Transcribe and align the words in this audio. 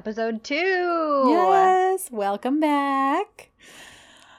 Episode 0.00 0.44
two. 0.44 1.24
Yes, 1.26 2.10
welcome 2.10 2.60
back 2.60 3.50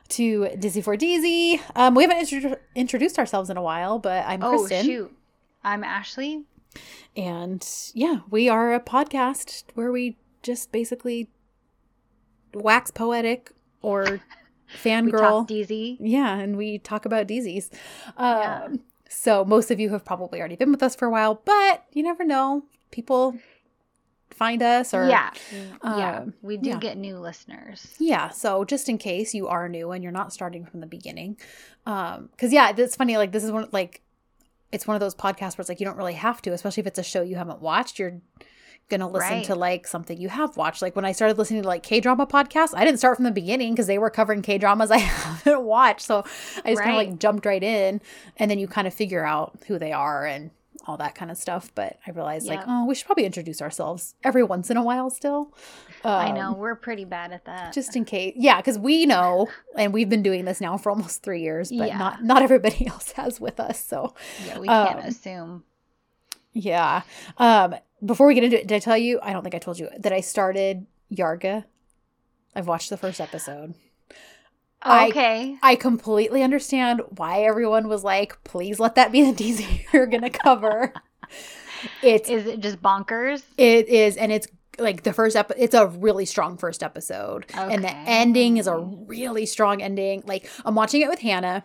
to 0.09 0.49
Dizzy 0.59 0.81
for 0.81 0.95
Dizzy. 0.95 1.59
Um, 1.75 1.95
we 1.95 2.03
haven't 2.03 2.31
intro- 2.31 2.57
introduced 2.75 3.17
ourselves 3.17 3.49
in 3.49 3.57
a 3.57 3.61
while, 3.63 3.97
but 3.97 4.23
I'm 4.27 4.43
Oh, 4.43 4.51
Kristen. 4.59 4.85
shoot. 4.85 5.17
I'm 5.63 5.83
Ashley. 5.83 6.43
And 7.15 7.67
yeah, 7.95 8.19
we 8.29 8.47
are 8.49 8.71
a 8.75 8.79
podcast 8.79 9.63
where 9.73 9.91
we 9.91 10.17
just 10.43 10.71
basically 10.71 11.27
wax 12.53 12.91
poetic 12.91 13.51
or 13.81 14.21
fangirl. 14.83 15.47
Dizzy. 15.47 15.97
Yeah, 15.99 16.35
and 16.37 16.55
we 16.55 16.77
talk 16.77 17.05
about 17.05 17.25
Deezies. 17.27 17.73
Um, 18.15 18.37
Yeah. 18.37 18.67
So 19.09 19.43
most 19.43 19.71
of 19.71 19.79
you 19.79 19.89
have 19.89 20.05
probably 20.05 20.37
already 20.39 20.55
been 20.57 20.69
with 20.71 20.83
us 20.83 20.95
for 20.95 21.07
a 21.07 21.09
while, 21.09 21.41
but 21.45 21.83
you 21.93 22.03
never 22.03 22.23
know. 22.23 22.65
People 22.91 23.37
find 24.31 24.61
us 24.61 24.93
or 24.93 25.07
yeah. 25.07 25.31
yeah. 25.83 26.19
um, 26.19 26.33
We 26.41 26.57
do 26.57 26.69
yeah. 26.69 26.77
get 26.79 26.97
new 26.97 27.17
listeners. 27.17 27.95
Yeah, 27.99 28.29
so 28.29 28.63
just 28.65 28.87
in 28.89 28.97
case 28.97 29.33
you 29.33 29.47
are 29.47 29.67
new 29.67 29.91
and 29.91 30.03
you're 30.03 30.11
not 30.11 30.33
starting 30.33 30.65
from 30.65 30.79
the 30.81 30.87
beginning, 30.87 31.37
um, 31.85 32.29
because 32.31 32.53
yeah, 32.53 32.71
it's 32.75 32.95
funny. 32.95 33.17
Like 33.17 33.31
this 33.31 33.43
is 33.43 33.51
one 33.51 33.67
like 33.71 34.01
it's 34.71 34.85
one 34.85 34.95
of 34.95 34.99
those 35.01 35.15
podcasts 35.15 35.57
where 35.57 35.61
it's 35.61 35.69
like 35.69 35.79
you 35.79 35.85
don't 35.85 35.97
really 35.97 36.13
have 36.13 36.41
to, 36.43 36.51
especially 36.51 36.81
if 36.81 36.87
it's 36.87 36.99
a 36.99 37.03
show 37.03 37.21
you 37.21 37.35
haven't 37.35 37.61
watched. 37.61 37.99
You're 37.99 38.19
gonna 38.89 39.09
listen 39.09 39.29
Right. 39.29 39.45
to 39.45 39.55
like 39.55 39.85
something 39.87 40.17
you 40.19 40.29
have 40.29 40.55
watched. 40.55 40.81
Like 40.81 40.95
when 40.95 41.03
I 41.05 41.11
started 41.11 41.37
listening 41.37 41.61
to 41.61 41.67
like 41.67 41.83
K 41.83 41.99
drama 41.99 42.25
podcasts, 42.27 42.73
I 42.75 42.85
didn't 42.85 42.99
start 42.99 43.17
from 43.17 43.25
the 43.25 43.31
beginning 43.31 43.73
because 43.73 43.87
they 43.87 43.97
were 43.97 44.09
covering 44.09 44.41
K 44.41 44.57
dramas 44.57 44.91
I 44.91 44.97
haven't 44.97 45.63
watched. 45.63 46.01
So 46.05 46.23
I 46.63 46.71
just 46.71 46.81
kind 46.81 46.91
of 46.91 46.97
like 46.97 47.19
jumped 47.19 47.45
right 47.45 47.63
in, 47.63 48.01
and 48.37 48.51
then 48.51 48.59
you 48.59 48.67
kind 48.67 48.87
of 48.87 48.93
figure 48.93 49.25
out 49.25 49.57
who 49.67 49.79
they 49.79 49.91
are 49.93 50.25
and 50.25 50.51
all 50.87 50.97
that 50.97 51.13
kind 51.15 51.29
of 51.29 51.37
stuff. 51.37 51.71
But 51.75 51.97
I 52.07 52.11
realized 52.11 52.47
like, 52.47 52.61
oh, 52.67 52.85
we 52.85 52.95
should 52.95 53.05
probably 53.05 53.25
introduce 53.25 53.61
ourselves 53.61 54.15
every 54.23 54.43
once 54.43 54.69
in 54.69 54.77
a 54.77 54.83
while 54.83 55.09
still. 55.09 55.53
I 56.03 56.29
Um, 56.29 56.35
know. 56.35 56.53
We're 56.53 56.75
pretty 56.75 57.05
bad 57.05 57.31
at 57.33 57.45
that. 57.45 57.73
just 57.73 57.95
in 57.95 58.05
case 58.05 58.33
yeah 58.37 58.57
because 58.57 58.79
we 58.79 59.05
know 59.05 59.47
and 59.75 59.93
we've 59.93 60.07
been 60.09 60.23
doing 60.23 60.45
this 60.45 60.61
now 60.61 60.77
for 60.77 60.89
almost 60.93 61.23
three 61.23 61.41
years 61.41 61.69
but 61.69 61.87
Yeah. 61.89 61.97
not 61.97 62.23
not 62.23 62.41
everybody 62.41 62.87
else 62.93 63.11
has 63.13 63.41
with 63.41 63.59
us 63.59 63.83
so 63.83 64.13
yeah, 64.45 64.57
we 64.59 64.67
can't 64.67 64.99
um, 64.99 65.05
assume. 65.05 65.63
yeah 66.53 67.01
um 67.37 67.75
before 68.05 68.27
we 68.27 68.35
get 68.35 68.43
into 68.43 68.59
it 68.59 68.67
did 68.67 68.75
i 68.75 68.79
tell 68.79 68.97
you 68.97 69.19
i 69.21 69.33
don't 69.33 69.43
think 69.43 69.55
i 69.55 69.59
told 69.59 69.79
you 69.79 69.89
that 69.97 70.13
i 70.13 70.21
started 70.21 70.85
yarga 71.11 71.65
i've 72.55 72.67
watched 72.67 72.89
the 72.89 72.97
first 72.97 73.19
episode 73.19 73.73
I- 74.87 75.07
Okay. 75.09 75.57
i 75.63 75.75
completely 75.75 76.43
understand 76.43 77.01
why 77.17 77.43
everyone 77.43 77.87
was 77.87 78.03
like 78.03 78.41
please 78.43 78.79
let 78.79 78.95
that 78.95 79.11
be 79.11 79.29
the 79.29 79.33
dz 79.43 79.91
you're 79.93 80.07
gonna 80.07 80.29
cover 80.29 80.93
it's 82.01 82.29
Is 82.29 82.47
it 82.47 82.59
just 82.59 82.81
bonkers? 82.81 83.43
It 83.57 83.87
is, 83.87 84.17
and 84.17 84.31
it's 84.31 84.47
like 84.79 85.03
the 85.03 85.13
first 85.13 85.35
ep. 85.35 85.51
It's 85.57 85.75
a 85.75 85.85
really 85.87 86.25
strong 86.25 86.57
first 86.57 86.81
episode, 86.81 87.45
and 87.53 87.83
the 87.83 87.93
ending 87.95 88.57
is 88.57 88.65
a 88.67 88.77
really 88.77 89.45
strong 89.45 89.81
ending. 89.81 90.23
Like 90.25 90.49
I'm 90.65 90.73
watching 90.75 91.01
it 91.01 91.07
with 91.09 91.19
Hannah 91.19 91.63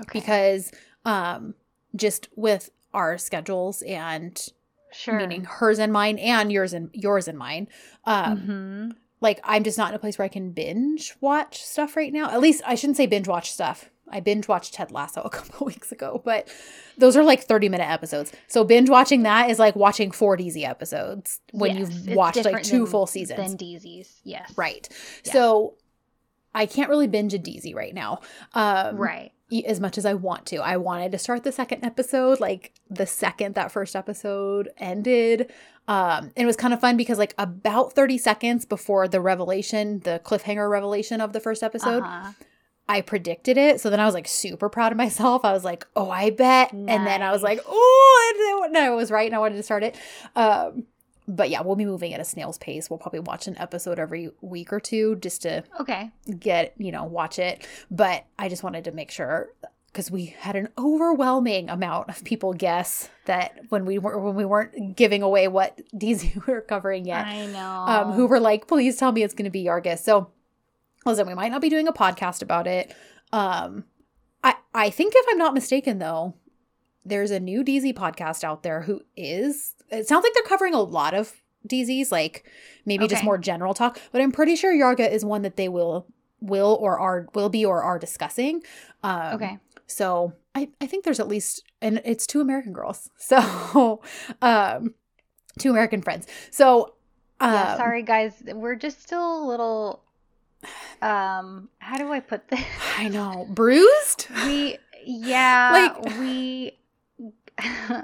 Okay. 0.00 0.20
because, 0.20 0.70
um, 1.04 1.54
just 1.96 2.28
with 2.36 2.70
our 2.92 3.18
schedules 3.18 3.82
and 3.82 4.40
sure. 4.92 5.14
meaning 5.18 5.44
hers 5.44 5.78
and 5.80 5.92
mine, 5.92 6.18
and 6.18 6.52
yours 6.52 6.72
and 6.72 6.90
yours 6.92 7.26
and 7.26 7.36
mine. 7.36 7.66
Um, 8.04 8.38
hmm 8.38 8.90
like 9.24 9.40
I'm 9.42 9.64
just 9.64 9.76
not 9.78 9.88
in 9.88 9.96
a 9.96 9.98
place 9.98 10.16
where 10.18 10.24
I 10.24 10.28
can 10.28 10.52
binge 10.52 11.14
watch 11.20 11.60
stuff 11.64 11.96
right 11.96 12.12
now. 12.12 12.30
At 12.30 12.40
least 12.40 12.62
I 12.64 12.76
shouldn't 12.76 12.96
say 12.96 13.06
binge 13.06 13.26
watch 13.26 13.50
stuff. 13.50 13.90
I 14.08 14.20
binge 14.20 14.46
watched 14.46 14.74
Ted 14.74 14.92
Lasso 14.92 15.22
a 15.22 15.30
couple 15.36 15.66
weeks 15.66 15.90
ago, 15.90 16.20
but 16.24 16.46
those 16.98 17.16
are 17.16 17.24
like 17.24 17.42
30 17.42 17.68
minute 17.70 17.88
episodes. 17.90 18.30
So 18.46 18.62
binge 18.62 18.88
watching 18.90 19.22
that 19.24 19.50
is 19.50 19.58
like 19.58 19.74
watching 19.74 20.12
four 20.12 20.36
DZ 20.36 20.62
episodes 20.68 21.40
when 21.52 21.76
Yes, 21.76 21.90
you've 22.06 22.14
watched 22.14 22.44
like 22.44 22.62
two 22.62 22.80
than- 22.80 22.86
full 22.86 23.06
seasons. 23.06 23.38
Than 23.40 23.58
DZs. 23.58 24.20
Yes. 24.22 24.52
right. 24.56 24.86
Yeah. 25.24 25.32
So 25.32 25.74
I 26.54 26.66
can't 26.66 26.88
really 26.90 27.08
binge 27.08 27.34
a 27.34 27.38
DZ 27.38 27.74
right 27.74 27.94
now. 27.94 28.20
Um, 28.52 28.96
Right. 28.96 29.32
as 29.66 29.80
much 29.80 29.98
as 29.98 30.04
I 30.06 30.14
want 30.14 30.46
to. 30.46 30.58
I 30.58 30.76
wanted 30.76 31.10
to 31.12 31.18
start 31.18 31.42
the 31.42 31.50
second 31.50 31.84
episode 31.84 32.38
like 32.40 32.72
the 32.90 33.06
second 33.06 33.54
that 33.56 33.72
first 33.72 33.96
episode 33.96 34.68
ended. 34.78 35.50
Um, 35.86 36.24
and 36.36 36.44
it 36.44 36.46
was 36.46 36.56
kind 36.56 36.72
of 36.72 36.80
fun 36.80 36.96
because 36.96 37.18
like 37.18 37.34
about 37.38 37.92
30 37.92 38.16
seconds 38.18 38.64
before 38.64 39.06
the 39.08 39.20
revelation, 39.20 40.00
the 40.00 40.20
cliffhanger 40.24 40.68
revelation 40.70 41.20
of 41.20 41.32
the 41.32 41.40
first 41.40 41.62
episode, 41.62 42.02
Uh-huh. 42.02 42.32
I 42.86 43.00
predicted 43.00 43.56
it. 43.56 43.80
So 43.80 43.88
then 43.88 43.98
I 43.98 44.04
was 44.04 44.12
like 44.14 44.28
super 44.28 44.68
proud 44.68 44.92
of 44.92 44.98
myself. 44.98 45.44
I 45.44 45.52
was 45.52 45.64
like, 45.64 45.86
oh, 45.96 46.10
I 46.10 46.30
bet. 46.30 46.72
And 46.72 46.88
then 46.88 47.22
I 47.22 47.32
was 47.32 47.42
like, 47.42 47.60
oh, 47.66 48.62
and 48.66 48.76
I 48.76 48.90
was 48.90 49.10
right 49.10 49.26
and 49.26 49.34
I 49.34 49.38
wanted 49.38 49.56
to 49.56 49.62
start 49.62 49.82
it. 49.82 49.96
Um, 50.36 50.84
but 51.26 51.48
yeah, 51.48 51.62
we'll 51.62 51.76
be 51.76 51.86
moving 51.86 52.12
at 52.12 52.20
a 52.20 52.24
snail's 52.26 52.58
pace. 52.58 52.90
We'll 52.90 52.98
probably 52.98 53.20
watch 53.20 53.46
an 53.46 53.56
episode 53.56 53.98
every 53.98 54.30
week 54.42 54.70
or 54.70 54.80
two 54.80 55.16
just 55.16 55.40
to 55.42 55.64
Okay. 55.80 56.10
get 56.38 56.74
you 56.76 56.92
know 56.92 57.04
watch 57.04 57.38
it 57.38 57.66
but 57.90 58.26
i 58.38 58.48
just 58.50 58.62
wanted 58.62 58.84
to 58.84 58.92
make 58.92 59.10
sure 59.10 59.48
because 59.94 60.10
we 60.10 60.34
had 60.40 60.56
an 60.56 60.68
overwhelming 60.76 61.70
amount 61.70 62.08
of 62.08 62.24
people 62.24 62.52
guess 62.52 63.08
that 63.26 63.56
when 63.68 63.84
we 63.84 63.96
were 63.96 64.18
when 64.18 64.34
we 64.34 64.44
weren't 64.44 64.96
giving 64.96 65.22
away 65.22 65.46
what 65.46 65.80
DZ 65.94 66.34
we 66.46 66.52
were 66.52 66.60
covering 66.60 67.06
yet. 67.06 67.24
I 67.24 67.46
know. 67.46 67.84
um 67.86 68.12
who 68.12 68.26
were 68.26 68.40
like 68.40 68.66
please 68.66 68.96
tell 68.96 69.12
me 69.12 69.22
it's 69.22 69.34
going 69.34 69.44
to 69.44 69.50
be 69.50 69.64
Yargis 69.64 70.00
so 70.00 70.30
listen 71.06 71.26
we 71.28 71.34
might 71.34 71.52
not 71.52 71.62
be 71.62 71.68
doing 71.68 71.86
a 71.86 71.92
podcast 71.92 72.42
about 72.42 72.66
it. 72.66 72.94
Um 73.32 73.84
i 74.42 74.56
i 74.74 74.90
think 74.90 75.14
if 75.16 75.26
i'm 75.30 75.38
not 75.38 75.54
mistaken 75.54 75.98
though 76.00 76.34
there's 77.04 77.30
a 77.30 77.38
new 77.38 77.62
DZ 77.62 77.94
podcast 77.94 78.42
out 78.42 78.62
there 78.64 78.82
who 78.82 79.00
is 79.16 79.74
it 79.90 80.08
sounds 80.08 80.24
like 80.24 80.34
they're 80.34 80.42
covering 80.42 80.74
a 80.74 80.80
lot 80.80 81.14
of 81.14 81.34
DZs 81.68 82.10
like 82.10 82.44
maybe 82.84 83.06
just 83.06 83.24
more 83.24 83.38
general 83.38 83.74
talk 83.74 83.98
but 84.10 84.20
i'm 84.20 84.32
pretty 84.32 84.56
sure 84.56 84.74
Yarga 84.74 85.10
is 85.10 85.24
one 85.24 85.42
that 85.42 85.56
they 85.56 85.68
will 85.68 86.06
will 86.40 86.76
or 86.80 86.98
are 86.98 87.26
will 87.34 87.48
be 87.48 87.64
or 87.64 87.82
are 87.82 87.98
discussing. 87.98 88.62
Um 89.02 89.34
okay. 89.36 89.58
So 89.86 90.32
i 90.54 90.68
i 90.80 90.86
think 90.86 91.04
there's 91.04 91.20
at 91.20 91.28
least 91.28 91.62
and 91.82 92.00
it's 92.04 92.26
two 92.26 92.40
american 92.40 92.72
girls 92.72 93.10
so 93.18 94.00
um 94.42 94.94
two 95.58 95.70
american 95.70 96.00
friends 96.02 96.26
so 96.50 96.94
yeah, 97.40 97.72
um, 97.72 97.76
sorry 97.76 98.02
guys. 98.02 98.42
We're 98.46 98.76
just 98.76 99.02
still 99.02 99.42
a 99.42 99.46
little 99.46 100.02
um 101.02 101.68
how 101.78 101.98
do 101.98 102.10
I 102.10 102.20
put 102.20 102.48
this? 102.48 102.64
i 102.96 103.08
know 103.08 103.46
bruised 103.50 104.28
We 104.46 104.78
yeah, 105.04 105.92
Like- 105.98 106.18
we 106.18 106.78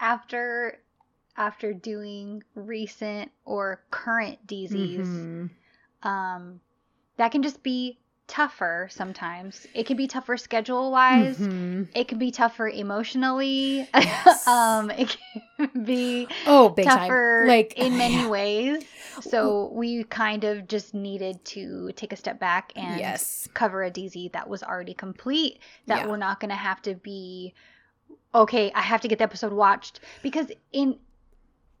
after 0.00 0.78
after 1.36 1.72
doing 1.72 2.42
recent 2.54 3.30
or 3.44 3.82
current 3.90 4.44
DZs, 4.46 4.98
Mhm. 5.06 5.50
um 6.02 6.60
that 7.16 7.30
can 7.32 7.42
just 7.42 7.62
be 7.62 7.98
tougher 8.30 8.88
sometimes. 8.90 9.66
It 9.74 9.86
can 9.86 9.96
be 9.96 10.06
tougher 10.06 10.36
schedule 10.36 10.92
wise. 10.92 11.36
Mhm. 11.38 11.88
It 11.94 12.06
can 12.08 12.18
be 12.18 12.30
tougher 12.30 12.68
emotionally. 12.68 13.88
Yes. 13.94 14.46
um 14.56 14.90
it 14.90 15.16
can 15.58 15.84
be 15.84 16.28
oh 16.46 16.68
big 16.68 16.86
tougher 16.86 17.40
time 17.42 17.48
like 17.48 17.74
in 17.76 17.96
many 17.98 18.14
yeah. 18.22 18.28
ways. 18.28 18.84
So 19.20 19.70
we 19.74 20.04
kind 20.04 20.44
of 20.44 20.68
just 20.68 20.94
needed 20.94 21.44
to 21.56 21.90
take 21.96 22.12
a 22.12 22.16
step 22.16 22.38
back 22.38 22.72
and 22.76 23.00
yes 23.00 23.48
cover 23.54 23.82
a 23.82 23.90
DZ 23.90 24.32
that 24.32 24.48
was 24.48 24.62
already 24.62 24.94
complete. 24.94 25.58
That 25.86 25.98
Yeah. 25.98 26.06
we're 26.08 26.16
not 26.28 26.38
going 26.40 26.50
to 26.50 26.62
have 26.68 26.80
to 26.82 26.94
be 26.94 27.52
okay. 28.32 28.70
I 28.74 28.80
have 28.82 29.00
to 29.00 29.08
get 29.08 29.18
the 29.18 29.24
episode 29.24 29.52
watched 29.52 30.00
because 30.22 30.46
in 30.72 30.98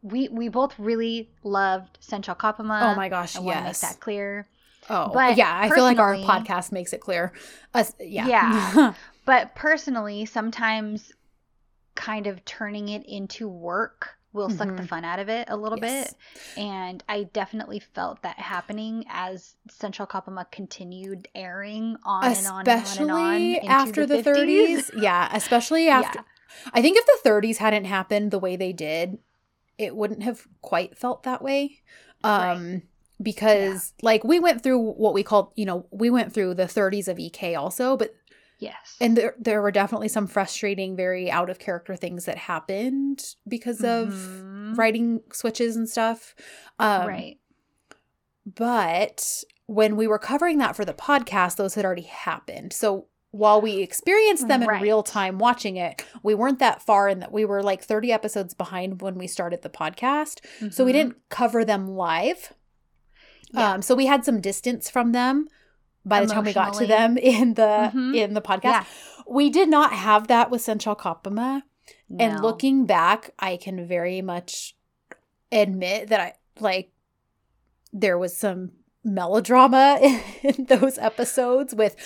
we 0.02 0.28
we 0.28 0.48
both 0.48 0.74
really 0.78 1.28
loved 1.44 1.98
Sen 2.00 2.22
Çal 2.22 2.34
Kapımı. 2.34 2.80
oh 2.82 2.94
my 2.96 3.08
gosh 3.08 3.36
I 3.36 3.40
want 3.40 3.58
to 3.58 3.64
make 3.64 3.78
that 3.80 4.00
clear. 4.00 4.46
Oh 4.90 5.10
but 5.14 5.36
yeah 5.36 5.58
i 5.60 5.70
feel 5.70 5.84
like 5.84 5.98
our 5.98 6.16
podcast 6.16 6.72
makes 6.72 6.92
it 6.92 7.00
clear 7.00 7.32
Us, 7.74 7.94
yeah 8.00 8.26
Yeah. 8.26 8.94
But 9.26 9.54
personally, 9.54 10.24
sometimes 10.26 11.12
kind 11.94 12.26
of 12.26 12.44
turning 12.44 12.88
it 12.88 13.04
into 13.06 13.46
work 13.48 14.16
will 14.32 14.48
suck 14.50 14.68
the 14.76 14.82
Mhm. 14.82 14.88
fun 14.88 15.04
out 15.04 15.18
of 15.20 15.28
it 15.28 15.48
a 15.50 15.56
little 15.56 15.78
Yes. 15.78 16.12
bit. 16.12 16.16
And 16.56 17.04
I 17.08 17.24
definitely 17.24 17.78
felt 17.80 18.22
that 18.22 18.38
happening 18.38 19.04
as 19.08 19.54
Central 19.68 20.08
Kapama 20.08 20.50
continued 20.50 21.28
airing 21.34 21.96
on 22.04 22.24
and 22.24 22.46
on 22.46 22.60
and 22.60 22.68
on 22.68 22.98
and 22.98 23.10
on. 23.10 23.34
especially 23.36 23.60
after 23.68 24.06
the, 24.06 24.22
30s. 24.22 24.90
Yeah, 25.00 25.28
especially 25.32 25.88
after. 25.98 26.24
I 26.72 26.80
think 26.82 26.96
if 26.98 27.06
the 27.06 27.28
30s 27.28 27.58
hadn't 27.58 27.84
happened 27.84 28.30
the 28.32 28.38
way 28.38 28.56
they 28.56 28.72
did, 28.72 29.18
it 29.78 29.94
wouldn't 29.94 30.22
have 30.24 30.46
quite 30.60 30.96
felt 30.98 31.22
that 31.24 31.42
way. 31.42 31.82
Um 32.24 32.82
because 33.22 33.92
like 34.02 34.24
we 34.24 34.40
went 34.40 34.62
through 34.62 34.78
what 34.92 35.14
we 35.14 35.22
called, 35.22 35.52
you 35.56 35.66
know, 35.66 35.86
we 35.90 36.10
went 36.10 36.32
through 36.32 36.54
the 36.54 36.64
30s 36.68 37.08
of 37.08 37.18
EK 37.18 37.54
also, 37.54 37.96
but 37.96 38.14
Yes. 38.58 38.96
and 39.00 39.16
there 39.16 39.34
there 39.38 39.62
were 39.62 39.70
definitely 39.72 40.08
some 40.08 40.26
frustrating 40.26 40.94
very 40.94 41.30
out 41.30 41.48
of 41.48 41.58
character 41.58 41.96
things 41.96 42.26
that 42.26 42.36
happened 42.36 43.24
because 43.48 43.82
of 43.82 44.08
Mhm. 44.08 44.76
writing 44.76 45.20
switches 45.32 45.76
and 45.76 45.88
stuff. 45.88 46.34
Um 46.78 47.06
right. 47.08 47.38
but 48.46 49.44
when 49.66 49.96
we 49.96 50.06
were 50.06 50.18
covering 50.18 50.58
that 50.58 50.74
for 50.76 50.84
the 50.84 50.94
podcast, 50.94 51.56
those 51.56 51.74
had 51.74 51.84
already 51.84 52.02
happened. 52.02 52.72
So 52.72 53.06
while 53.30 53.60
we 53.60 53.76
experienced 53.78 54.48
them 54.48 54.62
in 54.62 54.68
Right. 54.68 54.82
real 54.82 55.04
time 55.04 55.38
watching 55.38 55.76
it, 55.76 56.04
we 56.24 56.34
weren't 56.34 56.58
that 56.58 56.82
far 56.82 57.08
in 57.08 57.20
that 57.20 57.30
we 57.30 57.44
were 57.44 57.62
like 57.62 57.82
30 57.84 58.10
episodes 58.12 58.54
behind 58.54 59.00
when 59.02 59.16
we 59.16 59.28
started 59.28 59.62
the 59.62 59.68
podcast. 59.70 60.40
So 60.72 60.84
we 60.84 60.90
Mhm. 60.90 60.94
didn't 60.94 61.16
cover 61.28 61.64
them 61.64 61.86
live. 61.86 62.52
Yeah. 63.52 63.72
Um, 63.74 63.82
so 63.82 63.94
we 63.94 64.06
had 64.06 64.24
some 64.24 64.40
distance 64.40 64.88
from 64.90 65.12
them 65.12 65.48
by 66.04 66.20
the 66.24 66.32
time 66.32 66.44
we 66.44 66.52
got 66.52 66.74
to 66.74 66.86
them 66.86 67.16
in 67.18 67.54
the 67.54 67.90
Mhm. 67.94 68.16
in 68.16 68.34
the 68.34 68.40
podcast. 68.40 68.62
Yeah. 68.64 68.84
We 69.28 69.50
did 69.50 69.68
not 69.68 69.92
have 69.92 70.26
that 70.28 70.50
with 70.50 70.62
Sen 70.62 70.78
Çal 70.78 70.96
Kapımı. 70.96 71.62
And 72.18 72.40
looking 72.42 72.86
back, 72.86 73.30
I 73.38 73.56
can 73.56 73.86
very 73.86 74.20
much 74.22 74.74
admit 75.52 76.08
that 76.08 76.20
I 76.20 76.32
like 76.58 76.90
there 77.92 78.18
was 78.18 78.36
some 78.36 78.72
melodrama 79.04 79.98
in 80.42 80.64
those 80.66 80.98
episodes 80.98 81.74
with 81.74 81.96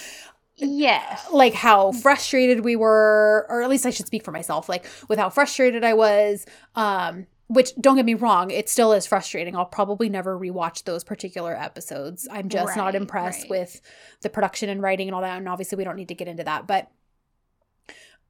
Yes. 0.56 1.26
like 1.32 1.54
how 1.54 1.90
frustrated 1.92 2.64
we 2.64 2.76
were 2.76 3.44
or 3.48 3.62
at 3.62 3.68
least 3.70 3.86
I 3.86 3.90
should 3.90 4.06
speak 4.06 4.22
for 4.24 4.30
myself 4.32 4.68
like 4.68 4.84
with 5.08 5.18
how 5.18 5.28
frustrated 5.28 5.82
I 5.84 5.94
was 5.94 6.46
um 6.76 7.26
which 7.48 7.74
don't 7.80 7.96
get 7.96 8.04
me 8.04 8.14
wrong 8.14 8.50
it 8.50 8.68
still 8.68 8.92
is 8.92 9.06
frustrating 9.06 9.54
I'll 9.54 9.66
probably 9.66 10.08
never 10.08 10.38
rewatch 10.38 10.84
those 10.84 11.04
particular 11.04 11.56
episodes 11.56 12.26
I'm 12.30 12.48
just 12.48 12.76
not 12.76 12.94
impressed 12.94 13.42
right. 13.42 13.50
with 13.50 13.80
the 14.22 14.30
production 14.30 14.68
and 14.68 14.82
writing 14.82 15.08
and 15.08 15.14
all 15.14 15.20
that 15.22 15.38
and 15.38 15.48
obviously 15.48 15.76
we 15.76 15.84
don't 15.84 15.96
need 15.96 16.08
to 16.08 16.14
get 16.14 16.28
into 16.28 16.44
that 16.44 16.66
but 16.66 16.90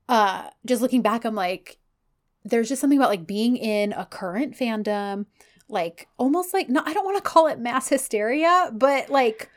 uh 0.09 0.51
just 0.67 0.83
looking 0.83 1.03
back 1.03 1.25
I'm 1.25 1.35
like 1.35 1.79
there's 2.45 2.69
just 2.69 2.81
something 2.81 2.99
about 2.99 3.11
like 3.11 3.27
being 3.27 3.57
in 3.57 3.93
a 3.93 4.05
current 4.05 4.57
fandom 4.57 5.27
like 5.69 6.09
almost 6.19 6.53
like 6.53 6.69
no 6.69 6.83
I 6.85 6.93
don't 6.93 7.05
want 7.05 7.17
to 7.17 7.29
call 7.29 7.47
it 7.47 7.59
mass 7.59 7.89
hysteria 7.89 8.71
but 8.73 9.11
like 9.11 9.51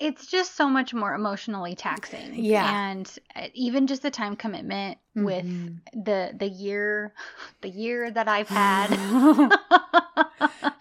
it's 0.00 0.26
just 0.26 0.56
so 0.56 0.68
much 0.68 0.94
more 0.94 1.14
emotionally 1.14 1.74
taxing. 1.74 2.34
Yeah. 2.34 2.88
And 2.88 3.18
uh, 3.36 3.48
even 3.54 3.86
just 3.86 4.02
the 4.02 4.10
time 4.10 4.36
commitment 4.36 4.98
with 5.14 5.44
Mhm. 5.44 5.80
the 5.92 6.32
the 6.38 6.48
year 6.48 7.12
the 7.60 7.68
year 7.68 8.10
that 8.10 8.28
I've 8.28 8.48
had 8.48 8.90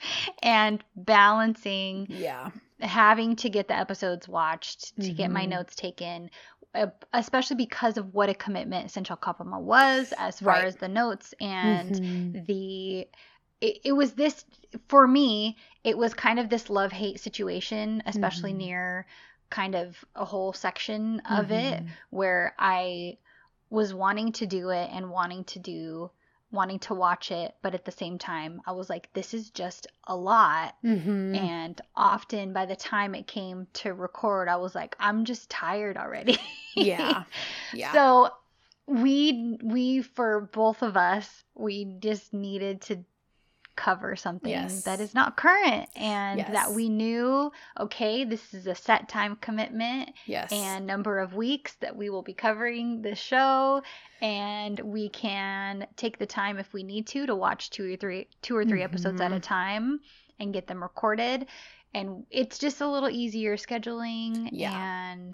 and 0.44 0.84
balancing 0.96 2.08
yeah 2.10 2.52
having 2.80 3.36
to 3.36 3.50
get 3.50 3.68
the 3.68 3.78
episodes 3.78 4.28
watched 4.28 4.96
to 5.02 5.12
get 5.12 5.32
my 5.32 5.46
Mhm. 5.46 5.50
notes 5.50 5.76
taken 5.76 6.30
uh, 6.76 6.88
especially 7.14 7.58
because 7.58 7.98
of 7.98 8.14
what 8.14 8.30
a 8.30 8.34
commitment 8.34 8.92
Sen 8.92 9.04
Çal 9.04 9.18
Kapımı 9.18 9.60
was 9.62 10.14
as 10.18 10.40
far 10.40 10.54
Right. 10.54 10.66
as 10.66 10.76
the 10.78 10.88
notes 10.88 11.34
and 11.42 11.96
Mhm. 11.96 12.46
the 12.48 13.08
it, 13.62 13.78
it 13.86 13.92
was 13.92 14.14
this 14.14 14.46
for 14.88 15.08
me 15.08 15.58
it 15.84 15.98
was 15.98 16.14
kind 16.14 16.40
of 16.40 16.50
this 16.50 16.70
love 16.70 16.92
hate 16.92 17.20
situation 17.20 18.02
especially 18.06 18.54
Mhm. 18.54 18.58
near 18.58 19.06
kind 19.50 19.76
of 19.76 20.04
a 20.16 20.26
whole 20.26 20.54
section 20.54 21.20
of 21.22 21.52
it 21.52 21.80
Mhm. 21.82 21.88
where 22.10 22.54
i 22.60 23.18
was 23.70 23.94
wanting 23.94 24.32
to 24.32 24.46
do 24.46 24.70
it 24.70 24.90
and 24.92 25.10
wanting 25.10 25.44
to 25.46 25.60
do 25.60 26.10
wanting 26.52 26.80
to 26.80 26.94
watch 26.96 27.32
it 27.32 27.56
but 27.62 27.76
at 27.76 27.86
the 27.86 27.92
same 27.92 28.18
time 28.18 28.62
i 28.66 28.72
was 28.72 28.90
like 28.90 29.12
this 29.14 29.34
is 29.34 29.50
just 29.52 29.88
a 30.08 30.16
lot 30.16 30.76
Mhm. 30.84 31.36
and 31.36 31.82
often 31.96 32.54
by 32.54 32.66
the 32.66 32.76
time 32.76 33.14
it 33.14 33.28
came 33.28 33.68
to 33.74 33.94
record 33.94 34.48
i 34.48 34.56
was 34.56 34.74
like 34.74 34.96
i'm 35.00 35.26
just 35.26 35.50
tired 35.50 35.98
already 35.98 36.38
yeah 36.76 37.24
yeah 37.74 37.92
so 37.94 38.30
we 38.88 39.58
we 39.62 40.02
for 40.02 40.50
both 40.52 40.82
of 40.82 40.98
us, 40.98 41.44
we 41.54 41.86
just 42.00 42.34
needed 42.34 42.82
to 42.82 43.06
cover 43.80 44.14
something 44.16 44.52
Yes. 44.52 44.84
that 44.84 45.00
is 45.00 45.14
not 45.14 45.38
current 45.38 45.88
and 45.96 46.38
Yes. 46.40 46.52
that 46.52 46.72
we 46.74 46.90
knew 46.90 47.50
okay, 47.80 48.26
this 48.26 48.54
is 48.54 48.68
a 48.68 48.76
set 48.76 49.08
time 49.08 49.38
commitment 49.38 50.10
yes 50.26 50.52
and 50.52 50.86
number 50.86 51.20
of 51.20 51.34
weeks 51.34 51.76
that 51.80 51.96
we 51.96 52.10
will 52.10 52.22
be 52.22 52.34
covering 52.34 53.02
this 53.02 53.18
show 53.18 53.82
and 54.22 54.78
we 54.82 55.08
can 55.10 55.88
take 55.96 56.18
the 56.20 56.26
time 56.26 56.58
if 56.60 56.74
we 56.74 56.84
need 56.84 57.08
to 57.08 57.26
to 57.26 57.36
watch 57.36 57.70
two 57.70 57.94
or 57.94 57.96
three 57.96 58.28
two 58.42 58.56
or 58.56 58.66
3 58.66 58.84
episodes 58.84 59.22
at 59.22 59.32
a 59.32 59.36
Mhm. 59.36 59.42
time 59.44 60.00
and 60.40 60.54
get 60.54 60.68
them 60.68 60.82
recorded 60.84 61.48
and 61.94 62.26
it's 62.30 62.60
just 62.60 62.82
a 62.82 62.88
little 62.88 63.10
easier 63.10 63.56
scheduling 63.56 64.50
Yeah. 64.52 64.76
and 65.12 65.34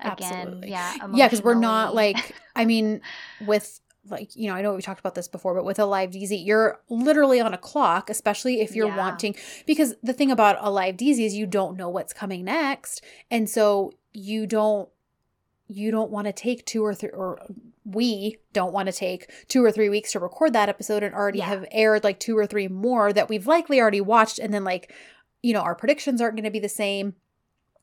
again 0.00 0.12
Absolutely. 0.12 0.70
yeah 0.70 0.92
yeah 1.14 1.26
because 1.26 1.42
we're 1.42 1.54
not 1.54 1.94
like 1.94 2.36
i 2.54 2.66
mean 2.66 3.00
with 3.46 3.80
like 4.10 4.34
you 4.36 4.48
know 4.48 4.54
i 4.54 4.62
know 4.62 4.74
we 4.74 4.82
talked 4.82 5.00
about 5.00 5.14
this 5.14 5.28
before 5.28 5.54
but 5.54 5.64
with 5.64 5.78
a 5.78 5.84
live 5.86 6.10
dz 6.10 6.44
you're 6.44 6.80
literally 6.88 7.40
on 7.40 7.52
a 7.54 7.58
clock 7.58 8.08
especially 8.10 8.60
if 8.60 8.74
you're 8.74 8.88
Yeah. 8.88 8.96
wanting 8.96 9.34
because 9.66 9.94
the 10.02 10.12
thing 10.12 10.30
about 10.30 10.56
a 10.60 10.70
live 10.70 10.96
dz 10.96 11.18
is 11.18 11.34
you 11.34 11.46
don't 11.46 11.76
know 11.76 11.88
what's 11.88 12.12
coming 12.12 12.44
next 12.44 13.02
and 13.30 13.48
so 13.48 13.92
you 14.12 14.46
don't 14.46 14.88
you 15.68 15.90
don't 15.90 16.10
want 16.10 16.26
to 16.26 16.32
take 16.32 16.64
two 16.64 16.84
or 16.84 16.94
three 16.94 17.10
or 17.10 17.40
we 17.84 18.38
don't 18.52 18.72
want 18.72 18.86
to 18.86 18.92
take 18.92 19.30
two 19.48 19.64
or 19.64 19.70
three 19.72 19.88
weeks 19.88 20.12
to 20.12 20.20
record 20.20 20.52
that 20.52 20.68
episode 20.68 21.02
and 21.02 21.14
already 21.14 21.38
Yeah. 21.38 21.46
have 21.46 21.66
aired 21.70 22.04
like 22.04 22.18
two 22.20 22.36
or 22.36 22.46
three 22.46 22.68
more 22.68 23.12
that 23.12 23.28
we've 23.28 23.46
likely 23.46 23.80
already 23.80 24.00
watched 24.00 24.38
and 24.38 24.52
then 24.54 24.64
like 24.64 24.92
you 25.42 25.52
know 25.52 25.60
our 25.60 25.74
predictions 25.74 26.20
aren't 26.20 26.36
going 26.36 26.44
to 26.44 26.50
be 26.50 26.58
the 26.60 26.68
same 26.68 27.14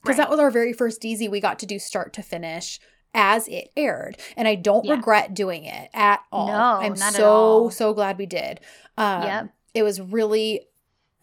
because 0.02 0.18
Right. 0.18 0.26
that 0.26 0.30
was 0.30 0.40
our 0.40 0.52
very 0.52 0.74
first 0.74 1.02
DZ 1.02 1.30
we 1.30 1.40
got 1.40 1.60
to 1.60 1.66
do 1.66 1.80
start 1.80 2.14
to 2.14 2.22
finish 2.22 2.80
as 3.14 3.48
it 3.48 3.72
aired. 3.78 4.18
And 4.36 4.48
I 4.48 4.56
don't 4.56 4.86
Yeah. 4.86 4.96
regret 4.96 5.34
doing 5.34 5.66
it 5.66 5.90
at 5.94 6.22
all. 6.32 6.48
No, 6.48 6.54
I'm 6.86 6.94
not 6.94 7.10
at 7.10 7.14
so, 7.16 7.30
all. 7.32 7.70
so 7.72 7.94
glad 7.94 8.18
we 8.18 8.26
did. 8.26 8.60
Um, 8.98 9.24
Yep. 9.24 9.50
It 9.76 9.84
was 9.84 10.00
really 10.02 10.68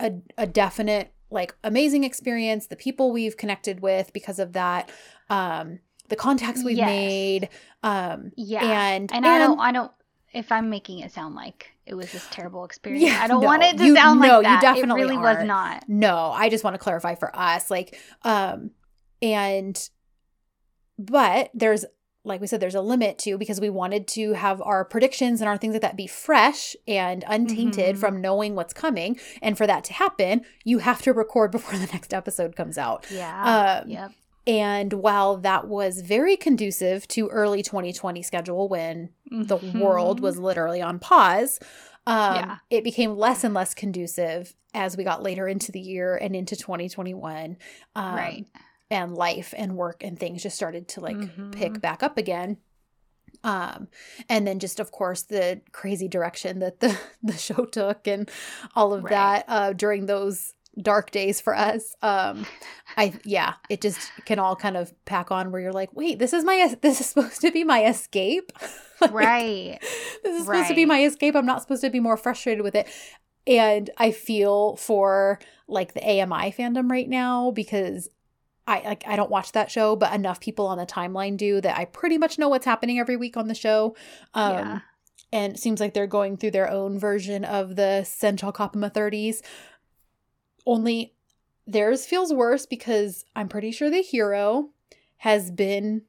a, 0.00 0.12
a 0.38 0.46
definite, 0.46 1.12
like, 1.30 1.54
amazing 1.62 2.04
experience. 2.04 2.66
The 2.66 2.76
people 2.76 3.12
we've 3.12 3.36
connected 3.36 3.80
with 3.80 4.12
because 4.12 4.38
of 4.38 4.52
that, 4.54 4.90
um, 5.28 5.78
the 6.08 6.16
contacts 6.16 6.64
we've 6.64 6.76
Yes. 6.76 6.86
made. 6.86 7.48
Um, 7.82 8.32
yeah 8.36 8.88
and, 8.90 9.10
and, 9.12 9.24
I 9.26 9.38
don't 9.38 9.58
I 9.60 9.70
don't 9.72 9.90
if 10.32 10.50
I'm 10.52 10.68
making 10.70 10.98
it 11.00 11.12
sound 11.12 11.34
like 11.34 11.72
it 11.86 11.94
was 11.94 12.12
this 12.12 12.26
terrible 12.30 12.64
experience. 12.64 13.04
Yeah, 13.04 13.20
I 13.22 13.26
don't 13.26 13.40
no, 13.42 13.46
want 13.46 13.62
it 13.62 13.76
to 13.78 13.84
you- 13.84 13.94
sound 13.96 14.20
no, 14.20 14.26
like 14.28 14.36
you 14.38 14.42
that. 14.42 14.60
definitely 14.60 15.00
it 15.02 15.04
really 15.04 15.16
aren't. 15.16 15.38
was 15.40 15.46
not. 15.46 15.88
No, 15.88 16.30
I 16.32 16.48
just 16.48 16.62
want 16.64 16.74
to 16.74 16.78
clarify 16.78 17.14
for 17.14 17.34
us. 17.36 17.70
Like, 17.70 17.98
um, 18.22 18.70
and, 19.22 19.88
but 21.04 21.50
there's, 21.54 21.84
like 22.24 22.40
we 22.40 22.46
said, 22.46 22.60
there's 22.60 22.74
a 22.74 22.80
limit 22.82 23.18
to 23.20 23.38
because 23.38 23.60
we 23.60 23.70
wanted 23.70 24.06
to 24.08 24.34
have 24.34 24.60
our 24.62 24.84
predictions 24.84 25.40
and 25.40 25.48
our 25.48 25.56
things 25.56 25.72
like 25.72 25.82
that 25.82 25.96
be 25.96 26.06
fresh 26.06 26.76
and 26.86 27.24
untainted 27.26 27.96
Mhm. 27.96 27.98
from 27.98 28.20
knowing 28.20 28.54
what's 28.54 28.74
coming. 28.74 29.18
And 29.40 29.56
for 29.56 29.66
that 29.66 29.84
to 29.84 29.92
happen, 29.94 30.42
you 30.64 30.78
have 30.80 31.00
to 31.02 31.12
record 31.12 31.50
before 31.52 31.78
the 31.78 31.86
next 31.92 32.12
episode 32.12 32.56
comes 32.56 32.76
out. 32.76 33.06
Yeah. 33.10 33.80
Um, 33.82 33.88
yep. 33.90 34.12
And 34.46 34.92
while 34.94 35.36
that 35.38 35.68
was 35.68 36.00
very 36.00 36.36
conducive 36.36 37.06
to 37.08 37.28
early 37.28 37.62
2020 37.62 38.22
schedule 38.22 38.68
when 38.68 39.10
the 39.30 39.56
world 39.56 40.18
Mhm. 40.18 40.22
was 40.22 40.38
literally 40.38 40.82
on 40.82 40.98
pause. 40.98 41.58
Um, 42.06 42.34
Yeah. 42.34 42.56
It 42.70 42.82
became 42.84 43.16
less 43.16 43.44
and 43.44 43.54
less 43.54 43.74
conducive 43.74 44.54
as 44.74 44.96
we 44.96 45.04
got 45.04 45.22
later 45.22 45.46
into 45.48 45.72
the 45.72 45.80
year 45.80 46.16
and 46.16 46.34
into 46.34 46.56
2021. 46.56 47.56
Um, 47.94 48.14
right. 48.14 48.46
And 48.90 49.14
life 49.14 49.54
and 49.56 49.76
work 49.76 50.02
and 50.02 50.18
things 50.18 50.42
just 50.42 50.56
started 50.56 50.88
to 50.88 51.00
like 51.00 51.16
Mhm. 51.16 51.52
pick 51.52 51.80
back 51.80 52.02
up 52.02 52.18
again. 52.18 52.56
Um, 53.44 53.88
and 54.28 54.46
then 54.46 54.58
just 54.58 54.80
of 54.80 54.90
course 54.90 55.22
the 55.22 55.60
crazy 55.72 56.08
direction 56.08 56.58
that 56.58 56.80
the 56.80 56.98
the 57.22 57.36
show 57.36 57.64
took 57.64 58.06
and 58.06 58.28
all 58.74 58.92
of 58.92 59.04
Right. 59.04 59.10
that 59.10 59.44
uh, 59.48 59.72
during 59.72 60.06
those 60.06 60.52
dark 60.80 61.10
days 61.10 61.40
for 61.40 61.54
us. 61.54 61.94
Um, 62.02 62.46
I 62.96 63.12
yeah, 63.24 63.54
it 63.68 63.80
just 63.80 64.10
can 64.24 64.38
all 64.38 64.56
kind 64.56 64.76
of 64.76 64.92
pack 65.04 65.30
on 65.30 65.50
where 65.52 65.60
you're 65.60 65.72
like, 65.72 65.94
wait, 65.94 66.18
this 66.18 66.32
is 66.32 66.44
my 66.44 66.74
this 66.82 67.00
is 67.00 67.06
supposed 67.06 67.40
to 67.42 67.50
be 67.52 67.64
my 67.64 67.84
escape. 67.86 68.52
Like, 69.00 69.12
Right. 69.12 69.78
this 70.24 70.38
is 70.40 70.44
supposed 70.44 70.68
to 70.68 70.74
be 70.74 70.84
my 70.84 71.04
escape. 71.04 71.34
I'm 71.34 71.46
not 71.46 71.62
supposed 71.62 71.80
to 71.80 71.88
be 71.88 72.00
more 72.00 72.18
frustrated 72.18 72.62
with 72.62 72.74
it. 72.74 72.86
And 73.46 73.88
I 73.96 74.10
feel 74.10 74.76
for 74.76 75.38
like 75.66 75.94
the 75.94 76.02
AMI 76.06 76.52
fandom 76.52 76.90
right 76.90 77.08
now 77.08 77.50
because 77.50 78.10
I 78.66 78.80
like 78.80 79.04
I 79.06 79.16
don't 79.16 79.30
watch 79.30 79.52
that 79.52 79.70
show, 79.70 79.96
but 79.96 80.12
enough 80.12 80.40
people 80.40 80.66
on 80.66 80.78
the 80.78 80.86
timeline 80.86 81.36
do 81.36 81.60
that 81.60 81.76
I 81.76 81.84
pretty 81.86 82.18
much 82.18 82.38
know 82.38 82.48
what's 82.48 82.66
happening 82.66 82.98
every 82.98 83.16
week 83.16 83.36
on 83.36 83.48
the 83.48 83.54
show. 83.54 83.96
Um 84.34 84.52
Yeah. 84.52 84.78
and 85.32 85.54
it 85.54 85.58
seems 85.58 85.80
like 85.80 85.94
they're 85.94 86.06
going 86.06 86.36
through 86.36 86.52
their 86.52 86.70
own 86.70 86.98
version 86.98 87.44
of 87.44 87.76
the 87.76 88.04
Sen 88.04 88.36
Çal 88.36 88.52
Kapımı 88.52 88.90
30s. 88.92 89.42
Only 90.66 91.14
theirs 91.66 92.06
feels 92.06 92.32
worse 92.32 92.66
because 92.66 93.24
I'm 93.34 93.48
pretty 93.48 93.70
sure 93.72 93.90
the 93.90 94.02
hero 94.02 94.70
has 95.18 95.50
been 95.50 96.02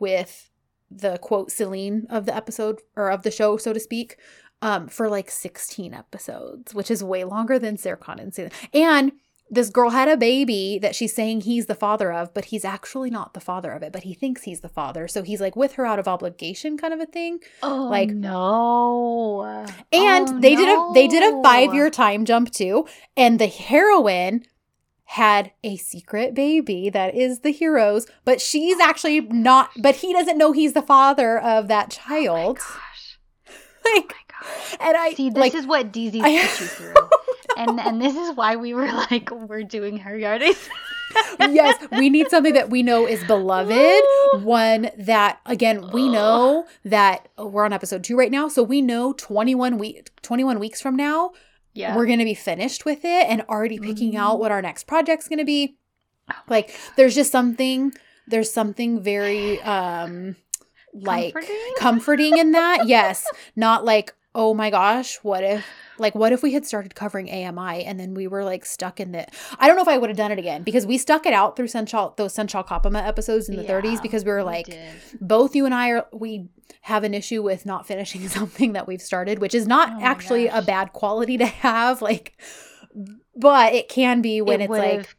with 0.00 0.50
the 0.90 1.18
quote 1.18 1.50
Selin 1.50 2.06
of 2.10 2.26
the 2.26 2.34
episode 2.34 2.80
or 2.96 3.10
of 3.10 3.22
the 3.22 3.30
show, 3.30 3.56
so 3.56 3.72
to 3.72 3.80
speak, 3.80 4.16
um, 4.62 4.88
for 4.88 5.08
like 5.08 5.30
16 5.30 5.92
episodes, 5.94 6.74
which 6.74 6.90
is 6.90 7.02
way 7.04 7.24
longer 7.24 7.58
than 7.58 7.76
Serkan 7.76 8.20
and 8.20 8.32
Selin. 8.32 8.52
And 8.72 9.12
this 9.48 9.70
girl 9.70 9.90
had 9.90 10.08
a 10.08 10.16
baby 10.16 10.78
that 10.82 10.94
she's 10.96 11.14
saying 11.14 11.42
he's 11.42 11.66
the 11.66 11.74
father 11.76 12.12
of, 12.12 12.34
but 12.34 12.46
he's 12.46 12.64
actually 12.64 13.10
not 13.10 13.32
the 13.32 13.40
father 13.40 13.70
of 13.70 13.82
it, 13.82 13.92
but 13.92 14.02
he 14.02 14.12
thinks 14.12 14.42
he's 14.42 14.60
the 14.60 14.68
father. 14.68 15.06
So 15.06 15.22
he's 15.22 15.40
like 15.40 15.54
with 15.54 15.74
her 15.74 15.86
out 15.86 16.00
of 16.00 16.08
obligation 16.08 16.76
kind 16.76 16.92
of 16.92 16.98
a 17.00 17.06
thing. 17.06 17.38
Oh 17.62 17.86
like- 17.88 18.10
no. 18.10 19.66
And 19.92 20.28
Oh, 20.28 20.40
they 20.40 20.56
did 20.56 20.68
a 20.68 20.90
they 20.94 21.06
did 21.08 21.22
a 21.22 21.36
5-year 21.42 21.90
time 21.90 22.24
jump 22.24 22.50
too, 22.50 22.86
and 23.16 23.38
the 23.38 23.46
heroine 23.46 24.42
had 25.10 25.52
a 25.62 25.76
secret 25.76 26.34
baby 26.34 26.90
that 26.90 27.14
is 27.14 27.40
the 27.40 27.52
hero's, 27.52 28.06
but 28.24 28.40
she's 28.40 28.80
actually 28.80 29.20
not, 29.20 29.70
but 29.78 29.94
he 29.96 30.12
doesn't 30.12 30.36
know 30.38 30.50
he's 30.50 30.72
the 30.72 30.82
father 30.82 31.38
of 31.38 31.68
that 31.68 31.96
Oh 32.08 32.10
my 32.10 32.18
child. 32.24 32.58
gosh. 32.58 33.18
like, 33.94 34.12
Oh 34.12 34.16
my 34.42 34.48
gosh. 34.48 34.76
and 34.80 34.96
I 34.96 35.12
See, 35.14 35.30
this 35.30 35.38
like, 35.40 35.54
is 35.54 35.66
what 35.66 35.92
DZ's 35.92 36.20
I- 36.20 36.40
put 36.48 36.60
you 36.60 36.66
through. 36.92 36.94
And 37.56 37.80
and 37.80 38.00
this 38.00 38.14
is 38.16 38.36
why 38.36 38.56
we 38.56 38.74
were 38.74 38.86
like, 39.10 39.30
we're 39.30 39.62
doing 39.62 39.98
her 39.98 40.12
yardies. 40.12 40.68
yes, 41.40 41.76
we 41.92 42.10
need 42.10 42.28
something 42.30 42.54
that 42.54 42.68
we 42.70 42.82
know 42.82 43.06
is 43.06 43.22
beloved. 43.24 44.02
One 44.44 44.90
that, 44.98 45.40
again, 45.46 45.90
we 45.92 46.08
know 46.08 46.66
that 46.84 47.28
oh, 47.38 47.46
we're 47.46 47.64
on 47.64 47.72
episode 47.72 48.04
two 48.04 48.16
right 48.16 48.30
now. 48.30 48.48
So 48.48 48.62
we 48.62 48.82
know 48.82 49.12
21 49.12 49.78
week, 49.78 50.10
21 50.22 50.58
weeks 50.58 50.80
from 50.80 50.96
now, 50.96 51.30
Yeah. 51.74 51.96
we're 51.96 52.06
going 52.06 52.18
to 52.18 52.24
be 52.24 52.34
finished 52.34 52.84
with 52.84 53.04
it 53.04 53.26
and 53.28 53.42
already 53.48 53.78
picking 53.78 54.12
Mhm. 54.12 54.18
out 54.18 54.38
what 54.40 54.50
our 54.52 54.60
next 54.60 54.84
project's 54.86 55.28
going 55.28 55.38
to 55.38 55.44
be. 55.44 55.76
Oh 56.30 56.34
Like, 56.48 56.76
there's 56.96 57.14
just 57.14 57.30
something, 57.30 57.92
there's 58.26 58.52
something 58.52 59.00
very, 59.00 59.60
um, 59.62 60.34
like 60.92 61.32
Comforting? 61.34 61.72
comforting 61.78 62.36
in 62.38 62.52
that. 62.52 62.88
Yes. 62.88 63.24
Not 63.54 63.84
like, 63.84 64.12
oh 64.34 64.54
my 64.54 64.70
gosh, 64.70 65.16
what 65.22 65.44
if 65.44 65.64
like 65.98 66.14
what 66.14 66.32
if 66.32 66.42
we 66.42 66.52
had 66.52 66.66
started 66.66 66.94
covering 66.94 67.30
AMI 67.30 67.84
and 67.84 67.98
then 67.98 68.14
we 68.14 68.26
were 68.26 68.44
like 68.44 68.64
stuck 68.64 69.00
in 69.00 69.12
the 69.12 69.26
I 69.58 69.66
don't 69.66 69.76
know 69.76 69.82
if 69.82 69.88
I 69.88 69.98
would 69.98 70.10
have 70.10 70.16
done 70.16 70.32
it 70.32 70.38
again 70.38 70.62
because 70.62 70.86
we 70.86 70.98
stuck 70.98 71.26
it 71.26 71.32
out 71.32 71.56
through 71.56 71.68
Sensual 71.68 72.14
those 72.16 72.34
Sen 72.34 72.46
Çal 72.46 72.64
Kapımı 72.64 72.98
episodes 73.06 73.48
in 73.48 73.56
the 73.56 73.62
Yeah, 73.62 73.80
30s 73.80 74.02
because 74.02 74.24
we 74.24 74.30
were 74.30 74.44
like 74.44 74.66
did. 74.66 74.78
both 75.20 75.54
you 75.56 75.64
and 75.66 75.74
I 75.74 75.90
are 75.90 76.06
we 76.12 76.48
have 76.82 77.04
an 77.04 77.14
issue 77.14 77.42
with 77.42 77.66
not 77.66 77.86
finishing 77.86 78.28
something 78.38 78.72
that 78.74 78.86
we've 78.86 79.02
started, 79.02 79.38
which 79.38 79.54
is 79.54 79.66
not 79.66 79.88
Oh 79.90 79.98
actually 80.02 80.48
a 80.48 80.62
bad 80.62 80.92
quality 80.92 81.38
to 81.38 81.46
have 81.46 82.02
like 82.02 82.38
but 83.34 83.74
it 83.74 83.88
can 83.88 84.22
be 84.22 84.40
when 84.40 84.60
it 84.60 84.64
it's 84.64 84.70
like 84.70 85.16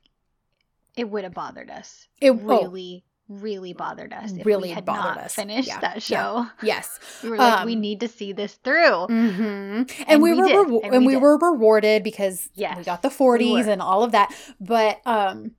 it 0.96 1.10
would 1.10 1.24
have 1.24 1.34
bothered 1.34 1.70
us. 1.70 2.08
it 2.20 2.32
oh, 2.32 2.34
really, 2.34 3.04
really 3.30 3.74
bothered 3.74 4.14
us. 4.14 4.32
Really 4.44 4.70
we 4.70 4.74
had 4.74 4.86
bothered 4.86 5.16
not 5.16 5.18
us. 5.18 5.36
Finished 5.36 5.68
Yeah, 5.68 5.80
that 5.82 5.96
yeah. 6.10 6.18
show. 6.22 6.48
yes. 6.62 7.00
We 7.24 7.30
were 7.30 7.38
like, 7.38 7.66
we 7.66 7.74
Um, 7.74 7.82
need 7.82 8.00
to 8.02 8.08
see 8.08 8.32
this 8.32 8.54
through. 8.56 9.08
hmm 9.08 9.12
And, 9.12 9.92
And 10.08 10.22
we, 10.22 10.34
we 10.34 10.54
were 10.54 10.80
and 10.84 10.96
and 10.96 11.06
we 11.06 11.16
we 11.16 11.22
were 11.22 11.38
rewarded 11.38 12.04
because 12.04 12.50
we 12.56 12.84
got 12.84 13.02
the 13.02 13.10
40s 13.10 13.66
were. 13.66 13.72
and 13.72 13.82
all 13.82 14.04
of 14.04 14.12
that. 14.14 14.34
But 14.60 15.02
um 15.06 15.52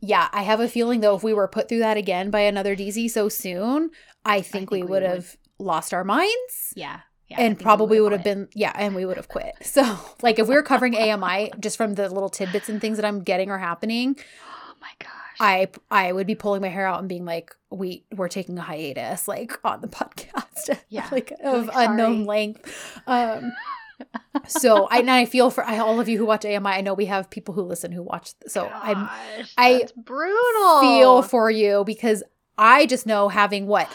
yeah, 0.00 0.28
I 0.32 0.42
have 0.42 0.60
a 0.60 0.68
feeling 0.68 1.00
though 1.00 1.16
if 1.16 1.22
we 1.24 1.32
were 1.32 1.48
put 1.48 1.68
through 1.68 1.78
that 1.80 1.96
again 1.96 2.30
by 2.30 2.40
another 2.40 2.76
DZ 2.76 3.10
so 3.10 3.28
soon, 3.28 3.90
I 4.24 4.36
think, 4.40 4.52
think 4.52 4.70
we 4.70 4.82
we 4.82 4.88
would 4.90 5.02
have 5.02 5.36
lost 5.58 5.92
our 5.94 6.04
minds. 6.04 6.72
Yeah. 6.76 7.00
yeah 7.28 7.38
and 7.40 7.58
probably 7.58 7.98
would 8.00 8.12
would've 8.12 8.22
been 8.24 8.48
yeah, 8.54 8.72
and 8.76 8.94
we 8.94 9.04
would 9.06 9.16
have 9.16 9.28
quit. 9.28 9.54
So, 9.62 9.82
like 10.22 10.38
if 10.38 10.46
we 10.48 10.54
were 10.54 10.62
covering 10.62 10.94
AMI 10.96 11.50
just 11.58 11.76
from 11.76 11.94
the 11.94 12.08
little 12.10 12.28
tidbits 12.28 12.68
and 12.68 12.80
things 12.80 12.98
that 12.98 13.06
I'm 13.06 13.22
getting 13.22 13.50
are 13.50 13.58
happening, 13.58 14.16
Oh 14.46 14.74
my 14.80 14.90
gosh. 15.00 15.10
I 15.40 15.68
I 15.90 16.12
would 16.12 16.26
be 16.26 16.34
pulling 16.34 16.62
my 16.62 16.68
hair 16.68 16.86
out 16.86 16.98
and 17.00 17.08
being 17.08 17.24
like, 17.24 17.54
"We 17.70 18.04
we're 18.14 18.28
taking 18.28 18.58
a 18.58 18.62
hiatus, 18.62 19.28
like 19.28 19.58
on 19.64 19.80
the 19.80 19.88
podcast, 19.88 20.78
Yeah. 20.88 21.08
like 21.12 21.32
of 21.42 21.66
like, 21.66 21.88
unknown 21.90 22.24
length." 22.24 23.00
Um, 23.06 23.52
so 24.46 24.86
I 24.90 24.98
and 24.98 25.10
I 25.10 25.24
feel 25.24 25.50
for 25.50 25.64
all 25.64 26.00
of 26.00 26.08
you 26.08 26.18
who 26.18 26.26
watch 26.26 26.44
AMI. 26.44 26.68
I 26.70 26.80
know 26.80 26.94
we 26.94 27.06
have 27.06 27.30
people 27.30 27.54
who 27.54 27.62
listen 27.62 27.92
who 27.92 28.02
watch. 28.02 28.32
So 28.46 28.70
I 28.72 28.94
Gosh, 28.94 29.54
I 29.56 29.86
brutal. 29.96 30.80
feel 30.80 31.22
for 31.22 31.50
you 31.50 31.82
because 31.84 32.22
I 32.58 32.86
just 32.86 33.06
know 33.06 33.28
having 33.28 33.66
what 33.66 33.88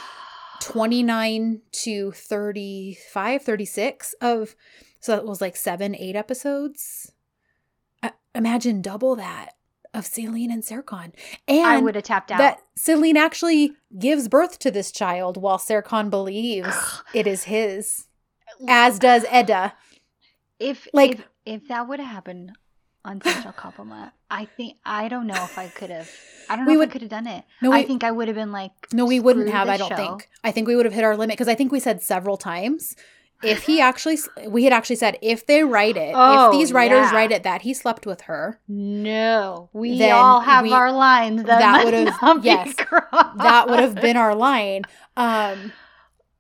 29 0.62 1.62
to 1.72 2.12
35, 2.12 3.42
36 3.42 4.14
of 4.22 4.56
so 5.00 5.16
that 5.16 5.26
was 5.26 5.42
like 5.42 5.56
seven, 5.56 5.96
eight 5.96 6.16
episodes. 6.16 7.12
I, 8.04 8.12
imagine 8.36 8.82
double 8.82 9.16
that 9.16 9.54
of 9.94 10.06
Selin 10.06 10.52
and 10.52 10.64
Serkan. 10.64 11.12
And 11.48 11.66
I 11.66 11.80
would 11.80 11.96
have 11.96 12.04
tapped 12.06 12.32
out. 12.32 12.38
that 12.38 12.62
Selin 12.78 13.16
actually 13.16 13.74
gives 13.98 14.28
birth 14.28 14.58
to 14.60 14.72
this 14.72 14.92
child 14.92 15.38
while 15.38 15.58
Serkan 15.58 16.10
believes 16.10 16.76
it 17.14 17.28
is 17.28 17.44
his, 17.46 18.08
as 18.68 19.00
does 19.00 19.26
Eda. 19.34 19.74
if 20.60 20.88
like- 20.94 21.14
if, 21.20 21.28
if 21.46 21.68
that 21.68 21.88
would 21.88 22.00
have 22.00 22.10
happened 22.10 22.54
on 23.04 23.22
Central 23.22 23.54
Compliment, 23.58 24.12
I 24.30 24.46
think 24.46 24.78
I 24.86 25.08
don't 25.10 25.28
know 25.28 25.44
if 25.44 25.58
I 25.58 25.68
could 25.68 25.90
have. 25.90 26.10
I 26.50 26.56
don't 26.56 26.66
know 26.66 26.72
We 26.78 26.84
if 26.84 26.90
I 26.90 26.92
could 26.92 27.02
have 27.02 27.10
done 27.12 27.28
it. 27.28 27.44
No, 27.62 27.72
I 27.72 27.84
think 27.84 28.04
I 28.04 28.12
would 28.12 28.28
have 28.28 28.36
been 28.36 28.52
like, 28.52 28.72
No, 28.94 29.06
we 29.06 29.20
wouldn't 29.20 29.50
have, 29.50 29.68
I 29.70 29.78
don't 29.78 29.90
show." 29.90 29.96
think. 29.96 30.30
I 30.44 30.52
think 30.52 30.68
we 30.68 30.76
would 30.76 30.86
have 30.86 30.94
hit 30.94 31.04
our 31.04 31.18
limit 31.18 31.34
because 31.36 31.48
I 31.48 31.56
think 31.56 31.72
we 31.72 31.80
said 31.80 32.02
several 32.02 32.38
times 32.38 32.96
if 33.44 33.64
he 33.64 33.82
actually, 33.82 34.18
we 34.48 34.64
had 34.64 34.74
actually 34.74 34.96
said 34.98 35.18
if 35.22 35.46
they 35.46 35.64
write 35.64 35.98
it, 35.98 36.14
Oh, 36.16 36.48
if 36.48 36.52
these 36.60 36.72
writers 36.72 37.06
yeah. 37.12 37.16
write 37.16 37.32
it 37.32 37.44
that 37.44 37.62
he 37.64 37.74
slept 37.74 38.06
with 38.06 38.22
her, 38.22 38.60
No, 38.68 39.70
we 39.74 40.10
all 40.12 40.42
have 40.42 40.64
we- 40.64 40.72
our 40.74 40.92
lines. 40.92 41.44
That, 41.44 41.60
that 41.60 41.86
would've- 41.86 42.44
yes, 42.46 42.74
crossed. 42.76 43.38
that 43.38 43.70
would 43.70 43.80
have 43.80 43.96
been 43.96 44.18
our 44.18 44.36
line. 44.36 44.84
Um, 45.18 45.72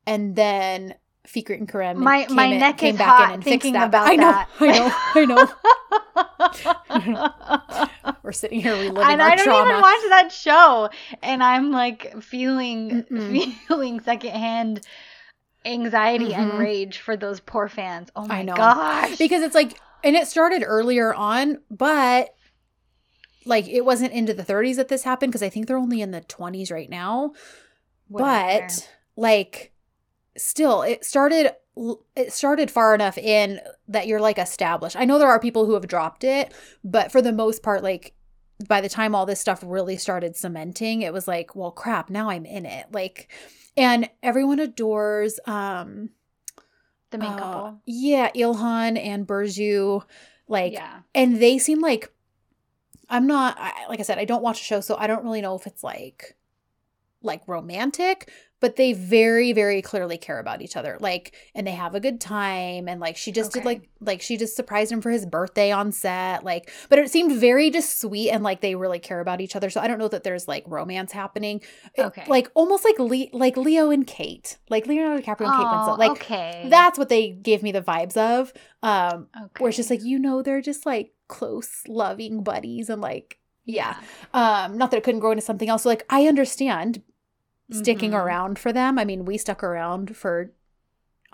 and 0.07 0.35
then 0.35 0.95
Fikret 1.27 1.57
and 1.59 1.69
Kerem 1.71 1.95
My- 1.97 2.25
came, 2.25 2.35
my 2.35 2.45
in, 2.45 2.59
neck 2.59 2.77
came 2.77 2.95
is 2.95 2.99
back 2.99 3.07
hot 3.07 3.27
in 3.29 3.33
and 3.35 3.43
fixed 3.43 3.71
that. 3.73 3.87
About 3.87 4.07
I 4.09 4.15
know, 4.15 4.31
that. 4.31 4.49
I 5.15 5.25
know, 5.25 5.51
I 6.89 7.07
know. 7.07 8.13
We're 8.23 8.31
sitting 8.31 8.61
here 8.61 8.73
reliving 8.73 8.97
and 9.03 9.21
our 9.21 9.29
I 9.29 9.35
don't 9.35 9.45
trauma. 9.45 9.69
even 9.69 9.81
watch 9.81 9.99
that 10.09 10.31
show, 10.31 10.89
and 11.23 11.43
I'm 11.43 11.71
like 11.71 12.21
feeling 12.21 13.03
Mm-mm. 13.09 13.53
feeling 13.67 13.99
secondhand 14.01 14.81
anxiety 15.65 16.33
and 16.33 16.53
Mhm. 16.53 16.57
rage 16.59 16.99
for 16.99 17.15
those 17.15 17.39
poor 17.39 17.67
fans. 17.69 18.09
Oh 18.15 18.25
my 18.25 18.43
gosh! 18.43 19.17
because 19.17 19.43
it's 19.43 19.55
like 19.55 19.79
and 20.03 20.15
it 20.15 20.27
started 20.27 20.63
earlier 20.65 21.13
on 21.13 21.59
but 21.69 22.33
like 23.45 23.67
it 23.67 23.85
wasn't 23.85 24.11
into 24.13 24.33
the 24.33 24.43
30s 24.43 24.75
that 24.77 24.87
this 24.87 25.03
happened 25.03 25.31
because 25.31 25.43
i 25.43 25.49
think 25.49 25.67
they're 25.67 25.77
only 25.77 26.01
in 26.01 26.11
the 26.11 26.21
20s 26.21 26.71
right 26.71 26.89
now 26.89 27.33
Whatever. 28.07 28.65
but 28.67 28.89
like 29.15 29.71
still 30.37 30.81
it 30.83 31.03
started 31.05 31.51
it 32.15 32.33
started 32.33 32.69
far 32.71 32.93
enough 32.95 33.17
in 33.17 33.59
that 33.87 34.07
you're 34.07 34.19
like 34.19 34.37
established 34.39 34.95
i 34.95 35.05
know 35.05 35.17
there 35.19 35.29
are 35.29 35.39
people 35.39 35.65
who 35.65 35.73
have 35.75 35.87
dropped 35.87 36.23
it 36.23 36.53
but 36.83 37.11
for 37.11 37.21
the 37.21 37.31
most 37.31 37.61
part 37.63 37.83
like 37.83 38.13
by 38.67 38.81
the 38.81 38.89
time 38.89 39.15
all 39.15 39.25
this 39.25 39.39
stuff 39.39 39.63
really 39.65 39.97
started 39.97 40.35
cementing 40.35 41.01
it 41.01 41.13
was 41.13 41.27
like 41.27 41.55
well 41.55 41.71
crap 41.71 42.09
now 42.09 42.29
i'm 42.29 42.45
in 42.45 42.65
it 42.65 42.85
like 42.91 43.31
and 43.77 44.09
everyone 44.21 44.59
adores 44.59 45.39
um 45.45 46.09
the 47.11 47.17
main 47.17 47.31
uh, 47.31 47.37
couple. 47.37 47.81
yeah 47.85 48.29
ilhan 48.31 48.97
and 48.97 49.27
burcu 49.27 50.03
like 50.47 50.73
yeah. 50.73 50.99
and 51.13 51.41
they 51.41 51.57
seem 51.57 51.79
like 51.79 52.11
i'm 53.09 53.27
not 53.27 53.57
I, 53.59 53.87
like 53.89 53.99
i 53.99 54.03
said 54.03 54.17
i 54.17 54.25
don't 54.25 54.43
watch 54.43 54.61
a 54.61 54.63
show 54.63 54.81
so 54.81 54.95
i 54.97 55.07
don't 55.07 55.23
really 55.23 55.41
know 55.41 55.55
if 55.55 55.67
it's 55.67 55.83
like 55.83 56.35
like 57.23 57.47
romantic 57.47 58.31
but 58.61 58.77
they 58.77 58.93
very 58.93 59.51
very 59.51 59.81
clearly 59.81 60.17
care 60.17 60.39
about 60.39 60.61
each 60.61 60.77
other 60.77 60.95
like 61.01 61.35
and 61.53 61.67
they 61.67 61.71
have 61.71 61.93
a 61.93 61.99
good 61.99 62.21
time 62.21 62.87
and 62.87 63.01
like 63.01 63.17
she 63.17 63.31
just 63.33 63.51
did 63.51 63.65
like 63.65 63.89
like 63.99 64.21
she 64.21 64.37
just 64.37 64.55
surprised 64.55 64.91
him 64.91 65.01
for 65.01 65.11
his 65.11 65.25
birthday 65.25 65.71
on 65.71 65.91
set 65.91 66.43
like 66.45 66.71
but 66.87 66.97
it 66.97 67.11
seemed 67.11 67.33
very 67.37 67.69
just 67.69 67.99
sweet 67.99 68.29
and 68.29 68.43
like 68.43 68.61
they 68.61 68.75
really 68.75 68.99
care 68.99 69.19
about 69.19 69.41
each 69.41 69.55
other 69.55 69.69
so 69.69 69.81
i 69.81 69.87
don't 69.87 69.99
know 69.99 70.07
that 70.07 70.23
there's 70.23 70.47
like 70.47 70.63
romance 70.67 71.11
happening 71.11 71.59
It- 71.95 72.03
Okay. 72.03 72.23
like 72.27 72.49
almost 72.53 72.85
like 72.85 72.97
Le- 72.99 73.27
like 73.33 73.57
leo 73.57 73.89
and 73.91 74.07
kate 74.07 74.57
like 74.69 74.87
leonardo 74.87 75.21
dicaprio 75.21 75.47
and 75.47 75.57
kate 75.57 75.67
Oh, 75.67 75.73
winslet 75.73 75.97
like 75.97 76.11
okay. 76.11 76.67
that's 76.69 76.97
what 76.97 77.09
they 77.09 77.29
gave 77.31 77.61
me 77.63 77.71
the 77.73 77.81
vibes 77.81 78.15
of 78.15 78.53
um 78.83 79.27
okay. 79.35 79.61
where 79.61 79.69
it's 79.69 79.77
just 79.77 79.89
like 79.89 80.03
you 80.03 80.17
know 80.19 80.41
they're 80.41 80.61
just 80.61 80.85
like 80.85 81.13
close 81.27 81.83
loving 81.87 82.43
buddies 82.43 82.89
and 82.89 83.01
like 83.01 83.39
yeah 83.65 83.95
um 84.33 84.77
not 84.77 84.91
that 84.91 84.97
it 84.97 85.03
couldn't 85.03 85.19
grow 85.21 85.31
into 85.31 85.41
something 85.41 85.69
else 85.69 85.83
so 85.83 85.89
like 85.89 86.05
i 86.09 86.27
understand 86.27 87.01
sticking 87.71 88.11
Mhm. 88.11 88.21
around 88.21 88.59
for 88.59 88.71
them 88.73 88.99
i 88.99 89.05
mean 89.05 89.25
we 89.25 89.37
stuck 89.37 89.63
around 89.63 90.15
for 90.17 90.51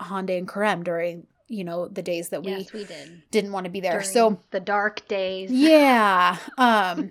hande 0.00 0.30
and 0.30 0.48
kerem 0.48 0.84
during 0.84 1.26
you 1.48 1.64
know 1.64 1.88
the 1.88 2.02
days 2.02 2.28
that 2.28 2.42
we 2.44 2.52
Yes, 2.52 2.72
we 2.72 2.84
did. 2.84 3.22
didn't 3.30 3.52
want 3.52 3.64
to 3.64 3.70
be 3.70 3.80
there 3.80 3.92
During 4.00 4.06
so 4.06 4.40
the 4.50 4.60
dark 4.60 5.06
days. 5.08 5.50
yeah 5.52 6.36
um 6.58 7.10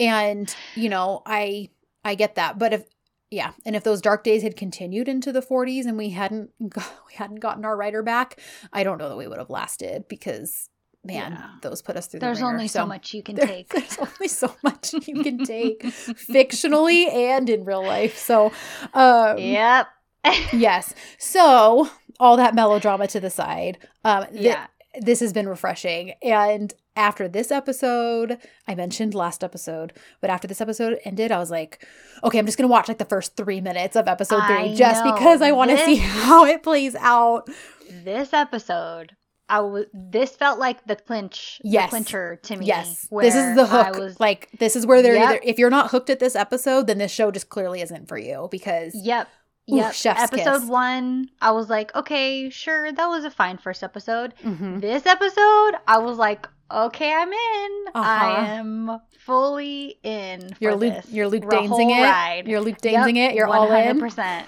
and 0.00 0.54
you 0.74 0.88
know 0.88 1.22
i 1.26 1.68
i 2.04 2.14
get 2.14 2.34
that 2.36 2.58
but 2.58 2.72
if 2.72 2.84
yeah 3.30 3.52
and 3.64 3.76
if 3.76 3.84
those 3.84 4.00
dark 4.00 4.24
days 4.24 4.42
had 4.42 4.56
continued 4.56 5.08
into 5.08 5.30
the 5.32 5.42
40s 5.42 5.84
and 5.84 5.98
we 5.98 6.10
hadn't 6.10 6.50
got, 6.70 6.90
we 7.08 7.14
hadn't 7.14 7.40
gotten 7.40 7.64
our 7.64 7.76
writer 7.76 8.02
back 8.02 8.40
i 8.72 8.82
don't 8.82 8.98
know 8.98 9.08
that 9.08 9.16
we 9.18 9.26
would 9.28 9.38
have 9.38 9.50
lasted 9.50 10.08
because 10.08 10.70
man 11.06 11.32
Yeah. 11.32 11.48
those 11.62 11.82
put 11.82 11.96
us 11.96 12.06
through 12.06 12.20
There's 12.20 12.38
the 12.38 12.44
ringer. 12.44 12.56
only 12.56 12.68
so, 12.68 12.84
much 12.86 13.14
you 13.14 13.22
can 13.22 13.36
there- 13.36 13.46
take. 13.46 13.68
there's 13.74 13.98
only 13.98 14.28
so 14.28 14.54
much 14.62 14.92
you 15.06 15.22
can 15.22 15.44
take 15.44 15.82
fictionally 15.82 17.12
and 17.12 17.48
in 17.48 17.64
real 17.64 17.82
life 17.84 18.16
so 18.18 18.52
um 18.94 19.38
yep. 19.38 19.86
yes 20.52 20.94
so 21.18 21.88
all 22.18 22.36
that 22.36 22.54
melodrama 22.54 23.06
to 23.06 23.20
the 23.20 23.30
side 23.30 23.78
um 24.04 24.24
th- 24.26 24.40
yeah. 24.42 24.66
this 25.00 25.20
has 25.20 25.32
been 25.32 25.48
refreshing. 25.48 26.12
And 26.22 26.72
after 26.96 27.28
this 27.28 27.50
episode, 27.50 28.38
I 28.66 28.74
mentioned 28.74 29.14
last 29.14 29.44
episode, 29.44 29.92
but 30.22 30.30
after 30.30 30.48
this 30.48 30.62
episode 30.62 30.98
ended, 31.04 31.30
I 31.30 31.36
was 31.38 31.50
like, 31.50 31.86
okay, 32.24 32.38
I'm 32.38 32.46
just 32.46 32.56
going 32.56 32.66
to 32.66 32.72
watch 32.72 32.88
like 32.88 32.96
the 32.96 33.04
first 33.04 33.36
three 33.36 33.60
minutes 33.60 33.94
of 33.96 34.08
episode 34.08 34.42
three 34.46 34.56
I 34.56 34.74
just 34.74 35.04
know. 35.04 35.12
because 35.12 35.42
I 35.42 35.52
want 35.52 35.70
to 35.72 35.76
see 35.84 35.96
how 36.24 36.46
it 36.46 36.62
plays 36.62 36.94
out. 36.94 37.50
This 37.90 38.32
episode 38.32 39.14
I 39.48 39.60
was. 39.60 39.86
This 39.94 40.30
felt 40.34 40.58
like 40.58 40.84
the 40.86 40.96
clinch, 40.96 41.60
Yes. 41.62 41.86
the 41.86 41.90
clincher 41.90 42.36
to 42.42 42.56
me. 42.56 42.66
Yes, 42.66 43.06
this 43.10 43.34
is 43.34 43.54
the 43.56 43.62
I 43.62 43.84
hook. 43.84 43.96
was, 43.98 44.18
like 44.20 44.48
this 44.58 44.74
is 44.76 44.86
where 44.86 45.02
they're 45.02 45.14
Yep. 45.14 45.28
either 45.30 45.40
if 45.44 45.58
you're 45.58 45.70
not 45.70 45.90
hooked 45.90 46.10
at 46.10 46.18
this 46.18 46.34
episode, 46.34 46.86
then 46.88 46.98
this 46.98 47.12
show 47.12 47.30
just 47.30 47.48
clearly 47.48 47.80
isn't 47.80 48.08
for 48.08 48.18
you 48.18 48.48
because 48.50 48.94
Yep. 48.94 49.28
Ooh, 49.70 49.76
Yep. 49.76 49.94
chef's 49.94 50.22
episode 50.22 50.60
kiss. 50.60 50.68
one, 50.68 51.28
I 51.40 51.50
was 51.52 51.68
like, 51.68 51.94
okay, 51.94 52.50
sure, 52.50 52.90
that 52.92 53.06
was 53.06 53.24
a 53.24 53.30
fine 53.30 53.58
first 53.58 53.82
episode. 53.82 54.34
Mhm. 54.44 54.80
This 54.80 55.06
episode, 55.06 55.72
I 55.88 55.98
was 55.98 56.18
like, 56.18 56.48
okay, 56.72 57.12
I'm 57.12 57.32
in. 57.32 57.84
Uh-huh. 57.94 58.00
I 58.04 58.46
am 58.54 59.00
fully 59.24 59.98
in. 60.04 60.50
For 60.54 60.56
you're 60.60 60.74
Luke 60.76 60.94
this 60.94 61.10
you're 61.12 61.28
Luke 61.28 61.48
Dainsing 61.48 61.68
whole 61.68 61.90
it. 61.98 62.02
ride. 62.02 62.42
You're 62.46 62.60
Luke 62.60 62.78
Yep, 62.82 63.08
it. 63.08 63.34
You're 63.34 63.46
all 63.48 63.70
in. 63.72 64.00
100%. 64.00 64.44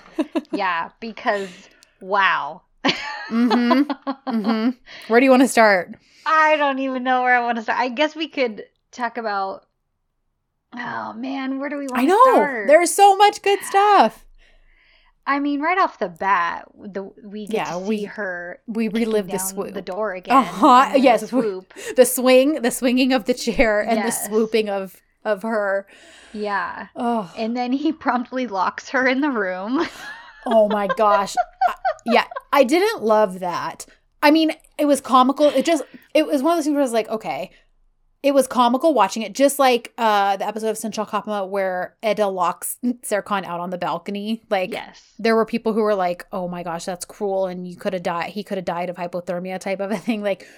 yeah, 0.53 0.91
because 1.01 1.49
wow. 2.01 2.63
Hmm 3.29 3.83
hmm 4.27 4.71
Where 5.09 5.21
do 5.21 5.25
you 5.25 5.31
want 5.31 5.43
to 5.43 5.49
start? 5.49 5.95
I 6.27 6.57
don't 6.57 6.79
even 6.79 7.05
know 7.05 7.23
where 7.23 7.37
I 7.37 7.45
want 7.45 7.57
to 7.57 7.63
start. 7.63 7.79
I 7.79 7.89
guess 7.89 8.15
we 8.17 8.29
could 8.29 8.65
talk 8.93 9.17
about. 9.17 9.65
Oh 10.75 11.13
man, 11.15 11.59
where 11.59 11.69
do 11.71 11.77
we 11.79 11.87
want 11.89 12.01
to 12.03 12.09
start? 12.11 12.11
I 12.11 12.31
know 12.31 12.35
start? 12.35 12.67
there's 12.69 12.95
so 12.95 13.17
much 13.17 13.43
good 13.43 13.61
stuff. 13.65 14.25
I 15.27 15.41
mean, 15.41 15.61
right 15.61 15.77
off 15.79 15.99
the 15.99 16.09
bat, 16.09 16.69
the 16.75 17.03
we 17.23 17.47
get 17.47 17.55
Yeah, 17.55 17.65
to 17.75 17.81
see 17.81 17.87
we- 17.87 18.05
her 18.05 18.61
We 18.67 18.89
relive 18.89 19.29
the 19.29 19.39
swoop, 19.39 19.75
the 19.75 19.83
door 19.83 20.15
again. 20.15 20.37
Uh-huh, 20.37 20.93
yes, 20.97 21.21
the 21.23 21.29
swoop. 21.29 21.73
the 21.97 22.07
swing, 22.07 22.63
the 22.63 22.71
swinging 22.71 23.13
of 23.13 23.27
the 23.27 23.35
chair, 23.35 23.81
and 23.81 23.97
Yes. 23.97 24.23
the 24.23 24.29
swooping 24.29 24.69
of 24.71 25.01
of 25.25 25.43
her. 25.43 25.87
Yeah, 26.33 26.89
Oh, 26.97 27.31
and 27.37 27.55
then 27.57 27.73
he 27.73 27.93
promptly 27.93 28.47
locks 28.47 28.91
her 28.91 29.07
in 29.07 29.21
the 29.21 29.31
room. 29.31 29.87
oh 30.47 30.69
my 30.69 30.87
gosh. 30.87 31.35
Yeah, 32.07 32.25
I 32.53 32.65
didn't 32.65 33.03
love 33.03 33.41
that. 33.41 33.87
I 34.23 34.31
mean, 34.31 34.53
it 34.79 34.87
was 34.87 35.01
comical. 35.01 35.47
It 35.47 35.65
just 35.65 35.83
it 36.15 36.27
was 36.27 36.43
one 36.43 36.53
of 36.53 36.59
those 36.59 36.65
things 36.65 36.75
where 36.75 36.83
I 36.83 36.85
was 36.85 36.93
like, 36.93 37.09
okay. 37.09 37.51
It 38.21 38.35
was 38.35 38.49
comical 38.49 38.95
watching 38.95 39.23
it, 39.23 39.33
just 39.33 39.61
like 39.61 39.93
uh 39.97 40.37
the 40.37 40.47
episode 40.47 40.71
of 40.71 40.79
Sen 40.79 40.91
Çal 40.91 41.07
Kapımı 41.07 41.49
where 41.49 41.95
Eda 42.03 42.27
locks 42.27 42.77
Serkan 42.85 43.45
out 43.45 43.61
on 43.61 43.71
the 43.71 43.79
balcony. 43.79 44.43
Like 44.51 44.73
yes. 44.73 45.15
there 45.21 45.37
were 45.37 45.47
people 45.47 45.73
who 45.73 45.83
were 45.83 45.95
like, 45.95 46.27
"Oh 46.33 46.49
my 46.49 46.65
gosh, 46.65 46.85
that's 46.85 47.05
cruel," 47.05 47.47
and 47.47 47.69
you 47.69 47.77
could 47.77 47.93
have 47.93 48.03
died. 48.03 48.31
He 48.31 48.43
could 48.43 48.59
have 48.59 48.65
died 48.65 48.91
of 48.91 48.97
hypothermia, 48.97 49.61
type 49.61 49.79
of 49.79 49.93
a 49.93 49.97
thing. 49.97 50.21
Like, 50.21 50.49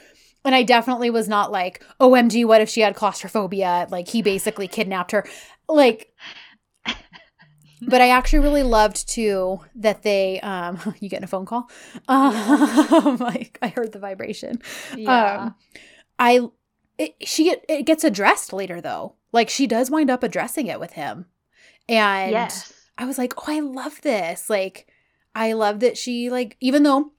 and 0.43 0.55
I 0.55 0.63
definitely 0.63 1.11
was 1.11 1.29
not 1.29 1.53
like, 1.53 1.85
"OMG, 2.01 2.47
what 2.47 2.63
if 2.63 2.71
she 2.71 2.81
had 2.81 2.97
claustrophobia?" 2.97 3.89
Like 3.91 4.09
he 4.09 4.23
basically 4.23 4.67
kidnapped 4.67 5.13
her. 5.13 5.27
Like, 5.69 6.15
but 7.81 8.01
I 8.01 8.11
actually 8.11 8.41
really 8.41 8.63
loved 8.63 9.09
too 9.09 9.61
that 9.77 10.03
they. 10.03 10.41
Um, 10.41 10.79
you 11.01 11.09
getting 11.09 11.25
a 11.25 11.29
phone 11.29 11.47
call? 11.47 11.71
Um, 12.09 13.17
like 13.21 13.59
I 13.63 13.69
heard 13.69 13.93
the 13.93 13.99
vibration. 13.99 14.61
Yeah. 14.97 15.43
Um, 15.43 15.55
I. 16.19 16.49
It, 16.99 17.15
she 17.27 17.51
it 17.69 17.87
gets 17.87 18.05
addressed 18.05 18.53
later 18.53 18.81
though. 18.81 19.15
Like 19.33 19.49
she 19.49 19.67
does 19.67 19.91
wind 19.91 20.11
up 20.11 20.23
addressing 20.23 20.67
it 20.67 20.79
with 20.79 20.93
him, 20.93 21.27
and 21.89 22.33
yes. 22.33 22.73
I 22.99 23.07
was 23.07 23.17
like, 23.17 23.33
oh, 23.39 23.45
I 23.49 23.61
love 23.61 24.03
this. 24.03 24.51
Like, 24.51 24.87
I 25.35 25.55
love 25.55 25.81
that 25.81 25.97
she, 25.97 26.29
like, 26.29 26.59
even 26.61 26.83
though 26.83 27.13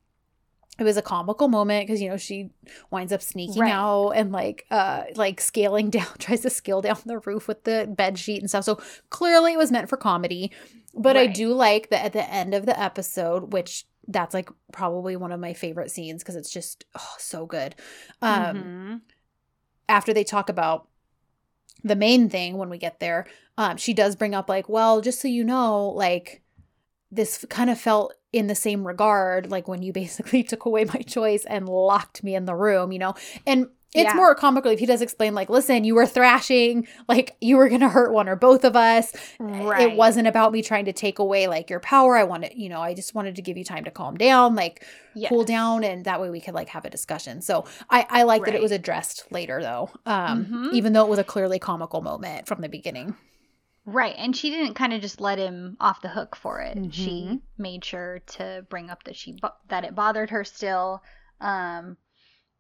it 0.82 0.84
was 0.84 0.98
a 0.98 1.02
comical 1.02 1.48
moment 1.48 1.88
because, 1.88 2.02
you 2.02 2.10
know, 2.10 2.18
she 2.18 2.50
winds 2.90 3.14
up 3.14 3.22
sneaking 3.22 3.62
Right. 3.62 3.72
out 3.72 4.10
and, 4.12 4.32
like, 4.32 4.66
uh, 4.72 5.04
like 5.16 5.40
scaling 5.40 5.90
down, 5.98 6.08
tries 6.20 6.42
to 6.42 6.50
scale 6.50 6.82
down 6.82 6.98
the 7.06 7.20
roof 7.20 7.48
with 7.48 7.64
the 7.64 7.88
bed 7.96 8.18
sheet 8.20 8.42
and 8.42 8.50
stuff. 8.50 8.66
So 8.66 8.80
clearly 9.10 9.54
it 9.54 9.58
was 9.58 9.72
meant 9.72 9.88
for 9.90 9.98
comedy. 9.98 10.52
But 10.94 11.16
I 11.16 11.28
do 11.28 11.54
like 11.54 11.90
that 11.92 12.04
at 12.04 12.14
the 12.14 12.30
end 12.30 12.54
of 12.54 12.66
the 12.66 12.78
episode, 12.78 13.54
which 13.54 13.86
that's 14.08 14.34
like 14.34 14.50
probably 14.74 15.16
one 15.16 15.32
of 15.32 15.40
my 15.40 15.54
favorite 15.54 15.90
scenes 15.92 16.22
because 16.22 16.36
it's 16.36 16.52
just 16.52 16.84
oh, 16.96 17.16
so 17.18 17.46
good. 17.46 17.76
Um, 18.22 18.56
Mhm. 18.58 19.02
after 19.88 20.14
they 20.14 20.24
talk 20.26 20.50
about 20.50 20.88
the 21.84 21.96
main 21.96 22.30
thing 22.30 22.58
when 22.58 22.70
we 22.70 22.78
get 22.78 23.00
there, 23.00 23.26
um, 23.58 23.78
she 23.78 23.94
does 23.94 24.16
bring 24.16 24.36
up 24.36 24.50
like, 24.50 24.68
well, 24.70 25.02
just 25.02 25.22
so 25.22 25.28
you 25.28 25.44
know, 25.44 25.88
like 25.90 26.42
this 27.10 27.46
kind 27.50 27.70
of 27.70 27.80
felt 27.80 28.14
in 28.34 28.48
the 28.48 28.56
same 28.56 28.88
regard, 28.88 29.52
like 29.52 29.68
when 29.68 29.82
you 29.82 29.92
basically 29.94 30.44
took 30.52 30.66
away 30.66 30.86
my 30.86 31.02
choice 31.02 31.46
and 31.46 31.68
locked 31.68 32.24
me 32.24 32.36
in 32.36 32.46
the 32.46 32.56
room, 32.56 32.92
you 32.92 33.00
know, 33.00 33.14
and. 33.46 33.68
It's 33.94 34.06
Yeah. 34.06 34.14
more 34.16 34.34
comical 34.36 34.72
if 34.72 34.80
he 34.80 34.86
does 34.86 35.02
explain, 35.02 35.34
like, 35.36 35.50
listen, 35.50 35.84
you 35.84 35.96
were 35.96 36.06
thrashing, 36.06 36.88
like, 37.10 37.36
you 37.42 37.58
were 37.58 37.68
gonna 37.68 37.90
hurt 37.90 38.14
one 38.14 38.30
or 38.30 38.38
both 38.38 38.64
of 38.64 38.74
us. 38.78 39.12
Right. 39.38 39.82
It 39.82 39.98
wasn't 39.98 40.30
about 40.30 40.54
me 40.54 40.62
trying 40.62 40.86
to 40.86 40.94
take 40.94 41.20
away, 41.20 41.48
like, 41.48 41.70
your 41.70 41.82
power. 41.82 42.16
I 42.16 42.24
wanted, 42.24 42.54
you 42.56 42.70
know, 42.70 42.80
I 42.80 42.94
just 42.94 43.14
wanted 43.14 43.36
to 43.36 43.42
give 43.42 43.58
you 43.58 43.66
time 43.66 43.84
to 43.84 43.92
calm 43.92 44.16
down, 44.16 44.56
like, 44.56 44.86
cool 45.28 45.44
down 45.44 45.84
and 45.84 46.06
that 46.06 46.22
way 46.22 46.30
we 46.30 46.40
could 46.40 46.54
like 46.54 46.70
have 46.70 46.86
a 46.86 46.90
discussion 46.90 47.42
so 47.42 47.66
i 47.90 48.08
i 48.10 48.24
like 48.24 48.46
that 48.46 48.56
it 48.56 48.62
was 48.62 48.72
addressed 48.72 49.30
later 49.30 49.62
though 49.62 49.90
um 50.06 50.46
Mhm. 50.46 50.72
even 50.74 50.94
though 50.94 51.04
it 51.04 51.10
was 51.10 51.20
a 51.20 51.24
clearly 51.26 51.60
comical 51.60 52.00
moment 52.00 52.48
from 52.48 52.62
the 52.62 52.70
beginning 52.70 53.14
Right. 53.86 54.16
And 54.18 54.36
she 54.36 54.50
didn't 54.52 54.76
kind 54.76 54.94
of 54.94 55.02
just 55.02 55.20
let 55.20 55.40
him 55.40 55.76
off 55.80 56.02
the 56.02 56.10
hook 56.10 56.36
for 56.36 56.62
it. 56.62 56.78
Mhm. 56.78 56.94
She 56.94 57.40
made 57.58 57.84
sure 57.84 58.20
to 58.38 58.66
bring 58.70 58.90
up 58.90 59.04
that 59.06 59.16
she 59.16 59.40
that 59.70 59.84
it 59.84 59.96
bothered 59.96 60.30
her 60.30 60.44
still. 60.44 61.02
Um 61.40 61.98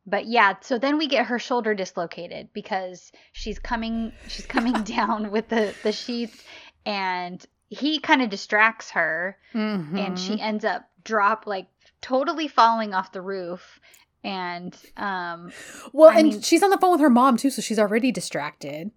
but 0.07 0.25
yeah, 0.25 0.55
so 0.61 0.79
then 0.79 0.97
we 0.97 1.07
get 1.07 1.27
her 1.27 1.37
shoulder 1.37 1.75
dislocated 1.75 2.49
because 2.53 3.11
she's 3.33 3.59
coming 3.59 4.13
she's 4.27 4.47
coming 4.47 4.73
down 4.83 5.29
with 5.31 5.47
the 5.49 5.75
the 5.83 5.91
sheets 5.91 6.43
and 6.87 7.45
he 7.69 7.99
kind 7.99 8.21
of 8.23 8.29
distracts 8.31 8.89
her 8.91 9.37
and 9.53 10.17
she 10.19 10.33
Mm-hmm. 10.33 10.41
ends 10.41 10.65
up 10.65 10.89
drop 11.03 11.45
like 11.45 11.67
totally 12.01 12.47
falling 12.47 12.93
off 12.95 13.11
the 13.11 13.21
roof 13.21 13.79
and 14.23 14.75
um 14.97 15.51
well 15.93 16.09
I 16.09 16.19
and 16.19 16.29
mean- 16.29 16.41
she's 16.41 16.63
on 16.63 16.69
the 16.71 16.77
phone 16.79 16.91
with 16.93 17.01
her 17.01 17.09
mom 17.11 17.37
too 17.37 17.49
so 17.51 17.61
she's 17.61 17.79
already 17.79 18.11
distracted 18.11 18.89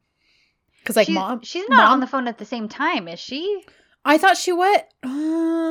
because 0.85 0.97
like 0.97 1.07
she's, 1.07 1.15
mom 1.15 1.41
she's 1.43 1.69
not 1.69 1.77
mom- 1.85 1.93
on 1.95 2.01
the 2.01 2.07
phone 2.07 2.29
at 2.29 2.39
the 2.39 2.45
same 2.45 2.69
time 2.69 3.09
is 3.09 3.19
she 3.19 3.65
i 4.05 4.19
thought 4.19 4.37
she 4.37 4.53
what 4.53 4.87
uh, 5.03 5.09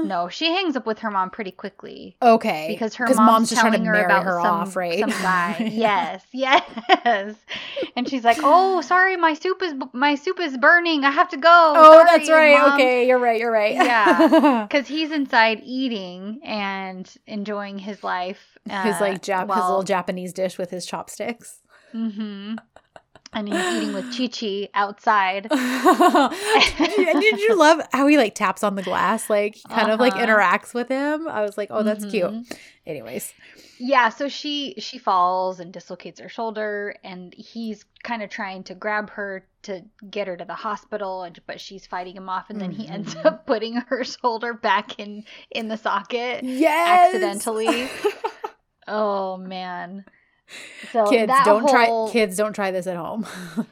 no 0.02 0.28
she 0.30 0.48
hangs 0.48 0.76
up 0.76 0.86
with 0.88 1.00
her 1.00 1.12
mom 1.12 1.30
pretty 1.30 1.52
quickly 1.52 2.18
okay 2.22 2.66
because 2.68 2.96
her 2.96 3.06
mom's, 3.14 3.50
just 3.50 3.62
trying 3.62 3.72
to 3.74 3.78
telling 3.78 3.86
her 3.86 3.94
marry 3.94 4.06
about 4.06 4.24
her 4.24 4.40
some, 4.42 4.56
off 4.62 4.76
right 4.76 5.00
some 5.00 5.10
guy. 5.10 5.58
Yes, 5.72 6.24
yes. 6.32 7.36
And 7.96 8.10
she's 8.10 8.24
like, 8.24 8.40
"Oh, 8.44 8.82
sorry, 8.82 9.18
my 9.18 9.36
soup 9.36 9.62
is 9.62 9.76
my 9.94 10.16
soup 10.16 10.40
is 10.40 10.58
burning. 10.58 11.04
I 11.06 11.12
have 11.12 11.30
to 11.30 11.38
go." 11.38 11.74
oh 11.78 12.04
that's 12.08 12.28
right 12.28 12.74
okay 12.74 13.08
you're 13.08 13.20
right 13.20 13.40
you're 13.40 13.52
right 13.52 13.76
Yeah. 13.76 14.66
Because 14.68 14.88
he's 14.88 15.12
inside 15.12 15.62
eating 15.64 16.40
and 16.44 17.08
enjoying 17.28 17.78
his 17.78 18.04
life. 18.04 18.58
his 18.68 19.00
like 19.00 19.22
Jap- 19.22 19.54
his 19.54 19.64
little 19.64 19.84
japanese 19.84 20.34
dish 20.34 20.58
with 20.58 20.72
his 20.72 20.86
chopsticks 20.88 21.60
hmm 21.92 22.56
And 23.36 23.48
he's 23.48 23.58
eating 23.76 23.94
with 23.94 24.16
Chi 24.16 24.28
Chi 24.28 24.70
outside. 24.74 25.48
did, 25.50 26.98
you, 26.98 27.20
did 27.22 27.40
you 27.40 27.56
love 27.58 27.82
how 27.92 28.08
he 28.08 28.18
like 28.18 28.36
taps 28.36 28.64
on 28.64 28.76
the 28.76 28.84
glass 28.84 29.30
like 29.30 29.56
he 29.56 29.64
kind 29.70 29.92
of 29.92 30.00
like 30.00 30.14
Uh-huh. 30.14 30.26
interacts 30.26 30.74
with 30.74 30.88
him 30.90 31.28
i 31.28 31.42
was 31.42 31.58
like 31.58 31.70
oh 31.72 31.84
that's 31.84 32.06
cute 32.06 32.24
Mhm. 32.32 32.58
anyways 32.86 33.34
Yeah, 33.80 34.10
so 34.10 34.30
she 34.30 34.76
she 34.78 34.98
falls 34.98 35.60
and 35.60 35.74
dislocates 35.74 36.20
her 36.22 36.30
shoulder, 36.30 36.96
and 37.04 37.34
he's 37.34 37.84
kind 38.04 38.22
of 38.24 38.30
trying 38.30 38.64
to 38.66 38.76
grab 38.76 39.10
her 39.10 39.46
to 39.64 39.82
get 40.10 40.28
her 40.28 40.38
to 40.38 40.46
the 40.46 40.54
hospital, 40.54 41.24
and- 41.24 41.40
but 41.48 41.60
she's 41.60 41.86
fighting 41.86 42.16
him 42.16 42.30
off, 42.30 42.50
and 42.50 42.62
then 42.62 42.72
he 42.72 42.88
ends 42.88 43.14
Mhm. 43.16 43.26
up 43.26 43.46
putting 43.52 43.74
her 43.76 44.04
shoulder 44.06 44.54
back 44.54 45.00
in 45.00 45.26
in 45.52 45.68
the 45.68 45.76
socket 45.78 46.44
yes 46.44 47.08
accidentally. 47.16 47.90
oh 48.88 49.38
man! 49.38 50.06
So 50.92 51.06
kids 51.10 51.32
don't 51.46 51.62
whole- 51.70 52.08
try 52.08 52.12
kids 52.14 52.38
don't 52.38 52.54
try 52.54 52.72
this 52.72 52.88
at 52.88 52.98
home. 52.98 53.26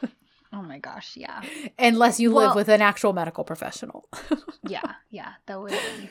Oh 0.54 0.62
my 0.62 0.80
gosh! 0.80 1.16
Yeah, 1.16 1.42
unless 1.80 2.20
you 2.20 2.30
live 2.34 2.56
with 2.56 2.68
an 2.68 2.82
actual 2.82 3.14
medical 3.14 3.46
professional. 3.46 4.10
Yeah, 4.68 4.96
yeah. 5.10 5.32
That 5.46 5.62
would 5.62 5.72
be 5.72 6.10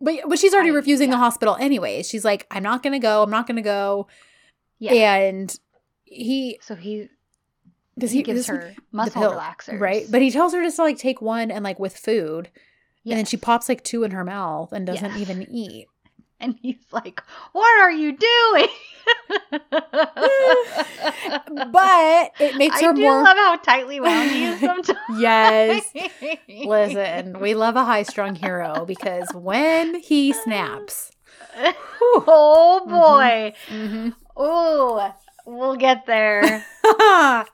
but 0.00 0.14
but 0.28 0.38
she's 0.38 0.54
already 0.54 0.70
I- 0.70 0.74
refusing 0.74 1.10
the 1.10 1.18
hospital 1.18 1.56
anyways 1.60 2.08
she's 2.08 2.24
like 2.24 2.46
i'm 2.50 2.62
not 2.64 2.82
gonna 2.82 2.98
go 2.98 3.22
i'm 3.22 3.30
not 3.30 3.46
gonna 3.46 3.60
go. 3.60 4.08
Yeah. 4.78 4.94
and 5.14 5.54
he 6.04 6.58
so 6.62 6.74
he 6.74 7.08
does 7.98 8.10
he 8.12 8.18
he, 8.20 8.22
gives 8.22 8.46
her 8.46 8.74
muscle 8.92 9.20
pill, 9.20 9.32
relaxers, 9.32 9.78
right? 9.78 10.06
But 10.10 10.22
he 10.22 10.30
tells 10.30 10.54
her 10.54 10.62
just 10.62 10.76
to 10.76 10.82
like 10.84 10.96
take 10.96 11.20
one 11.20 11.50
and 11.50 11.62
like 11.62 11.78
with 11.78 11.94
food. 11.96 12.48
And 13.04 13.18
then 13.18 13.24
she 13.26 13.36
pops 13.36 13.68
like 13.68 13.84
two 13.84 14.04
in 14.04 14.12
her 14.12 14.24
mouth 14.24 14.72
and 14.72 14.86
doesn't 14.86 15.12
Yeah. 15.12 15.18
even 15.18 15.46
eat 15.50 15.86
And 16.42 16.56
he's 16.60 16.84
like, 16.90 17.22
"What 17.52 17.80
are 17.80 17.90
you 17.92 18.16
doing?" 18.16 18.68
but 21.72 22.32
it 22.40 22.56
makes 22.56 22.80
I 22.80 22.82
her 22.82 22.92
do 22.92 23.00
more 23.02 23.22
love 23.22 23.36
how 23.36 23.56
tightly 23.56 24.00
wound 24.00 24.30
he 24.30 24.44
is 24.44 24.60
sometimes. 24.64 24.98
yes 25.08 25.92
listen 26.64 27.38
we 27.40 27.54
love 27.54 27.76
a 27.76 27.84
high-strung 27.84 28.34
hero 28.34 28.84
because 28.86 29.32
when 29.34 29.94
he 30.00 30.32
snaps 30.32 31.12
oh 31.56 32.82
boy. 32.88 33.54
mhm. 33.68 34.14
Oh, 34.36 35.12
we'll 35.44 35.76
get 35.76 36.06
there. 36.06 36.64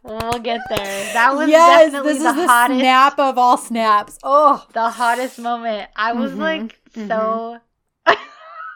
We'll 0.05 0.39
get 0.39 0.61
there. 0.69 1.11
That 1.13 1.35
was 1.35 1.49
yes 1.51 1.93
definitely 1.93 2.19
the 2.19 2.25
the 2.25 2.33
hottest 2.33 2.81
snap 2.81 3.19
of 3.19 3.37
all 3.39 3.57
snaps 3.59 4.19
oh 4.23 4.65
the 4.73 4.89
hottest 4.91 5.39
moment. 5.39 5.91
I 5.97 6.13
was 6.13 6.33
Mhm, 6.33 6.39
like 6.39 6.79
so 7.09 7.59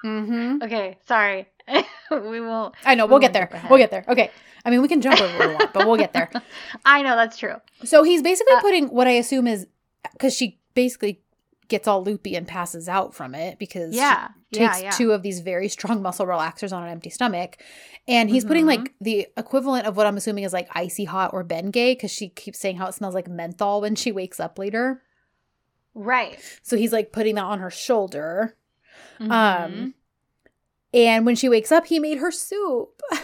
mm-hmm. 0.04 0.62
okay, 0.62 0.98
sorry. 1.06 1.48
we 2.10 2.40
won't. 2.40 2.74
I 2.84 2.94
know 2.94 3.06
We 3.06 3.10
we'll 3.12 3.20
get 3.20 3.32
there. 3.32 3.48
We'll 3.70 3.78
get 3.78 3.90
there. 3.90 4.04
Okay. 4.08 4.30
I 4.64 4.70
mean, 4.70 4.82
we 4.82 4.88
can 4.88 5.00
jump 5.00 5.20
over 5.20 5.38
we 5.48 5.54
want, 5.54 5.72
but 5.72 5.86
we'll 5.86 5.96
get 5.96 6.12
there. 6.12 6.30
I 6.84 7.02
know 7.02 7.16
that's 7.16 7.36
true. 7.36 7.56
So 7.84 8.02
he's 8.04 8.22
basically 8.22 8.54
Uh, 8.56 8.60
putting 8.60 8.88
what 8.88 9.06
I 9.08 9.12
assume 9.12 9.46
is 9.46 9.66
because 10.12 10.34
she 10.36 10.58
basically 10.74 11.20
gets 11.68 11.88
all 11.88 12.02
loopy 12.04 12.36
and 12.36 12.46
passes 12.46 12.88
out 12.88 13.14
from 13.14 13.34
it 13.34 13.58
because 13.58 13.94
Yeah. 13.94 14.28
she 14.52 14.60
Yeah. 14.60 14.68
takes 14.72 14.82
Yeah. 14.82 14.90
two 14.90 15.12
of 15.12 15.22
these 15.22 15.40
very 15.40 15.68
strong 15.68 16.02
muscle 16.02 16.26
relaxers 16.26 16.72
on 16.72 16.82
an 16.82 16.90
empty 16.90 17.10
stomach. 17.10 17.56
And 18.06 18.28
he's 18.28 18.44
putting 18.44 18.64
Mhm. 18.64 18.68
like 18.68 18.94
the 19.00 19.26
equivalent 19.36 19.86
of 19.86 19.96
what 19.96 20.06
I'm 20.06 20.16
assuming 20.16 20.44
is 20.44 20.52
like 20.52 20.68
icy 20.72 21.04
hot 21.04 21.32
or 21.32 21.42
Bengay 21.44 21.92
because 21.92 22.10
she 22.10 22.28
keeps 22.28 22.58
saying 22.58 22.76
how 22.76 22.86
it 22.86 22.92
smells 22.94 23.14
like 23.14 23.28
menthol 23.28 23.80
when 23.80 23.94
she 23.94 24.12
wakes 24.12 24.38
up 24.40 24.58
later. 24.58 25.02
Right. 25.94 26.38
So 26.62 26.76
he's 26.76 26.92
like 26.92 27.12
putting 27.12 27.34
that 27.36 27.44
on 27.44 27.58
her 27.60 27.70
shoulder. 27.70 28.56
Mhm. 29.22 29.64
Um, 29.64 29.94
and 30.94 31.24
when 31.26 31.36
she 31.36 31.48
wakes 31.48 31.72
up, 31.72 31.86
he 31.86 31.98
made 31.98 32.18
her 32.18 32.30
soup. 32.30 33.00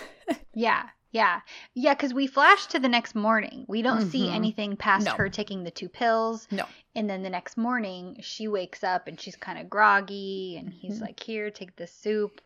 Yeah. 0.55 0.89
Yeah. 1.13 1.41
Yeah. 1.75 1.95
Because 1.95 2.13
we 2.13 2.27
flash 2.27 2.67
to 2.67 2.79
the 2.79 2.89
next 2.89 3.15
morning. 3.15 3.65
We 3.69 3.81
don't 3.81 4.11
see 4.11 4.27
Mhm. 4.27 4.35
anything 4.35 4.77
past 4.77 5.07
No. 5.07 5.13
her 5.15 5.29
taking 5.31 5.65
the 5.65 5.71
two 5.71 5.89
pills. 5.89 6.47
No. 6.51 6.67
And 6.95 7.09
then 7.09 7.23
the 7.23 7.31
next 7.31 7.57
morning, 7.57 8.19
she 8.21 8.47
wakes 8.49 8.83
up 8.85 9.07
and 9.09 9.19
she's 9.21 9.37
kind 9.37 9.59
of 9.59 9.71
groggy. 9.71 10.57
And 10.59 10.71
he's 10.73 10.99
Mhm. 10.99 11.03
like, 11.03 11.21
Here, 11.21 11.51
take 11.51 11.77
this 11.77 11.93
soup. 11.95 12.41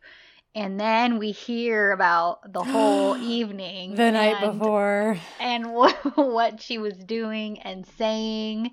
And 0.55 0.79
then 0.79 1.19
we 1.19 1.31
hear 1.33 1.91
about 1.93 2.53
the 2.53 2.63
whole 2.63 3.17
evening. 3.21 3.95
the 3.97 4.13
night 4.13 4.41
before. 4.41 5.19
and 5.41 5.73
what, 5.73 5.95
what 6.17 6.61
she 6.61 6.77
was 6.79 6.97
doing 6.99 7.59
and 7.61 7.87
saying. 7.99 8.73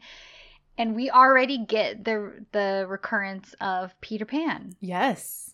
And 0.79 0.95
we 0.95 1.11
already 1.11 1.57
get 1.65 2.05
the 2.05 2.45
the 2.53 2.85
recurrence 2.87 3.53
of 3.59 3.93
Peter 3.99 4.25
Pan. 4.25 4.75
Yes. 4.79 5.53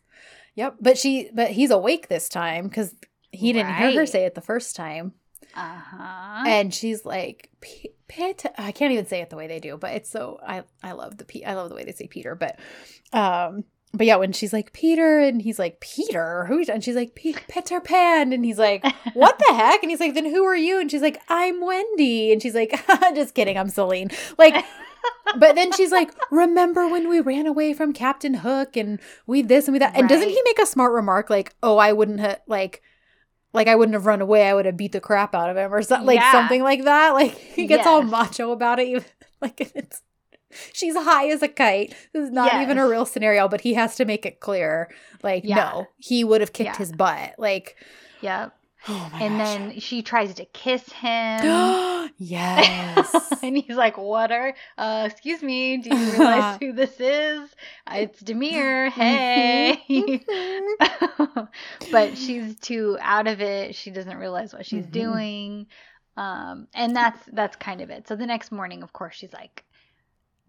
Yep. 0.54 0.76
But 0.80 0.98
she 1.00 1.32
but 1.34 1.50
he's 1.50 1.72
awake 1.72 2.08
this 2.08 2.30
time 2.30 2.68
because 2.68 2.94
he 3.32 3.52
didn't 3.52 3.74
hear 3.76 3.92
her 4.00 4.06
say 4.06 4.26
it 4.26 4.36
the 4.36 4.42
first 4.42 4.76
time. 4.76 5.14
Uh-huh. 5.56 6.44
And 6.48 6.74
she's 6.74 7.06
like, 7.06 7.50
"P- 7.60 7.92
Pit 8.08 8.46
I 8.58 8.72
can't 8.72 8.94
even 8.94 9.08
say 9.08 9.22
it 9.22 9.32
the 9.32 9.36
way 9.36 9.48
they 9.48 9.60
do, 9.60 9.78
but 9.78 9.94
it's 9.94 10.10
so 10.10 10.40
I 10.46 10.64
I 10.84 10.92
love 10.92 11.18
the 11.18 11.26
P 11.26 11.44
I 11.44 11.56
love 11.56 11.70
the 11.70 11.76
way 11.76 11.84
they 11.84 11.92
say 11.92 12.08
Peter, 12.08 12.36
but 12.36 12.60
um 13.12 13.64
but 13.94 14.06
yeah, 14.06 14.18
when 14.18 14.34
she's 14.34 14.54
like 14.54 14.74
Peter 14.74 15.20
and 15.20 15.42
he's 15.42 15.58
like 15.58 15.80
Peter, 15.80 16.46
who's 16.46 16.70
and 16.70 16.84
she's 16.84 16.96
like 16.96 17.16
Peter 17.16 17.82
Pan 17.82 18.32
and 18.32 18.46
he's 18.46 18.60
like 18.60 18.86
what 19.14 19.40
the 19.40 19.56
heck? 19.56 19.82
And 19.82 19.90
he's 19.90 20.00
like, 20.00 20.14
then 20.14 20.26
who 20.26 20.44
are 20.46 20.56
you? 20.56 20.80
And 20.80 20.92
she's 20.92 21.02
like, 21.02 21.20
I'm 21.30 21.62
Wendy. 21.62 22.32
And 22.32 22.42
she's 22.42 22.56
like, 22.56 22.80
just 23.16 23.34
kidding, 23.34 23.58
I'm 23.58 23.70
Selin. 23.70 24.14
Like, 24.38 24.64
but 25.38 25.56
then 25.56 25.72
she's 25.74 25.92
like, 25.92 26.12
remember 26.32 26.88
when 26.88 27.08
we 27.10 27.20
ran 27.20 27.48
away 27.48 27.74
from 27.74 27.94
Captain 27.94 28.36
Hook 28.36 28.76
and 28.78 29.00
we 29.28 29.42
this 29.42 29.68
and 29.68 29.74
we 29.74 29.80
that? 29.80 29.96
And 29.96 30.08
doesn't 30.10 30.30
he 30.30 30.42
make 30.46 30.60
a 30.60 30.66
smart 30.66 30.94
remark 30.94 31.30
like, 31.30 31.54
oh, 31.64 31.78
I 31.78 31.94
wouldn't 31.94 32.20
have 32.20 32.42
like, 32.48 32.82
like 33.54 33.68
I 33.68 33.76
wouldn't 33.76 33.94
have 33.94 34.06
run 34.06 34.22
away. 34.22 34.48
I 34.48 34.54
would 34.54 34.66
have 34.66 34.78
beat 34.78 34.92
the 34.92 35.00
crap 35.02 35.34
out 35.36 35.50
of 35.50 35.58
him 35.58 35.74
or 35.74 35.82
something 35.82 36.06
like 36.08 36.20
Yeah. 36.20 36.32
something 36.32 36.62
like 36.64 36.84
that. 36.84 37.12
Like 37.14 37.38
he 37.38 37.68
gets 37.68 37.88
all 37.88 38.02
macho 38.02 38.52
about 38.52 38.80
it. 38.80 38.88
Even, 38.88 39.06
like 39.42 39.60
it's. 39.76 40.02
She's 40.72 40.96
high 40.96 41.28
as 41.30 41.42
a 41.44 41.50
kite. 41.50 41.94
This 42.14 42.24
is 42.28 42.32
not 42.32 42.62
even 42.62 42.78
a 42.78 42.88
real 42.88 43.06
scenario, 43.06 43.50
but 43.50 43.60
he 43.60 43.74
has 43.74 43.98
to 43.98 44.06
make 44.06 44.26
it 44.26 44.40
clear. 44.40 44.90
Like, 45.22 45.44
Yeah. 45.44 45.56
no, 45.56 45.88
he 45.98 46.24
would 46.24 46.40
have 46.40 46.54
kicked 46.54 46.70
Yeah. 46.70 46.78
his 46.78 46.94
butt. 46.94 47.36
Like, 47.38 47.76
yep. 48.22 48.55
Oh 48.88 49.10
And 49.20 49.38
gosh. 49.38 49.48
then 49.48 49.80
she 49.80 50.02
tries 50.04 50.34
to 50.36 50.46
kiss 50.46 50.92
him. 50.92 51.42
yes. 52.18 53.44
and 53.44 53.58
he's 53.58 53.76
like, 53.76 53.98
"What 53.98 54.32
are? 54.32 54.54
Uh, 54.78 55.08
excuse 55.12 55.42
me. 55.42 55.78
Do 55.78 55.90
you 55.96 56.12
realize 56.12 56.58
who 56.62 56.72
this 56.74 57.00
is? 57.00 57.50
Uh, 57.88 57.96
It's 57.98 58.22
Demir. 58.22 58.90
Hey." 58.92 59.82
Mhm. 59.90 61.48
but 61.92 62.18
she's 62.18 62.60
too 62.60 62.98
out 63.02 63.28
of 63.28 63.42
it. 63.42 63.76
She 63.76 63.92
doesn't 63.92 64.18
realize 64.18 64.54
what 64.54 64.66
she's 64.66 64.86
Mhm. 64.86 64.92
doing. 64.92 65.68
Um, 66.18 66.68
and 66.74 66.96
that's 66.96 67.20
that's 67.34 67.56
kind 67.58 67.82
of 67.82 67.90
it. 67.90 68.08
So 68.08 68.16
the 68.16 68.26
next 68.26 68.52
morning, 68.52 68.84
of 68.84 68.94
course, 68.94 69.16
she's 69.16 69.34
like, 69.34 69.66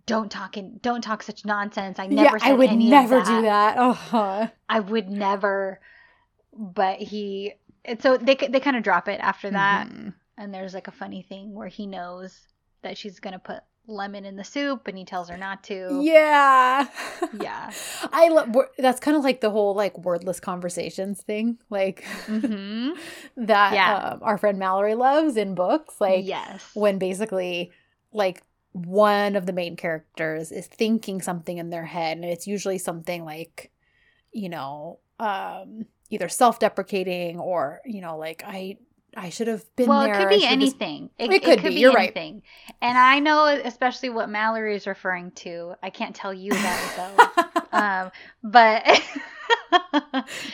"Don't 0.07 0.31
talk 0.31 0.57
in, 0.57 0.79
don't 0.81 1.03
talk 1.03 1.22
such 1.25 1.44
nonsense. 1.44 1.99
I 1.99 2.07
never 2.07 2.37
yeah, 2.37 2.42
said 2.44 2.51
I 2.51 2.53
would 2.53 2.72
never 2.72 3.16
that. 3.16 3.27
do 3.27 3.42
that. 3.42 3.75
Oh, 3.79 4.51
I 4.68 4.79
would 4.81 5.09
never." 5.11 5.81
But 6.59 6.99
he, 6.99 7.55
and 7.87 8.03
so 8.03 8.16
they 8.16 8.35
they 8.35 8.61
kind 8.61 8.77
of 8.77 8.83
drop 8.83 9.09
it 9.09 9.20
after 9.20 9.51
that, 9.51 9.88
Mhm. 9.88 10.14
and 10.37 10.53
there's 10.53 10.75
like 10.75 10.88
a 10.88 10.92
funny 10.92 11.22
thing 11.22 11.55
where 11.55 11.68
he 11.68 11.87
knows 11.87 12.46
that 12.83 12.99
she's 12.99 13.18
gonna 13.20 13.38
put 13.38 13.61
lemon 13.88 14.25
in 14.25 14.37
the 14.37 14.44
soup, 14.44 14.88
and 14.88 14.99
he 14.99 15.05
tells 15.05 15.29
her 15.29 15.37
not 15.38 15.62
to. 15.64 16.01
Yeah. 16.03 16.88
Yeah. 17.33 17.70
I 18.12 18.29
love 18.29 18.55
that's 18.79 19.01
kind 19.01 19.16
of 19.16 19.22
like 19.25 19.40
the 19.40 19.51
whole 19.51 19.75
like 19.75 19.96
wordless 19.99 20.40
conversations 20.40 21.22
thing, 21.22 21.59
like 21.70 22.05
hmm 22.27 22.90
that 23.37 23.72
Yeah. 23.75 23.94
um, 24.14 24.18
our 24.22 24.38
friend 24.38 24.59
Mallory 24.59 24.94
loves 24.96 25.37
in 25.37 25.55
books. 25.55 26.01
Like 26.01 26.27
yes. 26.27 26.68
when 26.75 26.99
basically 26.99 27.70
like 28.12 28.42
one 28.72 29.37
of 29.37 29.46
the 29.46 29.53
main 29.53 29.77
characters 29.77 30.53
is 30.53 30.66
thinking 30.66 31.22
something 31.22 31.57
in 31.59 31.70
their 31.70 31.87
head 31.87 32.16
and 32.18 32.27
it's 32.27 32.46
usually 32.46 32.77
something 32.79 33.25
like 33.25 33.70
you 34.33 34.51
know 34.51 34.99
um 35.18 35.87
either 36.10 36.28
self-deprecating 36.28 37.38
or 37.38 37.80
you 37.84 38.00
know 38.00 38.16
like 38.16 38.42
i 38.46 38.76
i 39.16 39.28
should 39.30 39.48
have 39.48 39.64
been 39.76 39.88
well, 39.88 40.02
there 40.02 40.14
it 40.14 40.18
could 40.18 40.28
be 40.28 40.40
should've 40.40 40.60
just-" 40.60 40.80
anything. 40.80 41.10
It, 41.18 41.32
It 41.32 41.42
could 41.42 41.62
be, 41.62 41.74
you're 41.74 41.92
right. 41.92 42.14
anything. 42.14 42.42
And 42.82 42.98
I 42.98 43.18
know 43.18 43.46
especially 43.46 44.10
what 44.10 44.28
Mallory 44.28 44.76
is 44.76 44.86
referring 44.86 45.30
to. 45.36 45.74
I 45.82 45.88
can't 45.88 46.14
tell 46.14 46.34
you 46.34 46.50
that 46.52 47.32
though. 47.72 47.78
um, 47.78 48.10
but 48.42 48.84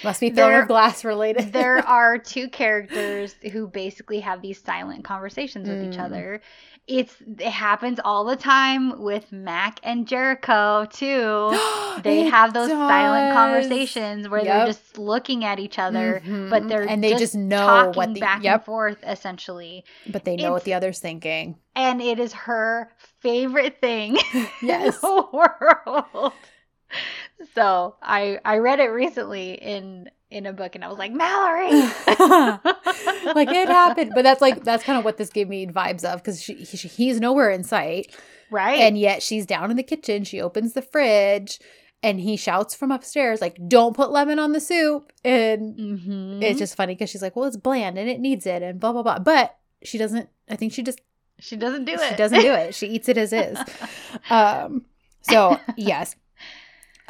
must 0.04 0.20
be 0.20 0.30
throne 0.30 0.50
there- 0.50 0.62
of 0.62 0.68
glass 0.68 1.04
related 1.04 1.52
there 1.52 1.78
are 1.86 2.18
two 2.18 2.48
characters 2.48 3.34
who 3.52 3.66
basically 3.66 4.20
have 4.20 4.42
these 4.42 4.60
silent 4.62 5.04
conversations 5.04 5.68
with 5.68 5.82
each 5.82 5.98
Mm. 5.98 6.04
other. 6.04 6.40
It's 6.88 7.14
it 7.38 7.50
happens 7.50 8.00
all 8.04 8.24
the 8.24 8.34
time 8.34 9.00
with 9.02 9.30
Mac 9.30 9.78
and 9.84 10.06
Jericho 10.06 10.86
too. 10.90 11.50
They 12.02 12.22
have 12.24 12.54
those 12.54 12.70
silent 12.70 13.34
conversations 13.34 14.26
where 14.26 14.42
Yep. 14.42 14.46
they're 14.56 14.66
just 14.66 14.96
looking 14.98 15.44
at 15.44 15.58
each 15.60 15.78
other, 15.78 16.22
but 16.24 16.62
Mhm. 16.62 16.68
they're 16.68 16.88
and 16.88 17.04
they 17.04 17.10
just, 17.10 17.20
just 17.20 17.34
know 17.34 17.58
talking 17.66 17.92
what 17.94 18.14
the 18.14 18.20
back 18.20 18.42
and 18.44 18.64
forth 18.64 18.96
essentially. 19.06 19.84
but 20.06 20.24
they 20.24 20.36
know 20.36 20.52
what 20.52 20.64
the 20.64 20.72
other's 20.74 20.98
thinking 21.00 21.56
And 21.76 22.00
it 22.00 22.18
is 22.18 22.32
her 22.32 22.90
favorite 23.20 23.78
thing 23.80 24.16
yes 24.62 24.94
in 24.94 25.00
the 25.02 25.26
world. 25.32 26.32
So 27.54 27.96
I 28.02 28.38
I 28.44 28.58
read 28.58 28.80
it 28.80 28.88
recently 28.88 29.52
in 29.52 30.10
in 30.30 30.46
a 30.46 30.52
book 30.52 30.74
and 30.74 30.84
I 30.84 30.88
was 30.88 30.98
like, 30.98 31.12
Mallory. 31.12 31.70
like 33.34 33.48
it 33.50 33.68
happened 33.68 34.12
but 34.14 34.22
that's 34.22 34.40
like 34.40 34.64
that's 34.64 34.82
kind 34.84 34.98
of 34.98 35.04
what 35.04 35.16
this 35.16 35.30
gave 35.30 35.48
me 35.48 35.66
vibes 35.66 36.04
of 36.04 36.20
because 36.22 36.42
she, 36.42 36.54
he, 36.54 36.76
he's 36.88 37.20
nowhere 37.20 37.50
in 37.50 37.62
sight 37.64 38.14
right? 38.50 38.78
and 38.78 38.98
yet 38.98 39.22
she's 39.22 39.46
down 39.46 39.70
in 39.70 39.76
the 39.76 39.82
kitchen 39.82 40.24
she 40.24 40.40
opens 40.40 40.72
the 40.72 40.82
fridge 40.82 41.60
and 42.02 42.18
he 42.20 42.36
shouts 42.36 42.74
from 42.74 42.90
upstairs 42.90 43.40
like 43.40 43.58
don't 43.68 43.94
put 43.94 44.10
lemon 44.10 44.38
on 44.38 44.52
the 44.52 44.60
soup 44.60 45.12
and 45.24 45.76
Mhm. 45.78 46.42
it's 46.42 46.58
just 46.58 46.74
funny 46.76 46.94
because 46.94 47.10
she's 47.10 47.22
like 47.22 47.36
well 47.36 47.44
it's 47.46 47.56
bland 47.56 47.98
and 47.98 48.08
it 48.08 48.20
needs 48.20 48.46
it 48.46 48.62
and 48.62 48.80
blah 48.80 48.92
blah 48.92 49.02
blah 49.02 49.18
but 49.18 49.56
she 49.82 49.98
doesn't 49.98 50.28
i 50.48 50.56
think 50.56 50.72
she 50.72 50.82
just 50.82 51.00
she 51.38 51.56
doesn't 51.56 51.84
do 51.84 51.92
it. 51.94 52.08
she 52.08 52.14
doesn't 52.16 52.40
do 52.40 52.52
it 52.52 52.74
she 52.74 52.86
eats 52.94 53.08
it 53.08 53.18
as 53.18 53.32
is 53.32 53.58
um 54.30 54.84
so 55.22 55.58
yes 55.76 56.16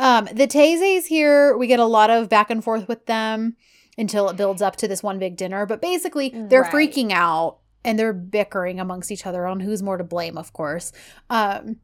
um 0.02 0.28
the 0.32 0.46
Tazes 0.46 1.06
here 1.06 1.56
we 1.56 1.66
get 1.66 1.80
a 1.80 1.84
lot 1.84 2.10
of 2.10 2.28
back 2.28 2.50
and 2.50 2.62
forth 2.62 2.88
with 2.88 3.06
them 3.06 3.56
until 3.96 4.28
it 4.28 4.36
builds 4.36 4.60
up 4.62 4.76
to 4.76 4.88
this 4.88 5.02
one 5.02 5.18
big 5.18 5.36
dinner 5.36 5.64
but 5.66 5.80
basically 5.80 6.30
they're 6.34 6.62
Right. 6.62 6.72
freaking 6.72 7.12
out 7.12 7.58
and 7.84 7.98
they're 7.98 8.12
bickering 8.12 8.80
amongst 8.80 9.10
each 9.10 9.26
other 9.26 9.46
on 9.46 9.60
who's 9.60 9.82
more 9.82 9.96
to 9.96 10.04
blame 10.04 10.36
of 10.38 10.52
course 10.52 10.92
um 11.30 11.76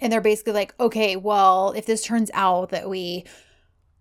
and 0.00 0.12
they're 0.12 0.20
basically 0.20 0.52
like 0.52 0.74
okay 0.78 1.16
well 1.16 1.72
if 1.72 1.86
this 1.86 2.04
turns 2.04 2.30
out 2.34 2.70
that 2.70 2.88
we 2.88 3.24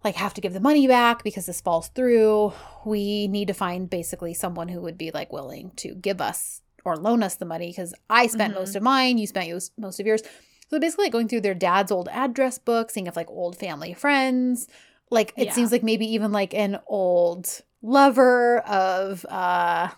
like 0.04 0.16
have 0.16 0.34
to 0.34 0.42
give 0.42 0.54
the 0.54 0.60
money 0.60 0.88
back 0.88 1.24
because 1.24 1.46
this 1.46 1.62
falls 1.62 1.88
through 1.90 2.52
we 2.86 3.28
need 3.28 3.48
to 3.48 3.54
find 3.54 3.90
basically 3.90 4.34
someone 4.34 4.68
who 4.68 4.82
would 4.82 4.98
be 4.98 5.12
like 5.12 5.32
willing 5.32 5.72
to 5.78 5.94
give 5.96 6.20
us 6.20 6.62
or 6.84 6.98
loan 6.98 7.24
us 7.24 7.36
the 7.36 7.46
money 7.46 7.68
because 7.70 7.94
i 8.10 8.28
spent 8.28 8.54
Mhm. 8.54 8.58
most 8.60 8.76
of 8.76 8.84
mine 8.84 9.18
you 9.18 9.28
spent 9.28 9.48
most 9.78 10.00
of 10.00 10.06
yours 10.06 10.22
so 10.69 10.80
basically 10.80 11.10
going 11.10 11.28
through 11.28 11.41
their 11.41 11.54
dad's 11.54 11.91
old 11.91 12.10
address 12.10 12.58
book 12.58 12.89
seeing 12.91 13.08
if 13.08 13.15
like 13.15 13.30
old 13.30 13.56
family 13.58 13.93
friends 13.93 14.67
like 15.12 15.34
it 15.38 15.47
Yeah. 15.47 15.54
seems 15.54 15.71
like 15.71 15.84
maybe 15.84 16.06
even 16.13 16.32
like 16.32 16.54
an 16.54 16.80
old 16.88 17.62
lover 17.82 18.60
of 18.60 19.26
uh 19.30 19.89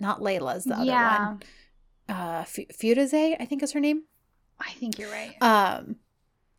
not 0.00 0.20
layla's 0.20 0.64
the 0.64 0.74
other 0.74 0.84
yeah, 0.84 1.28
one 1.28 1.42
uh 2.08 2.38
F- 2.40 2.68
Fiudaze, 2.78 3.36
i 3.40 3.44
think 3.44 3.62
is 3.62 3.72
her 3.72 3.80
name 3.80 4.02
I 4.60 4.70
think 4.72 4.98
you're 4.98 5.10
right. 5.10 5.34
um 5.40 5.96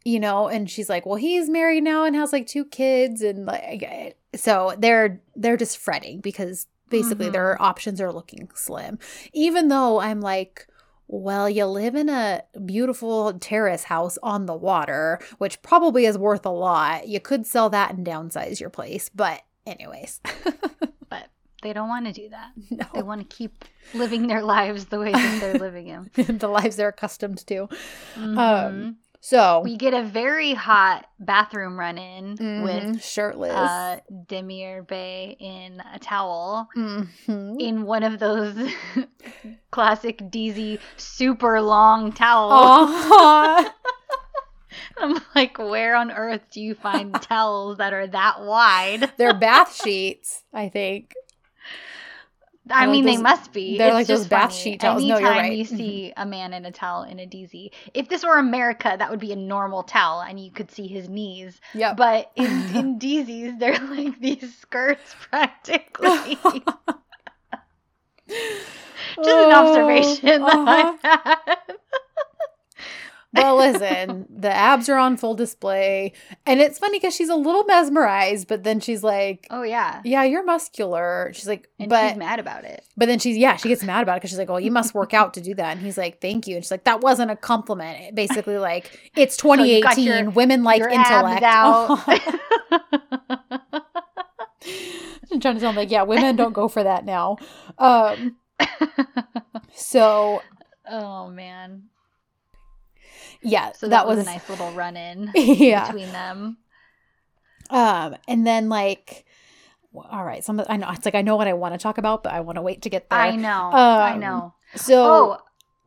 you 0.06 0.20
know 0.20 0.48
and 0.50 0.70
she's 0.70 0.90
like 0.90 1.06
well 1.06 1.16
he's 1.16 1.50
married 1.50 1.84
now 1.84 2.04
and 2.06 2.16
has 2.16 2.34
like 2.34 2.48
two 2.48 2.66
kids 2.66 3.22
and 3.22 3.46
like 3.46 4.18
so 4.36 4.74
they're 4.78 5.22
they're 5.36 5.56
just 5.58 5.78
fretting 5.78 6.20
because 6.20 6.68
basically 6.90 7.30
Mhm. 7.30 7.34
their 7.34 7.62
options 7.62 8.02
are 8.02 8.12
looking 8.12 8.50
slim 8.56 9.00
even 9.32 9.68
though 9.70 10.00
i'm 10.02 10.20
like 10.22 10.68
well, 11.16 11.48
you 11.48 11.66
live 11.66 11.94
in 11.94 12.10
a 12.10 12.42
beautiful 12.66 13.34
terrace 13.34 13.84
house 13.84 14.18
on 14.24 14.48
the 14.48 14.56
water, 14.56 15.20
which 15.38 15.62
probably 15.62 16.06
is 16.08 16.18
worth 16.18 16.44
a 16.44 16.50
lot. 16.50 17.08
You 17.08 17.20
could 17.20 17.46
sell 17.46 17.70
that 17.70 17.94
and 17.94 18.04
downsize 18.06 18.60
your 18.60 18.72
place. 18.72 19.10
But, 19.14 19.44
anyways. 19.68 20.22
but 21.10 21.28
they 21.62 21.72
don't 21.72 21.88
want 21.88 22.08
to 22.08 22.14
do 22.14 22.30
that. 22.30 22.50
no. 22.72 22.86
They 22.96 23.04
want 23.04 23.22
to 23.30 23.36
keep 23.36 23.64
living 23.94 24.26
their 24.26 24.42
lives 24.56 24.86
the 24.86 24.98
way 25.00 25.12
that 25.12 25.40
they're 25.40 25.54
living 25.60 25.86
them. 25.88 26.10
the 26.16 26.48
lives 26.48 26.78
they're 26.78 26.88
accustomed 26.90 27.46
to. 27.46 27.70
Mhm. 28.16 28.38
Um, 28.38 28.98
so, 29.26 29.62
we 29.64 29.78
get 29.78 29.94
a 29.94 30.04
very 30.04 30.54
hot 30.54 31.06
bathroom 31.18 31.80
run 31.80 31.98
in 31.98 32.32
with 32.64 32.84
mhm, 32.84 33.02
shirtless. 33.02 33.52
uh, 33.54 34.00
Demir 34.12 34.86
Bey 34.86 35.38
in 35.40 35.82
a 35.94 35.98
towel. 35.98 36.68
Mhm. 36.76 37.56
in 37.58 37.84
one 37.86 38.04
of 38.04 38.20
those 38.20 38.54
classic 39.72 40.18
DZ 40.30 40.78
super 40.98 41.62
long 41.62 42.12
towels. 42.12 42.90
Aw. 42.92 43.74
I'm 44.98 45.22
like, 45.34 45.58
where 45.58 45.96
on 45.96 46.12
earth 46.12 46.42
do 46.52 46.60
you 46.60 46.76
find 46.76 47.14
towels 47.22 47.78
that 47.78 47.94
are 47.94 48.08
that 48.08 48.42
wide? 48.42 49.10
They're 49.18 49.34
bath 49.34 49.74
sheets, 49.74 50.44
I 50.54 50.68
think. 50.68 51.14
I 52.70 52.86
like 52.86 52.92
mean, 52.92 53.06
they 53.06 53.16
those- 53.16 53.24
must 53.24 53.52
be. 53.52 53.78
they're 53.78 53.88
It's 53.90 53.94
like 53.94 54.08
those 54.08 54.20
just 54.20 54.30
bath 54.30 54.52
funny. 54.52 54.62
sheet 54.62 54.80
towels. 54.80 55.04
No, 55.04 55.16
Anytime 55.16 55.34
you're 55.34 55.42
right. 55.44 55.58
you 55.58 55.66
see 55.66 56.14
a 56.18 56.26
man 56.26 56.54
in 56.54 56.66
a 56.66 56.72
towel 56.72 57.04
in 57.04 57.20
a 57.20 57.26
DZ, 57.28 57.72
if 57.94 58.08
this 58.08 58.24
were 58.24 58.38
America, 58.38 58.96
that 58.98 59.12
would 59.12 59.20
be 59.20 59.34
a 59.34 59.36
normal 59.36 59.84
towel, 59.84 60.22
and 60.22 60.40
you 60.40 60.50
could 60.52 60.72
see 60.72 60.88
his 60.88 61.10
knees. 61.10 61.60
Yep. 61.74 61.98
But 61.98 62.32
in, 62.38 62.46
in 62.76 63.00
DZs, 63.00 63.60
they're 63.60 63.78
like 63.80 64.20
these 64.22 64.56
skirts 64.58 65.14
practically. 65.30 66.38
Just 68.28 69.28
an 69.28 69.52
observation 69.52 70.42
Oh, 70.44 70.66
that 70.66 70.98
uh-huh. 70.98 70.98
I 71.04 71.38
had. 71.46 71.78
Well, 73.34 73.58
listen, 73.58 74.26
the 74.30 74.52
abs 74.52 74.88
are 74.90 74.98
on 74.98 75.18
full 75.18 75.36
display. 75.36 76.14
And 76.46 76.60
it's 76.62 76.80
funny 76.80 77.00
because 77.00 77.16
she's 77.16 77.30
a 77.30 77.36
little 77.36 77.64
mesmerized, 77.66 78.48
but 78.48 78.64
then 78.64 78.80
she's 78.80 79.04
like, 79.04 79.48
Oh 79.50 79.64
yeah. 79.64 80.02
yeah, 80.06 80.24
you're 80.24 80.44
muscular. 80.44 81.32
She's 81.34 81.48
like, 81.48 81.70
And 81.80 81.90
but 81.90 82.10
she's 82.10 82.18
mad 82.18 82.40
about 82.40 82.64
it. 82.66 82.86
but 82.96 83.08
then 83.08 83.20
she's 83.20 83.38
yeah, 83.38 83.56
she 83.56 83.70
gets 83.70 83.84
mad 83.84 84.04
about 84.04 84.14
it 84.14 84.16
because 84.18 84.30
she's 84.30 84.40
like, 84.40 84.50
Well, 84.50 84.60
you 84.60 84.72
must 84.72 84.94
work 84.94 85.14
out 85.14 85.34
to 85.36 85.42
do 85.42 85.56
that. 85.56 85.72
And 85.78 85.82
he's 85.82 85.98
like, 85.98 86.22
thank 86.22 86.48
you. 86.48 86.56
And 86.56 86.64
she's 86.64 86.72
like, 86.72 86.84
that 86.84 87.02
wasn't 87.02 87.32
a 87.32 87.36
compliment. 87.36 88.16
Basically, 88.16 88.58
like 88.58 89.12
it's 89.16 89.38
you 89.44 89.82
got 89.82 89.96
2018. 89.96 90.04
your- 90.06 90.30
women 90.32 90.64
like 90.64 90.82
intellect. 90.82 91.44
I'm 95.32 95.40
trying 95.40 95.56
to 95.56 95.62
sound 95.62 95.78
like 95.78 95.90
yeah, 95.92 96.04
women 96.04 96.36
don't 96.36 96.54
go 96.54 96.68
for 96.68 96.84
that 96.84 97.06
now. 97.06 97.38
Um, 97.78 98.36
so 99.74 100.42
oh 100.90 101.30
man. 101.30 101.84
Yeah, 103.44 103.72
So 103.74 103.88
that, 103.88 103.90
that, 103.90 104.08
was, 104.08 104.18
was 104.18 104.28
a 104.28 104.30
nice 104.32 104.50
little 104.50 104.72
run 104.72 104.96
in 104.98 105.32
yeah. 105.36 105.86
between 105.88 106.12
them. 106.12 106.58
Um, 107.70 108.16
and 108.28 108.46
then 108.46 108.70
like, 108.70 109.26
all 109.96 110.24
right, 110.24 110.44
some 110.44 110.60
of- 110.60 110.68
I 110.70 110.78
know 110.78 110.90
it's 110.92 111.06
like 111.06 111.16
I 111.16 111.22
know 111.22 111.36
what 111.36 111.48
I 111.48 111.54
want 111.54 111.74
to 111.74 111.78
talk 111.78 111.98
about, 111.98 112.24
but 112.24 112.34
I 112.34 112.42
want 112.42 112.58
to 112.58 112.62
wait 112.62 112.82
to 112.84 112.90
get 112.90 113.10
there. 113.10 113.20
I 113.20 113.36
know. 113.36 113.70
I 113.72 114.12
Um, 114.14 114.20
know. 114.20 114.54
So 114.76 115.06
Oh, 115.06 115.38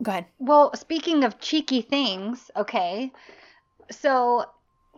go 0.02 0.10
ahead. 0.12 0.26
well, 0.38 0.74
speaking 0.74 1.24
of 1.24 1.38
cheeky 1.40 1.82
things, 1.82 2.50
okay. 2.56 3.12
So 3.90 4.44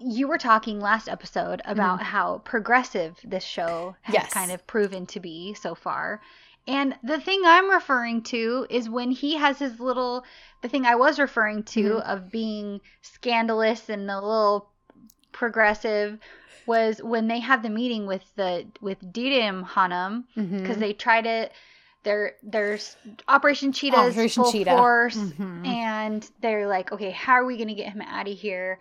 you 0.01 0.29
were 0.29 0.39
talking 0.39 0.79
last 0.81 1.09
episode 1.09 1.61
about 1.65 2.03
how 2.03 2.39
progressive 2.45 3.19
this 3.25 3.45
show 3.45 3.97
has. 4.03 4.15
Yes. 4.15 4.33
kind 4.33 4.53
of 4.53 4.65
proven 4.67 5.07
to 5.07 5.21
be 5.21 5.55
so 5.55 5.75
far. 5.75 6.21
And 6.69 6.95
the 7.03 7.19
thing 7.19 7.41
I'm 7.45 7.71
referring 7.71 8.23
to 8.25 8.67
is 8.69 8.89
when 8.91 9.11
he 9.11 9.37
has 9.37 9.59
his 9.59 9.81
little 9.81 10.25
the 10.61 10.69
thing 10.69 10.85
I 10.85 10.97
was 10.97 11.19
referring 11.19 11.63
to 11.65 11.83
Mhm. 11.95 12.01
of 12.03 12.31
being 12.31 12.81
scandalous 13.01 13.89
and 13.89 14.11
a 14.11 14.21
little 14.21 14.69
progressive 15.33 16.19
was 16.67 17.03
when 17.03 17.29
they 17.29 17.41
have 17.41 17.63
the 17.63 17.71
meeting 17.71 18.07
with 18.07 18.25
the 18.37 18.67
with 18.81 19.01
Didim 19.13 19.65
Hanum 19.65 20.27
Mm-hmm. 20.37 20.59
because 20.59 20.77
they 20.79 20.93
try 20.93 21.23
to 21.23 21.49
their 22.03 22.35
there's 22.43 22.97
Operation 23.27 23.73
Cheetah's 23.73 24.15
Operation 24.15 24.43
full 24.43 24.53
Cheetah. 24.53 24.71
force 24.77 25.17
Mhm. 25.17 25.67
and 25.67 26.31
they're 26.41 26.67
like, 26.69 26.93
okay, 26.93 27.11
how 27.11 27.33
are 27.35 27.45
we 27.47 27.57
going 27.57 27.69
to 27.69 27.75
get 27.75 27.93
him 27.93 28.03
out 28.03 28.29
of 28.29 28.37
here? 28.37 28.79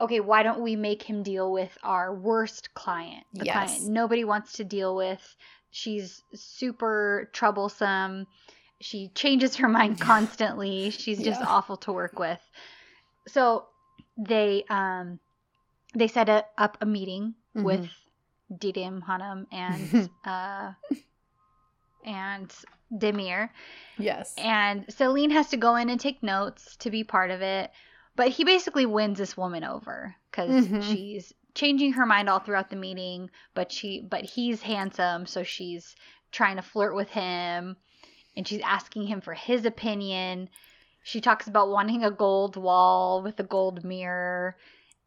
Okay, 0.00 0.20
why 0.20 0.42
don't 0.42 0.60
we 0.60 0.74
make 0.74 1.02
him 1.02 1.22
deal 1.22 1.52
with 1.52 1.76
our 1.84 2.12
worst 2.14 2.74
client? 2.74 3.24
The 3.34 3.44
Yes. 3.46 3.54
client 3.78 3.92
nobody 3.92 4.24
wants 4.24 4.54
to 4.54 4.64
deal 4.64 4.96
with. 4.96 5.36
She's 5.74 6.22
super 6.34 7.28
troublesome. 7.32 8.28
She 8.80 9.08
changes 9.08 9.56
her 9.56 9.68
mind 9.68 9.98
constantly. 10.10 10.90
She's 10.90 11.18
just 11.20 11.40
Yeah. 11.40 11.46
awful 11.48 11.76
to 11.78 11.92
work 11.92 12.16
with. 12.16 12.38
So 13.26 13.66
they 14.16 14.64
um 14.70 15.18
they 15.96 16.06
set 16.06 16.28
a, 16.28 16.44
up 16.56 16.78
a 16.80 16.86
meeting 16.86 17.34
Mhm. 17.56 17.64
with 17.64 17.88
Didim 18.52 19.02
Hanum 19.02 19.48
and 19.50 20.10
uh 20.24 20.72
and 22.04 22.54
Demir. 22.92 23.50
yes. 23.98 24.32
And 24.38 24.86
Selin 24.86 25.32
has 25.32 25.48
to 25.48 25.56
go 25.56 25.74
in 25.74 25.90
and 25.90 25.98
take 25.98 26.22
notes 26.22 26.76
to 26.78 26.90
be 26.90 27.02
part 27.02 27.32
of 27.32 27.42
it. 27.42 27.72
But 28.14 28.28
he 28.28 28.44
basically 28.44 28.86
wins 28.86 29.18
this 29.18 29.36
woman 29.36 29.64
over 29.64 30.14
because 30.30 30.66
Mhm. 30.68 30.82
she's 30.82 31.32
changing 31.54 31.92
her 31.94 32.06
mind 32.06 32.28
all 32.28 32.38
throughout 32.40 32.70
the 32.70 32.76
meeting. 32.76 33.30
But 33.54 33.70
she, 33.72 34.00
but 34.08 34.24
he's 34.24 34.62
handsome, 34.62 35.26
so 35.26 35.42
she's 35.42 35.94
trying 36.32 36.56
to 36.56 36.62
flirt 36.62 36.94
with 36.94 37.10
him, 37.10 37.76
and 38.36 38.46
she's 38.46 38.60
asking 38.62 39.06
him 39.06 39.20
for 39.20 39.34
his 39.34 39.64
opinion. 39.64 40.48
She 41.02 41.20
talks 41.20 41.46
about 41.46 41.68
wanting 41.68 42.02
a 42.04 42.10
gold 42.10 42.56
wall 42.56 43.22
with 43.22 43.38
a 43.38 43.44
gold 43.44 43.84
mirror, 43.84 44.56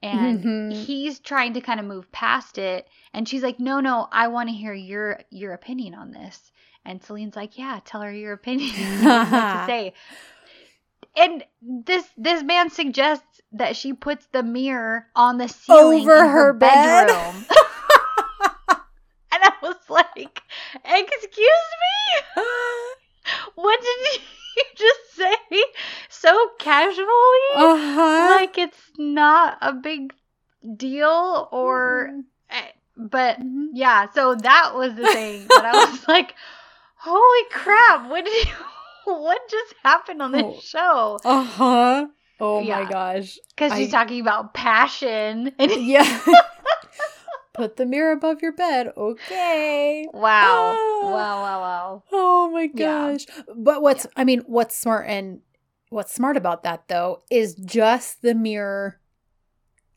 and 0.03 0.43
Mhm. 0.43 0.85
he's 0.85 1.19
trying 1.19 1.53
to 1.53 1.61
kind 1.61 1.79
of 1.79 1.85
move 1.85 2.11
past 2.11 2.57
it. 2.57 2.87
And 3.13 3.27
she's 3.27 3.41
like, 3.43 3.59
"No, 3.59 3.79
no, 3.79 4.07
I 4.11 4.27
want 4.27 4.49
to 4.49 4.55
hear 4.55 4.73
your 4.73 5.21
your 5.31 5.53
opinion 5.53 5.95
on 5.95 6.11
this." 6.11 6.51
And 6.85 7.03
Selin's 7.03 7.35
like, 7.35 7.57
"Yeah, 7.57 7.79
tell 7.83 8.01
her 8.01 8.13
your 8.13 8.33
opinion. 8.33 8.69
what 9.03 9.51
to 9.51 9.65
say." 9.65 9.93
And 11.17 11.43
this 11.61 12.07
this 12.17 12.43
man 12.43 12.69
suggests 12.69 13.41
that 13.53 13.75
she 13.75 13.93
puts 13.93 14.25
the 14.27 14.43
mirror 14.43 15.07
on 15.15 15.37
the 15.37 15.47
ceiling 15.47 16.01
Over 16.03 16.17
in 16.19 16.25
her, 16.25 16.27
her 16.29 16.53
bed? 16.53 17.07
bedroom. 17.07 17.45
and 19.31 19.43
I 19.43 19.53
was 19.61 19.77
like, 19.89 20.41
"Excuse 20.85 21.67
me, 21.83 22.43
what 23.55 23.79
did 23.81 24.21
you 24.55 24.63
just 24.75 25.15
say?" 25.15 25.63
So 26.09 26.49
casually, 26.59 27.47
uh-huh. 27.55 28.35
like 28.39 28.57
it's 28.57 28.91
not 28.97 29.57
a 29.61 29.73
big 29.73 30.13
deal, 30.75 31.47
or 31.51 32.11
eh, 32.49 32.71
but 32.95 33.39
Mhm. 33.39 33.69
yeah, 33.73 34.07
so 34.13 34.35
that 34.35 34.75
was 34.75 34.95
the 34.95 35.07
thing. 35.07 35.47
But 35.47 35.65
I 35.65 35.89
was 35.91 36.07
like, 36.07 36.35
holy 36.95 37.43
crap, 37.51 38.09
what 38.09 38.25
did 38.25 38.47
you, 38.47 38.53
what 39.21 39.39
just 39.49 39.73
happened 39.83 40.21
on 40.21 40.31
this 40.31 40.43
Oh. 40.45 40.59
show? 40.61 41.19
Uh-huh. 41.23 42.07
Oh 42.39 42.61
my 42.61 42.85
gosh. 42.89 43.37
Because 43.55 43.73
she's 43.77 43.93
I- 43.93 43.97
talking 43.97 44.21
about 44.21 44.53
passion. 44.53 45.51
And 45.57 45.71
Yeah. 45.87 46.19
Put 47.53 47.77
the 47.77 47.87
mirror 47.87 48.11
above 48.11 48.43
your 48.43 48.51
bed. 48.51 48.91
Okay. 48.95 50.07
wow. 50.13 50.75
Ah. 50.77 51.01
Wow, 51.05 51.41
wow, 51.41 51.59
wow. 51.61 52.03
Oh 52.11 52.51
my 52.51 52.69
Yeah. 52.73 53.13
gosh. 53.13 53.25
But 53.55 53.81
what's 53.81 54.05
I 54.15 54.23
mean, 54.25 54.43
what's 54.45 54.77
smart 54.77 55.07
and 55.07 55.41
what's 55.89 56.13
smart 56.13 56.37
about 56.37 56.61
that 56.63 56.87
though 56.87 57.23
is 57.31 57.55
just 57.55 58.21
the 58.21 58.35
mirror 58.35 58.99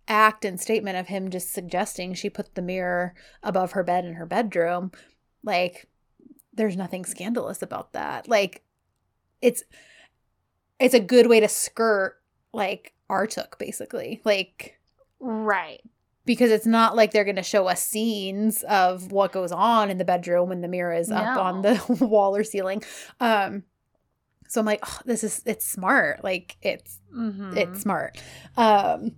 act 0.08 0.44
and 0.46 0.58
statement 0.58 0.96
of 0.96 1.08
him 1.08 1.28
just 1.30 1.52
suggesting 1.52 2.14
she 2.14 2.30
put 2.30 2.54
the 2.54 2.62
mirror 2.62 3.14
above 3.42 3.72
her 3.72 3.82
bed 3.84 4.06
in 4.06 4.14
her 4.14 4.26
bedroom. 4.26 4.90
Like 5.44 5.86
there's 6.54 6.76
nothing 6.78 7.04
scandalous 7.04 7.60
about 7.60 7.92
that. 7.92 8.26
Like 8.26 8.62
it's 9.42 9.62
it's 10.78 10.94
a 10.94 11.00
good 11.00 11.26
way 11.26 11.40
to 11.40 11.48
skirt 11.48 12.16
like 12.52 12.92
RTÜK 13.10 13.58
basically. 13.58 14.20
Like 14.24 14.78
Right. 15.18 15.80
because 16.24 16.50
it's 16.50 16.66
not 16.66 16.96
like 16.96 17.10
they're 17.12 17.24
going 17.24 17.36
to 17.36 17.42
show 17.42 17.66
us 17.66 17.84
scenes 17.84 18.62
of 18.64 19.12
what 19.12 19.32
goes 19.32 19.52
on 19.52 19.90
in 19.90 19.98
the 19.98 20.04
bedroom 20.04 20.48
when 20.48 20.60
the 20.62 20.68
mirror 20.68 20.94
is 20.94 21.10
up 21.10 21.36
on 21.36 21.62
the 21.62 21.82
wall 22.06 22.34
or 22.34 22.44
ceiling. 22.44 22.82
Um, 23.20 23.64
so 24.48 24.60
I'm 24.60 24.66
like, 24.66 24.80
oh, 24.82 24.98
this 25.04 25.22
is 25.22 25.42
it's 25.44 25.66
smart. 25.66 26.24
Like 26.24 26.56
it's 26.62 26.98
Mm-hmm. 27.16 27.56
it's 27.56 27.80
smart. 27.82 28.16
Um, 28.56 29.12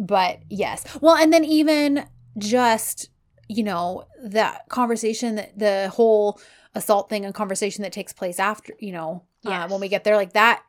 but 0.00 0.40
yes, 0.48 0.84
well, 1.00 1.14
and 1.14 1.32
then 1.32 1.44
even 1.44 2.06
just 2.38 3.10
you 3.48 3.62
know 3.62 4.04
that 4.24 4.68
conversation 4.70 5.34
that 5.36 5.58
the 5.58 5.90
whole 5.94 6.40
assault 6.74 7.08
thing 7.10 7.24
and 7.24 7.34
conversation 7.34 7.82
that 7.82 7.92
takes 7.92 8.12
place 8.12 8.38
after 8.40 8.72
you 8.80 8.90
know 8.92 9.22
uh, 9.44 9.68
when 9.68 9.80
we 9.80 9.88
get 9.88 10.04
there 10.04 10.16
like 10.16 10.32
that 10.32 10.62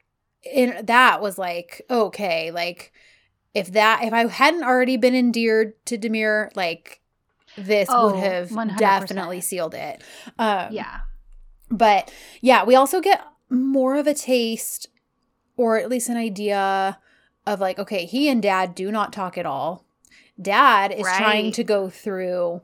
in 0.43 0.85
that 0.85 1.21
was 1.21 1.37
like 1.37 1.81
okay 1.89 2.51
like 2.51 2.91
if 3.53 3.71
that 3.71 4.03
if 4.03 4.13
i 4.13 4.27
hadn't 4.27 4.63
already 4.63 4.97
been 4.97 5.15
endeared 5.15 5.73
to 5.85 5.97
demir 5.97 6.49
like 6.55 7.01
this 7.57 7.87
Oh, 7.91 8.07
would 8.07 8.15
have 8.23 8.49
100%. 8.49 8.77
definitely 8.77 9.41
sealed 9.41 9.73
it 9.73 10.03
um 10.37 10.67
yeah. 10.71 10.99
but 11.71 12.13
yeah 12.41 12.63
we 12.63 12.75
also 12.75 13.01
get 13.01 13.23
more 13.49 13.95
of 13.95 14.07
a 14.07 14.13
taste 14.13 14.87
or 15.57 15.77
at 15.77 15.89
least 15.89 16.09
an 16.09 16.17
idea 16.17 16.99
of 17.47 17.59
like, 17.61 17.77
okay, 17.79 18.05
he 18.05 18.27
and 18.27 18.41
dad 18.41 18.75
do 18.75 18.91
not 18.91 19.13
talk 19.13 19.37
at 19.37 19.45
all. 19.45 19.85
Dad 20.41 20.91
is 20.91 21.05
trying 21.05 21.51
to 21.53 21.63
go 21.63 21.89
through 21.89 22.61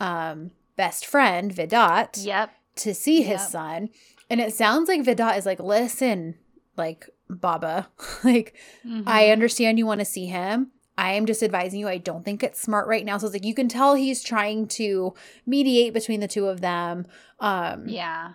um 0.00 0.50
best 0.76 1.06
friend 1.06 1.54
Vidat 1.54 2.22
Yep. 2.22 2.50
to 2.76 2.94
see 2.94 3.22
his 3.22 3.40
Yep. 3.40 3.48
son. 3.50 3.88
And 4.34 4.40
it 4.40 4.52
sounds 4.52 4.88
like 4.88 5.04
Vedat 5.04 5.38
is 5.38 5.46
like, 5.46 5.60
listen, 5.60 6.34
like 6.76 7.08
Baba, 7.30 7.86
like 8.24 8.56
I 8.84 9.24
Mhm. 9.26 9.32
understand 9.32 9.78
you 9.78 9.86
want 9.86 10.00
to 10.00 10.04
see 10.04 10.26
him. 10.26 10.72
I 10.98 11.12
am 11.12 11.24
just 11.24 11.40
advising 11.40 11.78
you. 11.78 11.86
I 11.88 11.98
don't 11.98 12.24
think 12.24 12.42
it's 12.42 12.60
smart 12.60 12.88
right 12.88 13.04
now. 13.04 13.16
So 13.18 13.26
it's 13.28 13.34
like 13.34 13.44
you 13.44 13.54
can 13.54 13.68
tell 13.68 13.94
he's 13.94 14.24
trying 14.24 14.66
to 14.68 15.14
mediate 15.46 15.92
between 15.94 16.18
the 16.18 16.26
two 16.26 16.46
of 16.48 16.60
them. 16.62 17.06
Um 17.38 17.88
Yeah. 17.88 18.32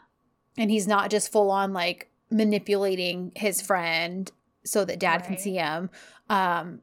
and 0.57 0.71
he's 0.71 0.87
not 0.87 1.09
just 1.11 1.31
full 1.33 1.51
on 1.51 1.73
like 1.73 2.09
manipulating 2.31 3.33
his 3.35 3.61
friend 3.61 4.31
so 4.63 4.85
that 4.85 4.99
dad 4.99 5.25
can 5.25 5.37
see 5.37 5.55
him. 5.55 5.89
Um 6.29 6.79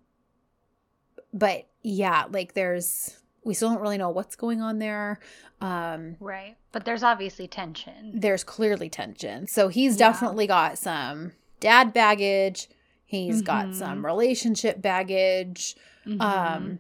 but 1.33 1.69
yeah, 1.83 2.25
like 2.31 2.53
there's 2.53 3.17
we 3.45 3.55
still 3.55 3.71
don't 3.71 3.81
really 3.81 3.99
know 3.99 4.11
what's 4.11 4.37
going 4.37 4.61
on 4.61 4.79
there. 4.79 5.21
Um 5.61 6.17
Right. 6.21 6.57
But 6.77 6.85
there's 6.85 7.03
obviously 7.03 7.49
tension. 7.49 8.11
there's 8.13 8.45
clearly 8.45 8.91
tension. 8.91 9.47
So 9.47 9.69
he's 9.69 9.99
Yeah. 9.99 10.09
definitely 10.11 10.47
got 10.47 10.77
some 10.77 11.33
dad 11.59 11.95
baggage. 11.95 12.69
He's 13.07 13.41
got 13.41 13.69
Mhm. 13.69 13.75
some 13.77 14.05
relationship 14.05 14.83
baggage. 14.83 15.75
Mhm. 16.05 16.21
Um 16.21 16.79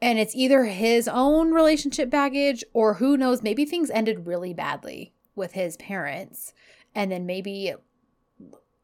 and 0.00 0.20
it's 0.20 0.36
either 0.36 0.66
his 0.66 1.08
own 1.08 1.50
relationship 1.50 2.08
baggage 2.08 2.62
or 2.72 2.94
who 2.94 3.16
knows, 3.16 3.42
maybe 3.42 3.64
things 3.64 3.90
ended 3.90 4.28
really 4.28 4.54
badly 4.54 5.12
with 5.34 5.54
his 5.54 5.76
parents 5.78 6.54
and 6.94 7.10
then 7.10 7.26
maybe 7.26 7.74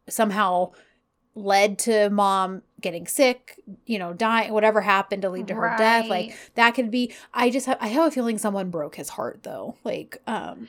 somehow 0.09 0.73
led 1.35 1.79
to 1.81 2.11
mom 2.11 2.63
getting 2.81 3.07
sick, 3.07 3.59
you 3.87 3.99
know, 3.99 4.13
dying, 4.13 4.53
whatever 4.53 4.81
happened 4.81 5.23
to 5.23 5.31
lead 5.31 5.49
to 5.49 5.55
her 5.55 5.75
death. 5.77 6.07
Like 6.09 6.37
that 6.55 6.73
could 6.73 6.91
be 6.91 7.13
I 7.33 7.51
just 7.51 7.67
have 7.67 7.79
I 7.81 7.89
have 7.89 8.07
a 8.09 8.11
feeling 8.11 8.39
someone 8.39 8.71
broke 8.71 8.97
his 8.97 9.09
heart 9.11 9.41
though. 9.43 9.77
Like 9.85 10.21
um 10.27 10.69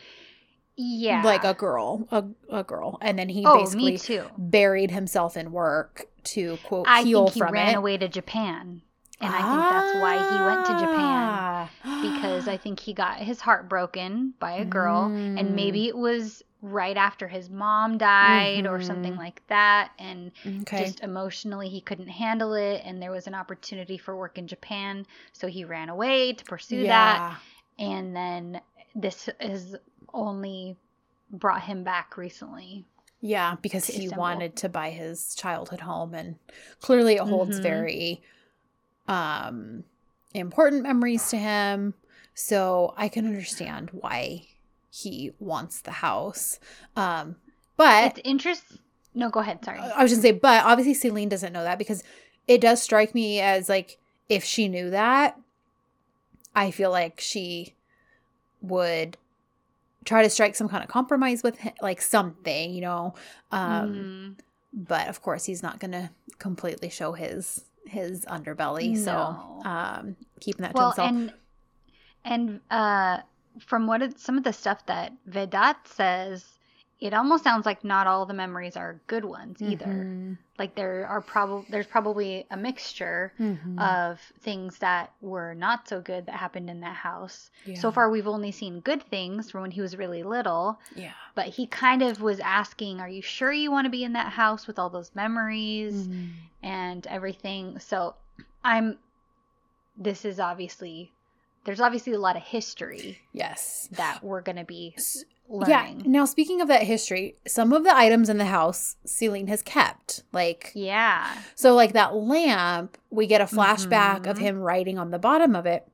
yeah. 0.77 1.23
like 1.23 1.43
a 1.45 1.53
girl, 1.53 2.07
a, 2.11 2.25
a 2.49 2.63
girl, 2.63 2.97
and 3.01 3.17
then 3.17 3.29
he 3.29 3.45
oh, 3.45 3.59
basically 3.59 3.97
too. 3.97 4.25
buried 4.37 4.91
himself 4.91 5.37
in 5.37 5.51
work 5.51 6.07
to 6.25 6.57
quote 6.65 6.85
I 6.87 7.03
heal 7.03 7.25
think 7.25 7.33
he 7.35 7.39
from 7.39 7.53
ran 7.53 7.75
it. 7.75 7.77
away 7.77 7.97
to 7.97 8.07
Japan. 8.09 8.81
And 9.21 9.33
I 9.33 9.37
think 9.37 9.61
that's 9.71 9.95
why 10.01 10.15
he 10.17 10.43
went 10.45 10.65
to 10.65 10.73
Japan 10.73 11.69
Ah. 11.85 12.01
because 12.01 12.49
I 12.49 12.57
think 12.57 12.81
he 12.81 12.93
got 12.93 13.17
his 13.19 13.39
heart 13.39 13.69
broken 13.69 14.33
by 14.39 14.53
a 14.53 14.65
girl 14.65 15.09
Mm. 15.09 15.39
and 15.39 15.55
maybe 15.55 15.87
it 15.87 15.95
was 15.97 16.43
right 16.71 16.97
after 16.97 17.27
his 17.27 17.49
mom 17.49 17.97
died 17.97 18.65
or 18.65 18.79
something 18.81 19.13
Mhm. 19.13 19.17
like 19.17 19.45
that 19.47 19.91
and 19.99 20.31
okay, 20.61 20.85
just 20.85 21.01
emotionally 21.01 21.69
he 21.69 21.79
couldn't 21.81 22.07
handle 22.07 22.53
it 22.53 22.81
and 22.85 23.01
there 23.01 23.11
was 23.11 23.27
an 23.27 23.35
opportunity 23.35 23.97
for 23.97 24.15
work 24.15 24.37
in 24.37 24.47
Japan 24.47 25.05
so 25.33 25.47
he 25.47 25.63
ran 25.63 25.89
away 25.89 26.33
to 26.33 26.43
pursue 26.45 26.85
that 26.87 27.17
yeah, 27.19 27.35
and 27.77 28.15
then 28.15 28.61
this 28.95 29.29
has 29.39 29.75
only 30.13 30.75
brought 31.31 31.61
him 31.63 31.83
back 31.83 32.17
recently. 32.17 32.85
yeah, 33.19 33.55
because 33.61 33.87
he 33.87 34.07
wanted 34.09 34.55
to 34.57 34.69
buy 34.69 34.91
his 34.91 35.35
childhood 35.35 35.81
home, 35.81 36.13
and 36.13 36.35
clearly 36.79 37.15
it 37.15 37.21
holds 37.21 37.57
Mhm. 37.57 37.61
very 37.63 38.21
um 39.07 39.83
important 40.33 40.83
memories 40.83 41.29
to 41.29 41.37
him. 41.37 41.93
So 42.33 42.93
I 42.97 43.07
can 43.09 43.25
understand 43.25 43.89
why 43.91 44.47
he 45.03 45.31
wants 45.39 45.81
the 45.81 45.91
house. 45.91 46.59
Um, 46.95 47.35
but 47.77 48.17
It's 48.17 48.21
interest 48.23 48.63
No, 49.13 49.29
go 49.29 49.39
ahead, 49.41 49.63
sorry. 49.63 49.79
I 49.79 50.01
was 50.03 50.11
gonna 50.11 50.21
say, 50.21 50.31
but 50.31 50.63
obviously 50.65 51.09
Selin 51.09 51.29
doesn't 51.29 51.53
know 51.53 51.63
that 51.63 51.77
because 51.77 52.03
it 52.47 52.61
does 52.61 52.81
strike 52.81 53.13
me 53.13 53.39
as 53.41 53.67
like 53.69 53.97
if 54.29 54.43
she 54.43 54.67
knew 54.67 54.89
that, 54.91 55.37
I 56.55 56.71
feel 56.71 56.91
like 56.91 57.19
she 57.19 57.73
would 58.61 59.17
try 60.05 60.23
to 60.23 60.29
strike 60.29 60.55
some 60.55 60.69
kind 60.69 60.83
of 60.83 60.89
compromise 60.89 61.43
with 61.43 61.57
him, 61.57 61.73
like 61.81 62.01
something, 62.01 62.73
you 62.73 62.81
know. 62.81 63.13
Um, 63.51 63.93
Mhm. 63.93 64.39
But 64.77 65.07
of 65.07 65.21
course, 65.21 65.45
he's 65.45 65.63
not 65.63 65.79
gonna 65.79 66.11
completely 66.39 66.89
show 66.89 67.13
his 67.13 67.63
his 67.87 68.25
underbelly. 68.25 68.97
So 68.97 69.13
um, 69.65 70.15
keeping 70.41 70.63
that 70.63 70.73
well, 70.73 70.91
to 70.93 71.01
himself. 71.01 71.09
and 71.09 71.33
and 72.25 72.61
uh, 72.71 73.21
from 73.59 73.87
what 73.87 74.01
it, 74.01 74.19
some 74.19 74.37
of 74.37 74.43
the 74.43 74.53
stuff 74.53 74.85
that 74.87 75.13
Vedat 75.25 75.87
says, 75.87 76.45
it 76.99 77.13
almost 77.13 77.43
sounds 77.43 77.65
like 77.65 77.83
not 77.83 78.07
all 78.07 78.25
the 78.25 78.33
memories 78.33 78.75
are 78.77 78.99
good 79.07 79.25
ones 79.25 79.61
either. 79.61 79.85
Mhm. 79.85 80.37
Like 80.57 80.75
there 80.75 81.05
are 81.07 81.21
probably 81.21 81.65
there's 81.69 81.87
probably 81.87 82.45
a 82.49 82.55
mixture 82.57 83.33
Mhm. 83.39 83.77
of 83.79 84.21
things 84.39 84.77
that 84.79 85.11
were 85.21 85.53
not 85.53 85.87
so 85.87 85.99
good 85.99 86.25
that 86.27 86.35
happened 86.35 86.69
in 86.69 86.79
that 86.81 86.95
house. 86.95 87.51
So 87.75 87.91
far, 87.91 88.09
we've 88.09 88.27
only 88.27 88.51
seen 88.51 88.79
good 88.79 89.03
things 89.03 89.51
from 89.51 89.61
when 89.63 89.71
he 89.71 89.81
was 89.81 89.97
really 89.97 90.23
little. 90.23 90.79
yeah. 90.95 91.11
But 91.33 91.47
he 91.47 91.67
kind 91.67 92.01
of 92.01 92.21
was 92.21 92.39
asking, 92.39 93.01
"Are 93.01 93.09
you 93.09 93.21
sure 93.21 93.51
you 93.51 93.69
want 93.69 93.83
to 93.85 93.89
be 93.91 94.05
in 94.05 94.13
that 94.13 94.31
house 94.31 94.67
with 94.67 94.79
all 94.79 94.89
those 94.89 95.13
memories?" 95.13 96.07
Mhm. 96.07 96.29
and 96.63 97.05
everything. 97.07 97.79
So 97.79 98.15
I'm 98.63 98.97
this 99.97 100.25
is 100.25 100.39
obviously 100.39 101.11
there's 101.65 101.79
obviously 101.81 102.13
a 102.13 102.19
lot 102.19 102.35
of 102.35 102.43
history 102.43 103.19
Yes. 103.33 103.89
that 103.91 104.23
we're 104.23 104.41
going 104.41 104.55
to 104.57 104.63
be 104.63 104.95
learning. 105.49 106.01
Yeah. 106.01 106.07
Now, 106.07 106.25
speaking 106.25 106.61
of 106.61 106.67
that 106.69 106.83
history, 106.83 107.35
some 107.47 107.73
of 107.73 107.83
the 107.83 107.95
items 107.95 108.29
in 108.29 108.37
the 108.37 108.45
house 108.45 108.95
Selin 109.05 109.47
has 109.49 109.61
kept. 109.61 110.23
Like, 110.31 110.71
Yeah. 110.73 111.27
so 111.55 111.73
like 111.75 111.93
that 111.93 112.15
lamp, 112.15 112.97
we 113.09 113.27
get 113.27 113.41
a 113.41 113.45
flashback 113.45 114.25
of 114.27 114.37
Mhm. 114.37 114.41
him 114.41 114.59
writing 114.61 114.97
on 114.97 115.11
the 115.11 115.19
bottom 115.19 115.55
of 115.55 115.65
it. 115.65 115.87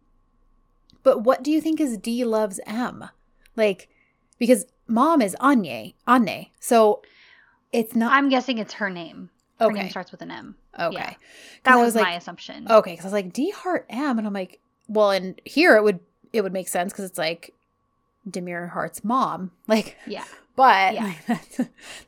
But 1.04 1.24
what 1.24 1.42
do 1.44 1.52
you 1.52 1.60
think 1.62 1.80
is 1.82 1.98
D 1.98 2.24
loves 2.24 2.60
M? 2.66 3.10
Like, 3.56 3.90
because 4.38 4.66
mom 4.88 5.22
is 5.22 5.36
Anye, 5.40 5.96
Anye. 6.08 6.50
So 6.60 7.02
it's 7.74 7.96
not 7.96 8.14
I'm 8.14 8.30
guessing 8.30 8.58
it's 8.60 8.74
her 8.76 8.90
name. 8.90 9.30
Her 9.60 9.66
okay. 9.68 9.82
name 9.82 9.90
starts 9.90 10.12
with 10.12 10.22
an 10.22 10.32
M. 10.32 10.56
okay. 10.80 10.96
yeah. 10.96 11.14
That 11.64 11.76
was, 11.76 11.88
was 11.88 11.96
like, 11.96 12.04
my 12.06 12.14
assumption. 12.14 12.68
Okay, 12.70 12.92
because 12.92 13.06
I 13.06 13.08
was 13.08 13.14
like 13.14 13.34
D 13.34 13.50
Heart 13.52 13.86
M, 13.90 14.18
and 14.18 14.26
I'm 14.26 14.34
like, 14.34 14.60
well, 14.91 15.12
and 15.12 15.39
here 15.45 15.75
it 15.77 15.84
would 15.84 15.99
it 16.34 16.41
would 16.41 16.54
make 16.54 16.67
sense 16.67 16.91
because 16.93 17.06
it's 17.06 17.17
like 17.17 17.54
Demir 18.30 18.69
Hart's 18.69 19.04
mom, 19.04 19.51
like, 19.67 19.97
Yeah. 20.06 20.23
but 20.56 20.93
Yeah. 20.93 21.13
that's, 21.27 21.60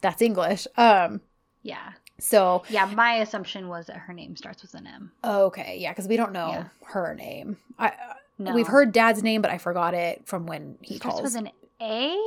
that's 0.01 0.21
English. 0.21 0.67
Um, 0.77 1.21
Yeah. 1.63 1.93
so 2.19 2.63
Yeah, 2.69 2.85
my 2.85 3.15
assumption 3.15 3.67
was 3.67 3.87
that 3.87 3.95
her 3.97 4.13
name 4.13 4.35
starts 4.35 4.61
with 4.61 4.73
an 4.75 4.85
M. 4.87 5.11
okay, 5.23 5.77
yeah, 5.79 5.91
because 5.91 6.07
we 6.07 6.17
don't 6.17 6.31
know 6.33 6.49
Yeah. 6.49 6.67
her 6.93 7.15
name. 7.15 7.57
I 7.79 7.87
uh, 7.87 7.91
No. 8.37 8.53
we've 8.53 8.67
heard 8.67 8.91
Dad's 8.91 9.23
name, 9.23 9.41
but 9.41 9.51
I 9.51 9.57
forgot 9.57 9.93
it 9.93 10.21
from 10.27 10.45
when 10.45 10.77
he 10.81 10.95
It 10.95 10.97
starts 10.97 11.19
calls. 11.21 11.33
with 11.33 11.35
an 11.35 11.49
A? 11.81 12.17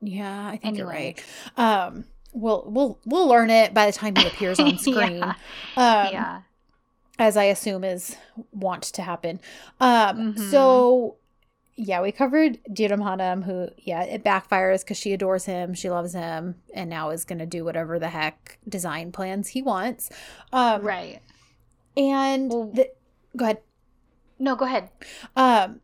yeah, 0.00 0.48
I 0.48 0.56
think 0.58 0.76
you're 0.78 0.86
right. 0.86 1.22
Um, 1.56 2.04
we'll 2.32 2.64
we'll 2.66 2.98
we'll 3.06 3.26
learn 3.28 3.48
it 3.50 3.72
by 3.72 3.86
the 3.86 3.92
time 3.92 4.14
he 4.16 4.26
appears 4.26 4.60
on 4.60 4.76
screen. 4.86 5.18
yeah. 5.18 5.34
Um, 5.76 6.08
yeah. 6.12 6.40
As 7.18 7.36
I 7.36 7.44
assume 7.44 7.84
is 7.84 8.16
want 8.52 8.82
to 8.84 9.02
happen. 9.02 9.40
Um, 9.80 10.34
Mhm. 10.34 10.50
so 10.50 11.16
yeah, 11.76 12.00
we 12.00 12.12
covered 12.12 12.60
Jiram 12.70 13.02
Hanam, 13.02 13.44
who 13.44 13.68
yeah, 13.78 14.02
it 14.04 14.22
backfires 14.22 14.80
because 14.82 14.96
she 14.96 15.12
adores 15.12 15.44
him, 15.44 15.74
she 15.74 15.90
loves 15.90 16.12
him, 16.12 16.56
and 16.72 16.88
now 16.88 17.10
is 17.10 17.24
gonna 17.24 17.46
do 17.46 17.64
whatever 17.64 17.98
the 17.98 18.08
heck 18.08 18.58
design 18.68 19.10
plans 19.12 19.48
he 19.48 19.62
wants. 19.62 20.08
Um, 20.52 20.82
Right. 20.82 21.20
and 21.96 22.50
Well- 22.50 22.70
the, 22.72 22.90
go 23.36 23.44
ahead. 23.46 23.58
No, 24.38 24.56
go 24.56 24.64
ahead. 24.66 24.90
Um, 25.36 25.80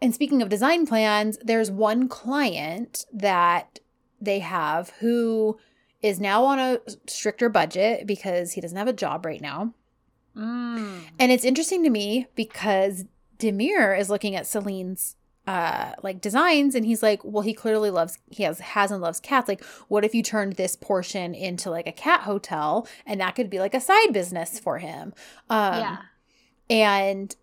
and 0.00 0.12
speaking 0.14 0.42
of 0.42 0.48
design 0.48 0.86
plans, 0.86 1.38
there's 1.42 1.70
one 1.70 2.08
client 2.08 3.06
that 3.12 3.78
they 4.20 4.40
have 4.40 4.90
who 5.00 5.58
is 6.00 6.20
now 6.20 6.44
on 6.44 6.58
a 6.58 6.80
stricter 7.06 7.48
budget 7.48 8.06
because 8.06 8.52
he 8.52 8.60
doesn't 8.60 8.76
have 8.78 8.88
a 8.88 8.92
job 8.92 9.24
right 9.24 9.40
now. 9.40 9.74
Mm. 10.36 11.00
And 11.18 11.32
it's 11.32 11.44
interesting 11.44 11.82
to 11.84 11.90
me 11.90 12.26
because 12.34 13.04
Demir 13.38 13.98
is 13.98 14.10
looking 14.10 14.34
at 14.36 14.46
Selin's 14.46 15.16
uh 15.44 15.92
like 16.04 16.20
designs 16.20 16.76
and 16.76 16.86
he's 16.86 17.02
like, 17.02 17.20
well, 17.24 17.42
he 17.42 17.52
clearly 17.52 17.90
loves 17.90 18.18
he 18.30 18.44
has 18.44 18.60
has 18.60 18.90
and 18.92 19.02
loves 19.02 19.20
cats. 19.20 19.48
Like, 19.48 19.64
what 19.88 20.04
if 20.04 20.14
you 20.14 20.22
turned 20.22 20.54
this 20.54 20.76
portion 20.76 21.34
into 21.34 21.68
like 21.70 21.86
a 21.86 21.92
cat 21.92 22.20
hotel 22.20 22.86
and 23.04 23.20
that 23.20 23.34
could 23.34 23.50
be 23.50 23.58
like 23.58 23.74
a 23.74 23.80
side 23.80 24.12
business 24.12 24.60
for 24.60 24.78
him? 24.78 25.12
Um 25.50 25.74
yeah. 25.74 25.96
and 26.70 27.36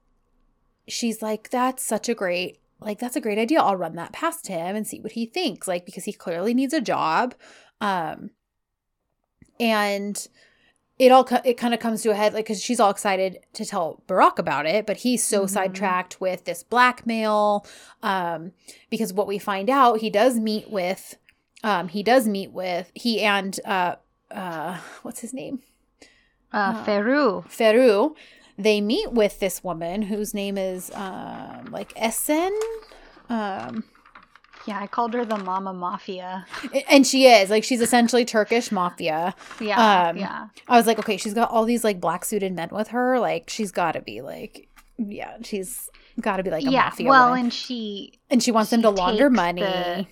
she's 0.88 1.22
like, 1.22 1.50
that's 1.50 1.84
such 1.84 2.08
a 2.08 2.16
great 2.16 2.60
like 2.80 3.00
that's 3.00 3.18
a 3.18 3.22
great 3.22 3.38
idea. 3.38 3.62
I'll 3.62 3.76
run 3.76 3.96
that 3.96 4.14
past 4.14 4.48
him 4.48 4.78
and 4.78 4.88
see 4.88 5.02
what 5.02 5.12
he 5.12 5.26
thinks. 5.26 5.68
Like 5.68 5.86
because 5.86 6.06
he 6.06 6.14
clearly 6.14 6.54
needs 6.54 6.74
a 6.74 6.82
job. 6.82 7.36
Um 7.82 8.30
and 9.60 10.26
it 11.00 11.12
all 11.12 11.28
it 11.46 11.56
kind 11.58 11.74
of 11.74 11.80
comes 11.80 12.02
to 12.04 12.10
a 12.12 12.16
head 12.16 12.34
like 12.34 12.46
because 12.46 12.62
she's 12.62 12.80
all 12.80 12.90
excited 12.92 13.40
to 13.54 13.66
tell 13.66 14.04
Barack 14.08 14.38
about 14.38 14.66
it, 14.66 14.86
but 14.86 14.98
he's 14.98 15.24
so 15.24 15.46
Mhm. 15.46 15.50
sidetracked 15.50 16.20
with 16.22 16.44
this 16.46 16.62
blackmail. 16.62 17.66
Um, 18.04 18.52
because 18.90 19.14
what 19.14 19.26
we 19.26 19.40
find 19.40 19.70
out, 19.70 20.02
he 20.02 20.10
does 20.10 20.38
meet 20.40 20.70
with 20.70 21.16
um, 21.64 21.88
he 21.90 22.04
does 22.04 22.28
meet 22.28 22.52
with 22.52 22.92
he 22.94 23.22
and 23.22 23.60
uh, 23.66 23.96
uh, 24.32 24.78
what's 25.02 25.22
his 25.22 25.34
name? 25.34 25.62
Uh. 26.52 26.84
Feru. 26.84 27.44
Feru. 27.48 28.16
They 28.58 28.82
meet 28.82 29.14
with 29.14 29.40
this 29.40 29.64
woman 29.64 30.02
whose 30.04 30.34
name 30.34 30.58
is 30.58 30.92
um, 30.94 31.70
like 31.72 31.94
Essen. 31.96 32.54
Um, 33.30 33.86
Yeah, 34.70 34.80
I 34.80 34.86
called 34.88 35.14
her 35.16 35.26
the 35.26 35.38
Mama 35.38 35.74
Mafia. 35.74 36.46
and 36.90 37.06
she 37.06 37.26
is 37.26 37.50
like 37.50 37.64
she's 37.64 37.82
essentially 37.82 38.24
Turkish 38.24 38.72
mafia. 38.72 39.34
Yeah, 39.60 40.10
Um, 40.10 40.18
yeah. 40.18 40.48
I 40.68 40.78
was 40.78 40.86
like, 40.86 41.00
okay, 41.00 41.18
she's 41.18 41.34
got 41.34 41.50
all 41.50 41.66
these 41.66 41.84
like 41.84 42.00
black 42.00 42.24
suited 42.24 42.54
men 42.54 42.70
with 42.72 42.90
her. 42.90 43.20
Like 43.20 43.50
she's 43.50 43.72
got 43.72 43.94
to 43.94 44.02
be 44.02 44.22
like, 44.22 44.68
yeah, 44.98 45.38
she's 45.42 45.90
got 46.22 46.38
to 46.38 46.44
be 46.44 46.52
like 46.52 46.64
a 46.66 46.70
yeah, 46.72 46.84
mafia 46.86 47.08
well, 47.10 47.30
woman. 47.30 47.46
and 47.46 47.54
she 47.54 48.14
and 48.30 48.44
she 48.44 48.52
wants 48.52 48.70
them 48.70 48.82
to 48.84 48.90
launder 48.92 49.30
money. 49.32 49.62
the- 49.62 50.06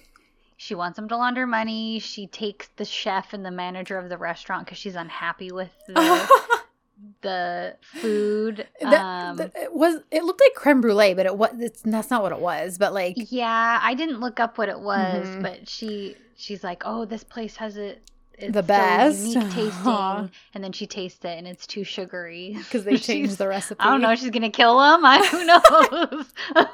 she 0.60 0.74
wants 0.74 0.95
them 0.95 1.08
to 1.10 1.16
launder 1.18 1.45
money. 1.45 1.99
She 1.99 2.26
takes 2.26 2.68
the 2.78 2.86
chef 2.86 3.34
and 3.34 3.45
the 3.45 3.51
manager 3.51 3.99
of 3.99 4.10
the 4.10 4.18
restaurant 4.18 4.66
because 4.66 4.80
she's 4.80 4.95
unhappy 4.95 5.51
with 5.51 5.70
the 5.88 5.93
the 7.22 7.76
food. 7.82 8.68
That- 8.82 8.93
um, 9.30 9.38
that- 9.38 9.56
it 9.56 9.74
was 9.74 10.02
it 10.12 10.24
looked 10.24 10.41
like 10.41 10.54
creme 10.56 10.82
brulee, 10.82 11.14
but 11.14 11.26
it 11.26 11.38
was 11.38 11.52
it's 11.60 11.82
that's 11.84 12.10
not 12.10 12.22
what 12.24 12.32
it 12.32 12.39
was. 12.39 12.78
But 12.78 12.93
like 12.93 13.16
yeah, 13.32 13.80
I 13.82 13.93
didn't 13.93 14.20
look 14.20 14.39
up 14.39 14.58
what 14.58 14.70
it 14.70 14.80
was, 14.80 15.26
Mhm. 15.28 15.41
but 15.43 15.68
she 15.70 16.16
she's 16.36 16.64
like, 16.64 16.84
oh, 16.86 17.06
this 17.06 17.24
place 17.24 17.56
has 17.58 17.78
it. 17.78 18.02
It's 18.39 18.54
The 18.54 18.62
best. 18.62 19.20
so 19.34 19.39
unique 19.39 19.52
tasting, 19.56 19.88
Aw. 19.91 20.28
and 20.54 20.64
then 20.64 20.72
she 20.72 20.86
tastes 20.86 21.26
it, 21.26 21.38
and 21.39 21.48
it's 21.48 21.66
too 21.66 21.84
sugary 21.84 22.54
because 22.58 22.84
they 22.84 22.98
changed 22.98 23.38
the 23.39 23.48
recipe. 23.48 23.80
I 23.80 23.89
don't 23.89 24.02
know. 24.02 24.14
She's 24.16 24.30
gonna 24.30 24.52
kill 24.52 24.78
them. 24.80 25.02
I, 25.04 25.26
who 25.26 25.43
knows? 25.45 26.34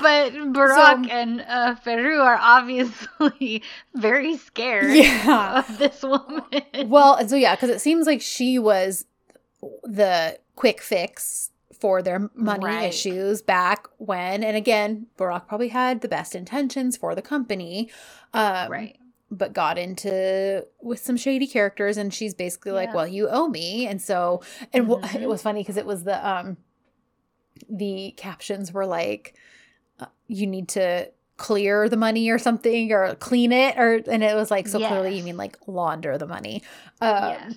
but 0.00 0.32
Barack 0.32 1.04
So- 1.06 1.10
and 1.10 1.40
uh, 1.42 1.74
Feru 1.76 2.20
are 2.20 2.38
obviously 2.40 3.62
very 3.94 4.36
scared 4.36 4.92
Yeah. 4.94 5.58
of 5.60 5.78
this 5.78 6.02
woman. 6.02 6.42
Well, 6.88 7.14
and 7.14 7.30
so 7.30 7.36
yeah, 7.36 7.54
because 7.54 7.70
it 7.70 7.80
seems 7.80 8.06
like 8.06 8.20
she 8.22 8.58
was 8.58 9.06
the 9.84 10.38
quick 10.56 10.80
fix 10.80 11.50
for 11.78 12.02
their 12.02 12.30
money 12.34 12.64
Right. 12.66 12.88
issues 12.88 13.40
back 13.42 13.86
when, 13.98 14.44
and 14.44 14.56
again, 14.56 15.06
Barack 15.18 15.46
probably 15.48 15.68
had 15.68 16.00
the 16.02 16.08
best 16.08 16.34
intentions 16.34 16.96
for 16.96 17.14
the 17.14 17.22
company, 17.22 17.90
um, 18.34 18.70
right. 18.70 18.96
But 19.30 19.52
got 19.52 19.78
into 19.78 20.66
with 20.82 20.98
some 20.98 21.16
shady 21.16 21.46
characters, 21.46 21.96
and 21.96 22.12
she's 22.12 22.34
basically 22.34 22.72
like, 22.72 22.88
Yeah. 22.88 22.94
"Well, 22.96 23.06
you 23.06 23.28
owe 23.30 23.46
me," 23.48 23.86
and 23.86 24.02
so, 24.02 24.42
and 24.72 24.88
Mhm. 24.88 25.14
it 25.22 25.28
was 25.28 25.40
funny 25.40 25.60
because 25.62 25.76
it 25.76 25.86
was 25.86 26.02
the 26.04 26.28
um, 26.28 26.56
the 27.68 28.12
captions 28.16 28.72
were 28.72 28.86
like, 28.86 29.34
"You 30.26 30.46
need 30.46 30.68
to." 30.70 31.10
clear 31.36 31.88
the 31.88 31.96
money 31.96 32.28
or 32.28 32.38
something 32.38 32.92
or 32.92 33.14
clean 33.14 33.50
it 33.50 33.74
or 33.78 34.02
and 34.10 34.22
it 34.22 34.34
was 34.34 34.50
like 34.50 34.68
so 34.68 34.78
clearly 34.78 35.16
you 35.16 35.24
mean 35.24 35.38
like 35.38 35.56
launder 35.66 36.18
the 36.18 36.26
money 36.26 36.62
um, 37.00 37.30
yes. 37.30 37.54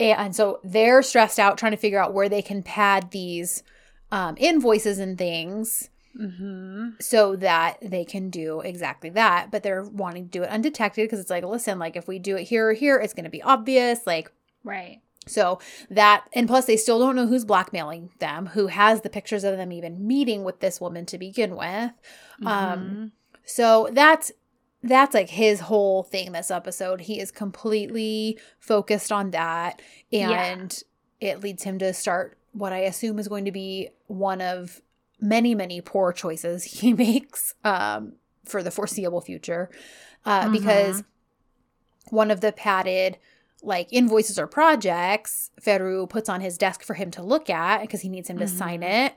and 0.00 0.34
so 0.34 0.58
they're 0.64 1.00
stressed 1.00 1.38
out 1.38 1.56
trying 1.56 1.70
to 1.70 1.78
figure 1.78 2.02
out 2.02 2.12
where 2.12 2.28
they 2.28 2.42
can 2.42 2.60
pad 2.60 3.08
these 3.12 3.62
um, 4.10 4.34
invoices 4.36 4.98
and 4.98 5.16
things 5.16 5.90
Mm-hmm. 6.18 6.90
so 6.98 7.36
that 7.36 7.78
they 7.80 8.04
can 8.04 8.30
do 8.30 8.60
exactly 8.60 9.10
that. 9.10 9.50
But 9.50 9.62
they're 9.62 9.84
wanting 9.84 10.24
to 10.24 10.30
do 10.30 10.42
it 10.42 10.50
undetected 10.50 11.04
because 11.04 11.20
it's 11.20 11.30
like, 11.30 11.44
listen, 11.44 11.78
like 11.78 11.96
if 11.96 12.08
we 12.08 12.18
do 12.18 12.36
it 12.36 12.44
here 12.44 12.68
or 12.68 12.72
here, 12.72 12.98
it's 12.98 13.14
going 13.14 13.24
to 13.24 13.30
be 13.30 13.42
obvious. 13.42 14.06
Like, 14.06 14.32
Right. 14.64 15.00
So 15.26 15.58
that, 15.90 16.24
and 16.32 16.48
plus 16.48 16.64
they 16.64 16.76
still 16.76 16.98
don't 16.98 17.14
know 17.16 17.26
who's 17.26 17.44
blackmailing 17.44 18.10
them, 18.18 18.46
who 18.46 18.68
has 18.68 19.02
the 19.02 19.10
pictures 19.10 19.44
of 19.44 19.56
them 19.56 19.70
even 19.72 20.06
meeting 20.06 20.44
with 20.44 20.60
this 20.60 20.80
woman 20.80 21.06
to 21.06 21.18
begin 21.18 21.56
with. 21.56 21.92
Um, 22.44 22.46
Mhm. 22.46 23.10
So 23.44 23.88
that's 23.92 24.32
that's 24.82 25.12
like 25.14 25.28
his 25.28 25.60
whole 25.60 26.02
thing 26.02 26.32
this 26.32 26.50
episode. 26.50 27.02
He 27.02 27.20
is 27.20 27.30
completely 27.30 28.38
focused 28.58 29.12
on 29.12 29.30
that 29.32 29.82
Yeah. 30.08 30.30
and 30.30 30.82
it 31.20 31.40
leads 31.42 31.64
him 31.64 31.78
to 31.80 31.92
start 31.92 32.38
what 32.52 32.72
I 32.72 32.78
assume 32.78 33.18
is 33.18 33.28
going 33.28 33.44
to 33.44 33.52
be 33.52 33.90
one 34.06 34.40
of 34.40 34.80
many 35.20 35.54
many 35.54 35.82
poor 35.82 36.12
choices 36.14 36.64
he 36.80 36.94
makes 36.94 37.54
um 37.62 38.14
for 38.46 38.62
the 38.62 38.70
foreseeable 38.70 39.20
future. 39.20 39.68
Uh 40.24 40.48
because 40.48 41.02
one 42.08 42.30
of 42.30 42.40
the 42.40 42.52
padded 42.52 43.18
like 43.62 43.88
invoices 43.92 44.38
or 44.38 44.46
projects 44.46 45.50
Feru 45.60 46.06
puts 46.06 46.28
on 46.28 46.40
his 46.40 46.56
desk 46.58 46.82
for 46.82 46.94
him 46.94 47.10
to 47.12 47.22
look 47.22 47.50
at 47.50 47.80
because 47.82 48.00
he 48.00 48.08
needs 48.08 48.28
him 48.30 48.38
to 48.38 48.46
sign 48.48 48.80
Mhm. 48.80 49.06
it. 49.06 49.14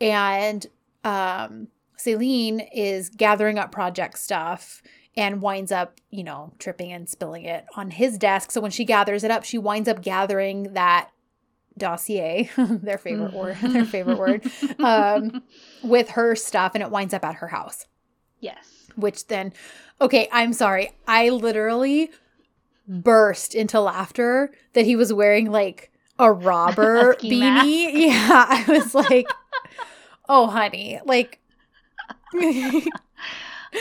And 0.00 0.66
um 1.04 1.68
Selin 1.98 2.66
is 2.74 3.08
gathering 3.08 3.58
up 3.58 3.72
project 3.72 4.18
stuff 4.18 4.82
and 5.16 5.40
winds 5.40 5.72
up, 5.72 5.98
you 6.10 6.22
know, 6.24 6.52
tripping 6.58 6.92
and 6.92 7.08
spilling 7.08 7.44
it 7.44 7.64
on 7.74 7.90
his 7.90 8.18
desk. 8.18 8.50
So 8.50 8.60
when 8.60 8.70
she 8.70 8.84
gathers 8.84 9.24
it 9.24 9.30
up, 9.30 9.44
she 9.44 9.56
winds 9.56 9.88
up 9.88 10.02
gathering 10.02 10.74
that 10.74 11.08
dossier, 11.78 12.50
their 12.58 12.98
favorite 12.98 13.32
word, 13.32 13.56
their 13.62 13.84
favorite 13.86 14.18
word, 14.18 14.44
um, 14.78 15.42
with 15.82 16.10
her 16.10 16.34
stuff, 16.36 16.72
and 16.74 16.82
it 16.82 16.90
winds 16.90 17.14
up 17.14 17.24
at 17.24 17.36
her 17.36 17.48
house. 17.48 17.86
yes. 18.40 18.72
Which 18.96 19.26
then, 19.26 19.52
okay, 20.00 20.26
I'm 20.32 20.52
sorry, 20.54 20.92
I 21.06 21.28
literally 21.28 22.10
burst 22.88 23.54
into 23.54 23.80
laughter 23.80 24.52
that 24.74 24.84
he 24.84 24.96
was 24.96 25.12
wearing 25.12 25.50
like 25.50 25.90
a 26.18 26.32
robber 26.32 27.14
ski 27.18 27.30
beanie. 27.30 27.40
mask. 27.40 27.66
Yeah, 27.94 28.46
I 28.48 28.64
was 28.68 28.94
like, 28.94 29.28
oh, 30.28 30.46
honey, 30.46 31.00
like. 31.04 31.40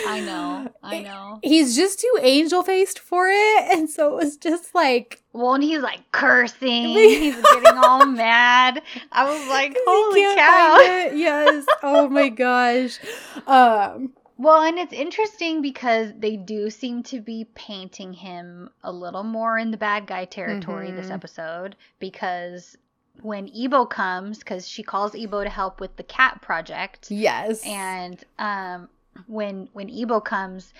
I 0.07 0.19
know. 0.19 0.67
I 0.83 0.99
know. 1.03 1.39
He's 1.41 1.75
just 1.75 1.99
too 2.01 2.19
angel 2.21 2.63
faced 2.63 2.99
for 2.99 3.27
it. 3.29 3.71
And 3.71 3.89
so 3.89 4.11
it 4.17 4.23
was 4.25 4.35
just 4.35 4.75
like, 4.75 5.21
Well, 5.31 5.53
and 5.53 5.63
he's 5.63 5.81
like 5.81 6.11
cursing. 6.11 6.87
He's 6.87 7.35
getting 7.35 7.77
all 7.77 8.05
mad. 8.05 8.81
I 9.11 9.23
was 9.23 9.47
like, 9.47 9.77
holy 9.85 10.21
cow. 10.35 11.15
Yes. 11.15 11.65
Oh 11.83 12.09
my 12.09 12.29
gosh. 12.29 12.99
Um, 13.47 14.13
Well, 14.37 14.61
and 14.63 14.77
it's 14.77 14.91
interesting 14.93 15.61
because 15.61 16.11
they 16.17 16.35
do 16.35 16.69
seem 16.69 17.03
to 17.03 17.21
be 17.21 17.45
painting 17.55 18.13
him 18.13 18.69
a 18.83 18.91
little 18.91 19.23
more 19.23 19.57
in 19.57 19.71
the 19.71 19.77
bad 19.77 20.07
guy 20.07 20.25
territory 20.25 20.91
this 20.91 21.07
Mhm. 21.07 21.13
episode 21.13 21.75
because 21.99 22.77
when 23.21 23.49
Ebo 23.55 23.85
comes, 23.85 24.39
because 24.39 24.67
she 24.67 24.83
calls 24.83 25.15
Ebo 25.15 25.43
to 25.43 25.49
help 25.49 25.79
with 25.79 25.95
the 25.95 26.03
cat 26.03 26.41
project, 26.41 27.09
yes. 27.09 27.65
and 27.65 28.21
um, 28.37 28.89
when 29.27 29.69
when 29.71 29.89
Ebo 29.89 30.19
comes, 30.19 30.73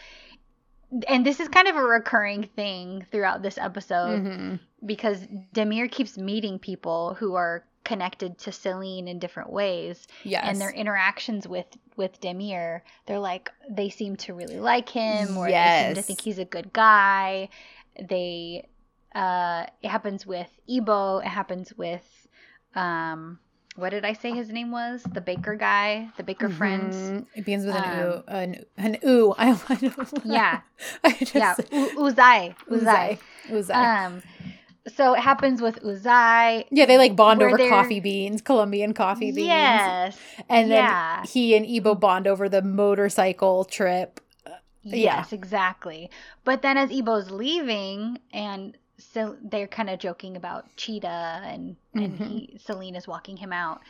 and 1.08 1.26
this 1.26 1.39
is 1.39 1.47
kind 1.47 1.70
of 1.70 1.78
a 1.78 1.82
recurring 1.84 2.43
thing 2.43 3.06
throughout 3.10 3.41
this 3.41 3.58
episode 3.58 4.22
Mhm. 4.22 4.60
because 4.86 5.26
Demir 5.53 5.89
keeps 5.89 6.18
meeting 6.18 6.60
people 6.60 7.14
who 7.14 7.36
are 7.36 7.64
connected 7.86 8.38
to 8.40 8.50
Selin 8.52 9.08
in 9.08 9.20
different 9.20 9.50
ways 9.52 10.08
Yes. 10.24 10.44
and 10.44 10.60
their 10.60 10.72
interactions 10.72 11.48
with 11.48 11.68
with 11.96 12.20
Demir, 12.20 12.82
they're 13.06 13.20
like 13.20 13.50
they 13.70 13.90
seem 13.90 14.16
to 14.18 14.34
really 14.34 14.60
like 14.60 14.90
him 14.90 15.38
or 15.38 15.48
they 15.50 15.54
seem 15.86 15.96
to 15.96 16.02
think 16.02 16.20
he's 16.22 16.40
a 16.40 16.46
good 16.46 16.74
guy. 16.74 17.48
They 18.10 18.68
uh 19.14 19.66
it 19.82 19.88
happens 19.90 20.26
with 20.26 20.50
Ebo, 20.68 21.20
it 21.20 21.28
happens 21.28 21.74
with 21.78 22.28
um 22.76 23.40
what 23.78 23.90
did 23.90 24.06
I 24.06 24.14
say 24.14 24.32
his 24.32 24.50
name 24.50 24.72
was? 24.72 25.04
The 25.04 25.20
baker 25.20 25.56
guy, 25.56 26.10
the 26.16 26.24
baker 26.24 26.48
friends. 26.50 26.96
Mhm. 26.96 27.26
It 27.36 27.44
begins 27.44 27.66
with 27.66 27.76
an 27.76 27.84
Um, 27.84 28.00
ooh. 28.00 28.24
An, 28.28 28.66
an 28.78 28.98
ooh. 29.06 29.34
I, 29.38 29.52
I 29.70 29.92
Yeah. 30.24 30.62
I 31.04 31.12
just, 31.12 31.36
Yeah, 31.36 31.56
U- 31.72 31.92
Uzai. 31.98 32.56
Uzai. 32.70 33.20
Uzai. 33.20 33.20
Uzai. 33.50 34.06
Um 34.08 34.22
so 34.94 35.14
it 35.14 35.20
happens 35.20 35.62
with 35.62 35.82
Uzai. 35.82 36.66
yeah, 36.72 36.86
they 36.86 36.98
like 36.98 37.16
bond 37.16 37.42
over 37.42 37.58
they're- 37.58 37.70
coffee 37.70 38.00
beans, 38.00 38.42
Colombian 38.42 38.94
coffee 38.94 39.32
beans. 39.32 39.48
Yes. 39.48 40.18
And 40.50 40.70
then 40.72 40.78
yeah. 40.84 41.24
he 41.26 41.56
and 41.56 41.66
Ebo 41.66 41.96
bond 41.96 42.28
over 42.28 42.48
the 42.50 42.62
motorcycle 42.62 43.66
trip. 43.66 44.20
Yeah. 44.84 44.96
Yes, 45.18 45.34
exactly. 45.34 46.12
But 46.44 46.62
then 46.62 46.78
as 46.78 46.92
Ebo's 46.92 47.32
leaving, 47.32 48.20
and 48.32 48.78
so 49.00 49.36
they're 49.42 49.66
kind 49.68 49.90
of 49.90 49.98
joking 50.00 50.38
about 50.38 50.68
Cheetah, 50.78 51.42
and 51.46 51.76
and 51.96 52.20
Mhm. 52.20 52.28
he 52.28 52.58
Selin 52.64 52.96
is 52.96 53.08
walking 53.08 53.38
him 53.38 53.52
out, 53.52 53.82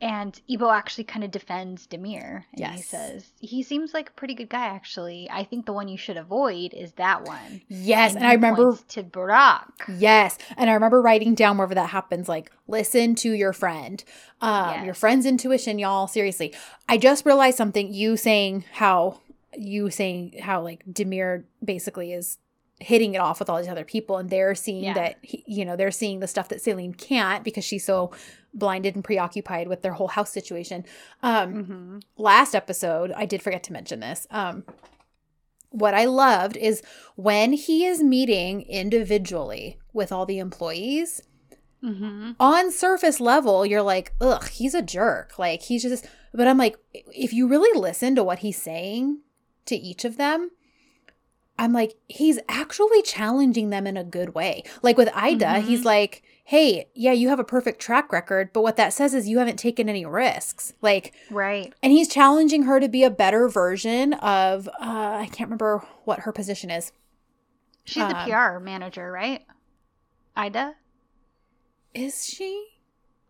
and 0.00 0.40
Ebo 0.48 0.70
actually 0.70 1.04
kind 1.04 1.24
of 1.24 1.30
defends 1.30 1.86
Demir, 1.86 2.44
and 2.54 2.74
he 2.74 2.80
says 2.82 3.32
he 3.40 3.62
seems 3.62 3.92
like 3.92 4.08
a 4.08 4.12
pretty 4.12 4.34
good 4.34 4.48
guy. 4.48 4.66
Actually, 4.66 5.28
I 5.30 5.44
think 5.44 5.66
the 5.66 5.72
one 5.72 5.88
you 5.88 5.98
should 5.98 6.16
avoid 6.16 6.72
is 6.74 6.92
that 6.92 7.24
one. 7.24 7.62
Yes. 7.68 8.14
And, 8.14 8.24
he 8.24 8.30
I 8.30 8.34
remember 8.34 8.78
to 8.88 9.02
Barack. 9.02 9.64
Yes. 9.98 10.38
And 10.56 10.70
I 10.70 10.74
remember 10.74 11.02
writing 11.02 11.34
down 11.34 11.58
wherever 11.58 11.74
that 11.74 11.90
happens, 11.90 12.28
like, 12.28 12.50
listen 12.66 13.14
to 13.16 13.32
your 13.32 13.52
friend. 13.52 14.02
Um, 14.40 14.84
Your 14.84 14.94
friend's 14.94 15.26
intuition, 15.26 15.78
y'all. 15.78 16.06
Seriously. 16.06 16.54
I 16.88 16.96
just 16.96 17.26
realized 17.26 17.56
something. 17.58 17.92
You 17.92 18.16
saying 18.16 18.64
how, 18.72 19.20
you 19.56 19.90
saying 19.90 20.40
how, 20.42 20.62
like, 20.62 20.84
Demir 20.86 21.44
basically 21.62 22.12
is 22.12 22.38
hitting 22.78 23.14
it 23.14 23.18
off 23.18 23.38
with 23.38 23.50
all 23.50 23.58
these 23.58 23.68
other 23.68 23.84
people 23.84 24.16
and 24.16 24.30
they're 24.30 24.54
seeing 24.54 24.84
Yeah. 24.84 24.94
that, 24.94 25.18
he, 25.20 25.44
you 25.46 25.66
know, 25.66 25.76
they're 25.76 25.90
seeing 25.90 26.20
the 26.20 26.26
stuff 26.26 26.48
that 26.48 26.60
Selin 26.62 26.96
can't 26.96 27.44
because 27.44 27.62
she's 27.64 27.84
so 27.84 28.10
blinded 28.52 28.94
and 28.94 29.04
preoccupied 29.04 29.68
with 29.68 29.82
their 29.82 29.92
whole 29.92 30.08
house 30.08 30.30
situation. 30.32 30.84
Um, 31.22 31.54
Mm-hmm. 31.54 31.98
last 32.16 32.54
episode, 32.54 33.12
I 33.12 33.24
did 33.26 33.42
forget 33.42 33.62
to 33.64 33.72
mention 33.72 34.00
this. 34.00 34.26
Um, 34.30 34.64
what 35.70 35.94
I 35.94 36.04
loved 36.04 36.56
is 36.56 36.82
when 37.14 37.52
he 37.52 37.86
is 37.86 38.02
meeting 38.02 38.62
individually 38.62 39.78
with 39.92 40.10
all 40.12 40.26
the 40.26 40.38
employees, 40.38 41.22
Mm-hmm. 41.82 42.32
on 42.38 42.70
surface 42.70 43.20
level, 43.20 43.64
you're 43.64 43.80
like, 43.80 44.12
ugh, 44.20 44.46
he's 44.48 44.74
a 44.74 44.82
jerk. 44.82 45.38
Like, 45.38 45.62
he's 45.62 45.82
just, 45.82 46.06
but 46.34 46.46
I'm 46.46 46.58
like, 46.58 46.76
if 46.92 47.32
you 47.32 47.48
really 47.48 47.78
listen 47.80 48.14
to 48.16 48.22
what 48.24 48.40
he's 48.40 48.60
saying 48.60 49.20
to 49.64 49.76
each 49.76 50.04
of 50.04 50.18
them, 50.18 50.50
I'm 51.58 51.72
like, 51.72 51.94
he's 52.06 52.38
actually 52.50 53.00
challenging 53.00 53.70
them 53.70 53.86
in 53.86 53.96
a 53.96 54.04
good 54.04 54.34
way. 54.34 54.62
Like 54.82 54.98
with 54.98 55.08
Ida, 55.14 55.44
Mhm. 55.46 55.62
he's 55.62 55.84
like, 55.86 56.22
hey, 56.50 56.88
yeah, 56.96 57.12
you 57.12 57.28
have 57.28 57.38
a 57.38 57.44
perfect 57.44 57.80
track 57.80 58.10
record, 58.10 58.52
but 58.52 58.62
what 58.62 58.74
that 58.76 58.92
says 58.92 59.14
is 59.14 59.28
you 59.28 59.38
haven't 59.38 59.56
taken 59.56 59.88
any 59.88 60.04
risks. 60.04 60.72
Like, 60.82 61.14
Right. 61.30 61.72
and 61.80 61.92
he's 61.92 62.08
challenging 62.08 62.64
her 62.64 62.80
to 62.80 62.88
be 62.88 63.04
a 63.04 63.10
better 63.10 63.48
version 63.48 64.14
of, 64.14 64.66
uh, 64.66 64.72
I 64.80 65.26
can't 65.30 65.48
remember 65.48 65.84
what 66.04 66.20
her 66.20 66.32
position 66.32 66.68
is. 66.68 66.90
She's 67.84 68.02
the 68.02 68.16
Um, 68.16 68.28
PR 68.28 68.58
manager, 68.58 69.12
right? 69.12 69.46
Ida? 70.34 70.74
Is 71.94 72.24
she? 72.26 72.66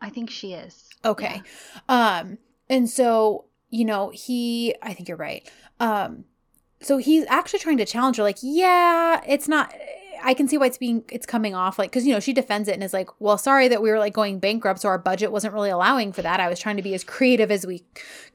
I 0.00 0.08
think 0.08 0.30
she 0.30 0.54
is. 0.54 0.88
Okay. 1.04 1.42
Um 1.90 2.38
and 2.70 2.88
so, 2.88 3.44
you 3.68 3.84
know, 3.84 4.10
he 4.14 4.74
I 4.80 4.94
think 4.94 5.08
you're 5.08 5.18
right. 5.18 5.46
Um 5.78 6.24
so 6.80 6.96
he's 6.96 7.26
actually 7.26 7.58
trying 7.58 7.76
to 7.76 7.84
challenge 7.84 8.16
her 8.16 8.22
like, 8.22 8.38
yeah, 8.40 9.20
it's 9.26 9.46
not 9.46 9.74
I 10.22 10.34
can 10.34 10.48
see 10.48 10.58
why 10.58 10.66
it's 10.66 10.78
being 10.78 11.04
it's 11.10 11.26
coming 11.26 11.54
off 11.54 11.78
like 11.78 11.92
cuz 11.92 12.06
you 12.06 12.12
know, 12.12 12.20
she 12.20 12.32
defends 12.32 12.68
it 12.68 12.74
and 12.74 12.82
is 12.84 12.92
like, 12.92 13.08
"Well, 13.20 13.38
sorry 13.38 13.68
that 13.68 13.82
we 13.82 13.90
were 13.90 13.98
like 13.98 14.12
going 14.12 14.38
bankrupt, 14.38 14.80
so 14.80 14.88
our 14.88 14.98
budget 14.98 15.32
wasn't 15.32 15.54
really 15.54 15.70
allowing 15.70 16.12
for 16.12 16.22
that. 16.22 16.40
I 16.40 16.48
was 16.48 16.58
trying 16.58 16.76
to 16.76 16.82
be 16.82 16.94
as 16.94 17.04
creative 17.04 17.50
as 17.50 17.66
we 17.66 17.84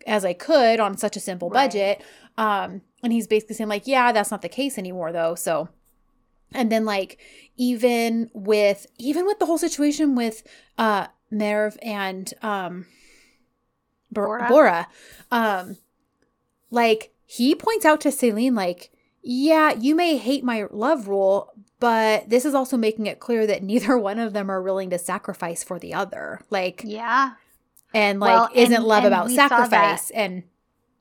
as 0.08 0.24
I 0.26 0.34
could 0.34 0.80
on 0.80 0.98
such 0.98 1.16
a 1.16 1.20
simple 1.20 1.50
Right. 1.50 1.66
budget." 1.68 2.02
Um 2.38 2.82
and 3.04 3.14
he's 3.14 3.28
basically 3.28 3.56
saying 3.56 3.70
like, 3.70 3.88
"Yeah, 3.88 4.12
that's 4.12 4.32
not 4.32 4.42
the 4.42 4.50
case 4.50 4.78
anymore 4.78 5.12
though." 5.12 5.36
So 5.36 5.70
and 6.54 6.72
then 6.72 6.86
like 6.86 7.18
even 7.58 8.30
with 8.34 8.88
even 8.98 9.26
with 9.26 9.40
the 9.40 9.46
whole 9.46 9.58
situation 9.58 10.16
with 10.16 10.44
uh 10.78 11.08
Merve 11.32 11.78
and 11.82 12.34
um 12.42 12.86
Bora? 14.12 14.48
Bora. 14.48 14.88
Um 15.32 15.78
like 16.72 17.12
he 17.26 17.56
points 17.56 17.86
out 17.86 18.02
to 18.02 18.10
Selin 18.10 18.56
like, 18.56 18.92
"Yeah, 19.22 19.74
you 19.74 19.96
may 19.96 20.18
hate 20.18 20.44
my 20.44 20.68
love 20.72 21.08
rule, 21.08 21.52
but 21.86 22.30
this 22.30 22.46
is 22.46 22.54
also 22.56 22.78
making 22.78 23.06
it 23.06 23.20
clear 23.20 23.46
that 23.48 23.62
neither 23.64 23.98
one 24.10 24.18
of 24.20 24.34
them 24.34 24.50
are 24.50 24.62
willing 24.62 24.90
to 24.90 24.98
sacrifice 24.98 25.64
for 25.64 25.78
the 25.80 25.94
other." 25.94 26.40
Like 26.50 26.82
Yeah. 26.86 27.32
and 27.94 28.20
like 28.20 28.30
Well, 28.30 28.50
isn't 28.54 28.74
and- 28.76 28.84
love 28.86 29.04
and 29.04 29.14
about 29.14 29.28
we 29.28 29.36
saw 29.36 29.48
that- 29.48 29.70
sacrifice 29.70 30.10
and 30.12 30.44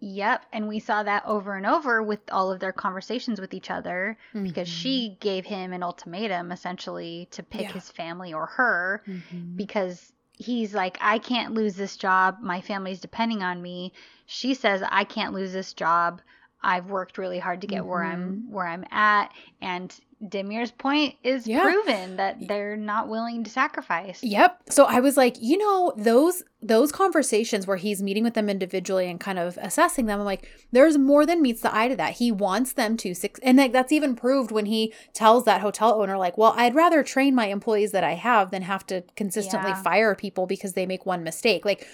Yep. 0.00 0.44
And 0.52 0.68
we 0.68 0.80
saw 0.80 1.02
that 1.02 1.22
over 1.24 1.54
and 1.56 1.64
over 1.64 2.02
with 2.02 2.20
all 2.30 2.52
of 2.52 2.60
their 2.60 2.72
conversations 2.74 3.40
with 3.40 3.54
each 3.54 3.70
other 3.70 4.18
because 4.34 4.68
Mhm. 4.68 4.72
she 4.82 5.16
gave 5.20 5.46
him 5.46 5.72
an 5.72 5.82
ultimatum 5.82 6.52
essentially 6.52 7.26
to 7.30 7.42
pick 7.42 7.62
Yeah. 7.62 7.72
his 7.72 7.90
family 7.90 8.34
or 8.34 8.44
her 8.44 9.02
Mhm. 9.08 9.56
because 9.56 10.12
he's 10.36 10.74
like, 10.74 10.98
I 11.00 11.18
can't 11.18 11.54
lose 11.54 11.76
this 11.76 11.96
job. 11.96 12.36
My 12.42 12.60
family's 12.60 13.00
depending 13.00 13.42
on 13.42 13.62
me. 13.62 13.94
She 14.26 14.52
says, 14.52 14.82
I 14.90 15.04
can't 15.04 15.32
lose 15.32 15.54
this 15.54 15.72
job. 15.72 16.20
I've 16.62 16.90
worked 16.90 17.16
really 17.16 17.38
hard 17.38 17.62
to 17.62 17.66
get 17.66 17.86
where 17.86 18.04
I'm 18.04 18.50
where 18.50 18.66
I'm 18.66 18.84
at. 18.90 19.32
And 19.62 19.94
Demir's 20.28 20.70
point 20.70 21.14
is. 21.22 21.46
Yeah. 21.46 21.62
proven 21.62 22.16
that 22.16 22.36
they're 22.48 22.76
not 22.76 23.08
willing 23.08 23.44
to 23.44 23.50
sacrifice. 23.50 24.22
Yep. 24.22 24.62
So 24.70 24.84
I 24.84 25.00
was 25.00 25.16
like, 25.16 25.36
you 25.40 25.58
know, 25.58 25.92
those 25.96 26.42
those 26.62 26.90
conversations 26.92 27.66
where 27.66 27.76
he's 27.76 28.02
meeting 28.02 28.24
with 28.24 28.32
them 28.34 28.48
individually 28.48 29.10
and 29.10 29.20
kind 29.20 29.38
of 29.38 29.58
assessing 29.60 30.06
them, 30.06 30.18
I'm 30.20 30.24
like, 30.24 30.48
there's 30.72 30.96
more 30.96 31.26
than 31.26 31.42
meets 31.42 31.60
the 31.60 31.74
eye 31.76 31.88
to 31.88 31.96
that. 31.96 32.14
He 32.14 32.32
wants 32.32 32.72
them 32.72 32.96
to 32.98 33.14
six 33.14 33.38
and 33.42 33.58
like 33.58 33.72
that's 33.72 33.92
even 33.92 34.16
proved 34.16 34.50
when 34.50 34.66
he 34.66 34.92
tells 35.12 35.44
that 35.44 35.60
hotel 35.60 36.00
owner, 36.00 36.16
like, 36.16 36.38
well, 36.38 36.54
I'd 36.56 36.74
rather 36.74 37.02
train 37.02 37.34
my 37.34 37.46
employees 37.46 37.92
that 37.92 38.04
I 38.04 38.14
have 38.14 38.50
than 38.50 38.62
have 38.62 38.86
to 38.86 39.02
consistently 39.16 39.70
Yeah. 39.70 39.82
fire 39.82 40.14
people 40.14 40.46
because 40.46 40.72
they 40.72 40.86
make 40.86 41.04
one 41.04 41.22
mistake. 41.22 41.64
Like 41.64 41.86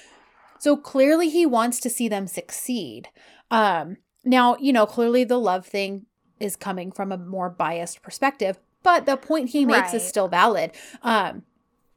so 0.58 0.76
clearly 0.76 1.28
he 1.30 1.46
wants 1.46 1.80
to 1.80 1.90
see 1.90 2.08
them 2.08 2.26
succeed. 2.26 3.08
Um 3.50 3.96
now, 4.24 4.56
you 4.60 4.72
know, 4.72 4.84
clearly 4.86 5.24
the 5.24 5.38
love 5.38 5.66
thing 5.66 6.06
is 6.40 6.56
coming 6.56 6.90
from 6.90 7.12
a 7.12 7.18
more 7.18 7.48
biased 7.50 8.02
perspective, 8.02 8.58
but 8.82 9.06
the 9.06 9.16
point 9.16 9.50
he 9.50 9.64
makes 9.64 9.94
is 9.94 10.06
still 10.06 10.28
valid. 10.28 10.72
Um 11.02 11.42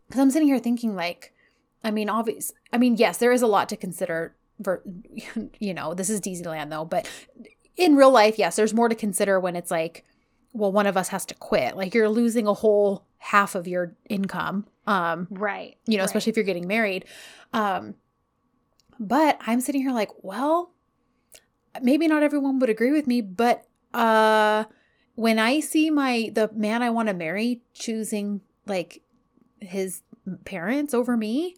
because 0.07 0.19
I'm 0.21 0.29
sitting 0.31 0.47
here 0.49 0.59
thinking, 0.59 0.95
like, 0.95 1.33
I 1.83 1.89
mean, 1.89 2.07
obvious. 2.09 2.53
I 2.71 2.77
mean, 2.77 2.97
yes, 2.97 3.17
there 3.17 3.31
is 3.31 3.41
a 3.41 3.47
lot 3.47 3.67
to 3.69 3.77
consider. 3.77 4.35
For 4.63 4.83
you 5.59 5.73
know, 5.73 5.93
this 5.95 6.09
is 6.09 6.21
Disneyland 6.21 6.69
though, 6.69 6.85
but 6.85 7.09
in 7.77 7.95
real 7.95 8.11
life, 8.11 8.37
yes, 8.37 8.55
there's 8.55 8.73
more 8.73 8.89
to 8.89 8.95
consider 8.95 9.39
when 9.39 9.55
it's 9.55 9.71
like, 9.71 10.05
well, 10.51 10.71
one 10.71 10.85
of 10.85 10.95
us 10.95 11.07
has 11.07 11.25
to 11.27 11.33
quit. 11.35 11.75
Like 11.75 11.95
you're 11.95 12.09
losing 12.09 12.45
a 12.45 12.53
whole 12.53 13.05
half 13.17 13.55
of 13.55 13.67
your 13.67 13.95
income. 14.07 14.67
Um, 14.85 15.27
Right. 15.31 15.77
you 15.87 15.97
know, 15.97 16.03
right. 16.03 16.05
especially 16.05 16.29
if 16.31 16.35
you're 16.37 16.45
getting 16.45 16.67
married. 16.67 17.05
Um, 17.53 17.95
but 18.99 19.39
I'm 19.47 19.61
sitting 19.61 19.81
here 19.81 19.91
like, 19.93 20.11
well, 20.21 20.71
maybe 21.81 22.07
not 22.07 22.21
everyone 22.21 22.59
would 22.59 22.69
agree 22.69 22.91
with 22.91 23.07
me, 23.07 23.21
but 23.21 23.65
uh, 23.93 24.65
when 25.15 25.37
I 25.39 25.59
see 25.59 25.89
my 25.89 26.31
the 26.33 26.49
man 26.53 26.81
I 26.81 26.89
want 26.89 27.07
to 27.09 27.13
marry 27.13 27.61
choosing 27.73 28.41
like 28.65 29.01
his 29.59 30.01
parents 30.45 30.93
over 30.93 31.15
me, 31.17 31.55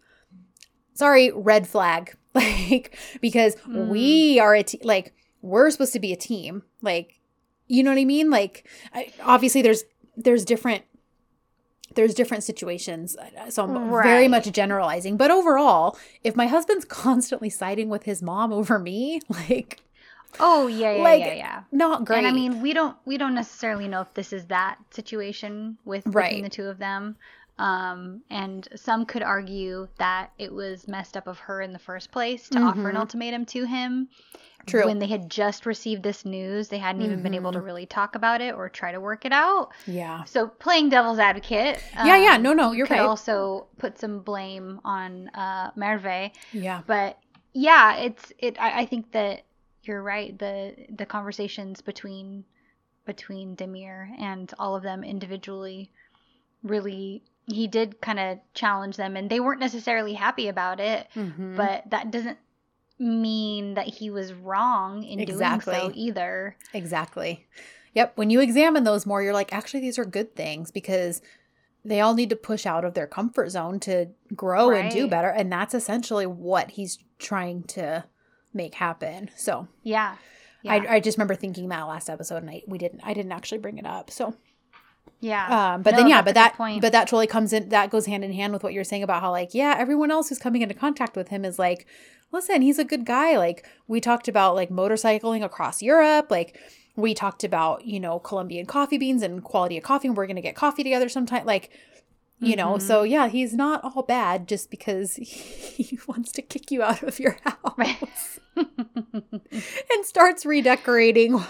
sorry, 0.93 1.31
red 1.31 1.67
flag. 1.67 2.15
Like 2.35 2.97
because 3.21 3.55
Mm. 3.65 3.87
we 3.87 4.39
are 4.41 4.53
a 4.55 4.61
te- 4.63 4.81
like 4.83 5.13
we're 5.41 5.71
supposed 5.71 5.93
to 5.93 5.99
be 6.01 6.11
a 6.11 6.17
team. 6.17 6.63
Like 6.81 7.21
you 7.67 7.81
know 7.81 7.91
what 7.91 7.97
I 7.99 8.03
mean? 8.03 8.29
Like 8.29 8.67
I, 8.93 9.13
obviously 9.23 9.61
there's 9.61 9.83
there's 10.17 10.43
different 10.43 10.83
there's 11.95 12.13
different 12.13 12.43
situations. 12.43 13.15
So 13.47 13.63
I'm 13.63 13.89
very 14.03 14.27
much 14.27 14.51
generalizing, 14.51 15.15
but 15.15 15.31
overall, 15.31 15.97
if 16.25 16.35
my 16.35 16.47
husband's 16.47 16.83
constantly 17.05 17.49
siding 17.49 17.87
with 17.87 18.03
his 18.03 18.21
mom 18.21 18.51
over 18.51 18.77
me, 18.77 19.21
like 19.29 19.79
Oh 20.39 20.67
yeah, 20.67 20.95
yeah, 20.95 21.03
Like, 21.03 21.19
yeah, 21.21 21.33
yeah. 21.33 21.63
not 21.71 22.05
great. 22.05 22.19
And 22.19 22.27
I 22.27 22.31
mean, 22.31 22.61
we 22.61 22.73
don't 22.73 22.95
we 23.05 23.17
don't 23.17 23.35
necessarily 23.35 23.87
know 23.87 24.01
if 24.01 24.13
this 24.13 24.33
is 24.33 24.45
that 24.47 24.77
situation 24.91 25.77
with 25.85 26.05
Right. 26.07 26.29
between 26.29 26.43
the 26.43 26.49
two 26.49 26.65
of 26.65 26.77
them. 26.77 27.15
Um, 27.57 28.21
and 28.29 28.67
some 28.75 29.05
could 29.05 29.23
argue 29.23 29.87
that 29.97 30.31
it 30.37 30.51
was 30.51 30.89
messed 30.89 31.15
up 31.15 31.25
of 31.27 31.39
her 31.39 31.61
in 31.61 31.71
the 31.71 31.79
first 31.79 32.11
place 32.11 32.49
to 32.49 32.59
offer 32.59 32.89
an 32.89 32.95
Mhm. 32.95 32.99
ultimatum 32.99 33.45
to 33.45 33.63
him. 33.65 34.09
True. 34.65 34.85
When 34.85 34.99
they 34.99 35.05
had 35.07 35.29
just 35.29 35.65
received 35.65 36.01
this 36.03 36.25
news, 36.25 36.67
they 36.69 36.79
hadn't 36.79 37.03
even 37.03 37.21
been 37.21 37.35
able 37.35 37.51
to 37.53 37.61
really 37.61 37.85
talk 37.85 38.15
about 38.15 38.41
it 38.41 38.55
or 38.55 38.67
try 38.67 38.91
to 38.91 38.99
work 38.99 39.23
it 39.23 39.31
out. 39.31 39.71
yeah. 39.85 40.23
So 40.25 40.47
playing 40.47 40.89
devil's 40.89 41.19
advocate. 41.19 41.81
Yeah, 41.93 42.17
yeah. 42.17 42.33
um, 42.35 42.41
No, 42.43 42.51
no, 42.51 42.71
you 42.71 42.79
you're 42.79 42.87
could 42.87 42.97
right. 42.97 43.05
also 43.05 43.67
put 43.77 43.99
some 43.99 44.19
blame 44.19 44.81
on 44.83 45.29
uh, 45.29 45.71
Merve 45.77 46.31
Yeah. 46.51 46.81
but 46.87 47.19
yeah 47.53 47.95
it's 47.95 48.33
it 48.39 48.59
I, 48.59 48.81
I 48.81 48.85
think 48.85 49.11
that 49.13 49.43
you're 49.87 50.01
right 50.03 50.37
the 50.39 50.73
the 50.89 51.05
conversations 51.05 51.81
between 51.81 52.43
between 53.05 53.55
demir 53.55 54.09
and 54.19 54.53
all 54.59 54.75
of 54.75 54.83
them 54.83 55.03
individually 55.03 55.91
really 56.63 57.21
he 57.47 57.67
did 57.67 58.01
kind 58.01 58.19
of 58.19 58.39
challenge 58.53 58.97
them 58.97 59.15
and 59.15 59.29
they 59.29 59.39
weren't 59.39 59.59
necessarily 59.59 60.13
happy 60.13 60.47
about 60.47 60.79
it 60.79 61.07
Mhm. 61.15 61.55
but 61.55 61.89
that 61.89 62.09
doesn't 62.11 62.39
mean 62.97 63.73
that 63.75 63.87
he 63.87 64.09
was 64.09 64.33
wrong 64.33 65.03
in 65.03 65.19
doing 65.25 65.61
so 65.61 65.91
either 65.93 66.55
Exactly. 66.73 67.45
Yep. 67.93 68.17
When 68.17 68.29
you 68.29 68.41
examine 68.41 68.83
those 68.83 69.05
more, 69.05 69.23
you're 69.23 69.33
like, 69.33 69.53
actually, 69.53 69.79
these 69.79 69.97
are 69.97 70.05
good 70.05 70.35
things 70.35 70.69
because 70.69 71.21
they 71.85 72.01
all 72.01 72.13
need 72.13 72.29
to 72.29 72.35
push 72.35 72.65
out 72.65 72.83
of 72.83 72.93
their 72.93 73.07
comfort 73.07 73.49
zone 73.49 73.79
to 73.81 74.07
grow 74.35 74.71
and 74.71 74.91
do 74.91 75.07
better. 75.07 75.29
And 75.29 75.49
that's 75.51 75.73
essentially 75.73 76.25
what 76.25 76.71
he's 76.71 76.99
trying 77.19 77.63
to 77.63 78.03
make 78.55 78.75
happen. 78.75 79.29
So 79.35 79.67
yeah, 79.83 80.15
yeah. 80.63 80.73
I, 80.73 80.95
I 80.95 80.99
just 80.99 81.17
remember 81.17 81.35
thinking 81.35 81.69
that 81.69 81.83
last 81.83 82.09
episode 82.09 82.37
and 82.37 82.49
I, 82.49 82.63
we 82.67 82.77
didn't, 82.77 83.01
I 83.03 83.13
didn't 83.13 83.31
actually 83.31 83.59
bring 83.59 83.77
it 83.77 83.85
up. 83.85 84.09
So, 84.09 84.35
yeah 85.19 85.73
um, 85.73 85.81
but 85.81 85.91
No, 85.91 85.97
then, 85.97 86.07
yeah, 86.07 86.21
but 86.21 86.33
that, 86.35 86.55
point. 86.55 86.81
but 86.81 86.91
that 86.91 87.07
totally 87.07 87.27
comes 87.27 87.53
in, 87.53 87.69
that 87.69 87.89
goes 87.89 88.05
hand 88.05 88.23
in 88.23 88.33
hand 88.33 88.53
with 88.53 88.63
what 88.63 88.73
you're 88.73 88.83
saying 88.83 89.03
about 89.03 89.21
how 89.21 89.31
like, 89.31 89.53
yeah, 89.53 89.75
everyone 89.77 90.11
else 90.11 90.29
who's 90.29 90.39
coming 90.39 90.61
into 90.61 90.73
contact 90.73 91.15
with 91.15 91.27
him 91.27 91.45
is 91.45 91.59
like, 91.59 91.85
listen, 92.31 92.61
he's 92.61 92.79
a 92.79 92.83
good 92.83 93.05
guy. 93.05 93.37
Like 93.37 93.67
we 93.87 94.01
talked 94.01 94.27
about 94.27 94.55
like 94.55 94.69
motorcycling 94.69 95.43
across 95.43 95.81
Europe. 95.81 96.31
Like 96.31 96.59
we 96.95 97.13
talked 97.13 97.43
about, 97.43 97.85
you 97.85 97.99
know, 97.99 98.19
Colombian 98.19 98.65
coffee 98.65 98.97
beans 98.97 99.21
and 99.21 99.43
quality 99.43 99.77
of 99.77 99.83
coffee. 99.83 100.07
And 100.07 100.17
we're 100.17 100.27
going 100.27 100.35
to 100.37 100.41
get 100.41 100.55
coffee 100.55 100.83
together 100.83 101.09
sometime. 101.09 101.45
Like, 101.45 101.71
you 102.39 102.55
know, 102.55 102.73
Mhm. 102.75 102.81
so 102.81 103.03
yeah, 103.03 103.27
he's 103.27 103.53
not 103.53 103.83
all 103.83 104.03
bad 104.03 104.47
just 104.47 104.69
because 104.69 105.15
he 105.15 105.97
wants 106.07 106.31
to 106.33 106.41
kick 106.41 106.71
you 106.71 106.83
out 106.83 107.01
of 107.03 107.19
your 107.19 107.37
house 107.45 107.73
Right. 107.77 107.97
and 108.55 110.03
starts 110.05 110.45
redecorating. 110.45 111.41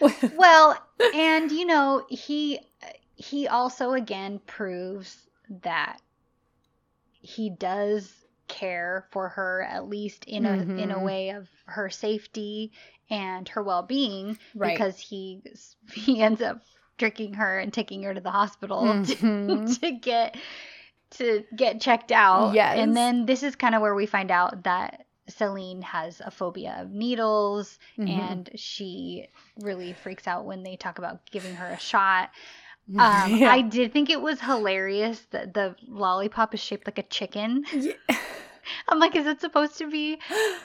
well 0.36 0.76
and 1.14 1.50
you 1.50 1.64
know 1.64 2.04
he 2.10 2.60
he 3.16 3.48
also 3.48 3.92
again 3.92 4.40
proves 4.46 5.16
that 5.62 5.98
he 7.20 7.50
does 7.50 8.12
care 8.48 9.06
for 9.12 9.30
her 9.30 9.62
at 9.62 9.88
least 9.88 10.24
in 10.26 10.44
a 10.44 10.54
in 10.62 10.90
a 10.90 10.96
Mhm. 10.96 11.04
way 11.04 11.30
of 11.30 11.48
her 11.66 11.88
safety 11.88 12.72
and 13.08 13.48
her 13.48 13.62
well-being 13.62 14.38
Right. 14.54 14.74
because 14.74 14.98
he 14.98 15.42
he 15.92 16.20
ends 16.20 16.42
up 16.42 16.60
tricking 16.98 17.34
her 17.34 17.58
and 17.58 17.72
taking 17.72 18.02
her 18.04 18.14
to 18.14 18.20
the 18.20 18.30
hospital 18.30 18.82
Mhm. 18.82 19.66
to, 19.74 19.80
to 19.80 19.90
get 19.92 20.36
to 21.18 21.44
get 21.54 21.80
checked 21.80 22.10
out. 22.12 22.54
Yes. 22.54 22.78
And 22.78 22.96
then 22.96 23.26
this 23.26 23.42
is 23.42 23.54
kind 23.56 23.74
of 23.74 23.82
where 23.82 23.94
we 23.94 24.06
find 24.06 24.30
out 24.30 24.64
that 24.64 25.04
Selin 25.30 25.82
has 25.82 26.20
a 26.24 26.30
phobia 26.30 26.76
of 26.80 26.90
needles 26.90 27.78
Mhm. 27.98 28.08
and 28.18 28.50
she 28.54 29.28
really 29.60 29.92
freaks 29.92 30.26
out 30.26 30.44
when 30.46 30.62
they 30.62 30.76
talk 30.76 30.98
about 30.98 31.24
giving 31.30 31.54
her 31.54 31.66
a 31.68 31.78
shot. 31.78 32.30
Um, 32.98 33.36
Yeah. 33.36 33.48
I 33.52 33.60
did 33.62 33.92
think 33.92 34.10
it 34.10 34.20
was 34.20 34.40
hilarious 34.40 35.20
that 35.30 35.54
the 35.54 35.76
lollipop 35.86 36.52
is 36.52 36.58
shaped 36.60 36.84
like 36.88 36.98
a 36.98 37.04
chicken. 37.04 37.64
Yeah. 37.72 37.92
I'm 38.88 38.98
like, 38.98 39.16
is 39.16 39.26
it 39.26 39.40
supposed 39.40 39.78
to 39.78 39.90
be 39.90 40.18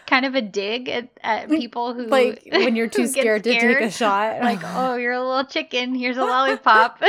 kind 0.06 0.26
of 0.26 0.36
a 0.36 0.42
dig 0.42 0.90
at, 0.90 1.10
at 1.24 1.50
people 1.50 1.94
who 1.94 2.08
like 2.08 2.48
when 2.52 2.76
you're 2.76 2.88
too 2.88 3.04
get 3.12 3.22
scared, 3.22 3.44
to 3.44 3.52
take 3.52 3.82
a 3.82 3.92
shot. 3.92 4.42
Like, 4.42 4.60
oh, 4.64 4.96
you're 4.96 5.14
a 5.14 5.20
little 5.26 5.46
chicken. 5.46 5.96
Here's 5.96 6.18
a 6.18 6.24
lollipop. 6.24 7.02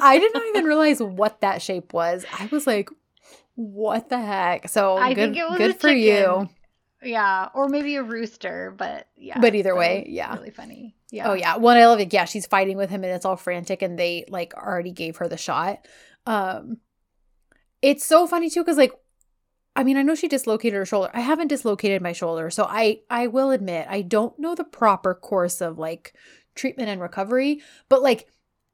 I 0.00 0.18
did 0.18 0.32
not 0.34 0.42
even 0.48 0.64
realize 0.64 1.00
what 1.00 1.40
that 1.40 1.62
shape 1.62 1.92
was. 1.92 2.24
I 2.38 2.46
was 2.52 2.66
like, 2.66 2.90
what 3.54 4.08
the 4.08 4.20
heck? 4.20 4.68
So 4.68 4.96
I 4.96 5.14
good, 5.14 5.34
think 5.34 5.36
it 5.36 5.48
was 5.48 5.58
good 5.58 5.70
a 5.72 5.74
for 5.74 5.88
you. 5.90 6.12
chicken. 6.12 6.50
yeah, 7.02 7.48
or 7.54 7.68
maybe 7.68 7.96
a 7.96 8.02
rooster, 8.02 8.74
but 8.76 9.08
yeah. 9.16 9.38
But 9.40 9.54
either 9.54 9.74
way, 9.74 10.06
yeah. 10.08 10.34
really 10.34 10.50
funny. 10.50 10.96
Yeah. 11.10 11.30
Oh 11.30 11.34
yeah. 11.34 11.56
One 11.56 11.76
I 11.76 11.86
love 11.86 12.00
it. 12.00 12.12
Yeah, 12.12 12.24
she's 12.24 12.46
fighting 12.46 12.76
with 12.76 12.90
him 12.90 13.04
and 13.04 13.12
it's 13.12 13.24
all 13.24 13.36
frantic 13.36 13.82
and 13.82 13.96
they 13.98 14.24
like 14.28 14.52
already 14.54 14.90
gave 14.90 15.16
her 15.18 15.28
the 15.28 15.36
shot. 15.36 15.86
Um 16.26 16.78
it's 17.82 18.04
so 18.04 18.26
funny 18.26 18.50
too 18.50 18.64
cuz 18.64 18.76
like 18.76 18.92
I 19.76 19.82
mean, 19.84 19.96
I 19.96 20.02
know 20.02 20.14
she 20.14 20.28
dislocated 20.28 20.76
her 20.76 20.86
shoulder. 20.86 21.10
I 21.12 21.20
haven't 21.20 21.48
dislocated 21.48 22.00
my 22.00 22.12
shoulder, 22.12 22.50
so 22.50 22.64
I 22.68 23.00
I 23.10 23.26
will 23.26 23.50
admit 23.50 23.86
I 23.90 24.02
don't 24.02 24.38
know 24.38 24.54
the 24.54 24.64
proper 24.64 25.14
course 25.14 25.60
of 25.60 25.78
like 25.78 26.14
treatment 26.54 26.88
and 26.88 27.00
recovery, 27.00 27.60
but 27.88 28.02
like 28.02 28.28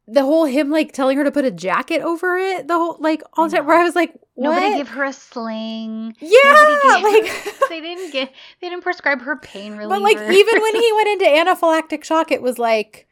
the 0.06 0.22
whole 0.22 0.44
him 0.44 0.70
like 0.70 0.92
telling 0.92 1.16
her 1.16 1.24
to 1.24 1.30
put 1.30 1.44
a 1.44 1.50
jacket 1.50 2.02
over 2.02 2.36
it, 2.36 2.66
the 2.68 2.74
whole 2.74 2.96
like 3.00 3.22
all 3.34 3.48
the 3.48 3.56
time 3.56 3.66
where 3.66 3.78
I 3.78 3.84
was 3.84 3.94
like, 3.94 4.12
what? 4.34 4.54
Nobody 4.54 4.76
give 4.76 4.88
her 4.88 5.04
a 5.04 5.12
sling. 5.12 6.14
yeah, 6.20 6.76
gave- 6.82 7.02
like 7.04 7.54
They 7.70 7.80
didn't 7.80 8.10
get. 8.12 8.32
They 8.60 8.68
didn't 8.68 8.82
prescribe 8.82 9.22
her 9.22 9.36
pain 9.36 9.76
relief. 9.76 9.88
But 9.90 10.02
like 10.02 10.16
even 10.16 10.60
when 10.60 10.74
he 10.74 10.92
went 10.94 11.08
into 11.22 11.24
anaphylactic 11.26 12.04
shock, 12.04 12.30
it 12.32 12.42
was 12.42 12.58
like 12.58 13.06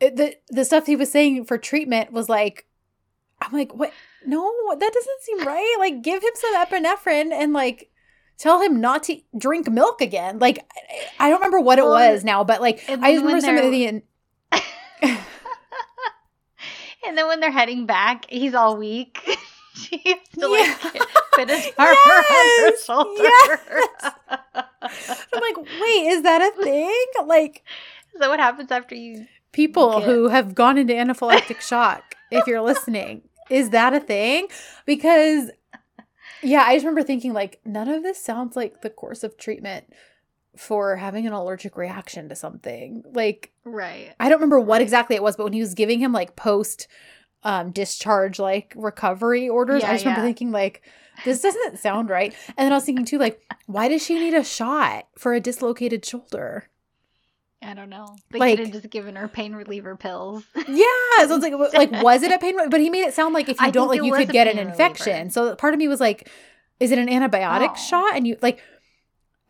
the 0.00 0.34
the 0.48 0.64
stuff 0.64 0.86
he 0.86 0.96
was 0.96 1.12
saying 1.12 1.44
for 1.44 1.58
treatment 1.58 2.10
was 2.12 2.28
like, 2.28 2.66
I'm 3.40 3.52
like, 3.52 3.74
what? 3.74 3.92
No, 4.26 4.52
that 4.78 4.92
doesn't 4.92 5.22
seem 5.22 5.46
right. 5.46 5.76
Like, 5.78 6.02
give 6.02 6.22
him 6.22 6.30
some 6.34 6.54
epinephrine 6.56 7.32
and 7.32 7.52
like 7.52 7.90
tell 8.38 8.60
him 8.60 8.80
not 8.80 9.02
to 9.04 9.20
drink 9.36 9.70
milk 9.70 10.00
again. 10.00 10.38
Like, 10.38 10.64
I- 11.18 11.28
don't 11.30 11.38
remember 11.40 11.60
what 11.60 11.78
it 11.78 11.84
Well, 11.84 12.12
was 12.12 12.24
now, 12.24 12.44
but 12.44 12.60
like 12.60 12.82
I 12.88 13.14
remember 13.14 13.40
some 13.40 13.56
of 13.56 13.70
the. 13.70 14.02
and 17.06 17.16
then 17.16 17.26
when 17.26 17.40
they're 17.40 17.50
heading 17.50 17.86
back, 17.86 18.26
he's 18.28 18.54
all 18.54 18.76
weak. 18.76 19.18
she 19.74 19.98
has 20.04 20.18
to 20.38 20.48
like 20.48 20.66
Yeah. 20.94 21.00
put 21.34 21.48
his 21.48 21.70
arm 21.78 21.96
around 22.06 22.24
her 22.28 22.72
Yes. 23.16 24.12
I'm 25.32 25.40
like, 25.40 25.56
wait, 25.56 26.06
is 26.08 26.22
that 26.22 26.42
a 26.42 26.62
thing? 26.62 26.94
Like 27.26 27.62
Is 28.14 28.20
that 28.20 28.28
what 28.28 28.40
happens 28.40 28.70
after 28.70 28.94
you? 28.94 29.26
people 29.52 29.94
Okay. 29.96 30.04
who 30.06 30.28
have 30.28 30.54
gone 30.54 30.78
into 30.78 30.92
anaphylactic 30.92 31.60
shock, 31.60 32.14
if 32.30 32.46
you're 32.46 32.60
listening, 32.62 33.22
is 33.50 33.70
that 33.70 33.92
a 33.94 34.00
thing? 34.00 34.48
Because, 34.86 35.50
yeah, 36.42 36.62
I 36.62 36.74
just 36.74 36.84
remember 36.84 37.02
thinking, 37.02 37.32
like, 37.32 37.60
none 37.64 37.88
of 37.88 38.02
this 38.02 38.22
sounds 38.22 38.56
like 38.56 38.80
the 38.82 38.90
course 38.90 39.22
of 39.22 39.36
treatment 39.36 39.92
for 40.56 40.96
having 40.96 41.26
an 41.26 41.32
allergic 41.32 41.76
reaction 41.76 42.28
to 42.28 42.34
something. 42.34 43.02
Like, 43.12 43.52
Right. 43.64 44.14
I 44.18 44.28
don't 44.28 44.38
remember 44.38 44.60
what 44.60 44.80
exactly 44.80 45.16
it 45.16 45.22
was, 45.22 45.36
but 45.36 45.44
when 45.44 45.52
he 45.52 45.60
was 45.60 45.74
giving 45.74 46.00
him 46.00 46.12
like 46.12 46.36
post 46.36 46.88
um 47.42 47.70
discharge 47.70 48.38
like 48.38 48.72
recovery 48.76 49.48
orders, 49.48 49.82
I 49.82 49.86
Yeah, 49.86 49.92
just 49.94 50.04
remember 50.04 50.20
yeah. 50.20 50.26
thinking 50.26 50.50
like 50.50 50.82
this 51.24 51.40
doesn't 51.40 51.78
sound 51.78 52.10
right. 52.10 52.34
And 52.48 52.66
then 52.66 52.72
I 52.72 52.74
was 52.76 52.84
thinking 52.84 53.06
too 53.06 53.16
like 53.18 53.40
why 53.66 53.88
does 53.88 54.04
she 54.04 54.18
need 54.18 54.34
a 54.34 54.44
shot 54.44 55.06
for 55.16 55.32
a 55.32 55.40
dislocated 55.40 56.04
shoulder? 56.04 56.68
I 57.62 57.74
don't 57.74 57.90
know. 57.90 58.16
They 58.30 58.38
Like- 58.38 58.56
could 58.58 58.66
have 58.66 58.74
just 58.82 58.90
given 58.90 59.16
her 59.16 59.28
pain 59.28 59.54
reliever 59.54 59.94
pills. 59.96 60.44
Yeah, 60.68 61.26
so 61.26 61.36
it's 61.36 61.42
like 61.42 61.52
like 61.74 62.02
was 62.02 62.22
it 62.22 62.32
a 62.32 62.38
pain? 62.38 62.56
But 62.70 62.80
he 62.80 62.88
made 62.90 63.02
it 63.02 63.14
sound 63.14 63.34
like 63.34 63.48
if 63.48 63.60
you 63.60 63.66
I 63.66 63.70
don't 63.70 63.88
like 63.88 64.02
you 64.02 64.12
could 64.14 64.30
get 64.30 64.46
an 64.46 64.56
pain 64.56 64.68
infection. 64.68 65.12
reliever. 65.12 65.30
So 65.30 65.54
part 65.56 65.74
of 65.74 65.78
me 65.78 65.86
was 65.88 66.00
like, 66.00 66.30
is 66.78 66.90
it 66.92 66.98
an 66.98 67.08
antibiotic 67.08 67.68
No. 67.68 67.74
shot? 67.74 68.16
And 68.16 68.26
you 68.26 68.36
like 68.40 68.60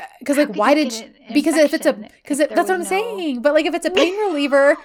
uh, 0.01 0.05
because 0.19 0.37
like 0.39 0.55
why 0.57 0.75
did 0.75 0.93
she, 0.93 1.07
because 1.33 1.55
if 1.57 1.73
it's 1.75 1.87
a 1.87 1.93
because 1.93 2.41
if 2.41 2.49
that's 2.49 2.69
what 2.69 2.75
I'm 2.75 2.81
no- 2.81 2.85
saying. 2.89 3.43
But 3.43 3.55
like 3.55 3.67
if 3.67 3.75
it's 3.75 3.87
a 3.87 3.91
pain 3.91 4.17
reliever, 4.27 4.77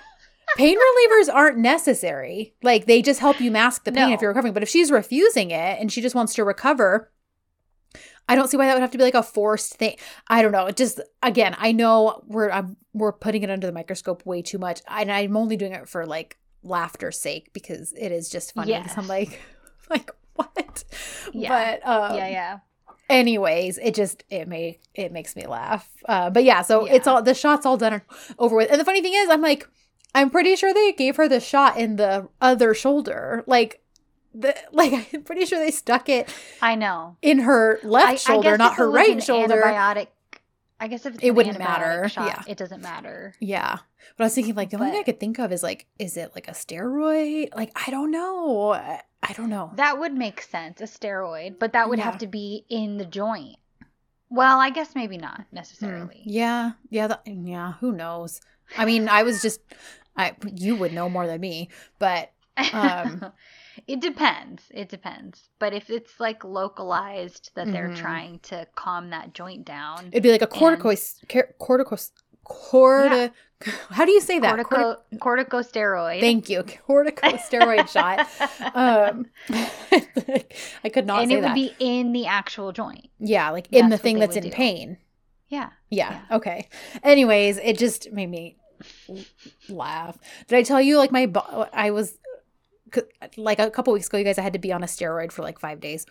pain 0.57 0.77
relievers 0.77 1.33
aren't 1.33 1.57
necessary. 1.57 2.53
Like 2.61 2.85
they 2.85 3.01
just 3.01 3.19
help 3.21 3.39
you 3.41 3.49
mask 3.49 3.85
the 3.85 3.91
pain 3.91 4.11
if 4.11 4.21
you're 4.21 4.29
recovering. 4.29 4.53
But 4.53 4.61
if 4.63 4.69
she's 4.69 4.91
refusing 4.91 5.49
it 5.51 5.79
and 5.79 5.91
she 5.91 6.01
just 6.01 6.13
wants 6.15 6.33
to 6.35 6.43
recover, 6.43 7.09
I 8.27 8.35
don't 8.35 8.49
see 8.49 8.57
why 8.57 8.65
that 8.67 8.73
would 8.73 8.81
have 8.81 8.91
to 8.91 8.97
be 8.97 9.03
like 9.03 9.13
a 9.13 9.23
forced 9.23 9.75
thing. 9.75 9.97
I 10.27 10.41
don't 10.41 10.51
know. 10.51 10.65
It 10.65 10.75
just 10.77 10.99
again, 11.21 11.55
I 11.59 11.71
know 11.71 12.23
we're 12.27 12.49
I'm, 12.49 12.77
we're 12.93 13.11
putting 13.13 13.43
it 13.43 13.49
under 13.49 13.67
the 13.67 13.73
microscope 13.73 14.25
way 14.25 14.41
too 14.41 14.57
much, 14.57 14.81
and 14.87 15.11
I'm 15.11 15.37
only 15.37 15.57
doing 15.57 15.73
it 15.73 15.87
for 15.87 16.05
like 16.05 16.37
laughter's 16.63 17.19
sake 17.19 17.53
because 17.53 17.93
it 17.93 18.11
is 18.11 18.29
just 18.29 18.53
funny. 18.53 18.73
'cause 18.73 18.93
I'm 18.97 19.07
like, 19.07 19.39
like 19.89 20.11
what? 20.35 20.83
Yeah. 21.33 21.77
But 21.81 21.87
um, 21.87 22.17
yeah, 22.17 22.27
yeah. 22.27 22.59
anyways 23.09 23.77
it 23.77 23.93
just 23.93 24.23
it 24.29 24.47
may 24.47 24.79
it 24.95 25.11
makes 25.11 25.35
me 25.35 25.45
laugh 25.45 25.87
uh 26.09 26.29
but 26.31 26.43
yeah 26.43 26.61
so 26.63 26.85
Yeah. 26.87 26.93
it's 26.95 27.07
all 27.07 27.21
the 27.21 27.33
shots 27.35 27.65
all 27.65 27.77
done 27.77 28.01
over 28.39 28.55
with 28.55 28.71
and 28.71 28.79
the 28.81 28.85
funny 28.85 29.01
thing 29.01 29.13
is 29.13 29.29
i'm 29.29 29.41
like 29.41 29.69
i'm 30.15 30.29
pretty 30.31 30.55
sure 30.55 30.73
they 30.73 30.91
gave 30.93 31.15
her 31.17 31.29
the 31.29 31.39
shot 31.39 31.77
in 31.77 31.97
the 31.97 32.27
other 32.41 32.73
shoulder 32.73 33.43
like 33.45 33.81
the 34.37 34.55
like 34.71 35.13
i'm 35.13 35.23
pretty 35.23 35.45
sure 35.45 35.59
they 35.59 35.71
stuck 35.71 36.09
it 36.09 36.29
I 36.61 36.75
know. 36.75 37.17
in 37.21 37.39
her 37.39 37.79
left 37.83 38.07
I- 38.07 38.11
I 38.11 38.15
shoulder 38.15 38.49
guess 38.51 38.59
not 38.59 38.75
her 38.75 38.89
right 38.89 39.21
shoulder 39.23 39.61
Antibiotic. 39.63 40.07
I 40.77 40.87
guess 40.89 41.05
if 41.05 41.15
it's 41.15 41.23
It 41.23 41.31
wouldn't 41.31 41.57
matter, 41.57 42.09
Shot, 42.09 42.27
yeah. 42.27 42.43
it 42.51 42.57
doesn't 42.57 42.81
matter. 42.81 43.33
yeah 43.39 43.77
but 44.17 44.23
i 44.23 44.27
was 44.27 44.35
thinking 44.35 44.55
like 44.55 44.69
the 44.69 44.77
only 44.77 44.91
thing 44.91 44.99
i 44.99 45.03
could 45.03 45.19
think 45.19 45.39
of 45.39 45.51
is 45.51 45.63
like 45.63 45.87
is 45.97 46.17
it 46.17 46.31
like 46.35 46.47
a 46.47 46.51
steroid 46.51 47.49
like 47.55 47.71
i 47.87 47.89
don't 47.89 48.11
know 48.11 48.73
i, 48.73 49.01
I 49.23 49.33
don't 49.33 49.49
know 49.49 49.71
That 49.75 49.97
would 49.99 50.13
make 50.13 50.41
sense, 50.41 50.81
a 50.81 50.83
steroid, 50.83 51.57
but 51.57 51.73
that 51.73 51.89
would 51.89 51.97
Yeah. 51.97 52.05
have 52.05 52.19
to 52.19 52.27
be 52.27 52.63
in 52.69 52.97
the 52.97 53.05
joint. 53.05 53.55
Well, 54.29 54.59
I 54.59 54.69
guess 54.69 54.93
maybe 54.95 55.17
not 55.17 55.37
Hmm. 55.49 55.55
necessarily. 55.55 56.21
yeah 56.25 56.71
yeah 56.91 57.07
that, 57.07 57.21
yeah 57.25 57.73
who 57.79 57.91
knows 57.93 58.41
i 58.77 58.83
mean 58.85 59.07
i 59.09 59.23
was 59.23 59.41
just 59.41 59.61
i 60.17 60.33
you 60.53 60.75
would 60.75 60.91
know 60.93 61.07
more 61.09 61.25
than 61.25 61.39
me 61.41 61.69
but 61.99 62.31
Um, 62.73 63.31
it 63.87 63.99
depends. 63.99 64.63
It 64.71 64.89
depends. 64.89 65.49
But 65.59 65.73
if 65.73 65.89
it's 65.89 66.19
like 66.19 66.43
localized 66.43 67.51
that 67.55 67.71
they're 67.71 67.89
Mhm. 67.89 67.97
trying 67.97 68.39
to 68.39 68.67
calm 68.75 69.09
that 69.11 69.33
joint 69.33 69.65
down, 69.65 70.09
It'd 70.11 70.23
be 70.23 70.31
like 70.31 70.41
a 70.41 70.47
corticoid, 70.47 70.99
corticoid, 71.59 72.11
corti. 72.43 73.33
How 73.89 74.05
do 74.05 74.11
you 74.11 74.21
say 74.21 74.37
that? 74.39 74.55
cortico 74.59 74.97
corticosteroid. 75.15 76.19
Thank 76.19 76.49
you, 76.49 76.63
corticosteroid 76.63 77.89
shot. 77.89 78.27
Um, 78.75 79.25
I 80.83 80.89
could 80.91 81.05
not 81.07 81.23
and 81.23 81.31
it 81.31 81.35
would 81.35 81.43
that. 81.45 81.55
be 81.55 81.73
in 81.79 82.11
the 82.11 82.25
actual 82.27 82.71
joint. 82.71 83.07
yeah, 83.19 83.49
like 83.51 83.67
in 83.71 83.85
the 83.85 83.91
That's 83.91 84.01
thing 84.03 84.19
that's 84.19 84.35
in 84.35 84.43
do. 84.43 84.49
pain. 84.51 84.97
Yeah. 85.47 85.69
Yeah, 85.89 86.21
Okay. 86.31 86.67
Anyways, 87.03 87.57
it 87.59 87.77
just 87.77 88.11
made 88.11 88.29
me 88.29 88.57
laugh. 89.69 90.17
Did 90.47 90.57
I 90.57 90.63
tell 90.63 90.81
you 90.81 90.97
like 90.97 91.11
my 91.11 91.27
bo- 91.27 91.69
I 91.71 91.91
was 91.91 92.17
like 93.37 93.59
a 93.59 93.69
couple 93.69 93.93
weeks 93.93 94.07
ago, 94.07 94.17
you 94.17 94.23
guys, 94.23 94.37
I 94.37 94.41
had 94.41 94.53
to 94.53 94.59
be 94.59 94.71
on 94.73 94.83
a 94.83 94.87
steroid 94.87 95.31
for 95.31 95.41
like 95.43 95.59
five 95.59 95.79
days. 95.79 96.05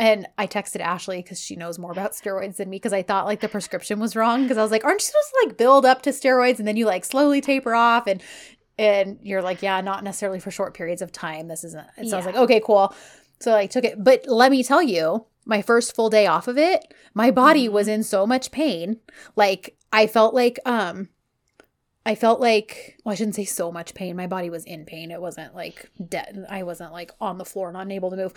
And 0.00 0.26
I 0.38 0.46
texted 0.46 0.80
Ashley 0.80 1.22
because 1.22 1.40
she 1.40 1.56
knows 1.56 1.76
more 1.78 1.90
about 1.90 2.12
steroids 2.12 2.56
than 2.56 2.70
me 2.70 2.76
because 2.76 2.92
I 2.92 3.02
thought 3.02 3.26
like 3.26 3.40
the 3.40 3.48
prescription 3.48 3.98
was 3.98 4.14
wrong 4.14 4.42
because 4.44 4.56
I 4.56 4.62
was 4.62 4.70
like, 4.70 4.84
aren't 4.84 5.00
you 5.00 5.06
supposed 5.06 5.28
to 5.30 5.46
like 5.48 5.56
build 5.58 5.84
up 5.84 6.02
to 6.02 6.10
steroids 6.10 6.58
and 6.60 6.68
then 6.68 6.76
you 6.76 6.86
like 6.86 7.04
slowly 7.04 7.40
taper 7.40 7.74
off 7.74 8.06
and 8.06 8.22
and 8.78 9.18
you're 9.22 9.42
like, 9.42 9.60
yeah, 9.60 9.80
not 9.80 10.04
necessarily 10.04 10.38
for 10.38 10.52
short 10.52 10.72
periods 10.72 11.02
of 11.02 11.10
time. 11.10 11.48
This 11.48 11.64
isn't. 11.64 11.86
And 11.96 12.08
so 12.08 12.14
I 12.16 12.18
was 12.20 12.26
Yeah. 12.26 12.32
like, 12.32 12.40
okay, 12.42 12.60
cool. 12.64 12.94
So 13.40 13.56
I 13.56 13.66
took 13.66 13.84
it, 13.84 14.02
but 14.02 14.24
let 14.28 14.52
me 14.52 14.62
tell 14.62 14.82
you, 14.82 15.26
my 15.44 15.62
first 15.62 15.96
full 15.96 16.10
day 16.10 16.28
off 16.28 16.46
of 16.46 16.56
it, 16.56 16.94
my 17.12 17.32
body 17.32 17.66
Mhm. 17.68 17.72
was 17.72 17.88
in 17.88 18.04
so 18.04 18.24
much 18.24 18.52
pain. 18.52 19.00
Like 19.34 19.76
I 19.92 20.06
felt 20.06 20.32
like 20.32 20.60
um 20.64 21.08
I 22.06 22.14
felt 22.14 22.40
like 22.40 22.96
well, 23.04 23.12
I 23.12 23.16
shouldn't 23.16 23.36
say 23.36 23.44
so 23.44 23.70
much 23.70 23.94
pain. 23.94 24.16
My 24.16 24.26
body 24.26 24.50
was 24.50 24.64
in 24.64 24.84
pain. 24.84 25.10
It 25.10 25.20
wasn't 25.20 25.54
like 25.54 25.90
dead. 26.08 26.46
I 26.48 26.62
wasn't 26.62 26.92
like 26.92 27.10
on 27.20 27.38
the 27.38 27.44
floor, 27.44 27.70
not 27.72 27.82
unable 27.82 28.10
to 28.10 28.16
move. 28.16 28.34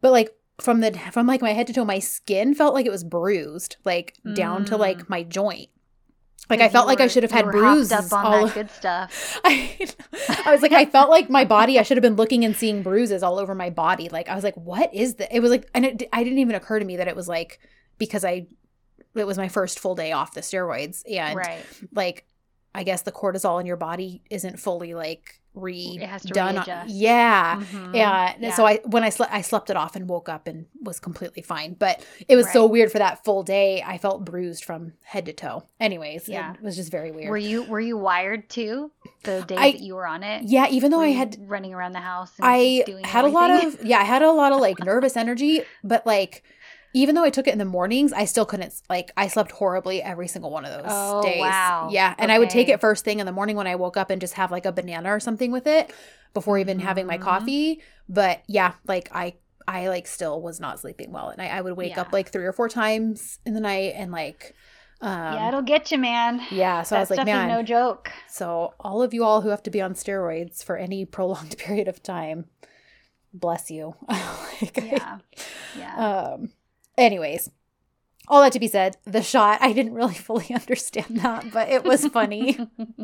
But 0.00 0.12
like 0.12 0.34
from 0.58 0.80
the 0.80 0.92
from 1.12 1.26
like 1.26 1.42
my 1.42 1.52
head 1.52 1.66
to 1.68 1.72
toe, 1.72 1.84
my 1.84 1.98
skin 1.98 2.54
felt 2.54 2.74
like 2.74 2.86
it 2.86 2.92
was 2.92 3.04
bruised, 3.04 3.76
like 3.84 4.16
down 4.34 4.64
to 4.66 4.74
Mm. 4.74 4.78
like 4.78 5.08
my 5.08 5.22
joint. 5.22 5.68
Like 6.48 6.60
I 6.60 6.68
felt 6.68 6.84
you 6.84 6.88
like 6.88 7.00
I 7.00 7.08
should 7.08 7.24
have 7.24 7.32
had 7.32 7.46
were 7.46 7.52
bruises 7.52 7.90
up 7.90 8.12
on 8.12 8.26
all 8.26 8.46
that 8.46 8.54
good 8.54 8.70
stuff. 8.70 9.40
I, 9.44 9.88
I 10.44 10.52
was 10.52 10.62
like, 10.62 10.72
I 10.72 10.84
felt 10.84 11.10
like 11.10 11.28
my 11.28 11.44
body, 11.44 11.76
I 11.78 11.82
should 11.82 11.96
have 11.96 12.02
been 12.02 12.14
looking 12.14 12.44
and 12.44 12.54
seeing 12.54 12.82
bruises 12.84 13.24
all 13.24 13.38
over 13.40 13.52
my 13.52 13.68
body. 13.68 14.08
Like, 14.08 14.28
I 14.28 14.36
was 14.36 14.44
like, 14.44 14.54
what 14.54 14.94
is 14.94 15.16
this? 15.16 15.26
It 15.32 15.40
was 15.40 15.50
like, 15.50 15.68
and 15.74 15.84
it, 15.84 16.08
I 16.12 16.22
didn't 16.22 16.38
even 16.38 16.54
occur 16.54 16.78
to 16.78 16.84
me 16.84 16.98
that 16.98 17.08
it 17.08 17.16
was 17.16 17.26
like, 17.26 17.58
because 17.98 18.24
I, 18.24 18.46
it 19.16 19.26
was 19.26 19.36
my 19.38 19.48
first 19.48 19.80
full 19.80 19.96
day 19.96 20.12
off 20.12 20.34
the 20.34 20.40
steroids. 20.40 21.02
And 21.10 21.36
right. 21.36 21.64
like, 21.92 22.26
I 22.76 22.82
guess 22.84 23.02
the 23.02 23.12
cortisol 23.12 23.60
in 23.60 23.66
your 23.66 23.76
body 23.76 24.22
isn't 24.30 24.58
fully 24.60 24.94
like 24.94 25.40
redone. 25.56 26.02
has 26.02 26.22
to 26.22 26.34
readjust. 26.34 26.90
Yeah. 26.90 27.56
Mhm. 27.62 27.94
Yeah. 27.94 28.34
and 28.38 28.52
So 28.52 28.66
I 28.66 28.80
when 28.84 29.02
I 29.02 29.08
slept 29.08 29.32
I 29.32 29.40
slept 29.40 29.70
it 29.70 29.76
off 29.76 29.96
and 29.96 30.06
woke 30.06 30.28
up 30.28 30.46
and 30.46 30.66
was 30.82 31.00
completely 31.00 31.40
fine. 31.42 31.72
But 31.78 32.04
it 32.28 32.36
was 32.36 32.50
so 32.52 32.66
weird 32.66 32.92
for 32.92 32.98
that 32.98 33.24
full 33.24 33.42
day. 33.42 33.82
I 33.82 33.96
felt 33.96 34.22
bruised 34.24 34.64
from 34.66 34.92
head 35.02 35.24
to 35.26 35.32
toe. 35.32 35.62
Anyways, 35.80 36.28
Yeah. 36.28 36.52
it 36.52 36.60
was 36.62 36.76
just 36.76 36.90
very 36.90 37.10
weird. 37.10 37.30
Were 37.30 37.38
you 37.38 37.62
were 37.62 37.80
you 37.80 37.96
wired 37.96 38.50
too 38.50 38.90
the 39.24 39.42
day 39.48 39.56
I- 39.56 39.70
that 39.72 39.80
you 39.80 39.94
were 39.94 40.06
on 40.06 40.22
it? 40.22 40.42
yeah, 40.44 40.66
even 40.68 40.90
though 40.90 40.98
Were 40.98 41.04
I 41.04 41.12
had 41.22 41.38
running 41.48 41.72
around 41.72 41.92
the 41.92 42.00
house. 42.00 42.32
And 42.38 42.46
I 42.46 42.84
had 43.04 43.24
a 43.24 43.28
lot 43.28 43.50
of 43.64 43.82
yeah, 43.82 43.98
I 44.00 44.04
had 44.04 44.20
a 44.20 44.32
lot 44.32 44.52
of 44.52 44.60
like 44.60 44.78
nervous 44.84 45.16
energy, 45.16 45.62
but 45.82 46.04
like 46.04 46.44
even 46.96 47.14
though 47.14 47.24
I 47.24 47.30
took 47.30 47.46
it 47.46 47.52
in 47.52 47.58
the 47.58 47.64
mornings, 47.66 48.12
I 48.12 48.24
still 48.24 48.46
couldn't 48.46 48.72
like 48.88 49.12
I 49.16 49.28
slept 49.28 49.52
horribly 49.52 50.02
every 50.02 50.28
single 50.28 50.50
one 50.50 50.64
of 50.64 50.72
those 50.72 50.90
Oh, 50.90 51.20
days. 51.22 51.40
wow. 51.40 51.90
Yeah, 51.92 52.14
and 52.18 52.32
I 52.32 52.38
would 52.38 52.48
take 52.50 52.68
it 52.70 52.80
first 52.80 53.04
thing 53.04 53.20
in 53.20 53.26
the 53.26 53.32
morning 53.32 53.54
when 53.56 53.66
I 53.66 53.74
woke 53.76 53.96
up 53.98 54.08
and 54.10 54.20
just 54.20 54.34
have 54.34 54.50
like 54.50 54.64
a 54.64 54.72
banana 54.72 55.10
or 55.14 55.20
something 55.20 55.52
with 55.52 55.66
it 55.66 55.92
before 56.32 56.58
even 56.58 56.78
having 56.80 57.06
my 57.06 57.18
Mhm. 57.18 57.22
coffee. 57.22 57.82
But 58.08 58.42
yeah, 58.48 58.72
like 58.86 59.10
I 59.12 59.34
I 59.68 59.88
like 59.88 60.06
still 60.06 60.40
was 60.40 60.58
not 60.58 60.80
sleeping 60.80 61.12
well, 61.12 61.28
and 61.28 61.42
I, 61.42 61.48
I 61.48 61.60
would 61.60 61.76
wake 61.76 61.98
up 61.98 62.12
like 62.12 62.30
three 62.30 62.46
or 62.46 62.52
four 62.52 62.68
times 62.68 63.40
in 63.44 63.52
the 63.54 63.60
night 63.60 63.92
and 63.96 64.10
like 64.10 64.54
um 65.02 65.34
yeah, 65.34 65.48
it'll 65.48 65.60
get 65.62 65.92
you, 65.92 65.98
man. 65.98 66.40
yeah, 66.50 66.82
so 66.82 66.94
that 66.94 66.98
I 66.98 67.02
was 67.02 67.10
like, 67.10 67.26
man, 67.26 67.48
no 67.48 67.62
joke. 67.62 68.10
so, 68.28 68.72
all 68.80 69.02
of 69.02 69.12
you 69.12 69.22
all 69.22 69.42
who 69.42 69.50
have 69.50 69.62
to 69.64 69.70
be 69.70 69.82
on 69.82 69.92
steroids 69.92 70.64
for 70.64 70.78
any 70.78 71.04
prolonged 71.16 71.58
period 71.58 71.88
of 71.88 72.02
time, 72.02 72.46
bless 73.34 73.70
you. 73.70 73.94
Like, 74.62 74.78
Yeah, 74.82 75.18
yeah. 75.74 75.94
um. 76.32 76.52
Anyways, 76.98 77.50
all 78.28 78.42
that 78.42 78.52
to 78.52 78.58
be 78.60 78.66
said, 78.68 78.96
the 79.04 79.22
shot 79.22 79.58
I 79.60 79.72
didn't 79.72 79.94
really 79.94 80.14
fully 80.28 80.50
understand 80.52 81.20
that, 81.20 81.50
but 81.52 81.68
it 81.68 81.84
was 81.84 82.06
funny. 82.08 82.58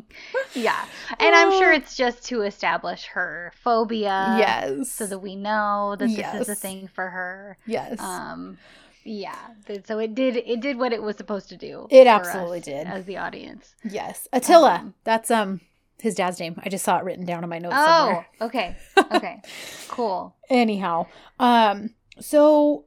yeah, 0.54 0.84
and 1.20 1.34
I'm 1.34 1.52
sure 1.52 1.72
Oh. 1.72 1.76
it's 1.76 1.96
just 1.96 2.24
to 2.26 2.42
establish 2.42 3.04
her 3.06 3.52
phobia. 3.62 4.36
yes. 4.38 4.90
so 4.90 5.06
that 5.06 5.18
we 5.20 5.36
know 5.36 5.96
that 5.98 6.08
this 6.08 6.34
is 6.42 6.48
a 6.48 6.54
thing 6.54 6.88
for 6.92 7.08
her. 7.10 7.56
yes. 7.66 8.00
Um, 8.00 8.58
yeah. 9.04 9.36
So 9.84 9.98
it 9.98 10.14
did. 10.14 10.36
It 10.36 10.60
did 10.60 10.78
what 10.78 10.92
it 10.92 11.02
was 11.02 11.16
supposed 11.16 11.48
to 11.48 11.56
do. 11.56 11.86
It 11.90 12.06
absolutely 12.06 12.60
did. 12.60 12.86
as 12.86 13.04
the 13.04 13.16
audience. 13.18 13.74
yes. 13.84 14.28
Attila. 14.32 14.74
um, 14.76 14.94
that's 15.04 15.30
um 15.30 15.60
his 16.00 16.14
dad's 16.14 16.38
name. 16.40 16.60
I 16.64 16.68
just 16.68 16.84
saw 16.84 16.98
it 16.98 17.04
written 17.04 17.24
down 17.26 17.42
in 17.44 17.50
my 17.50 17.58
notes 17.58 17.74
Oh, 17.78 17.86
somewhere. 17.86 18.26
okay, 18.40 18.76
okay, 19.14 19.42
cool. 19.88 20.34
Anyhow, 20.50 21.06
um, 21.40 21.94
so, 22.20 22.84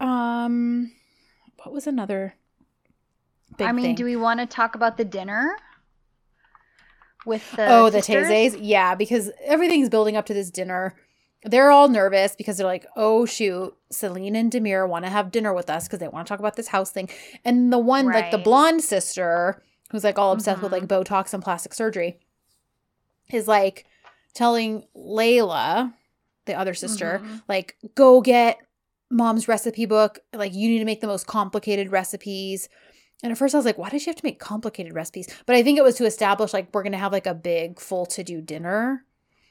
um, 0.00 0.92
what 1.62 1.72
was 1.72 1.86
another? 1.86 2.34
Big 3.56 3.66
I 3.66 3.72
mean, 3.72 3.84
thing? 3.84 3.94
do 3.94 4.04
we 4.04 4.16
want 4.16 4.40
to 4.40 4.46
talk 4.46 4.74
about 4.74 4.96
the 4.96 5.04
dinner 5.04 5.56
with 7.24 7.48
the 7.52 7.66
oh, 7.72 7.90
the 7.90 8.02
sisters? 8.02 8.54
Tezes? 8.54 8.58
Yeah, 8.60 8.94
because 8.94 9.30
everything's 9.44 9.88
building 9.88 10.16
up 10.16 10.26
to 10.26 10.34
this 10.34 10.50
dinner. 10.50 10.94
They're 11.44 11.70
all 11.70 11.88
nervous 11.88 12.34
because 12.34 12.56
they're 12.56 12.66
like, 12.66 12.86
oh, 12.96 13.26
shoot, 13.26 13.74
Selin 13.92 14.34
and 14.34 14.50
Demir 14.50 14.88
want 14.88 15.04
to 15.04 15.10
have 15.10 15.30
dinner 15.30 15.52
with 15.52 15.68
us 15.68 15.86
because 15.86 15.98
they 15.98 16.08
want 16.08 16.26
to 16.26 16.28
talk 16.30 16.40
about 16.40 16.56
this 16.56 16.68
house 16.68 16.90
thing. 16.90 17.10
And 17.44 17.72
the 17.72 17.78
one, 17.78 18.06
like 18.06 18.30
the 18.30 18.38
blonde 18.38 18.82
sister, 18.82 19.62
who's 19.90 20.04
like 20.04 20.18
all 20.18 20.32
obsessed 20.32 20.62
with 20.62 20.72
Mhm. 20.72 20.80
like 20.80 20.88
Botox 20.88 21.34
and 21.34 21.42
plastic 21.42 21.74
surgery, 21.74 22.18
is 23.30 23.46
like 23.46 23.84
telling 24.32 24.84
Layla, 24.96 25.92
the 26.46 26.54
other 26.54 26.74
sister, 26.74 27.20
Mhm. 27.22 27.42
like, 27.46 27.76
go 27.94 28.20
get 28.22 28.58
mom's 29.14 29.48
recipe 29.48 29.86
book. 29.86 30.18
Like, 30.34 30.52
you 30.54 30.68
need 30.68 30.80
to 30.80 30.84
make 30.84 31.00
the 31.00 31.06
most 31.06 31.26
complicated 31.26 31.90
recipes. 31.92 32.68
And 33.22 33.32
at 33.32 33.38
first 33.38 33.54
I 33.54 33.58
was 33.58 33.64
like, 33.64 33.78
why 33.78 33.88
does 33.88 34.02
she 34.02 34.10
have 34.10 34.16
to 34.16 34.24
make 34.26 34.38
complicated 34.38 34.92
recipes? 34.94 35.28
But 35.46 35.56
I 35.56 35.62
think 35.62 35.78
it 35.78 35.84
was 35.84 35.94
to 35.96 36.04
establish 36.04 36.52
like 36.52 36.68
we're 36.74 36.82
gonna 36.82 36.98
have 36.98 37.12
like 37.12 37.26
a 37.26 37.32
big 37.34 37.80
full 37.80 38.04
to 38.06 38.22
do 38.24 38.42
dinner 38.42 39.04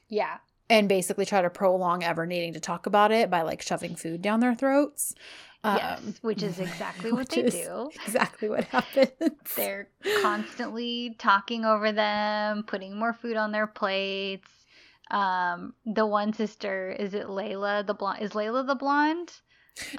Yeah. 0.09 0.37
and 0.69 0.87
basically 0.87 1.25
try 1.25 1.41
to 1.41 1.49
prolong 1.49 2.03
ever 2.03 2.25
needing 2.27 2.53
to 2.53 2.59
talk 2.59 2.85
about 2.85 3.11
it 3.11 3.31
by 3.31 3.41
like 3.41 3.61
shoving 3.63 3.95
food 3.95 4.21
down 4.21 4.41
their 4.41 4.53
throats. 4.53 5.15
yes, 5.63 5.99
Um, 5.99 6.13
which 6.21 6.43
is 6.43 6.59
exactly 6.59 7.11
what 7.17 7.29
they 7.29 7.43
do. 7.43 7.89
Exactly 8.05 8.49
what 8.49 8.65
happens. 8.65 9.09
They're 9.55 9.87
constantly 10.21 11.15
talking 11.17 11.63
over 11.65 11.91
them, 11.91 12.63
putting 12.63 12.95
more 12.99 13.13
food 13.13 13.37
on 13.37 13.51
their 13.53 13.65
plates. 13.67 14.49
Um, 15.09 15.73
the 15.85 16.05
one 16.05 16.33
sister 16.33 16.91
is 16.91 17.13
it 17.13 17.27
Layla 17.27 17.87
the 17.87 17.93
blonde? 17.93 18.21
Is 18.21 18.31
Layla 18.31 18.67
the 18.67 18.75
blonde? 18.75 19.31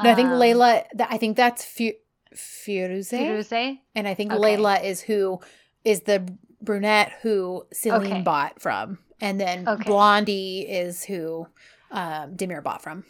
No, 0.03 0.11
I 0.11 0.15
think 0.15 0.29
Um, 0.31 0.41
Layla. 0.41 0.85
I 1.01 1.19
think 1.19 1.37
that's 1.37 1.65
Fu- 1.65 1.93
Firuze, 2.35 3.11
Firuze? 3.13 3.79
and 3.95 4.07
I 4.09 4.15
think 4.15 4.33
Okay. 4.33 4.41
Layla 4.57 4.83
is 4.85 5.01
who 5.01 5.41
is 5.85 6.01
the 6.03 6.27
brunette 6.61 7.13
who 7.23 7.67
Selin 7.75 8.07
Okay. 8.07 8.23
bought 8.23 8.61
from, 8.63 8.99
and 9.21 9.41
then 9.41 9.69
Okay. 9.69 9.85
Blondie 9.85 10.61
is 10.61 11.05
who 11.05 11.47
um, 11.91 12.37
Demir 12.37 12.63
bought 12.63 12.83
from. 12.83 13.05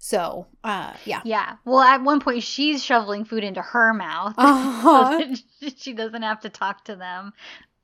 So, 0.00 0.46
uh, 0.64 0.94
yeah. 1.04 1.20
Yeah. 1.24 1.56
Well, 1.64 1.80
at 1.80 2.02
one 2.02 2.20
point 2.20 2.42
she's 2.42 2.82
shoveling 2.84 3.24
food 3.24 3.44
into 3.44 3.60
her 3.62 3.92
mouth 3.92 4.34
Uh-huh. 4.38 5.18
so 5.20 5.34
that 5.60 5.78
she 5.78 5.92
doesn't 5.92 6.22
have 6.22 6.40
to 6.40 6.48
talk 6.48 6.84
to 6.84 6.96
them. 6.96 7.32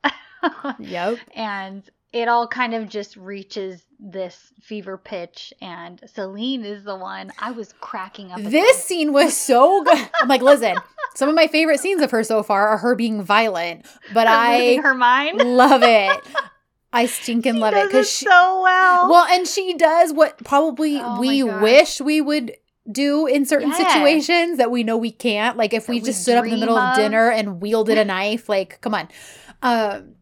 Yep. 0.79 1.19
and 1.35 1.89
it 2.15 2.29
all 2.29 2.47
kind 2.47 2.73
of 2.75 2.89
just 2.89 3.17
reaches 3.17 3.83
this 3.99 4.53
fever 4.63 4.97
pitch 4.97 5.53
and 5.61 6.01
Selin 6.03 6.65
is 6.65 6.85
the 6.85 6.95
one 6.97 7.33
I 7.39 7.51
was 7.51 7.75
cracking 7.81 8.31
up. 8.33 8.41
This 8.43 8.83
scene 8.85 9.13
was 9.13 9.37
so 9.37 9.83
good. 9.83 10.09
I'm 10.23 10.29
like, 10.29 10.41
listen, 10.41 10.77
some 11.17 11.29
of 11.29 11.35
my 11.35 11.49
favorite 11.49 11.81
scenes 11.81 12.01
of 12.01 12.11
her 12.13 12.23
so 12.23 12.43
far 12.43 12.69
are 12.69 12.79
her 12.79 12.95
being 12.95 13.23
violent, 13.23 13.85
but 14.13 14.27
I 14.29 14.77
her 14.83 14.95
mind. 14.95 15.39
love 15.57 15.83
it. 15.83 16.25
I 16.93 17.07
stinking 17.07 17.57
love 17.57 17.75
it 17.75 17.79
does 17.79 17.89
because 17.89 18.11
she. 18.11 18.25
so 18.27 18.61
well. 18.63 19.11
Well, 19.11 19.25
and 19.27 19.49
she 19.49 19.75
does 19.75 20.13
what 20.13 20.39
probably 20.45 21.01
Oh 21.01 21.19
we 21.19 21.43
wish 21.43 22.01
we 22.01 22.21
would 22.21 22.53
do 22.91 23.27
in 23.27 23.45
certain 23.47 23.71
Yes. 23.71 23.79
situations 23.93 24.59
that 24.59 24.71
we 24.71 24.85
know 24.85 24.97
we 24.97 25.11
can't. 25.11 25.57
Like 25.57 25.75
if 25.75 25.89
we 25.89 25.97
we 25.97 26.07
just 26.07 26.23
stood 26.23 26.37
up 26.37 26.45
in 26.45 26.51
the 26.53 26.57
middle 26.59 26.77
of 26.77 26.91
of. 26.91 26.95
dinner 26.95 27.31
and 27.31 27.61
wielded 27.61 27.99
a 27.99 28.05
knife, 28.05 28.49
like 28.49 28.81
come 28.81 28.95
on. 28.95 29.09
Um, 29.63 30.15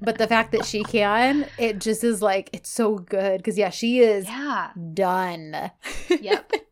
but 0.00 0.18
the 0.18 0.26
fact 0.26 0.52
that 0.52 0.64
she 0.64 0.82
can, 0.84 1.46
it 1.58 1.78
just 1.78 2.02
is 2.04 2.22
like 2.22 2.50
it's 2.52 2.70
so 2.70 2.98
good 2.98 3.38
because 3.38 3.58
yeah, 3.58 3.70
she 3.70 4.00
is 4.00 4.26
yeah. 4.26 4.70
done. 4.94 5.70
Yep. 6.08 6.52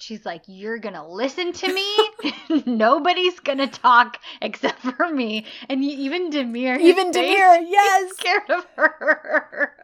She's 0.00 0.24
like, 0.24 0.42
You're 0.46 0.78
to 0.94 1.04
listen 1.06 1.52
to 1.52 1.72
me? 1.72 2.62
Nobody's 2.66 3.40
to 3.58 3.66
talk 3.66 4.18
except 4.40 4.78
for 4.78 5.08
me. 5.12 5.44
And 5.68 5.82
even 5.82 6.30
Demir, 6.30 6.78
Even 6.78 7.10
Demir, 7.10 7.58
he's 7.60 7.68
yes. 7.70 8.10
scared 8.16 8.50
of 8.50 8.64
her. 8.76 9.74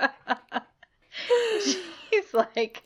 She's 1.64 2.32
like, 2.32 2.84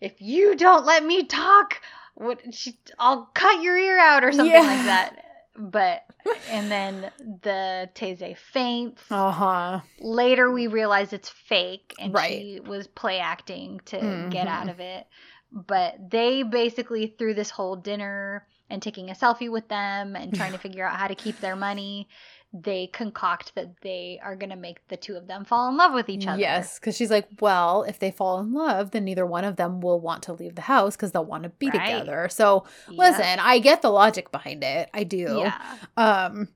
If 0.00 0.20
you 0.20 0.54
don't 0.56 0.84
let 0.84 1.04
me 1.04 1.24
talk, 1.24 1.80
what 2.14 2.40
she, 2.54 2.78
I'll 2.98 3.30
cut 3.34 3.62
your 3.62 3.76
ear 3.78 3.98
out 3.98 4.22
or 4.24 4.32
something 4.32 4.52
Yeah. 4.52 4.60
like 4.60 4.84
that. 4.84 5.24
But, 5.58 6.04
and 6.50 6.70
then 6.70 7.10
the 7.42 7.90
Teze 7.94 8.36
faints. 8.36 9.02
Uh 9.10 9.30
huh. 9.32 9.80
Later, 9.98 10.50
we 10.50 10.68
realize 10.68 11.12
it's 11.12 11.28
fake 11.28 11.94
and 11.98 12.14
Right. 12.14 12.30
she 12.30 12.60
was 12.60 12.86
play 12.86 13.18
acting 13.18 13.80
to 13.86 13.96
get 14.30 14.46
Mhm. 14.46 14.50
out 14.50 14.68
of 14.68 14.78
it. 14.80 15.06
But 15.50 16.10
they 16.10 16.42
basically, 16.44 17.08
through 17.18 17.34
this 17.34 17.50
whole 17.50 17.74
dinner 17.76 18.46
and 18.70 18.82
taking 18.82 19.10
a 19.10 19.14
selfie 19.14 19.50
with 19.50 19.66
them 19.68 20.14
and 20.14 20.32
trying 20.34 20.52
to 20.52 20.58
figure 20.66 20.86
out 20.86 20.96
how 20.96 21.08
to 21.08 21.14
keep 21.14 21.40
their 21.40 21.56
money, 21.56 22.08
they 22.52 22.86
concoct 22.88 23.54
that 23.54 23.78
they 23.82 24.18
are 24.22 24.34
going 24.34 24.48
to 24.50 24.56
make 24.56 24.86
the 24.88 24.96
two 24.96 25.16
of 25.16 25.26
them 25.26 25.44
fall 25.44 25.68
in 25.68 25.76
love 25.76 25.92
with 25.92 26.08
each 26.08 26.26
other. 26.26 26.38
Yes, 26.40 26.78
because 26.78 26.96
she's 26.96 27.10
like, 27.10 27.28
well, 27.40 27.82
if 27.82 27.98
they 27.98 28.10
fall 28.10 28.40
in 28.40 28.52
love, 28.54 28.90
then 28.92 29.04
neither 29.04 29.26
one 29.26 29.44
of 29.44 29.56
them 29.56 29.80
will 29.80 30.00
want 30.00 30.22
to 30.24 30.32
leave 30.32 30.54
the 30.54 30.62
house 30.62 30.96
because 30.96 31.12
they'll 31.12 31.24
want 31.24 31.42
to 31.42 31.50
be 31.50 31.68
Right. 31.68 31.72
together. 31.72 32.28
So 32.30 32.64
Yep. 32.88 32.96
listen, 32.98 33.38
I 33.40 33.58
get 33.58 33.82
the 33.82 33.90
logic 33.90 34.32
behind 34.32 34.64
it. 34.64 34.88
I 34.94 35.04
do. 35.04 35.26
Yeah. 35.38 35.58
Um. 35.98 36.48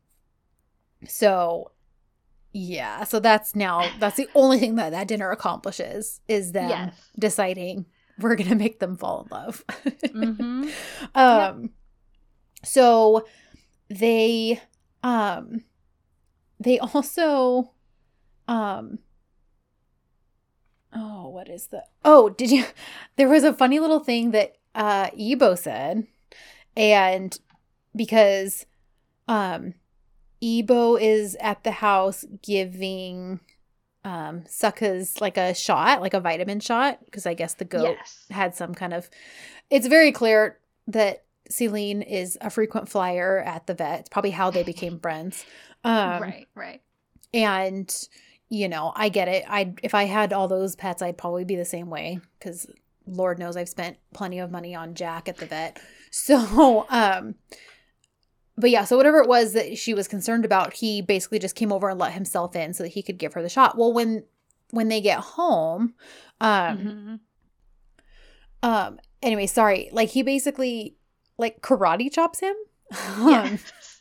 So, 1.07 1.72
yeah. 2.53 3.05
So 3.05 3.20
that's 3.20 3.55
now 3.55 3.95
that's 3.99 4.16
the 4.16 4.28
only 4.34 4.59
thing 4.59 4.76
that 4.76 4.90
that 4.90 5.09
dinner 5.09 5.30
accomplishes 5.30 6.20
is 6.28 6.53
them 6.53 6.68
Yes. 6.70 6.95
deciding 7.18 7.86
we're 8.18 8.36
gonna 8.36 8.55
make 8.55 8.78
them 8.78 8.97
fall 8.97 9.22
in 9.22 9.28
love. 9.36 9.64
hmm 10.11 10.70
um. 11.14 11.70
So 12.64 13.26
they 13.90 14.61
um 15.03 15.64
they 16.62 16.78
also 16.78 17.72
um 18.48 18.98
oh 20.94 21.28
what 21.28 21.48
is 21.48 21.68
the 21.68 21.82
oh 22.04 22.28
did 22.28 22.50
you 22.50 22.64
there 23.16 23.28
was 23.28 23.44
a 23.44 23.52
funny 23.54 23.78
little 23.78 24.00
thing 24.00 24.30
that 24.30 24.56
uh 24.74 25.08
ebo 25.18 25.54
said 25.54 26.06
and 26.76 27.38
because 27.94 28.66
um 29.28 29.74
Ebo 30.42 30.96
is 30.96 31.36
at 31.40 31.62
the 31.62 31.70
house 31.70 32.24
giving 32.42 33.40
um 34.04 34.42
Sucka's 34.48 35.20
like 35.20 35.36
a 35.36 35.54
shot, 35.54 36.00
like 36.00 36.14
a 36.14 36.20
vitamin 36.20 36.58
shot, 36.58 36.98
because 37.04 37.26
I 37.26 37.34
guess 37.34 37.54
the 37.54 37.64
goat 37.64 37.96
Yes. 37.98 38.26
had 38.30 38.54
some 38.56 38.74
kind 38.74 38.92
of 38.92 39.08
it's 39.70 39.86
very 39.86 40.10
clear 40.10 40.58
that 40.88 41.24
Selin 41.48 42.04
is 42.04 42.36
a 42.40 42.50
frequent 42.50 42.88
flyer 42.88 43.38
at 43.38 43.66
the 43.66 43.74
vet. 43.74 44.00
It's 44.00 44.08
probably 44.08 44.30
how 44.32 44.50
they 44.50 44.64
became 44.64 44.98
friends. 44.98 45.44
Um 45.85 46.22
right, 46.22 46.49
right. 46.55 46.80
and 47.35 48.09
you 48.49 48.68
know, 48.68 48.93
I 48.95 49.09
get 49.09 49.28
it. 49.28 49.45
I 49.49 49.74
if 49.83 49.95
I 49.95 50.05
had 50.05 50.33
all 50.33 50.47
those 50.49 50.76
pets, 50.76 51.01
I'd 51.03 51.16
probably 51.18 51.45
be 51.45 51.57
the 51.57 51.64
same 51.64 51.89
way 51.91 52.20
cuz 52.41 52.66
Lord 53.07 53.39
knows 53.39 53.57
I've 53.57 53.68
spent 53.68 53.97
plenty 54.14 54.39
of 54.39 54.51
money 54.51 54.74
on 54.74 54.95
Jack 54.95 55.28
at 55.28 55.39
the 55.39 55.47
vet. 55.47 55.80
So, 56.11 56.87
um 56.91 57.37
but 58.59 58.68
yeah, 58.68 58.85
so 58.85 58.99
whatever 58.99 59.18
it 59.18 59.28
was 59.28 59.55
that 59.55 59.78
she 59.78 59.95
was 59.95 60.07
concerned 60.07 60.45
about, 60.45 60.74
he 60.74 61.01
basically 61.01 61.39
just 61.39 61.55
came 61.55 61.72
over 61.72 61.89
and 61.89 61.99
let 61.99 62.12
himself 62.12 62.55
in 62.55 62.74
so 62.74 62.83
that 62.83 62.91
he 62.91 63.03
could 63.03 63.16
give 63.16 63.33
her 63.33 63.41
the 63.43 63.49
shot. 63.49 63.78
Well, 63.78 63.93
when 63.95 64.24
when 64.70 64.89
they 64.89 65.01
get 65.01 65.18
home, 65.20 65.95
um 66.41 66.78
Mhm. 66.78 67.20
um 68.62 69.01
anyway, 69.22 69.47
sorry. 69.47 69.89
Like 69.93 70.11
he 70.11 70.22
basically 70.22 70.97
like 71.39 71.61
karate 71.62 72.12
chops 72.12 72.41
him. 72.41 72.55
Um, 73.16 73.28
Yes. 73.30 73.91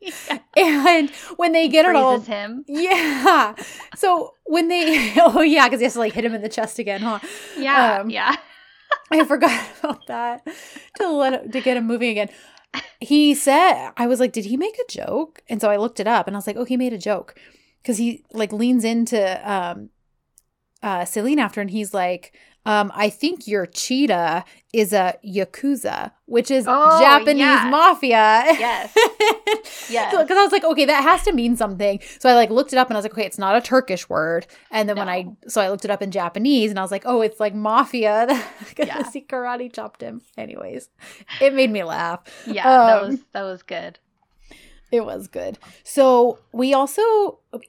Yeah. 0.00 0.38
and 0.56 1.10
when 1.36 1.52
they 1.52 1.68
get 1.68 1.84
it 1.86 1.94
all 1.96 2.20
him. 2.20 2.64
Yeah. 2.66 3.54
So 3.96 4.34
when 4.44 4.68
they, 4.68 5.12
oh 5.18 5.42
yeah, 5.42 5.66
because 5.66 5.80
he 5.80 5.84
has 5.84 5.94
to 5.94 5.98
like 5.98 6.12
hit 6.14 6.24
him 6.24 6.34
in 6.34 6.42
the 6.42 6.48
chest 6.48 6.78
again, 6.78 7.00
huh? 7.02 7.18
Yeah, 7.56 7.98
Um, 8.00 8.10
yeah. 8.10 8.36
I 9.12 9.24
forgot 9.24 9.68
about 9.80 10.06
that 10.06 10.46
to 10.98 11.08
let 11.08 11.32
it, 11.32 11.52
to 11.52 11.60
get 11.60 11.76
him 11.76 11.86
moving 11.86 12.10
again. 12.10 12.28
He 13.00 13.34
said, 13.34 13.90
I 13.96 14.06
was 14.06 14.20
like, 14.20 14.32
did 14.32 14.44
he 14.46 14.56
make 14.56 14.76
a 14.78 14.92
joke? 14.92 15.42
And 15.48 15.60
so 15.60 15.70
I 15.70 15.76
looked 15.76 16.00
it 16.00 16.06
up, 16.06 16.26
and 16.26 16.36
I 16.36 16.38
was 16.38 16.46
like, 16.46 16.56
oh, 16.56 16.64
he 16.64 16.76
made 16.76 16.92
a 16.92 16.98
joke 16.98 17.34
because 17.82 17.98
he 17.98 18.24
like 18.32 18.52
leans 18.52 18.84
into 18.84 19.18
um, 19.50 19.90
uh, 20.82 21.00
Selin 21.00 21.38
after, 21.38 21.60
and 21.60 21.70
he's 21.70 21.92
like. 21.94 22.32
Um, 22.66 22.92
I 22.94 23.08
think 23.08 23.46
your 23.48 23.64
cheetah 23.66 24.44
is 24.72 24.92
a 24.92 25.16
yakuza, 25.26 26.12
which 26.26 26.50
is 26.50 26.66
Oh, 26.68 27.00
Japanese 27.00 27.38
yeah. 27.40 27.68
mafia. 27.70 28.44
Yes. 28.58 28.96
Yes. 29.90 30.14
Because 30.16 30.36
I 30.38 30.42
was 30.44 30.52
like, 30.52 30.62
okay, 30.62 30.84
that 30.84 31.02
has 31.02 31.24
to 31.24 31.32
mean 31.32 31.56
something. 31.56 31.98
So 32.20 32.28
I 32.28 32.34
like 32.34 32.50
looked 32.50 32.72
it 32.72 32.78
up 32.78 32.88
and 32.88 32.96
I 32.96 32.98
was 32.98 33.04
like, 33.04 33.12
okay, 33.12 33.24
it's 33.26 33.38
not 33.38 33.56
a 33.56 33.60
Turkish 33.60 34.08
word. 34.08 34.46
And 34.70 34.88
then 34.88 34.96
when 34.96 35.08
I 35.08 35.26
so 35.48 35.60
I 35.60 35.68
looked 35.68 35.84
it 35.84 35.90
up 35.90 36.00
in 36.00 36.12
Japanese 36.12 36.70
and 36.70 36.78
I 36.78 36.82
was 36.82 36.92
like, 36.92 37.02
oh, 37.06 37.20
it's 37.22 37.40
like 37.40 37.54
mafia. 37.54 38.26
Because 38.68 38.86
Yeah. 38.86 39.10
he 39.12 39.20
karate 39.22 39.72
chopped 39.72 40.00
him. 40.00 40.22
Anyways, 40.38 40.88
it 41.40 41.54
made 41.54 41.70
me 41.72 41.82
laugh. 41.82 42.20
Yeah, 42.46 42.62
that 42.64 43.02
Um, 43.02 43.08
was 43.10 43.18
that 43.32 43.42
was 43.42 43.62
good. 43.64 43.98
It 44.92 45.04
was 45.04 45.26
good. 45.26 45.58
So 45.82 46.38
we 46.52 46.72
also 46.72 47.02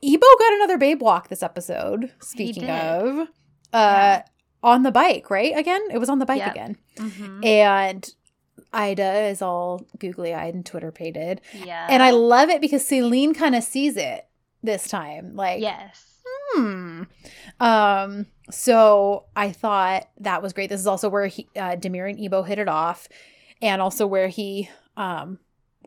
Ebo 0.04 0.26
got 0.40 0.54
another 0.54 0.78
babe 0.78 1.02
walk 1.02 1.30
this 1.30 1.42
episode. 1.44 2.12
Speaking 2.22 2.70
of, 2.70 3.20
uh, 3.20 3.26
Yeah. 3.74 4.24
On 4.64 4.84
the 4.84 4.92
bike, 4.92 5.30
right? 5.30 5.58
Again, 5.58 5.82
it 5.92 5.98
was 5.98 6.10
on 6.10 6.20
the 6.20 6.26
bike 6.26 6.40
Yep. 6.40 6.52
again, 6.52 6.78
Mhm. 6.98 7.46
and 7.46 8.14
Ida 8.74 9.24
is 9.28 9.42
all 9.42 9.86
googly 10.00 10.34
eyed 10.34 10.54
and 10.54 10.66
Twitter 10.66 10.92
pated. 10.92 11.42
Yeah. 11.54 11.88
And 11.90 12.02
I 12.04 12.12
love 12.12 12.50
it 12.50 12.62
because 12.62 12.88
Selin 12.88 13.36
kind 13.36 13.56
of 13.56 13.64
sees 13.64 13.98
it 13.98 14.28
this 14.64 14.88
time. 14.88 15.36
Like, 15.36 15.62
yes. 15.62 16.06
hmm. 16.54 17.04
Um, 17.60 18.28
so 18.50 19.26
I 19.36 19.52
thought 19.52 20.08
that 20.20 20.42
was 20.42 20.54
great. 20.54 20.70
This 20.70 20.80
is 20.82 20.88
also 20.88 21.10
where 21.10 21.28
he 21.28 21.48
uh 21.56 21.76
Demir 21.76 22.10
and 22.10 22.20
Ebo 22.20 22.44
hit 22.44 22.60
it 22.60 22.68
off, 22.70 23.08
and 23.62 23.82
also 23.82 24.06
where 24.08 24.28
he 24.28 24.70
um 24.96 25.40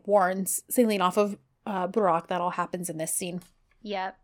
warns 0.05 0.63
Selin 0.71 1.01
off 1.01 1.17
of 1.17 1.37
uh 1.65 1.87
Barak. 1.87 2.27
That 2.27 2.41
all 2.41 2.51
happens 2.51 2.89
in 2.89 2.97
this 2.97 3.13
scene. 3.13 3.41
Yep. 3.83 4.17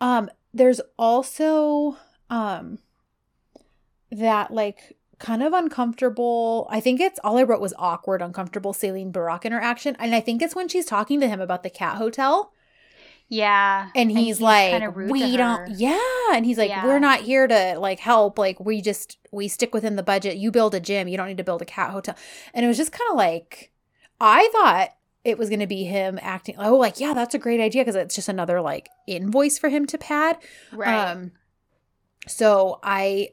Um, 0.00 0.30
there's 0.54 0.80
also 0.98 1.96
um 2.30 2.78
that 4.10 4.52
like 4.52 4.96
kind 5.18 5.42
of 5.42 5.52
uncomfortable. 5.52 6.66
I 6.70 6.80
think 6.80 7.00
it's 7.00 7.18
all 7.24 7.38
I 7.38 7.42
wrote 7.42 7.60
was 7.60 7.74
awkward, 7.78 8.22
uncomfortable 8.22 8.72
Selin 8.72 9.12
Barak 9.12 9.44
interaction. 9.44 9.96
And 9.98 10.14
I 10.14 10.20
think 10.20 10.42
it's 10.42 10.54
when 10.54 10.68
she's 10.68 10.86
talking 10.86 11.20
to 11.20 11.28
him 11.28 11.40
about 11.40 11.62
the 11.62 11.70
cat 11.70 11.96
hotel. 11.96 12.52
Yeah. 13.30 13.90
And 13.94 14.10
he's, 14.10 14.40
like, 14.40 14.70
kinda 14.70 14.88
rude 14.88 15.10
we 15.10 15.36
don't, 15.36 15.68
yeah. 15.78 15.98
And 16.32 16.46
he's 16.46 16.56
like, 16.56 16.70
Yeah. 16.70 16.86
we're 16.86 16.98
not 16.98 17.20
here 17.20 17.46
to 17.46 17.78
like 17.78 17.98
help. 17.98 18.38
Like, 18.38 18.58
we 18.58 18.80
just, 18.80 19.18
we 19.30 19.48
stick 19.48 19.74
within 19.74 19.96
the 19.96 20.02
budget. 20.02 20.38
You 20.38 20.50
build 20.50 20.74
a 20.74 20.80
gym. 20.80 21.08
You 21.08 21.18
don't 21.18 21.26
need 21.26 21.36
to 21.36 21.44
build 21.44 21.60
a 21.60 21.66
cat 21.66 21.90
hotel. 21.90 22.16
And 22.54 22.64
it 22.64 22.68
was 22.68 22.78
just 22.78 22.92
kind 22.92 23.10
of 23.10 23.16
like, 23.18 23.70
I 24.18 24.48
thought 24.52 24.90
it 25.24 25.36
was 25.36 25.50
going 25.50 25.60
to 25.60 25.66
be 25.66 25.84
him 25.84 26.18
acting, 26.22 26.54
oh, 26.58 26.76
like, 26.76 27.00
yeah, 27.00 27.12
that's 27.12 27.34
a 27.34 27.38
great 27.38 27.60
idea 27.60 27.82
because 27.82 27.96
it's 27.96 28.14
just 28.14 28.30
another 28.30 28.62
like 28.62 28.88
invoice 29.06 29.58
for 29.58 29.68
him 29.68 29.84
to 29.86 29.98
pad. 29.98 30.38
Right. 30.72 31.10
Um, 31.10 31.32
so 32.26 32.78
I, 32.82 33.32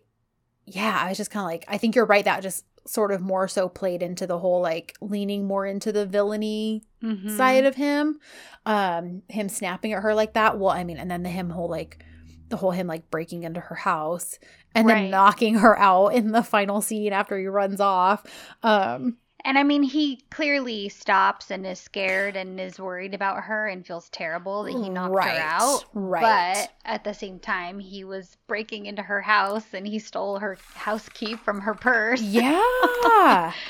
yeah, 0.66 0.98
I 1.02 1.10
was 1.10 1.18
just 1.18 1.32
kind 1.32 1.44
of 1.44 1.48
like, 1.50 1.66
I 1.68 1.78
think 1.78 1.96
you're 1.96 2.06
right. 2.06 2.26
That 2.26 2.42
just 2.44 2.66
sort 2.88 3.12
of 3.12 3.20
more 3.22 3.48
so 3.48 3.68
played 3.68 4.04
into 4.04 4.28
the 4.28 4.38
whole 4.38 4.62
like 4.62 4.96
leaning 5.02 5.46
more 5.48 5.66
into 5.66 5.92
the 5.92 6.06
villainy 6.06 6.84
Mhm. 7.02 7.36
side 7.36 7.66
of 7.66 7.74
him 7.76 8.20
um 8.68 9.24
him 9.28 9.50
snapping 9.50 9.92
at 9.94 10.04
her 10.04 10.14
like 10.14 10.34
that 10.34 10.60
well 10.60 10.70
i 10.70 10.84
mean 10.84 10.98
and 10.98 11.10
then 11.10 11.24
the 11.24 11.30
him 11.30 11.50
whole 11.50 11.68
like 11.68 12.06
the 12.50 12.58
whole 12.58 12.70
him 12.70 12.86
like 12.86 13.10
breaking 13.10 13.42
into 13.42 13.60
her 13.60 13.74
house 13.74 14.38
and 14.76 14.88
then 14.88 15.10
knocking 15.10 15.56
her 15.56 15.76
out 15.80 16.10
in 16.10 16.32
the 16.32 16.44
final 16.44 16.80
scene 16.80 17.12
after 17.12 17.40
he 17.40 17.48
runs 17.48 17.80
off 17.80 18.24
um 18.62 19.18
And 19.46 19.60
I 19.60 19.64
mean, 19.64 19.84
he 19.84 20.22
clearly 20.32 20.90
stops 20.90 21.52
and 21.52 21.66
is 21.68 21.80
scared 21.80 22.36
and 22.36 22.60
is 22.60 22.80
worried 22.80 23.14
about 23.14 23.44
her 23.44 23.68
and 23.68 23.86
feels 23.86 24.10
terrible 24.10 24.64
that 24.64 24.72
he 24.72 24.90
knocked 24.90 25.14
right 25.14 25.38
her 25.38 25.44
out. 25.44 25.86
right 25.94 26.68
But 26.68 26.74
at 26.92 27.04
the 27.04 27.14
same 27.14 27.38
time, 27.40 27.78
he 27.78 28.04
was 28.04 28.38
breaking 28.48 28.88
into 28.88 29.04
her 29.04 29.22
house 29.22 29.66
and 29.74 29.88
he 29.88 30.00
stole 30.00 30.40
her 30.40 30.58
house 30.74 31.08
key 31.10 31.36
from 31.36 31.62
her 31.62 31.76
purse. 31.76 32.22
yeah 32.22 33.54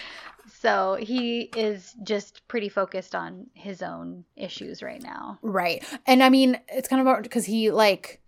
So 0.61 0.95
he 0.99 1.41
is 1.55 1.93
just 2.03 2.47
pretty 2.47 2.69
focused 2.69 3.13
on 3.13 3.47
his 3.53 3.82
own 3.84 4.23
issues 4.38 4.82
right 4.82 5.01
now. 5.01 5.38
right 5.41 5.84
and 6.07 6.23
i 6.23 6.30
mean 6.30 6.57
it's 6.69 6.88
kind 6.88 7.05
of 7.07 7.21
because 7.23 7.45
he 7.45 7.69
like 7.71 8.21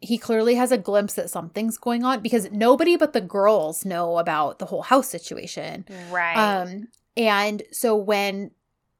he 0.00 0.16
clearly 0.18 0.54
has 0.54 0.72
a 0.72 0.78
glimpse 0.78 1.14
that 1.14 1.28
something's 1.30 1.76
going 1.76 2.04
on 2.04 2.20
because 2.20 2.50
nobody 2.50 2.96
but 2.96 3.12
the 3.12 3.20
girls 3.20 3.84
know 3.84 4.16
about 4.18 4.58
the 4.58 4.66
whole 4.66 4.82
house 4.82 5.08
situation 5.08 5.84
Right. 6.10 6.34
Um, 6.36 6.88
and 7.16 7.62
so 7.70 7.94
when, 7.96 8.52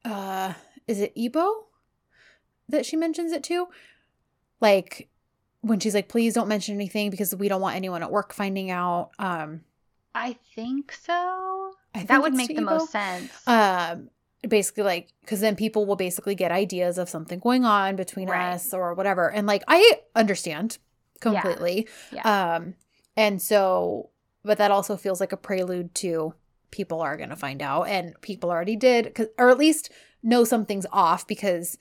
uh, 0.05 0.53
is 0.87 1.01
it 1.01 1.13
Ebo 1.17 1.67
that 2.69 2.85
she 2.85 2.97
mentions 2.97 3.33
it 3.33 3.43
to? 3.45 3.69
Like 4.61 5.09
when 5.63 5.81
she's 5.81 5.95
like, 5.95 6.09
please 6.09 6.35
don't 6.35 6.49
mention 6.49 6.75
anything 6.75 7.11
because 7.11 7.35
we 7.35 7.49
don't 7.49 7.61
want 7.61 7.77
anyone 7.77 8.03
at 8.03 8.11
work 8.11 8.33
finding 8.35 8.71
out. 8.71 9.11
Um, 9.19 9.63
I 10.15 10.37
think 10.55 10.93
so. 10.93 11.73
I 11.95 11.99
think 11.99 12.09
that 12.09 12.23
would 12.23 12.35
make 12.35 12.49
the 12.49 12.55
Ebo. 12.63 12.65
most 12.79 12.91
sense. 12.93 13.33
Um, 13.47 14.11
basically 14.49 14.85
like 14.85 15.09
because 15.21 15.41
then 15.41 15.55
people 15.55 15.85
will 15.87 15.97
basically 15.97 16.35
get 16.35 16.51
ideas 16.51 16.97
of 16.99 17.09
something 17.09 17.39
going 17.39 17.65
on 17.65 17.95
between 17.97 18.29
Right. 18.29 18.55
us 18.55 18.73
or 18.73 18.95
whatever 18.95 19.31
and 19.31 19.47
like 19.47 19.63
i 19.69 19.99
understand. 20.17 20.79
Completely 21.21 21.87
Yeah. 22.13 22.55
um 22.57 22.75
and 23.17 23.41
so 23.41 24.11
but 24.43 24.59
that 24.59 24.71
also 24.71 24.97
feels 24.97 25.21
like 25.21 25.33
a 25.33 25.37
prelude 25.37 25.95
to 25.97 26.35
people 26.71 27.01
are 27.01 27.17
going 27.17 27.29
to 27.29 27.37
find 27.37 27.61
out 27.61 27.89
and 27.89 28.19
people 28.23 28.49
already 28.51 28.77
did, 28.77 29.15
cause, 29.15 29.27
or 29.37 29.51
at 29.51 29.59
least 29.59 29.91
know 30.23 30.45
something's 30.45 30.87
off 30.93 31.27
because 31.27 31.77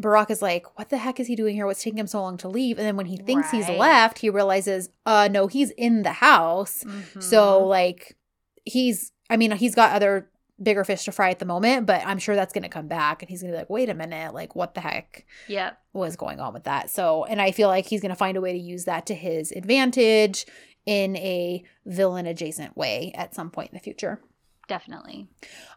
Barack 0.00 0.30
is 0.30 0.42
like, 0.42 0.78
what 0.78 0.90
the 0.90 0.98
heck 0.98 1.18
is 1.18 1.26
he 1.26 1.34
doing 1.34 1.54
here? 1.56 1.64
What's 1.66 1.82
taking 1.82 1.98
him 1.98 2.06
so 2.06 2.20
long 2.20 2.36
to 2.38 2.48
leave? 2.48 2.78
And 2.78 2.86
then 2.86 2.96
when 2.96 3.06
he 3.06 3.16
thinks 3.16 3.50
he's 3.50 3.66
left, 3.78 4.18
he 4.18 4.28
realizes, 4.28 4.90
uh, 5.06 5.28
no, 5.32 5.46
he's 5.46 5.70
in 5.70 6.02
the 6.02 6.12
house. 6.12 6.84
So 7.18 7.62
Mhm. 7.62 7.68
like 7.68 8.16
he's 8.64 9.12
I 9.30 9.36
mean, 9.36 9.50
he's 9.52 9.74
got 9.74 9.92
other 9.92 10.28
bigger 10.62 10.84
fish 10.84 11.04
to 11.04 11.12
fry 11.12 11.30
at 11.30 11.38
the 11.38 11.44
moment, 11.44 11.86
but 11.86 12.02
I'm 12.06 12.18
sure 12.18 12.34
that's 12.34 12.52
gonna 12.52 12.68
come 12.68 12.88
back 12.88 13.22
and 13.22 13.28
he's 13.28 13.42
gonna 13.42 13.52
be 13.52 13.58
like, 13.58 13.70
wait 13.70 13.88
a 13.90 13.94
minute, 13.94 14.32
like 14.34 14.56
what 14.56 14.74
the 14.74 14.80
heck 14.80 15.26
Yeah. 15.48 15.72
was 15.92 16.16
going 16.16 16.40
on 16.40 16.54
with 16.54 16.64
that? 16.64 16.88
So 16.90 17.24
and 17.24 17.40
I 17.42 17.50
feel 17.52 17.68
like 17.68 17.86
he's 17.86 18.00
gonna 18.00 18.14
find 18.16 18.36
a 18.36 18.40
way 18.40 18.52
to 18.52 18.58
use 18.58 18.84
that 18.86 19.04
to 19.06 19.14
his 19.14 19.52
advantage 19.52 20.46
in 20.86 21.16
a 21.16 21.62
villain 21.84 22.26
adjacent 22.26 22.76
way 22.76 23.12
at 23.14 23.34
some 23.34 23.50
point 23.50 23.70
in 23.72 23.74
the 23.76 23.82
future. 23.82 24.20
Definitely. 24.68 25.28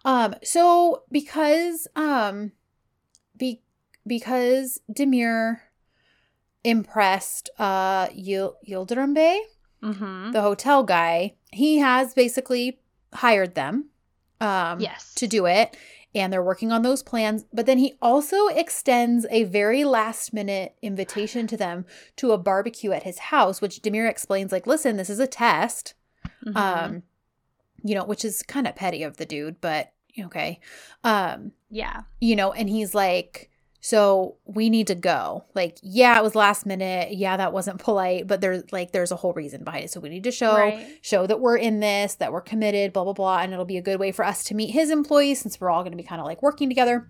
Um, 0.06 0.34
so 0.44 1.04
because 1.12 1.88
um 1.96 2.54
be 3.38 3.62
because 4.08 4.80
Demir 4.92 5.60
impressed 6.64 7.50
uh 7.60 8.08
Yil- 8.10 8.56
Yildirim 8.68 9.14
Bey, 9.14 9.42
Mm-hmm. 9.84 10.32
the 10.32 10.42
hotel 10.42 10.84
guy, 10.84 11.36
he 11.54 11.78
has 11.78 12.14
basically 12.14 12.82
hired 13.14 13.56
them 13.56 13.89
um 14.42 14.80
Yes. 14.80 15.14
to 15.16 15.28
do 15.28 15.46
it 15.46 15.76
and 16.16 16.34
they're 16.34 16.42
working 16.44 16.72
on 16.72 16.82
those 16.82 17.04
plans 17.04 17.46
but 17.54 17.66
then 17.66 17.78
he 17.78 17.96
also 18.02 18.48
extends 18.48 19.26
a 19.30 19.44
very 19.44 19.84
last 19.84 20.34
minute 20.34 20.76
invitation 20.82 21.46
to 21.48 21.58
them 21.58 21.86
to 22.16 22.32
a 22.32 22.38
barbecue 22.38 22.92
at 22.92 23.04
his 23.04 23.20
house 23.20 23.62
which 23.62 23.82
Demir 23.82 24.10
explains 24.10 24.52
like 24.52 24.66
listen 24.68 24.98
this 24.98 25.10
is 25.10 25.20
a 25.20 25.28
test 25.28 25.94
Mhm. 26.46 26.56
um 26.56 27.04
you 27.84 27.96
know 27.96 28.04
which 28.06 28.24
is 28.26 28.44
kind 28.44 28.68
of 28.68 28.76
petty 28.76 29.04
of 29.04 29.18
the 29.18 29.26
dude 29.26 29.60
but 29.62 29.92
Okay. 30.20 30.60
Um, 31.06 31.54
Yeah. 31.70 32.02
you 32.20 32.36
know, 32.36 32.52
and 32.52 32.68
he's 32.68 32.94
like, 32.94 33.50
so 33.82 34.36
we 34.46 34.70
need 34.70 34.88
to 34.88 34.96
go. 34.96 35.46
Like, 35.56 35.78
yeah, 35.82 36.18
it 36.18 36.24
was 36.24 36.36
last 36.36 36.66
minute. 36.66 37.14
Yeah, 37.16 37.38
that 37.38 37.54
wasn't 37.54 37.80
polite, 37.80 38.28
but 38.28 38.42
there's 38.42 38.64
like 38.72 38.92
there's 38.92 39.12
a 39.12 39.16
whole 39.16 39.34
reason 39.34 39.64
behind 39.64 39.86
it. 39.86 39.92
So 39.92 40.00
we 40.00 40.10
need 40.10 40.24
to 40.26 40.32
show 40.32 40.54
Right. 40.56 40.86
show 41.02 41.26
that 41.28 41.40
we're 41.40 41.58
in 41.58 41.80
this, 41.80 42.16
that 42.16 42.32
we're 42.34 42.42
committed, 42.42 42.92
blah 42.94 43.06
blah 43.06 43.14
blah, 43.14 43.40
and 43.40 43.54
it'll 43.54 43.66
be 43.66 43.78
a 43.78 43.82
good 43.82 44.00
way 44.00 44.12
for 44.12 44.26
us 44.26 44.44
to 44.46 44.54
meet 44.56 44.72
his 44.72 44.90
employees 44.90 45.40
since 45.40 45.60
we're 45.62 45.70
all 45.70 45.82
going 45.84 45.92
to 45.94 45.98
be 45.98 46.04
kind 46.04 46.20
of 46.20 46.28
like 46.28 46.42
working 46.42 46.68
together. 46.70 47.08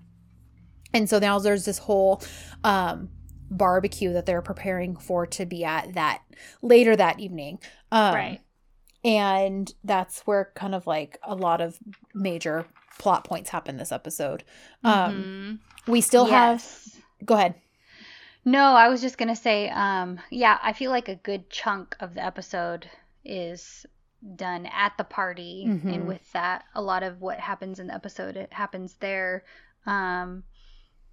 And 0.94 1.10
so 1.10 1.20
now 1.20 1.40
there's 1.40 1.66
this 1.66 1.80
whole 1.80 2.22
um 2.64 3.10
barbecue 3.52 4.14
that 4.14 4.28
they're 4.28 4.44
preparing 4.44 4.96
for 4.96 5.26
to 5.26 5.46
be 5.46 5.64
at 5.66 5.94
that 5.96 6.22
later 6.62 6.96
that 6.96 7.20
evening. 7.20 7.58
Um, 7.92 8.14
right. 8.14 8.42
and 9.04 9.74
that's 9.84 10.22
where 10.28 10.52
kind 10.56 10.76
of 10.76 10.86
like 10.86 11.18
a 11.24 11.34
lot 11.34 11.62
of 11.62 11.80
major 12.14 12.68
plot 13.00 13.24
points 13.24 13.50
happen 13.50 13.78
this 13.78 13.92
episode. 13.92 14.44
Um, 14.84 15.60
Mhm. 15.88 15.92
we 15.92 16.02
still 16.02 16.26
have. 16.26 16.64
Go 17.26 17.34
ahead. 17.34 17.56
No, 18.46 18.74
I 18.74 18.88
was 18.88 19.02
just 19.02 19.18
gonna 19.18 19.36
say, 19.36 19.70
um, 19.70 20.20
yeah, 20.30 20.60
I 20.62 20.74
feel 20.74 20.92
like 20.92 21.10
a 21.10 21.16
good 21.16 21.50
chunk 21.50 21.96
of 22.00 22.14
the 22.14 22.24
episode 22.24 22.90
is 23.26 23.86
done 24.36 24.66
at 24.68 24.98
the 24.98 25.04
party, 25.04 25.66
Mhm. 25.68 25.94
and 25.94 26.08
with 26.08 26.32
that, 26.34 26.66
a 26.76 26.82
lot 26.82 27.04
of 27.04 27.22
what 27.22 27.40
happens 27.40 27.80
in 27.80 27.88
the 27.88 27.94
episode 27.94 28.38
it 28.38 28.52
happens 28.54 28.96
there, 28.96 29.44
um, 29.86 30.44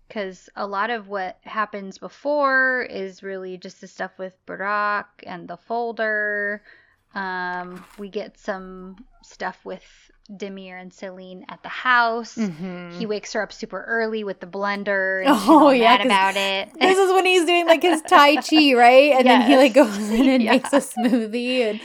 because 0.06 0.48
a 0.56 0.66
lot 0.66 0.90
of 0.90 1.08
what 1.08 1.38
happens 1.42 1.98
before 1.98 2.82
is 2.88 3.22
really 3.22 3.56
just 3.58 3.80
the 3.80 3.88
stuff 3.88 4.18
with 4.18 4.34
Barack 4.46 5.06
and 5.24 5.48
the 5.48 5.56
folder. 5.56 6.62
Um, 7.14 7.84
we 7.98 8.08
get 8.08 8.38
some 8.38 9.04
stuff 9.22 9.64
with 9.64 10.10
Demir 10.28 10.80
and 10.80 10.90
Selin 10.90 11.44
at 11.48 11.62
the 11.62 11.68
house. 11.68 12.34
Mm-hmm. 12.36 12.98
He 12.98 13.06
wakes 13.06 13.32
her 13.34 13.42
up 13.42 13.52
super 13.52 13.82
early 13.84 14.24
with 14.24 14.40
the 14.40 14.46
blender 14.46 15.24
and 15.24 15.36
she's 15.38 15.48
Oh, 15.48 15.70
yeah, 15.70 16.02
about 16.02 16.36
it. 16.36 16.70
this 16.80 16.98
is 16.98 17.12
when 17.12 17.24
he's 17.26 17.44
doing 17.44 17.66
like 17.66 17.82
his 17.82 18.02
tai 18.02 18.36
chi, 18.42 18.74
right? 18.74 19.12
And 19.12 19.26
then 19.26 19.42
he 19.42 19.56
like 19.56 19.74
goes 19.74 19.96
in 20.10 20.28
and 20.28 20.42
Yeah. 20.42 20.50
makes 20.52 20.72
a 20.72 20.78
smoothie, 20.80 21.70
and 21.70 21.80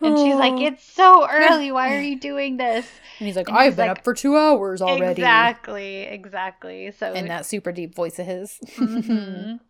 and 0.00 0.18
she's 0.18 0.34
like, 0.34 0.54
Oh. 0.54 0.66
"It's 0.66 0.82
so 0.84 1.28
early. 1.30 1.70
Why 1.70 1.94
are 1.94 2.00
you 2.00 2.18
doing 2.18 2.56
this?" 2.56 2.86
and 3.18 3.26
he's 3.28 3.36
like, 3.36 3.48
and 3.48 3.56
I've 3.56 3.66
he's 3.66 3.76
been 3.76 3.86
like, 3.88 3.98
up 3.98 4.04
for 4.04 4.14
two 4.14 4.36
hours 4.36 4.82
already. 4.82 5.20
Exactly, 5.22 5.98
exactly. 6.02 6.90
So 6.98 7.12
In 7.12 7.28
that 7.28 7.46
super 7.46 7.70
deep 7.70 7.94
voice 7.94 8.18
of 8.18 8.26
his. 8.26 8.58
Mhm. 8.76 9.60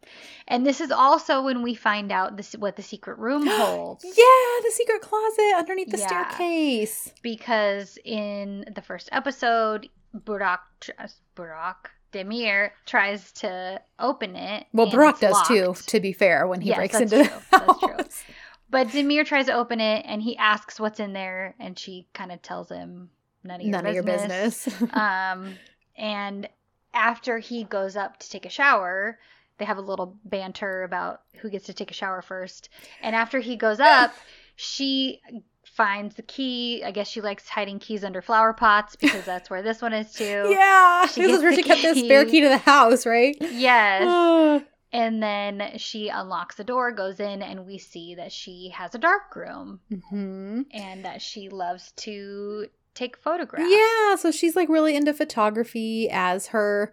And 0.53 0.67
this 0.67 0.81
is 0.81 0.91
also 0.93 1.43
when 1.43 1.63
we 1.63 1.75
find 1.75 2.13
out 2.13 2.37
this 2.37 2.53
what 2.53 2.77
the 2.77 2.83
secret 2.83 3.19
room 3.19 3.47
holds. 3.51 4.05
Yeah, 4.05 4.61
the 4.65 4.71
secret 4.73 5.01
closet 5.03 5.55
underneath 5.57 5.91
the 5.91 5.99
Yeah. 5.99 6.07
staircase. 6.07 7.13
Because 7.23 7.99
in 8.05 8.65
the 8.75 8.83
first 8.83 9.09
episode, 9.13 9.89
Burak, 10.17 10.59
tr- 10.81 10.91
Burak 11.37 11.77
Demir 12.13 12.71
tries 12.87 13.33
to 13.33 13.81
open 13.99 14.37
it. 14.37 14.67
Well, 14.73 14.87
it's 15.09 15.21
does 15.21 15.49
too, 15.49 15.75
to 15.87 16.01
be 16.01 16.13
fair, 16.13 16.47
when 16.47 16.61
he 16.61 16.69
Yes, 16.69 16.77
breaks 16.77 16.99
that's 16.99 17.13
into 17.13 17.25
true. 17.29 17.39
the 17.51 17.59
That's 17.59 17.81
true. 18.21 18.35
But 18.71 18.89
Demir 18.89 19.25
tries 19.27 19.47
to 19.47 19.53
open 19.55 19.81
it 19.81 20.05
and 20.07 20.23
he 20.23 20.37
asks 20.37 20.79
what's 20.79 21.01
in 21.01 21.13
there, 21.15 21.55
and 21.59 21.79
she 21.79 22.07
kind 22.15 22.31
of 22.33 22.41
tells 22.43 22.69
him 22.71 23.11
none 23.45 23.57
of 23.57 23.63
your 23.63 23.71
None 23.73 23.87
of 23.87 23.95
your 23.95 24.03
business. 24.03 24.65
business. 24.67 24.91
um, 24.95 25.55
and 25.97 26.49
after 26.95 27.39
he 27.39 27.65
goes 27.65 27.97
up 27.97 28.19
to 28.19 28.29
take 28.31 28.45
a 28.47 28.51
shower, 28.51 29.19
they 29.59 29.65
have 29.65 29.79
a 29.79 29.83
little 29.83 30.17
banter 30.25 30.83
about 30.83 31.23
who 31.41 31.51
gets 31.51 31.67
to 31.67 31.73
take 31.75 31.91
a 31.91 31.95
shower 31.95 32.23
first. 32.23 32.69
And 33.03 33.15
after 33.15 33.39
he 33.39 33.57
goes 33.57 33.81
up, 33.81 34.13
she 34.57 35.21
finds 35.65 36.17
the 36.17 36.23
key. 36.23 36.83
I 36.85 36.91
guess 36.91 37.09
she 37.09 37.21
likes 37.21 37.49
hiding 37.49 37.79
keys 37.79 38.05
under 38.05 38.21
flower 38.23 38.53
pots 38.53 38.97
because 38.97 39.25
that's 39.25 39.49
where 39.51 39.63
this 39.63 39.81
one 39.81 39.93
is 39.93 40.13
too. 40.13 40.25
yeah, 40.51 41.07
She 41.07 41.23
this 41.23 41.37
is 41.37 41.43
where 41.43 41.55
she 41.55 41.63
kept 41.63 41.83
the 41.83 41.95
spare 41.95 42.25
key. 42.25 42.41
to 42.43 42.49
the 42.49 42.59
house, 42.59 43.07
right? 43.07 43.37
Yes. 43.41 44.63
And 44.95 45.23
then 45.23 45.79
she 45.79 46.09
unlocks 46.11 46.57
the 46.57 46.65
door, 46.65 46.93
goes 46.93 47.19
in, 47.19 47.41
and 47.41 47.65
we 47.65 47.79
see 47.79 48.15
that 48.17 48.31
she 48.31 48.75
has 48.77 48.95
a 48.95 48.99
dark 48.99 49.35
room 49.35 49.81
Mhm. 49.91 50.67
and 50.71 51.07
that 51.07 51.23
she 51.23 51.49
loves 51.49 51.93
to 51.93 52.67
take 52.95 53.17
photographs. 53.17 53.71
Yeah, 53.73 54.17
so 54.17 54.31
she's 54.31 54.55
like 54.55 54.69
really 54.69 54.95
into 54.95 55.15
photography 55.15 56.11
as 56.11 56.49
her 56.49 56.93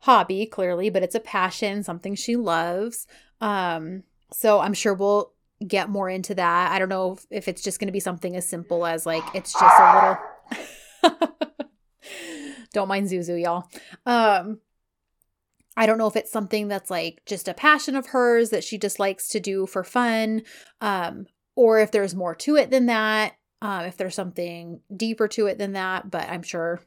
hobby, 0.00 0.46
clearly, 0.46 0.90
but 0.90 1.02
it's 1.02 1.14
a 1.14 1.20
passion, 1.20 1.82
something 1.82 2.14
she 2.14 2.36
loves. 2.36 3.06
Um, 3.40 4.02
so 4.32 4.60
I'm 4.60 4.74
sure 4.74 4.94
we'll 4.94 5.32
get 5.66 5.88
more 5.88 6.08
into 6.08 6.34
that. 6.34 6.72
I 6.72 6.78
don't 6.78 6.88
know 6.88 7.12
if, 7.12 7.26
if 7.30 7.48
it's 7.48 7.62
just 7.62 7.80
going 7.80 7.88
to 7.88 7.92
be 7.92 8.00
something 8.00 8.36
as 8.36 8.48
simple 8.48 8.86
as 8.86 9.06
like 9.06 9.24
it's 9.34 9.52
just 9.52 9.80
a 9.80 10.18
little. 11.10 11.28
don't 12.72 12.88
mind 12.88 13.08
Zuzu, 13.08 13.42
y'all. 13.42 13.68
Um, 14.04 14.60
I 15.76 15.86
don't 15.86 15.98
know 15.98 16.06
if 16.06 16.16
it's 16.16 16.32
something 16.32 16.68
that's 16.68 16.90
like 16.90 17.22
just 17.26 17.48
a 17.48 17.54
passion 17.54 17.96
of 17.96 18.06
hers 18.06 18.50
that 18.50 18.64
she 18.64 18.78
just 18.78 18.98
likes 18.98 19.28
to 19.28 19.40
do 19.40 19.66
for 19.66 19.84
fun, 19.84 20.42
um, 20.80 21.26
or 21.54 21.80
if 21.80 21.90
there's 21.90 22.14
more 22.14 22.34
to 22.34 22.56
it 22.56 22.70
than 22.70 22.86
that 22.86 23.36
um, 23.62 23.84
if 23.84 23.96
there's 23.96 24.14
something 24.14 24.80
deeper 24.94 25.26
to 25.28 25.46
it 25.46 25.58
than 25.58 25.72
that 25.72 26.10
but 26.10 26.28
i'm 26.28 26.42
sure 26.42 26.80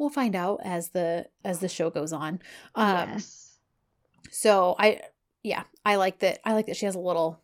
we'll 0.00 0.08
find 0.08 0.34
out 0.34 0.58
as 0.64 0.88
the 0.88 1.26
as 1.44 1.60
the 1.60 1.68
show 1.68 1.90
goes 1.90 2.12
on 2.12 2.40
um 2.74 3.10
yes. 3.10 3.58
so 4.30 4.74
i 4.78 4.98
yeah 5.42 5.62
i 5.84 5.94
like 5.96 6.18
that 6.20 6.40
i 6.44 6.54
like 6.54 6.66
that 6.66 6.76
she 6.76 6.86
has 6.86 6.94
a 6.94 6.98
little 7.00 7.38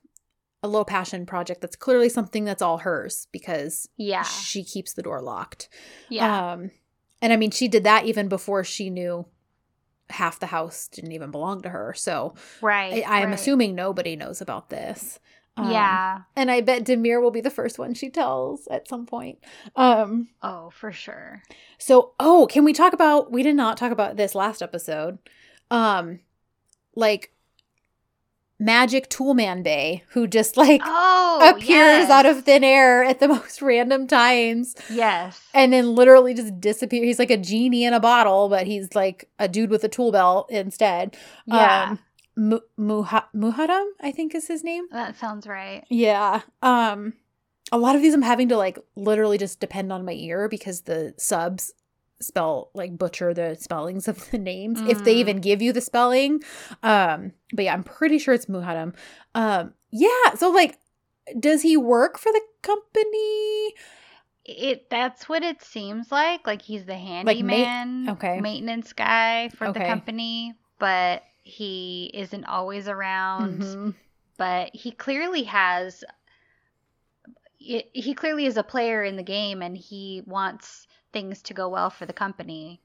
a 0.62 0.68
low 0.68 0.82
passion 0.84 1.26
project 1.26 1.60
that's 1.60 1.76
clearly 1.76 2.08
something 2.08 2.44
that's 2.44 2.62
all 2.62 2.78
hers 2.78 3.28
because 3.30 3.88
Yeah. 3.98 4.22
she 4.22 4.64
keeps 4.64 4.94
the 4.94 5.02
door 5.02 5.20
locked 5.20 5.68
Yeah. 6.08 6.52
um 6.52 6.70
and 7.20 7.32
i 7.32 7.36
mean 7.36 7.50
she 7.50 7.68
did 7.68 7.84
that 7.84 8.06
even 8.06 8.26
before 8.28 8.64
she 8.64 8.88
knew 8.90 9.26
half 10.08 10.40
the 10.40 10.46
house 10.46 10.88
didn't 10.88 11.12
even 11.12 11.30
belong 11.30 11.60
to 11.62 11.68
her 11.68 11.92
so 11.94 12.34
right. 12.62 13.04
I, 13.06 13.20
i'm 13.20 13.26
right. 13.30 13.34
assuming 13.34 13.74
nobody 13.74 14.16
knows 14.16 14.40
about 14.40 14.70
this 14.70 15.20
Um, 15.58 15.70
yeah. 15.70 16.20
and 16.36 16.50
I 16.50 16.60
bet 16.60 16.84
Demir 16.84 17.20
will 17.22 17.30
be 17.30 17.40
the 17.40 17.50
first 17.50 17.78
one 17.78 17.94
she 17.94 18.10
tells 18.10 18.66
at 18.66 18.88
some 18.88 19.06
point. 19.06 19.38
Um, 19.74 20.28
Oh, 20.42 20.70
for 20.70 20.92
sure. 20.92 21.42
so 21.78 22.12
oh, 22.20 22.46
can 22.50 22.64
we 22.64 22.72
talk 22.74 22.92
about 22.92 23.32
we 23.32 23.42
did 23.42 23.56
not 23.56 23.76
talk 23.78 23.90
about 23.92 24.16
this 24.16 24.34
last 24.34 24.60
episode. 24.62 25.18
Um 25.70 26.20
like 26.94 27.32
Magic 28.58 29.10
Toolman 29.10 29.62
Bay, 29.62 30.02
who 30.10 30.26
just 30.26 30.56
like 30.56 30.80
Oh, 30.82 31.54
appears 31.54 32.08
out 32.08 32.24
of 32.24 32.42
thin 32.44 32.64
air 32.64 33.04
at 33.04 33.20
the 33.20 33.28
most 33.36 33.60
random 33.60 34.06
times 34.06 34.74
Yes. 34.90 35.40
and 35.52 35.72
then 35.74 35.94
literally 35.94 36.32
just 36.32 36.58
disappears. 36.58 37.04
He's 37.04 37.18
like 37.18 37.30
a 37.30 37.36
genie 37.36 37.84
in 37.84 37.92
a 37.92 38.00
bottle, 38.00 38.48
but 38.48 38.66
he's 38.66 38.94
like 38.94 39.28
a 39.38 39.46
dude 39.46 39.68
with 39.70 39.84
a 39.84 39.88
tool 39.88 40.10
belt 40.10 40.50
instead. 40.50 41.16
Yeah. 41.46 41.88
Um 41.90 41.98
Mu- 42.36 42.60
Muha- 42.78 43.28
Muhadam, 43.34 43.86
I 44.00 44.12
think 44.12 44.34
is 44.34 44.46
his 44.48 44.62
name. 44.62 44.84
that 44.90 45.16
sounds 45.16 45.46
right. 45.46 45.84
Yeah. 45.88 46.42
Um 46.62 47.14
a 47.72 47.78
lot 47.78 47.96
of 47.96 48.02
these 48.02 48.14
I'm 48.14 48.22
having 48.22 48.48
to 48.50 48.56
like 48.56 48.78
literally 48.94 49.38
just 49.38 49.58
depend 49.58 49.92
on 49.92 50.04
my 50.04 50.12
ear 50.12 50.48
because 50.48 50.82
the 50.82 51.14
subs 51.18 51.72
spell 52.20 52.70
like 52.74 52.96
butcher 52.96 53.34
the 53.34 53.56
spellings 53.60 54.06
of 54.08 54.30
the 54.30 54.38
names 54.38 54.80
if 54.82 55.02
they 55.04 55.14
Mm. 55.14 55.18
even 55.18 55.36
give 55.40 55.62
you 55.62 55.72
the 55.72 55.80
spelling. 55.80 56.42
Um 56.82 57.32
but 57.52 57.64
yeah, 57.64 57.74
I'm 57.74 57.84
pretty 57.84 58.18
sure 58.18 58.34
it's 58.34 58.46
Muhadam. 58.46 58.94
Um 59.34 59.74
yeah, 59.90 60.34
so 60.36 60.50
like 60.50 60.78
does 61.40 61.62
he 61.62 61.76
work 61.76 62.18
for 62.18 62.30
the 62.32 62.42
company? 62.62 63.74
It 64.44 64.88
that's 64.90 65.28
what 65.28 65.42
it 65.42 65.60
seems 65.62 66.12
like. 66.12 66.46
Like 66.46 66.62
he's 66.62 66.84
the 66.84 66.92
Like 66.92 67.40
ma- 67.42 67.52
handyman, 67.54 68.10
okay. 68.10 68.40
maintenance 68.40 68.92
guy 68.92 69.48
for 69.48 69.72
the 69.72 69.80
company, 69.80 70.54
but 70.78 71.22
he 71.46 72.10
isn't 72.12 72.44
always 72.44 72.88
around. 72.88 73.62
Mhm. 73.62 73.94
But 74.36 74.74
he 74.74 74.90
clearly 74.90 75.44
has. 75.44 76.02
It, 77.60 77.88
he 77.92 78.14
clearly 78.14 78.46
is 78.46 78.56
a 78.56 78.62
player 78.62 79.02
in 79.04 79.16
the 79.16 79.22
game, 79.22 79.62
and 79.62 79.76
he 79.76 80.22
wants 80.26 80.86
things 81.12 81.42
to 81.42 81.54
go 81.54 81.68
well 81.68 81.88
for 81.88 82.04
the 82.04 82.12
company. 82.12 82.82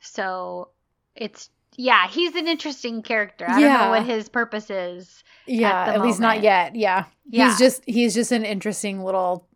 So 0.00 0.70
it's 1.14 1.50
yeah, 1.76 2.08
he's 2.08 2.34
an 2.34 2.48
interesting 2.48 3.02
character. 3.02 3.44
I 3.48 3.60
don't 3.60 3.80
know 3.80 3.90
what 3.90 4.06
his 4.06 4.28
purpose 4.28 4.70
is. 4.70 5.22
Yeah, 5.46 5.86
the 5.86 5.94
at, 5.96 6.00
least 6.02 6.18
not 6.18 6.42
yet. 6.42 6.74
Yeah. 6.74 7.04
Yeah. 7.28 7.48
He's 7.48 7.58
just 7.58 7.82
he's 7.86 8.14
just 8.14 8.32
an 8.32 8.44
interesting 8.44 9.04
little 9.04 9.46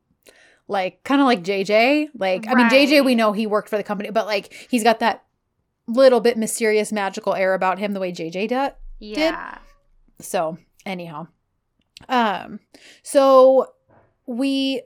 like 0.69 1.03
kind 1.05 1.21
of 1.21 1.27
like 1.27 1.43
JJ. 1.43 2.11
Like 2.15 2.47
I 2.49 2.55
mean 2.55 2.69
JJ 2.69 3.05
we 3.05 3.15
know 3.15 3.33
he 3.33 3.47
worked 3.47 3.71
for 3.71 3.79
the 3.79 3.83
company, 3.83 4.11
but 4.11 4.27
like 4.27 4.53
he's 4.71 4.83
got 4.83 5.01
that 5.01 5.26
little 5.87 6.21
bit 6.21 6.37
mysterious 6.37 6.93
magical 6.93 7.35
air 7.35 7.55
about 7.55 7.79
him 7.79 7.93
the 7.93 8.01
way 8.01 8.13
JJ 8.13 8.49
did. 8.49 8.73
Yeah. 8.99 9.59
So, 10.21 10.59
anyhow. 10.85 11.29
Um 12.09 12.61
so 13.03 13.73
we 14.27 14.83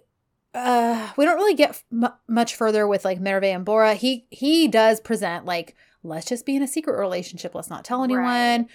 uh 0.55 1.11
we 1.17 1.25
don't 1.25 1.37
really 1.37 1.55
get 1.55 1.83
m- 1.93 2.13
much 2.29 2.55
further 2.55 2.87
with 2.87 3.05
like 3.05 3.21
Merve 3.21 3.45
and 3.45 3.65
Bora. 3.65 3.95
He 3.95 4.27
he 4.31 4.69
does 4.69 5.01
present 5.01 5.45
like 5.45 5.75
let's 6.03 6.27
just 6.27 6.47
be 6.47 6.57
in 6.57 6.63
a 6.63 6.69
secret 6.69 6.99
relationship. 6.99 7.55
Let's 7.55 7.71
not 7.71 7.85
tell 7.85 8.03
anyone. 8.05 8.23
Right. 8.25 8.67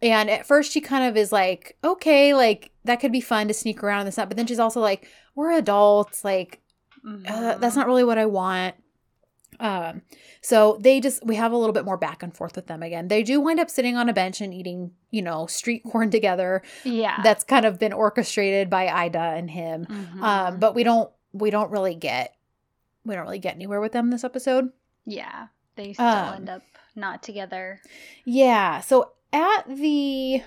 And 0.00 0.30
at 0.30 0.46
first 0.46 0.70
she 0.72 0.80
kind 0.80 1.04
of 1.08 1.16
is 1.16 1.32
like, 1.32 1.76
okay, 1.82 2.34
like 2.34 2.70
that 2.84 2.96
could 3.00 3.12
be 3.12 3.20
fun 3.20 3.48
to 3.48 3.54
sneak 3.54 3.82
around 3.82 4.00
and 4.00 4.08
this 4.08 4.14
that. 4.16 4.28
But 4.28 4.36
then 4.36 4.46
she's 4.46 4.58
also 4.60 4.80
like, 4.80 5.08
we're 5.34 5.52
adults. 5.52 6.24
Like, 6.24 6.60
uh, 7.04 7.10
Mhm. 7.10 7.60
that's 7.60 7.74
not 7.76 7.86
really 7.86 8.04
what 8.04 8.18
I 8.18 8.26
want. 8.26 8.74
Um, 9.60 10.02
so 10.40 10.78
they 10.80 11.00
just 11.00 11.24
we 11.26 11.34
have 11.36 11.52
a 11.52 11.56
little 11.56 11.72
bit 11.72 11.84
more 11.84 11.96
back 11.96 12.22
and 12.22 12.34
forth 12.36 12.54
with 12.56 12.66
them 12.68 12.82
again. 12.82 13.08
They 13.08 13.22
do 13.22 13.40
wind 13.40 13.58
up 13.60 13.70
sitting 13.70 13.96
on 13.96 14.08
a 14.08 14.12
bench 14.12 14.40
and 14.40 14.54
eating, 14.54 14.92
you 15.10 15.22
know, 15.22 15.46
street 15.46 15.82
corn 15.90 16.10
together. 16.10 16.62
Yeah. 16.84 17.20
That's 17.22 17.44
kind 17.44 17.66
of 17.66 17.78
been 17.78 17.92
orchestrated 17.92 18.70
by 18.70 19.06
Eda 19.06 19.18
and 19.36 19.50
him. 19.50 19.86
Mhm. 19.86 20.22
Um, 20.22 20.58
but 20.58 20.74
we 20.74 20.84
don't 20.84 21.10
we 21.32 21.50
don't 21.50 21.70
really 21.70 21.94
get 21.94 22.34
we 23.04 23.14
don't 23.14 23.24
really 23.24 23.38
get 23.38 23.54
anywhere 23.54 23.80
with 23.80 23.92
them 23.92 24.10
this 24.10 24.24
episode. 24.24 24.70
yeah. 25.06 25.48
They 25.76 25.92
still 25.92 26.06
um, 26.06 26.34
end 26.34 26.48
up 26.50 26.62
not 26.96 27.22
together. 27.22 27.80
Yeah. 28.24 28.80
So 28.80 29.12
at 29.32 29.62
the 29.68 30.42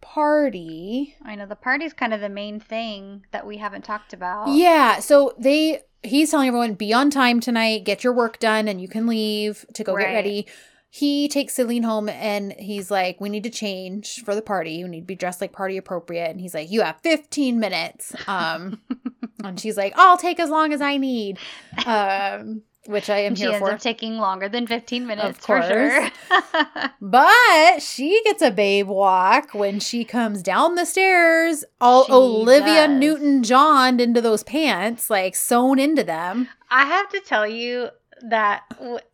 party, 0.00 1.16
I 1.24 1.34
know 1.34 1.46
the 1.46 1.56
party's 1.56 1.92
kind 1.92 2.14
of 2.14 2.20
the 2.20 2.28
main 2.28 2.60
thing 2.60 3.24
that 3.32 3.46
we 3.46 3.56
haven't 3.56 3.82
talked 3.82 4.12
about. 4.12 4.48
yeah. 4.50 5.00
So 5.00 5.34
they 5.38 5.80
he's 6.04 6.30
telling 6.30 6.48
everyone 6.48 6.74
be 6.74 6.92
on 6.92 7.10
time 7.10 7.40
tonight, 7.40 7.84
get 7.84 8.04
your 8.04 8.12
work 8.12 8.38
done, 8.38 8.68
and 8.68 8.80
you 8.80 8.88
can 8.88 9.06
leave 9.06 9.64
to 9.74 9.84
go 9.84 9.96
get 9.96 10.12
ready. 10.12 10.46
He 10.90 11.26
takes 11.28 11.56
Selin 11.56 11.84
home 11.84 12.08
and 12.08 12.52
he's 12.52 12.90
like, 12.90 13.20
"We 13.20 13.28
need 13.28 13.42
to 13.44 13.50
change 13.50 14.22
for 14.22 14.34
the 14.34 14.42
party. 14.42 14.72
You 14.72 14.86
need 14.86 15.00
to 15.00 15.06
be 15.06 15.16
dressed 15.16 15.40
like 15.40 15.52
party 15.52 15.76
appropriate." 15.76 16.30
And 16.30 16.40
he's 16.40 16.54
like, 16.54 16.70
"You 16.70 16.82
have 16.82 17.00
15 17.02 17.58
minutes." 17.58 18.14
Um, 18.28 18.80
and 19.44 19.58
she's 19.58 19.76
like, 19.76 19.92
"I'll 19.96 20.16
take 20.16 20.38
as 20.38 20.50
long 20.50 20.72
as 20.72 20.80
I 20.80 20.96
need," 20.96 21.38
um, 21.84 22.62
which 22.86 23.08
I 23.10 23.18
am 23.18 23.34
she 23.34 23.44
here 23.44 23.52
ends 23.52 23.68
up 23.68 23.80
taking 23.80 24.18
longer 24.18 24.48
than 24.48 24.66
15 24.66 25.06
minutes 25.06 25.44
for 25.44 25.62
sure. 25.62 26.08
But 27.00 27.80
she 27.80 28.22
gets 28.24 28.42
a 28.42 28.50
babe 28.50 28.88
walk 28.88 29.54
when 29.54 29.78
she 29.80 30.04
comes 30.04 30.42
down 30.42 30.74
the 30.74 30.86
stairs, 30.86 31.64
all 31.80 32.06
She 32.06 32.12
Olivia 32.12 32.86
does. 32.86 32.98
Newton 32.98 33.42
John 33.42 34.00
into 34.00 34.20
those 34.20 34.42
pants, 34.42 35.10
like 35.10 35.36
sewn 35.36 35.78
into 35.78 36.02
them. 36.02 36.48
I 36.70 36.84
have 36.86 37.08
to 37.10 37.20
tell 37.20 37.46
you 37.46 37.90
that 38.22 38.62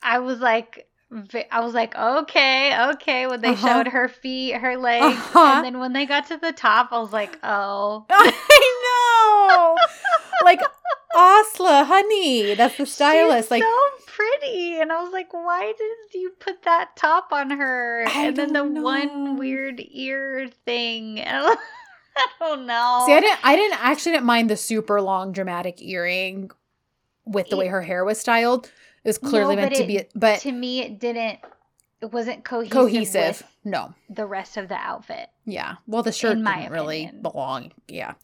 I 0.02 0.18
was 0.20 0.38
like, 0.40 0.88
I 1.50 1.60
was 1.60 1.74
like, 1.74 1.96
okay, 1.96 2.88
okay. 2.92 3.26
When 3.26 3.40
they 3.40 3.48
Uh-huh. 3.50 3.66
showed 3.68 3.88
her 3.88 4.08
feet, 4.08 4.54
her 4.56 4.76
legs, 4.76 5.18
Uh-huh. 5.18 5.54
and 5.56 5.64
then 5.64 5.80
when 5.80 5.92
they 5.92 6.06
got 6.06 6.26
to 6.28 6.36
the 6.36 6.52
top, 6.52 6.90
I 6.92 6.98
was 7.00 7.12
like, 7.12 7.36
oh, 7.42 8.06
I 8.10 9.76
know. 10.38 10.44
like 10.44 10.60
Asla, 11.16 11.84
honey. 11.86 12.54
That's 12.54 12.76
the 12.76 12.86
stylist. 12.86 13.46
She's 13.46 13.50
like 13.50 13.62
so 13.64 13.78
pretty, 14.06 14.80
and 14.80 14.92
I 14.92 15.02
was 15.02 15.12
like, 15.12 15.32
why 15.32 15.72
did 15.76 16.14
you 16.20 16.30
put 16.38 16.62
that 16.62 16.94
top 16.96 17.32
on 17.32 17.50
her? 17.50 18.04
I 18.06 18.26
and 18.28 18.36
then 18.36 18.52
the 18.52 18.62
know. 18.64 18.80
one 18.82 19.36
weird 19.36 19.82
ear 19.90 20.48
thing. 20.64 21.20
I 21.26 21.56
don't 22.38 22.66
know. 22.66 23.04
See, 23.06 23.12
I 23.14 23.20
didn't 23.20 23.38
I 23.42 23.56
didn't 23.56 23.82
actually 23.84 24.12
didn't 24.12 24.26
mind 24.26 24.48
the 24.50 24.56
super 24.56 25.00
long 25.00 25.32
dramatic 25.32 25.82
earring 25.82 26.50
with 27.24 27.48
the 27.48 27.56
way 27.56 27.66
her 27.66 27.82
hair 27.82 28.04
was 28.04 28.20
styled. 28.20 28.70
It 29.04 29.08
was 29.08 29.18
clearly 29.18 29.56
No, 29.56 29.62
meant 29.62 29.74
to 29.76 29.82
it- 29.84 29.86
be 29.86 30.02
but 30.18 30.40
to 30.40 30.52
me, 30.52 30.80
it 30.82 30.98
didn't. 30.98 31.38
It 32.02 32.12
wasn't 32.12 32.44
cohesive. 32.44 32.72
cohesive. 32.72 33.42
No. 33.64 33.94
the 34.08 34.24
rest 34.26 34.56
of 34.56 34.68
the 34.68 34.74
outfit. 34.74 35.28
Yeah. 35.44 35.74
Well, 35.86 36.02
the 36.02 36.12
shirt 36.12 36.38
In 36.38 36.42
my 36.42 36.60
didn't 36.60 36.72
really 36.72 37.04
opinion. 37.04 37.22
belong. 37.22 37.72
Yeah. 37.88 38.14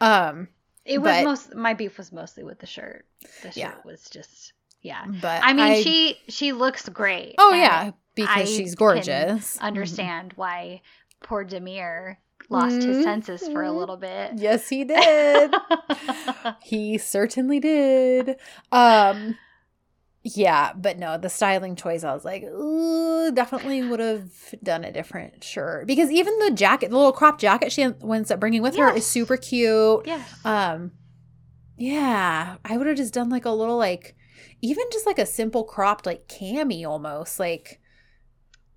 Um 0.00 0.48
It 0.84 0.98
was 0.98 1.12
But- 1.16 1.24
most. 1.24 1.54
My 1.54 1.74
beef 1.74 1.96
was 1.98 2.10
mostly 2.12 2.42
with 2.42 2.58
the 2.58 2.66
shirt. 2.66 3.06
The 3.42 3.48
shirt 3.52 3.56
Yeah. 3.56 3.74
was 3.84 4.08
just. 4.10 4.52
Yeah. 4.82 5.04
but 5.20 5.42
I 5.44 5.52
mean, 5.52 5.82
she 5.84 6.18
she 6.28 6.52
looks 6.52 6.88
great. 6.88 7.34
Oh 7.38 7.52
yeah, 7.54 7.90
because 8.14 8.34
I 8.36 8.44
she's 8.46 8.74
can 8.74 8.78
gorgeous. 8.86 9.58
Understand 9.58 10.32
why 10.36 10.80
poor 11.22 11.44
Demir 11.44 12.16
lost 12.48 12.76
his 12.82 12.96
Mhm. 12.96 13.02
senses 13.04 13.46
for 13.46 13.62
a 13.62 13.70
little 13.70 13.96
bit. 13.98 14.32
Yes, 14.38 14.68
he 14.70 14.84
did. 14.84 15.54
he 16.62 16.98
certainly 16.98 17.60
did. 17.60 18.38
Um 18.72 19.36
yeah, 20.22 20.72
but 20.74 20.98
no, 20.98 21.16
the 21.16 21.28
styling 21.30 21.76
choice 21.76 22.04
I 22.04 22.12
was 22.12 22.24
like, 22.24 22.42
ooh, 22.42 23.32
definitely 23.32 23.82
would 23.82 24.00
have 24.00 24.30
done 24.62 24.84
a 24.84 24.92
different 24.92 25.42
shirt. 25.42 25.86
Because 25.86 26.10
even 26.10 26.38
the 26.40 26.50
jacket, 26.50 26.90
the 26.90 26.96
little 26.96 27.12
crop 27.12 27.38
jacket 27.38 27.72
she 27.72 27.82
ends 27.82 28.30
up 28.30 28.38
bringing 28.40 28.60
with 28.62 28.76
her 28.76 28.94
is 28.94 29.06
super 29.06 29.36
cute. 29.36 30.06
Yeah. 30.06 30.22
Um 30.44 30.92
yeah, 31.76 32.56
I 32.64 32.76
would 32.76 32.86
have 32.86 32.96
just 32.96 33.14
done 33.14 33.30
like 33.30 33.46
a 33.46 33.50
little 33.50 33.78
like 33.78 34.14
even 34.60 34.84
just 34.92 35.06
like 35.06 35.18
a 35.18 35.24
simple 35.24 35.64
cropped 35.64 36.04
like 36.04 36.28
cami 36.28 36.86
almost 36.86 37.40
like 37.40 37.80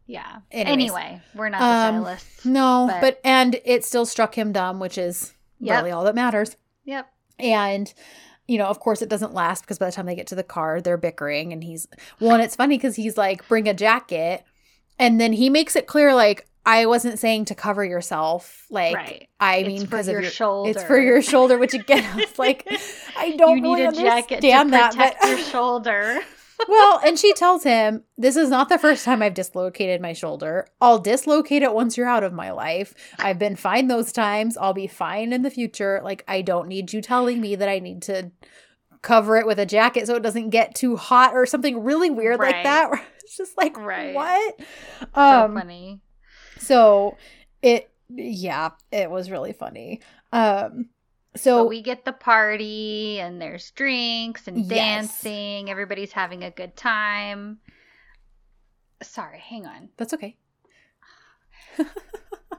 yeah. 0.05 0.39
anyways. 0.51 0.91
Anyway, 0.91 1.21
we're 1.35 1.49
not 1.49 1.59
the 1.59 1.65
Um, 1.97 2.03
stylists. 2.03 2.45
no, 2.45 2.87
But- 2.89 3.01
but 3.01 3.19
and 3.23 3.59
it 3.65 3.83
still 3.85 4.05
struck 4.05 4.35
him 4.37 4.51
dumb, 4.51 4.79
which 4.79 4.97
is 4.97 5.33
Yep. 5.59 5.77
really 5.77 5.91
all 5.91 6.03
that 6.05 6.15
matters. 6.15 6.55
Yep. 6.85 7.07
And 7.39 7.93
you 8.47 8.57
know, 8.57 8.65
of 8.65 8.79
course, 8.79 9.01
it 9.01 9.09
doesn't 9.09 9.33
last 9.33 9.61
because 9.61 9.77
by 9.77 9.85
the 9.85 9.91
time 9.91 10.05
they 10.05 10.15
get 10.15 10.27
to 10.27 10.35
the 10.35 10.43
car, 10.43 10.81
they're 10.81 10.97
bickering, 10.97 11.53
and 11.53 11.63
he's 11.63 11.87
well. 12.19 12.33
And 12.33 12.43
it's 12.43 12.55
funny 12.55 12.77
because 12.77 12.95
he's 12.95 13.17
like, 13.17 13.47
"Bring 13.47 13.67
a 13.67 13.73
jacket," 13.73 14.43
and 14.99 15.19
then 15.19 15.33
he 15.33 15.49
makes 15.49 15.75
it 15.75 15.87
clear, 15.87 16.13
like, 16.13 16.45
"I 16.65 16.85
wasn't 16.85 17.19
saying 17.19 17.45
to 17.45 17.55
cover 17.55 17.85
yourself. 17.85 18.65
Like, 18.69 18.95
right. 18.95 19.29
I 19.39 19.57
It's 19.57 19.67
mean, 19.67 19.81
because 19.83 20.07
your 20.07 20.17
of 20.17 20.23
your 20.23 20.31
shoulder. 20.31 20.69
It's 20.71 20.83
for 20.83 20.99
your 20.99 21.21
shoulder." 21.21 21.57
Which 21.57 21.73
again, 21.73 22.03
I 22.03 22.15
was 22.17 22.37
like, 22.37 22.67
I 23.17 23.35
don't 23.37 23.57
you 23.57 23.63
need 23.63 23.69
really 23.75 23.85
a 23.85 23.91
jacket 23.91 24.41
to 24.41 24.47
that, 24.47 24.91
protect 24.91 25.21
but 25.21 25.29
your 25.29 25.37
shoulder. 25.39 26.19
well, 26.67 26.99
and 27.05 27.17
she 27.19 27.33
tells 27.33 27.63
him, 27.63 28.03
This 28.17 28.35
is 28.35 28.49
not 28.49 28.69
the 28.69 28.77
first 28.77 29.03
time 29.05 29.21
I've 29.21 29.33
dislocated 29.33 30.01
my 30.01 30.13
shoulder. 30.13 30.67
I'll 30.81 30.99
dislocate 30.99 31.61
it 31.63 31.73
once 31.73 31.97
you're 31.97 32.07
out 32.07 32.23
of 32.23 32.33
my 32.33 32.51
life. 32.51 32.93
I've 33.19 33.39
been 33.39 33.55
fine 33.55 33.87
those 33.87 34.11
times. 34.11 34.57
I'll 34.57 34.73
be 34.73 34.87
fine 34.87 35.33
in 35.33 35.41
the 35.41 35.49
future. 35.51 36.01
Like, 36.03 36.23
I 36.27 36.41
don't 36.41 36.67
need 36.67 36.93
you 36.93 37.01
telling 37.01 37.41
me 37.41 37.55
that 37.55 37.69
I 37.69 37.79
need 37.79 38.01
to 38.03 38.31
cover 39.01 39.35
it 39.37 39.45
with 39.45 39.59
a 39.59 39.65
jacket 39.65 40.07
so 40.07 40.15
it 40.15 40.23
doesn't 40.23 40.49
get 40.51 40.75
too 40.75 40.95
hot 40.95 41.33
or 41.33 41.45
something 41.45 41.83
really 41.83 42.09
weird 42.09 42.39
like 42.39 42.63
that. 42.63 42.91
It's 43.23 43.37
just 43.37 43.57
like, 43.57 43.77
Right. 43.77 44.13
what? 44.13 44.59
so 45.15 45.21
Um, 45.21 45.55
funny. 45.55 46.01
so 46.57 47.17
it, 47.61 47.89
yeah, 48.09 48.71
it 48.91 49.09
was 49.09 49.31
really 49.31 49.53
funny. 49.53 50.01
Um, 50.33 50.89
so 51.35 51.63
But 51.63 51.69
we 51.69 51.81
get 51.81 52.05
the 52.05 52.13
party 52.13 53.19
and 53.19 53.41
there's 53.41 53.71
drinks 53.71 54.47
and 54.47 54.57
Yes. 54.59 54.69
dancing. 54.69 55.69
Everybody's 55.69 56.11
having 56.11 56.43
a 56.43 56.51
good 56.51 56.75
time. 56.75 57.59
Sorry, 59.01 59.39
hang 59.39 59.65
on. 59.65 59.89
that's 59.97 60.13
okay. 60.13 60.37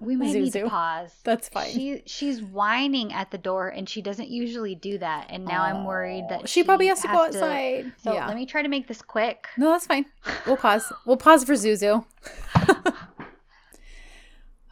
We 0.01 0.17
might 0.17 0.35
need 0.35 0.53
to 0.53 0.69
pause. 0.69 1.15
That's 1.25 1.49
fine. 1.49 1.71
She 1.71 2.03
she's 2.05 2.43
whining 2.43 3.13
at 3.13 3.31
the 3.31 3.39
door 3.39 3.69
and 3.69 3.89
she 3.89 4.03
doesn't 4.03 4.29
usually 4.29 4.75
do 4.75 4.99
that. 4.99 5.29
And 5.31 5.45
now 5.47 5.63
I'm 5.63 5.85
worried 5.87 6.25
that 6.29 6.41
Oh, 6.43 6.47
she, 6.47 6.63
probably 6.63 6.89
has 6.89 7.01
to 7.03 7.09
go 7.09 7.25
outside. 7.25 7.93
So 8.03 8.13
yeah. 8.13 8.27
let 8.27 8.37
me 8.37 8.45
try 8.45 8.61
to 8.61 8.69
make 8.69 8.87
this 8.87 9.01
quick. 9.01 9.47
No, 9.57 9.71
that's 9.71 9.87
fine. 9.87 10.05
We'll 10.47 10.57
pause. 10.59 10.93
We'll 11.07 11.17
pause 11.17 11.45
for 11.45 11.55
Zuzu. 11.55 12.05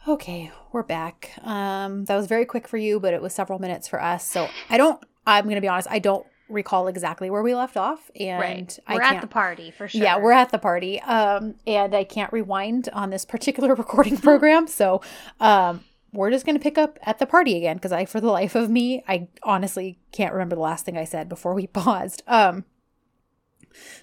okay, 0.07 0.51
we're 0.71 0.83
back. 0.83 1.31
Um, 1.43 2.05
that 2.05 2.15
was 2.15 2.27
very 2.27 2.45
quick 2.45 2.67
for 2.67 2.77
you, 2.77 2.99
but 2.99 3.13
it 3.13 3.21
was 3.21 3.33
several 3.33 3.59
minutes 3.59 3.87
for 3.87 4.01
us. 4.01 4.27
So 4.27 4.47
I 4.69 4.77
don't. 4.77 5.03
I'm 5.25 5.47
gonna 5.47 5.61
be 5.61 5.67
honest. 5.67 5.87
I 5.89 5.99
don't 5.99 6.25
recall 6.49 6.87
exactly 6.87 7.29
where 7.29 7.41
we 7.41 7.55
left 7.55 7.77
off, 7.77 8.11
and 8.19 8.41
right. 8.41 8.79
We're 8.89 9.01
at 9.01 9.21
the 9.21 9.27
party 9.27 9.71
for 9.71 9.87
sure. 9.87 10.01
Yeah, 10.01 10.17
we're 10.19 10.33
at 10.33 10.49
the 10.51 10.59
party. 10.59 10.99
Um, 11.01 11.55
and 11.65 11.95
I 11.95 12.03
can't 12.03 12.31
rewind 12.33 12.89
on 12.93 13.09
this 13.09 13.25
particular 13.25 13.73
recording 13.75 14.17
program, 14.17 14.67
so 14.67 15.01
um, 15.39 15.83
we're 16.11 16.29
just 16.31 16.45
gonna 16.45 16.59
pick 16.59 16.77
up 16.77 16.99
at 17.03 17.19
the 17.19 17.25
party 17.25 17.55
again 17.55 17.77
because 17.77 17.91
I, 17.93 18.05
for 18.05 18.19
the 18.19 18.27
life 18.27 18.55
of 18.55 18.69
me, 18.69 19.03
I 19.07 19.29
honestly 19.43 19.99
can't 20.11 20.33
remember 20.33 20.55
the 20.55 20.61
last 20.61 20.85
thing 20.85 20.97
I 20.97 21.05
said 21.05 21.29
before 21.29 21.53
we 21.53 21.67
paused. 21.67 22.23
Um, 22.27 22.65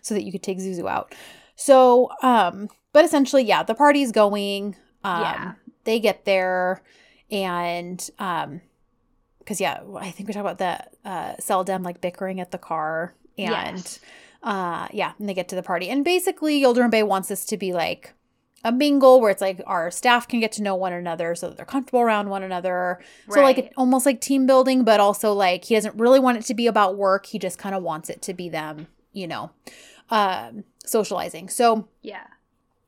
so 0.01 0.15
that 0.15 0.25
you 0.25 0.33
could 0.33 0.43
take 0.43 0.59
Zuzu 0.59 0.91
out. 0.91 1.15
So, 1.55 2.11
um, 2.23 2.69
but 2.93 3.05
essentially, 3.05 3.45
yeah, 3.45 3.63
the 3.63 3.75
party's 3.75 4.11
going. 4.11 4.75
Um, 5.05 5.23
Yeah. 5.23 5.53
They 5.85 6.01
get 6.01 6.25
there, 6.25 6.83
and 7.31 8.09
um, 8.19 8.61
because 9.39 9.61
yeah, 9.61 9.81
I 9.97 10.11
think 10.11 10.29
we 10.29 10.35
talk 10.35 10.43
about 10.43 10.59
the 10.59 11.09
uh, 11.09 11.35
Seldom 11.39 11.83
like 11.83 12.01
bickering 12.01 12.41
at 12.41 12.51
the 12.51 12.59
car, 12.59 13.15
and 13.39 13.77
Yes. 13.79 14.01
uh 14.43 14.89
yeah 14.93 15.13
and 15.19 15.29
they 15.29 15.35
get 15.35 15.49
to 15.49 15.57
the 15.57 15.63
party. 15.63 15.89
And 15.89 16.05
basically 16.05 16.61
Yildirim 16.63 16.91
Bey 16.91 17.03
wants 17.03 17.29
this 17.29 17.45
to 17.47 17.57
be 17.57 17.73
like 17.73 18.15
a 18.65 18.71
mingle 18.73 19.21
where 19.21 19.31
it's 19.31 19.41
like 19.41 19.63
our 19.67 19.91
staff 19.91 20.29
can 20.29 20.41
get 20.41 20.53
to 20.53 20.63
know 20.63 20.75
one 20.75 20.93
another 20.93 21.35
so 21.35 21.49
that 21.49 21.57
they're 21.57 21.67
comfortable 21.67 22.01
around 22.01 22.29
one 22.29 22.43
another. 22.43 23.01
So 23.31 23.41
like 23.43 23.73
almost 23.77 24.05
like 24.07 24.21
team 24.21 24.47
building 24.47 24.85
but 24.85 25.01
also 25.01 25.33
like 25.33 25.65
he 25.65 25.75
doesn't 25.75 25.95
really 25.97 26.21
want 26.21 26.39
it 26.39 26.45
to 26.45 26.55
be 26.55 26.67
about 26.67 26.97
work. 26.97 27.27
He 27.27 27.39
just 27.39 27.59
kind 27.59 27.75
of 27.75 27.83
wants 27.83 28.11
it 28.11 28.21
to 28.23 28.35
be 28.35 28.49
them 28.49 28.87
you 29.13 29.27
know 29.27 29.51
um 30.11 30.65
socializing. 30.85 31.49
So 31.49 31.89
Yeah. 32.03 32.25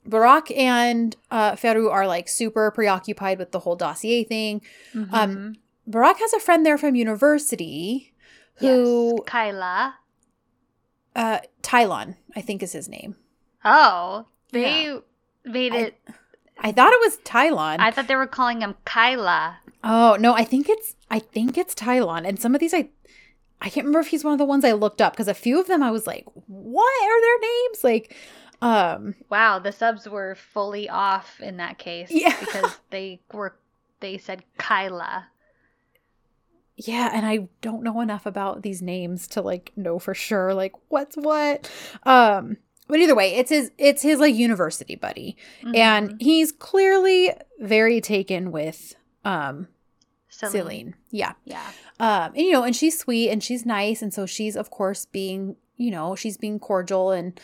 Barak 0.07 0.51
and 0.51 1.17
uh 1.31 1.55
Feru 1.57 1.89
are 1.91 2.07
like 2.07 2.29
super 2.29 2.71
preoccupied 2.71 3.39
with 3.39 3.53
the 3.53 3.61
whole 3.61 3.77
dossier 3.77 4.25
thing 4.25 4.61
Mhm. 4.95 5.09
Um, 5.13 5.55
Barak 5.87 6.19
has 6.19 6.33
a 6.33 6.41
friend 6.41 6.65
there 6.67 6.79
from 6.79 6.95
university 6.95 8.13
who 8.57 9.15
yes. 9.17 9.21
Kyla. 9.27 9.95
uh 11.15 11.39
Tylon 11.63 12.17
I 12.37 12.41
think 12.41 12.63
is 12.63 12.73
his 12.73 12.89
name 12.89 13.17
Oh, 13.65 14.27
they 14.51 14.99
made 15.45 15.73
I- 15.73 15.77
it. 15.79 16.01
I 16.59 16.71
thought 16.73 16.93
it 16.93 17.01
was 17.01 17.19
Tylon. 17.25 17.79
I, 17.81 17.91
thought 17.91 18.07
they 18.09 18.15
were 18.17 18.27
calling 18.27 18.61
him 18.61 18.75
Kyla. 18.85 19.59
oh 19.85 20.17
no, 20.21 20.35
I 20.35 20.45
think 20.45 20.69
it's 20.69 20.95
I 21.11 21.19
think 21.19 21.57
it's 21.59 21.75
Tylon. 21.75 22.27
And 22.27 22.41
some 22.41 22.55
of 22.55 22.61
these 22.61 22.75
I 22.75 22.89
I 23.61 23.69
can't 23.69 23.85
remember 23.87 24.01
if 24.01 24.09
he's 24.09 24.25
one 24.25 24.33
of 24.33 24.39
the 24.39 24.45
ones 24.45 24.65
I 24.65 24.73
looked 24.73 25.01
up 25.01 25.13
because 25.13 25.29
a 25.29 25.35
few 25.35 25.61
of 25.61 25.67
them 25.69 25.83
I 25.83 25.91
was 25.93 26.07
like, 26.07 26.25
what 26.49 27.03
are 27.05 27.21
their 27.21 27.39
names? 27.41 27.85
Like, 27.85 28.17
um, 28.63 29.15
Wow, 29.31 29.59
the 29.59 29.73
subs 29.73 30.09
were 30.09 30.35
fully 30.35 30.89
off 30.89 31.41
in 31.41 31.57
that 31.59 31.79
case. 31.79 32.09
Yeah. 32.11 32.35
Because 32.41 32.79
they 32.91 33.21
were 33.33 33.55
they 34.01 34.19
said 34.19 34.43
Kyla. 34.59 35.27
yeah, 36.77 37.11
and 37.13 37.27
I 37.27 37.49
don't 37.61 37.83
know 37.83 38.01
enough 38.01 38.27
about 38.27 38.63
these 38.63 38.81
names 38.83 39.29
to 39.29 39.43
like 39.43 39.73
know 39.77 39.99
for 39.99 40.15
sure 40.15 40.55
like 40.55 40.73
what's 40.89 41.17
what. 41.17 41.71
Um, 42.05 42.57
but 42.89 42.99
either 42.99 43.15
way, 43.15 43.35
it's 43.37 43.51
his 43.51 43.71
it's 43.79 44.03
his 44.03 44.19
like 44.19 44.35
university 44.35 44.97
buddy, 44.97 45.37
and 45.75 46.11
Mhm. 46.11 46.23
he's 46.23 46.51
clearly 46.53 47.31
very 47.61 48.01
taken 48.01 48.51
with 48.53 48.95
um 49.25 49.69
Selin. 50.31 50.53
Selin. 50.65 50.95
Yeah. 51.11 51.33
Yeah. 51.45 51.71
Um, 52.01 52.33
and 52.35 52.39
you 52.39 52.53
know, 52.53 52.65
and 52.65 52.75
she's 52.75 52.99
sweet 52.99 53.31
and 53.31 53.43
she's 53.45 53.65
nice, 53.65 54.03
and 54.03 54.13
so 54.13 54.27
she's 54.27 54.57
of 54.57 54.71
course 54.71 55.05
being, 55.05 55.57
you 55.77 55.91
know, 55.91 56.17
she's 56.17 56.37
being 56.37 56.59
cordial 56.59 57.13
and 57.13 57.39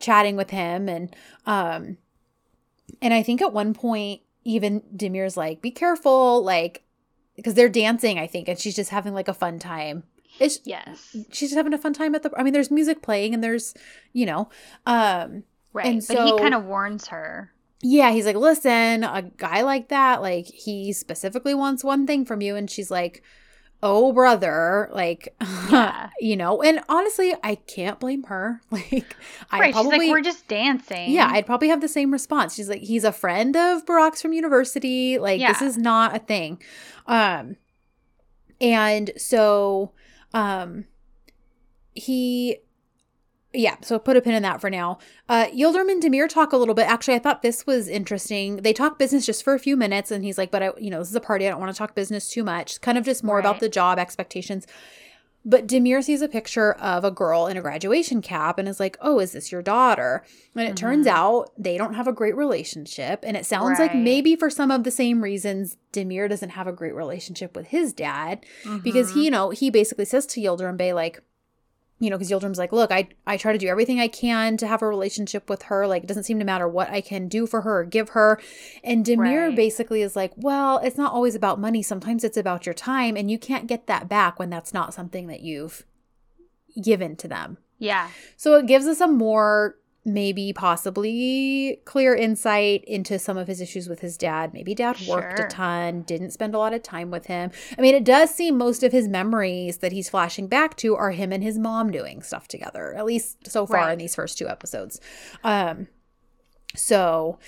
chatting 0.00 0.36
with 0.36 0.50
him, 0.50 0.88
and 0.88 1.14
um, 1.46 1.96
and 3.02 3.12
I 3.14 3.22
think 3.22 3.40
at 3.42 3.52
one 3.52 3.74
point 3.74 4.22
even 4.44 4.80
Demir's 4.96 5.36
like, 5.36 5.60
"Be 5.62 5.70
careful," 5.70 6.42
like 6.42 6.82
because 7.36 7.54
they're 7.54 7.68
dancing, 7.68 8.18
I 8.18 8.26
think, 8.26 8.48
and 8.48 8.58
she's 8.58 8.74
just 8.76 8.90
having 8.90 9.14
like 9.14 9.28
a 9.28 9.34
fun 9.34 9.58
time. 9.58 10.04
It's, 10.40 10.60
Yes. 10.64 11.16
she's 11.32 11.50
just 11.50 11.56
having 11.56 11.72
a 11.74 11.78
fun 11.78 11.92
time 11.92 12.14
at 12.14 12.22
the. 12.22 12.30
I 12.36 12.42
mean, 12.42 12.52
there's 12.52 12.70
music 12.70 13.02
playing 13.02 13.34
and 13.34 13.42
there's, 13.42 13.74
you 14.12 14.26
know, 14.26 14.48
um, 14.86 15.44
Right. 15.72 15.86
and 15.86 16.04
but 16.06 16.26
he 16.26 16.38
kind 16.38 16.54
of 16.54 16.64
warns 16.64 17.08
her. 17.08 17.52
yeah, 17.82 18.10
he's 18.12 18.26
like, 18.26 18.36
listen, 18.36 19.04
a 19.04 19.22
guy 19.36 19.62
like 19.62 19.88
that, 19.88 20.20
like 20.22 20.46
he 20.46 20.92
specifically 20.92 21.54
wants 21.54 21.82
one 21.84 22.06
thing 22.06 22.24
from 22.24 22.40
you, 22.40 22.56
and 22.56 22.70
she's 22.70 22.90
like, 22.90 23.22
oh 23.82 24.12
brother, 24.12 24.88
like, 24.92 25.34
Yeah. 25.70 26.10
you 26.20 26.36
know, 26.36 26.62
and 26.62 26.80
honestly, 26.88 27.34
I 27.42 27.54
can't 27.54 28.00
blame 28.00 28.24
her. 28.24 28.60
Like, 28.70 29.16
I 29.50 29.60
right. 29.60 29.72
probably, 29.72 29.98
like, 29.98 30.10
we're 30.10 30.20
just 30.20 30.48
dancing. 30.48 31.10
yeah, 31.12 31.28
I'd 31.30 31.46
probably 31.46 31.68
have 31.68 31.80
the 31.80 31.88
same 31.88 32.12
response. 32.12 32.54
She's 32.54 32.68
like, 32.68 32.82
he's 32.82 33.04
a 33.04 33.12
friend 33.12 33.56
of 33.56 33.84
Barack's 33.86 34.20
from 34.22 34.32
university. 34.32 35.18
Like, 35.18 35.40
this 35.40 35.62
is 35.62 35.76
not 35.78 36.14
a 36.16 36.18
thing. 36.18 36.60
Um, 37.06 37.56
and 38.60 39.10
so, 39.16 39.92
um, 40.34 40.84
he, 41.94 42.58
yeah, 43.54 43.76
so 43.80 43.98
put 43.98 44.16
a 44.16 44.20
pin 44.20 44.34
in 44.34 44.42
that 44.42 44.60
for 44.60 44.68
now. 44.70 44.98
Uh, 45.28 45.46
Yildirim 45.46 45.90
and 45.90 46.02
Demir 46.02 46.28
talk 46.28 46.52
a 46.52 46.56
little 46.56 46.74
bit. 46.74 46.86
Actually, 46.86 47.14
I 47.14 47.18
thought 47.18 47.42
this 47.42 47.66
was 47.66 47.88
interesting. 47.88 48.56
They 48.58 48.72
talk 48.72 48.98
business 48.98 49.24
just 49.24 49.42
for 49.42 49.54
a 49.54 49.58
few 49.58 49.76
minutes, 49.76 50.10
and 50.10 50.22
he's 50.24 50.36
like, 50.38 50.50
but 50.50 50.62
I, 50.62 50.70
you 50.78 50.90
know, 50.90 50.98
this 50.98 51.08
is 51.10 51.14
a 51.16 51.20
party. 51.20 51.46
I 51.46 51.50
don't 51.50 51.60
want 51.60 51.72
to 51.72 51.78
talk 51.78 51.94
business 51.94 52.28
too 52.30 52.44
much. 52.44 52.80
Kind 52.82 52.98
of 52.98 53.04
just 53.04 53.24
more 53.24 53.38
about 53.38 53.60
the 53.60 53.68
job 53.68 53.98
expectations. 53.98 54.66
But 55.44 55.66
Demir 55.66 56.02
sees 56.04 56.20
a 56.20 56.28
picture 56.28 56.72
of 56.74 57.04
a 57.04 57.10
girl 57.10 57.46
in 57.46 57.56
a 57.56 57.62
graduation 57.62 58.20
cap 58.20 58.58
and 58.58 58.68
is 58.68 58.78
like, 58.80 58.98
oh, 59.00 59.18
is 59.18 59.32
this 59.32 59.50
your 59.50 59.62
daughter? 59.62 60.24
And 60.54 60.68
it 60.68 60.76
turns 60.76 61.06
Mhm. 61.06 61.10
out 61.10 61.52
they 61.56 61.78
don't 61.78 61.94
have 61.94 62.08
a 62.08 62.12
great 62.12 62.36
relationship. 62.36 63.24
And 63.26 63.34
it 63.36 63.46
sounds 63.46 63.78
like 63.78 63.94
maybe 63.94 64.36
for 64.36 64.50
some 64.50 64.70
of 64.70 64.82
the 64.84 64.90
same 64.90 65.22
reasons, 65.22 65.78
Demir 65.92 66.28
doesn't 66.28 66.50
have 66.50 66.66
a 66.66 66.72
great 66.72 66.94
relationship 66.94 67.56
with 67.56 67.68
his 67.68 67.94
dad 67.94 68.44
because 68.82 69.10
Mhm. 69.10 69.14
he, 69.14 69.24
you 69.26 69.30
know, 69.30 69.50
he 69.50 69.70
basically 69.70 70.04
says 70.04 70.26
to 70.26 70.40
Yildirim 70.40 70.76
Bey, 70.76 70.92
like, 70.92 71.22
you 72.00 72.10
know, 72.10 72.16
because 72.16 72.30
Yildirim's 72.30 72.58
like, 72.58 72.72
look, 72.72 72.92
I, 72.92 73.08
I 73.26 73.36
try 73.36 73.52
to 73.52 73.58
do 73.58 73.66
everything 73.66 73.98
I 73.98 74.08
can 74.08 74.56
to 74.58 74.66
have 74.68 74.82
a 74.82 74.86
relationship 74.86 75.50
with 75.50 75.62
her. 75.62 75.86
Like, 75.86 76.04
it 76.04 76.06
doesn't 76.06 76.24
seem 76.24 76.38
to 76.38 76.44
matter 76.44 76.68
what 76.68 76.90
I 76.90 77.00
can 77.00 77.26
do 77.28 77.46
for 77.46 77.62
her 77.62 77.80
or 77.80 77.84
give 77.84 78.10
her. 78.10 78.40
And 78.84 79.04
Demir 79.04 79.48
Right. 79.48 79.56
basically 79.56 80.02
is 80.02 80.14
like, 80.14 80.32
well, 80.36 80.78
it's 80.78 80.96
not 80.96 81.12
always 81.12 81.34
about 81.34 81.58
money. 81.60 81.82
Sometimes 81.82 82.22
it's 82.22 82.36
about 82.36 82.66
your 82.66 82.74
time, 82.74 83.16
and 83.16 83.30
you 83.30 83.38
can't 83.38 83.66
get 83.66 83.86
that 83.88 84.08
back 84.08 84.38
when 84.38 84.50
that's 84.50 84.72
not 84.72 84.94
something 84.94 85.26
that 85.26 85.40
you've 85.40 85.84
given 86.80 87.16
to 87.16 87.26
them. 87.28 87.58
Yeah. 87.78 88.10
So 88.36 88.56
it 88.56 88.66
gives 88.66 88.86
us 88.86 89.00
a 89.00 89.08
more 89.08 89.76
maybe 90.08 90.52
possibly 90.52 91.80
clear 91.84 92.14
insight 92.14 92.82
into 92.84 93.18
some 93.18 93.36
of 93.36 93.46
his 93.46 93.60
issues 93.60 93.88
with 93.88 94.00
his 94.00 94.16
dad. 94.16 94.52
Maybe 94.54 94.74
dad 94.74 94.96
worked 95.08 95.36
Sure. 95.38 95.46
a 95.46 95.48
ton, 95.50 96.02
didn't 96.02 96.30
spend 96.32 96.54
a 96.54 96.58
lot 96.58 96.72
of 96.74 96.82
time 96.82 97.10
with 97.10 97.26
him. 97.26 97.50
I 97.76 97.80
mean, 97.80 97.94
it 97.94 98.04
does 98.04 98.34
seem 98.34 98.56
most 98.58 98.82
of 98.82 98.92
his 98.92 99.06
memories 99.08 99.78
that 99.78 99.92
he's 99.92 100.08
flashing 100.10 100.46
back 100.48 100.76
to 100.78 100.96
are 100.96 101.10
him 101.12 101.32
and 101.32 101.42
his 101.44 101.58
mom 101.58 101.90
doing 101.90 102.22
stuff 102.22 102.48
together, 102.48 102.94
at 102.96 103.04
least 103.04 103.46
so 103.50 103.66
far 103.66 103.76
Right. 103.78 103.92
in 103.92 103.98
these 103.98 104.14
first 104.14 104.38
two 104.38 104.48
episodes. 104.48 105.00
Um 105.44 105.88
so 106.74 107.38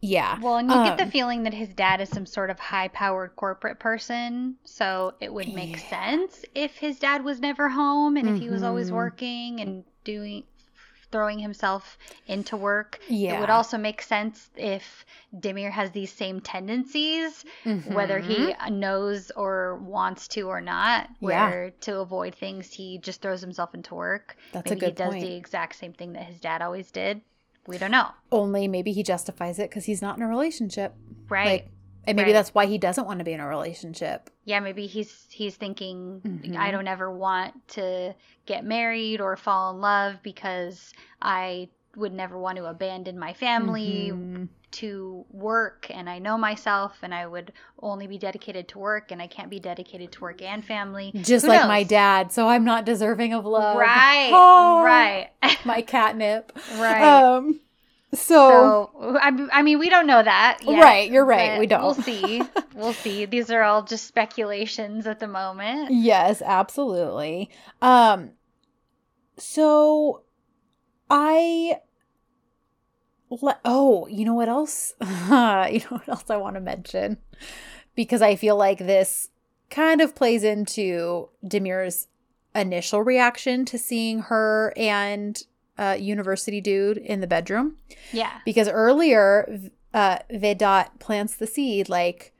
yeah. 0.00 0.38
Well, 0.40 0.58
and 0.58 0.70
you 0.70 0.76
get 0.84 0.96
the 0.96 1.04
Um, 1.04 1.10
feeling 1.10 1.42
that 1.42 1.52
his 1.54 1.70
dad 1.70 2.00
is 2.00 2.08
some 2.08 2.24
sort 2.24 2.50
of 2.50 2.60
high 2.60 2.86
powered 2.86 3.34
corporate 3.34 3.80
person. 3.80 4.54
So 4.64 5.14
it 5.20 5.32
would 5.34 5.52
make 5.52 5.72
Yeah. 5.72 5.88
sense 5.90 6.44
if 6.54 6.76
his 6.76 7.00
dad 7.00 7.24
was 7.24 7.40
never 7.40 7.68
home 7.70 8.16
and 8.16 8.28
if 8.28 8.38
he 8.40 8.48
was 8.48 8.62
always 8.62 8.90
Mhm. 8.90 8.94
working 8.94 9.60
and 9.60 9.82
doing 10.04 10.44
throwing 11.10 11.38
himself 11.38 11.98
into 12.26 12.56
work. 12.56 12.98
Yeah. 13.08 13.36
It 13.36 13.40
would 13.40 13.50
also 13.50 13.78
make 13.78 14.02
sense 14.02 14.50
if 14.56 15.04
Demir 15.34 15.70
has 15.70 15.90
these 15.90 16.12
same 16.12 16.40
tendencies, 16.40 17.44
whether 17.86 18.18
he 18.18 18.34
Mhm. 18.54 18.72
knows 18.72 19.30
or 19.32 19.76
wants 19.76 20.28
to 20.28 20.42
or 20.48 20.60
not, 20.60 21.08
Yeah. 21.20 21.48
where 21.50 21.70
to 21.82 22.00
avoid 22.00 22.34
things 22.34 22.72
he 22.72 22.98
just 22.98 23.22
throws 23.22 23.40
himself 23.40 23.74
into 23.74 23.94
work. 23.94 24.36
That's 24.52 24.70
Maybe 24.70 24.76
a 24.76 24.80
good 24.80 24.98
he 24.98 25.04
does 25.04 25.12
point. 25.14 25.24
the 25.24 25.34
exact 25.36 25.76
same 25.76 25.92
thing 25.92 26.12
that 26.12 26.24
his 26.24 26.40
dad 26.40 26.62
always 26.62 26.90
did. 26.90 27.20
We 27.66 27.76
don't 27.78 27.90
know. 27.90 28.08
Only 28.32 28.66
maybe 28.66 28.92
he 28.92 29.02
justifies 29.02 29.58
it 29.58 29.68
because 29.68 29.84
he's 29.84 30.00
not 30.00 30.16
in 30.16 30.22
a 30.22 30.28
relationship. 30.28 30.94
Right. 31.28 31.44
Like, 31.64 31.70
and 32.08 32.16
maybe 32.16 32.28
Right. 32.28 32.32
that's 32.38 32.54
why 32.54 32.66
he 32.66 32.78
doesn't 32.78 33.06
want 33.06 33.18
to 33.20 33.24
be 33.24 33.32
in 33.32 33.40
a 33.40 33.46
relationship. 33.46 34.30
yeah 34.44 34.60
maybe 34.60 34.86
he's 34.86 35.26
he's 35.30 35.56
thinking 35.56 36.20
Mhm. 36.24 36.56
i 36.56 36.70
don't 36.70 36.88
ever 36.88 37.10
want 37.10 37.52
to 37.68 38.14
get 38.46 38.64
married 38.64 39.20
or 39.20 39.36
fall 39.36 39.70
in 39.74 39.80
love 39.80 40.16
because 40.22 40.92
i 41.22 41.68
would 41.96 42.12
never 42.12 42.38
want 42.38 42.56
to 42.56 42.64
abandon 42.66 43.18
my 43.18 43.32
family 43.32 44.10
Mhm. 44.12 44.48
to 44.70 45.24
work 45.30 45.86
and 45.90 46.08
i 46.08 46.18
know 46.18 46.36
myself 46.38 46.92
and 47.02 47.14
i 47.14 47.26
would 47.26 47.52
only 47.82 48.06
be 48.06 48.18
dedicated 48.18 48.68
to 48.68 48.78
work 48.78 49.10
and 49.10 49.20
i 49.22 49.26
can't 49.26 49.50
be 49.50 49.58
dedicated 49.60 50.12
to 50.12 50.20
work 50.20 50.40
and 50.42 50.64
family 50.64 51.10
Just 51.14 51.44
Who 51.46 51.52
like 51.52 51.66
my 51.68 51.82
dad, 51.84 52.32
so 52.32 52.48
I'm 52.48 52.64
not 52.64 52.84
deserving 52.84 53.32
of 53.34 53.44
love. 53.44 53.76
right 53.78 54.30
Oh, 54.34 54.82
right 54.82 55.30
My 55.64 55.80
catnip. 55.94 56.52
right 56.78 57.02
Um. 57.22 57.60
So, 58.14 58.90
so 58.98 59.18
I, 59.20 59.48
I 59.52 59.62
mean 59.62 59.78
we 59.78 59.90
don't 59.90 60.06
know 60.06 60.22
that 60.22 60.60
yet, 60.62 60.82
Right, 60.82 61.10
you're 61.10 61.26
right, 61.26 61.58
we 61.58 61.66
don't. 61.66 61.82
we'll 61.82 61.94
see 61.94 62.42
we'll 62.74 62.94
see 62.94 63.24
these 63.26 63.50
are 63.50 63.62
all 63.62 63.82
just 63.82 64.06
speculations 64.06 65.06
at 65.06 65.20
the 65.20 65.28
moment 65.28 65.90
yes, 65.90 66.40
absolutely. 66.42 67.50
Um. 67.82 68.30
So, 69.36 70.22
I. 71.10 71.80
Le- 73.30 73.60
oh, 73.64 74.06
you 74.08 74.24
know 74.24 74.34
what 74.34 74.48
else? 74.48 74.94
you 75.02 75.06
know 75.06 75.68
what 75.90 76.08
else 76.08 76.30
I 76.30 76.36
want 76.38 76.54
to 76.56 76.60
mention? 76.60 77.18
Because 77.94 78.22
I 78.22 78.36
feel 78.36 78.56
like 78.56 78.78
this 78.78 79.28
kind 79.70 80.00
of 80.00 80.14
plays 80.14 80.42
into 80.44 81.28
Demir's 81.44 82.08
initial 82.54 83.02
reaction 83.02 83.64
to 83.66 83.78
seeing 83.78 84.20
her 84.20 84.72
and 84.76 85.42
uh, 85.78 85.96
university 85.98 86.60
dude 86.60 86.98
in 86.98 87.20
the 87.20 87.26
bedroom. 87.26 87.76
yeah. 88.12 88.38
Because 88.44 88.68
earlier 88.68 89.58
uh 89.94 90.18
Vedat 90.30 90.98
plants 90.98 91.36
the 91.36 91.46
seed 91.46 91.88
like 91.88 92.34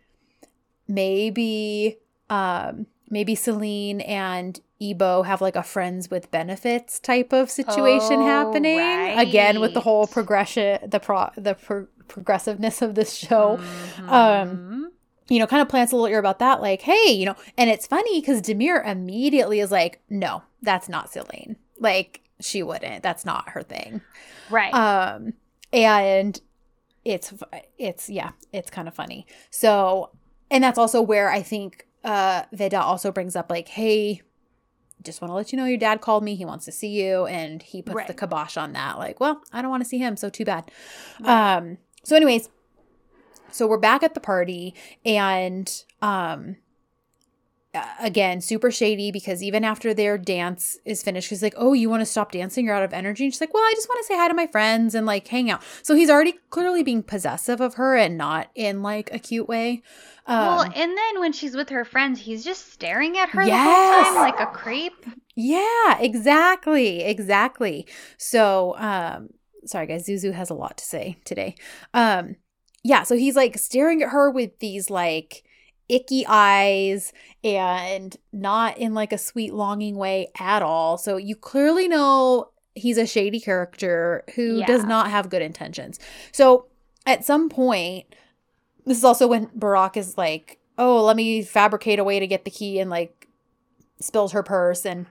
maybe 0.86 1.98
um 2.31 2.86
maybe 3.10 3.35
Selin 3.35 4.06
and 4.06 4.60
Ebo 4.81 5.23
have 5.23 5.40
like 5.40 5.56
a 5.56 5.62
friends 5.62 6.10
with 6.10 6.31
benefits 6.31 7.01
type 7.01 7.32
of 7.32 7.51
situation 7.51 8.19
Oh, 8.20 8.27
happening. 8.27 8.78
Again 9.19 9.60
with 9.60 9.74
the 9.74 9.81
whole 9.81 10.06
progression 10.06 10.78
the 10.89 11.01
pro 11.01 11.31
the 11.36 11.55
pro- 11.55 11.89
progressiveness 12.06 12.81
of 12.82 12.94
this 12.94 13.15
show. 13.15 13.59
Mhm. 13.98 14.09
um, 14.10 14.93
you 15.28 15.39
know 15.39 15.47
kind 15.47 15.60
of 15.62 15.69
plants 15.69 15.93
a 15.93 15.97
little 15.97 16.09
ear 16.09 16.19
about 16.19 16.39
that 16.39 16.60
like 16.62 16.81
hey 16.82 17.10
you 17.12 17.27
know 17.27 17.35
and 17.59 17.69
it's 17.70 17.86
funny 17.86 18.20
because 18.20 18.40
Demir 18.40 18.86
immediately 18.86 19.60
is 19.60 19.70
like 19.70 20.01
no 20.09 20.43
that's 20.62 20.89
not 20.89 21.10
Selin. 21.10 21.56
Like 21.78 22.23
she 22.40 22.62
wouldn't. 22.62 23.02
That's 23.02 23.24
not 23.24 23.51
her 23.51 23.62
thing. 23.62 24.01
Right. 24.51 24.73
Um 24.73 25.35
and 25.73 26.40
it's 27.05 27.32
it's 27.78 28.09
yeah 28.09 28.31
it's 28.52 28.70
kind 28.70 28.89
of 28.89 28.94
funny. 28.94 29.27
So 29.51 30.10
and 30.51 30.62
that's 30.65 30.78
also 30.78 31.02
where 31.02 31.31
i 31.31 31.43
think 31.43 31.86
uh 32.05 32.43
Vedat 32.55 32.81
also 32.81 33.12
brings 33.12 33.36
up 33.36 33.51
like 33.51 33.69
hey 33.69 34.23
just 35.02 35.20
want 35.20 35.31
to 35.31 35.35
let 35.36 35.52
you 35.52 35.56
know 35.59 35.65
your 35.65 35.78
dad 35.78 36.01
called 36.01 36.24
me. 36.24 36.35
He 36.35 36.44
wants 36.44 36.65
to 36.65 36.73
see 36.73 36.89
you. 36.89 37.24
And 37.27 37.62
he 37.62 37.82
puts 37.82 37.94
the 37.94 38.12
Right. 38.12 38.16
kibosh 38.16 38.56
on 38.56 38.73
that 38.73 38.98
like 38.98 39.20
well 39.20 39.43
i 39.52 39.60
don't 39.62 39.70
want 39.70 39.82
to 39.82 39.89
see 39.89 39.98
him 39.98 40.16
so 40.16 40.28
too 40.28 40.44
bad. 40.44 40.70
Right. 41.20 41.56
um 41.56 41.78
so 42.05 42.16
anyways 42.16 42.48
so 43.51 43.66
we're 43.66 43.78
back 43.78 44.02
at 44.02 44.15
the 44.15 44.20
party 44.20 44.74
and 45.05 45.85
um 46.02 46.56
again, 48.01 48.41
super 48.41 48.71
shady 48.71 49.11
because 49.11 49.43
even 49.43 49.65
after 49.65 49.93
their 49.93 50.17
dance 50.19 50.79
is 50.85 51.03
finished, 51.03 51.29
he's 51.31 51.43
like, 51.43 51.55
Oh, 51.57 51.73
you 51.73 51.91
want 51.91 52.01
to 52.01 52.07
stop 52.07 52.33
dancing? 52.33 52.67
You're 52.67 52.75
out 52.75 52.83
of 52.83 52.93
energy. 52.93 53.25
And 53.25 53.33
she's 53.33 53.41
like, 53.41 53.55
Well, 53.55 53.63
I 53.63 53.73
just 53.75 53.89
want 53.89 54.01
to 54.03 54.07
say 54.07 54.17
hi 54.17 54.29
to 54.29 54.35
my 54.35 54.47
friends 54.47 54.95
and 54.95 55.07
like 55.07 55.27
hang 55.29 55.51
out. 55.51 55.63
So 55.83 55.95
he's 55.95 56.11
already 56.11 56.35
clearly 56.51 56.83
being 56.83 57.03
possessive 57.03 57.61
of 57.61 57.75
her 57.75 57.97
and 57.97 58.17
not 58.17 58.51
in 58.55 58.83
like 58.83 59.13
a 59.13 59.19
cute 59.19 59.49
way. 59.49 59.83
Um, 60.27 60.39
well, 60.39 60.63
and 60.63 60.97
then 60.97 61.21
when 61.21 61.33
she's 61.33 61.57
with 61.57 61.71
her 61.71 61.85
friends, 61.85 62.21
he's 62.21 62.45
just 62.45 62.73
staring 62.73 63.17
at 63.17 63.31
her 63.31 63.45
the 63.45 63.57
whole 63.57 64.05
time 64.05 64.15
like 64.15 64.41
a 64.41 64.47
creep. 64.47 65.07
Yeah, 65.35 65.99
exactly. 65.99 67.03
Exactly. 67.03 67.87
So, 68.19 68.77
um, 68.77 69.31
sorry 69.65 69.87
guys, 69.87 70.07
Zuzu 70.07 70.33
has 70.33 70.51
a 70.51 70.55
lot 70.55 70.77
to 70.79 70.85
say 70.85 71.17
today. 71.25 71.55
Um, 71.95 72.37
yeah, 72.85 73.03
so 73.03 73.17
he's 73.17 73.37
like 73.37 73.59
staring 73.59 74.03
at 74.03 74.11
her 74.11 74.31
with 74.31 74.59
these 74.61 74.91
like 74.91 75.45
icky 75.89 76.24
eyes 76.27 77.12
and 77.43 78.16
not 78.32 78.77
in 78.78 78.94
like 78.94 79.12
a 79.12 79.19
sweet 79.19 79.55
longing 79.55 79.97
way 79.97 80.28
at 80.39 80.62
all. 80.62 80.98
So 80.98 81.16
you 81.16 81.35
clearly 81.35 81.89
know 81.89 82.51
he's 82.74 82.98
a 82.98 83.06
shady 83.06 83.40
character 83.40 84.24
who 84.35 84.59
does 84.66 84.85
not 84.85 85.10
have 85.10 85.31
good 85.31 85.43
intentions. 85.43 85.98
So 86.32 86.66
at 87.06 87.24
some 87.24 87.48
point, 87.48 88.06
this 88.85 88.98
is 88.98 89.05
also 89.05 89.27
when 89.27 89.47
Barack 89.48 89.97
is 89.97 90.16
like, 90.19 90.59
"Oh, 90.77 91.05
let 91.05 91.16
me 91.16 91.43
fabricate 91.43 91.98
a 91.98 92.05
way 92.05 92.20
to 92.20 92.27
get 92.27 92.44
the 92.44 92.51
key," 92.51 92.78
and 92.78 92.90
like 92.90 93.27
spills 94.01 94.32
her 94.32 94.43
purse 94.43 94.86
and 94.86 95.06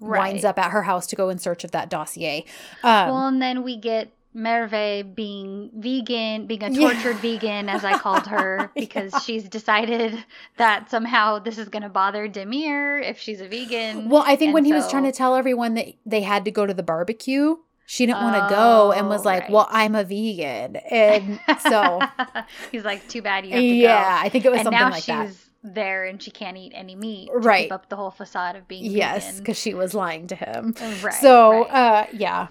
winds 0.00 0.44
up 0.44 0.58
at 0.58 0.72
her 0.72 0.82
house 0.82 1.06
to 1.06 1.16
go 1.16 1.28
in 1.28 1.38
search 1.38 1.64
of 1.64 1.70
that 1.70 1.88
dossier. 1.88 2.44
Um, 2.82 3.08
Well, 3.08 3.26
and 3.28 3.40
then 3.40 3.62
we 3.62 3.76
get 3.76 4.10
Merve 4.36 5.14
being 5.14 5.70
vegan, 5.74 6.46
being 6.46 6.62
a 6.62 6.68
Yeah. 6.70 6.92
tortured 6.92 7.16
vegan, 7.16 7.68
as 7.70 7.84
I 7.84 7.96
called 7.98 8.26
her, 8.28 8.70
because 8.76 9.12
she's 9.24 9.48
decided 9.48 10.22
that 10.58 10.90
somehow 10.90 11.38
this 11.38 11.56
is 11.56 11.68
going 11.70 11.82
to 11.84 11.88
bother 11.88 12.28
Demir 12.28 13.02
if 13.02 13.18
she's 13.18 13.40
a 13.40 13.48
vegan. 13.48 14.10
well, 14.10 14.22
I 14.26 14.36
think 14.36 14.48
and 14.48 14.54
when 14.54 14.64
he 14.66 14.72
was 14.74 14.90
trying 14.90 15.04
to 15.04 15.12
tell 15.12 15.34
everyone 15.34 15.74
that 15.74 15.86
they 16.04 16.20
had 16.20 16.44
to 16.44 16.50
go 16.50 16.66
to 16.66 16.74
the 16.74 16.82
barbecue, 16.82 17.56
she 17.86 18.04
didn't 18.04 18.20
want 18.22 18.34
to 18.48 18.54
go 18.54 18.92
and 18.92 19.08
was 19.08 19.22
Oh, 19.22 19.24
like, 19.24 19.42
right. 19.44 19.50
"Well, 19.52 19.68
I'm 19.70 19.94
a 19.94 20.04
vegan," 20.04 20.76
and 20.90 21.40
so 21.60 22.00
he's 22.72 22.84
like, 22.84 23.08
"Too 23.08 23.22
bad 23.22 23.46
you 23.46 23.52
have 23.52 23.60
to 23.60 23.64
yeah, 23.64 24.18
I 24.22 24.28
think 24.28 24.44
it 24.44 24.50
was 24.50 24.58
And 24.58 24.64
something 24.66 24.80
now 24.80 24.90
like 24.90 25.02
she's 25.04 25.06
that. 25.62 25.74
there 25.74 26.04
and 26.04 26.20
she 26.20 26.30
can't 26.30 26.56
eat 26.56 26.72
any 26.74 26.94
meat. 26.96 27.30
Right. 27.32 27.62
Keep 27.66 27.72
up 27.72 27.88
the 27.88 27.96
whole 27.96 28.10
facade 28.10 28.56
of 28.56 28.66
being 28.68 28.82
vegan. 28.82 28.96
Yes, 28.98 29.38
because 29.38 29.58
she 29.58 29.72
was 29.72 29.94
lying 29.94 30.26
to 30.26 30.34
him. 30.36 30.74
Right. 31.02 31.14
so, 31.14 31.62
right. 31.64 31.70
uh, 31.70 32.06
yeah. 32.12 32.48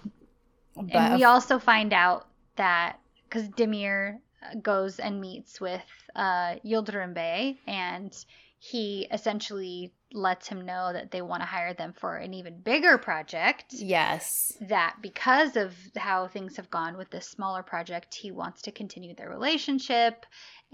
And 0.76 0.92
But 0.92 1.18
we 1.18 1.24
also 1.24 1.60
find 1.60 1.94
out 1.94 2.28
that 2.56 3.00
because 3.28 3.50
Demir 3.50 4.20
goes 4.62 5.00
and 5.00 5.20
meets 5.22 5.60
with 5.60 5.82
uh, 6.16 6.56
Yildirim 6.66 7.14
Bey, 7.14 7.58
and 7.68 8.16
he 8.60 9.08
essentially 9.12 9.92
lets 10.14 10.48
him 10.48 10.66
know 10.66 10.94
that 10.94 11.12
they 11.12 11.22
want 11.22 11.42
to 11.42 11.46
hire 11.46 11.74
them 11.74 11.94
for 11.94 12.16
an 12.18 12.34
even 12.34 12.60
bigger 12.62 12.98
project. 12.98 13.66
yes, 13.74 14.54
That 14.62 14.96
because 15.02 15.56
of 15.58 15.76
how 15.96 16.28
things 16.28 16.56
have 16.58 16.70
gone 16.70 16.98
with 16.98 17.10
this 17.10 17.28
smaller 17.28 17.64
project, 17.64 18.16
he 18.16 18.32
wants 18.32 18.62
to 18.64 18.72
continue 18.72 19.14
their 19.14 19.30
relationship 19.30 20.26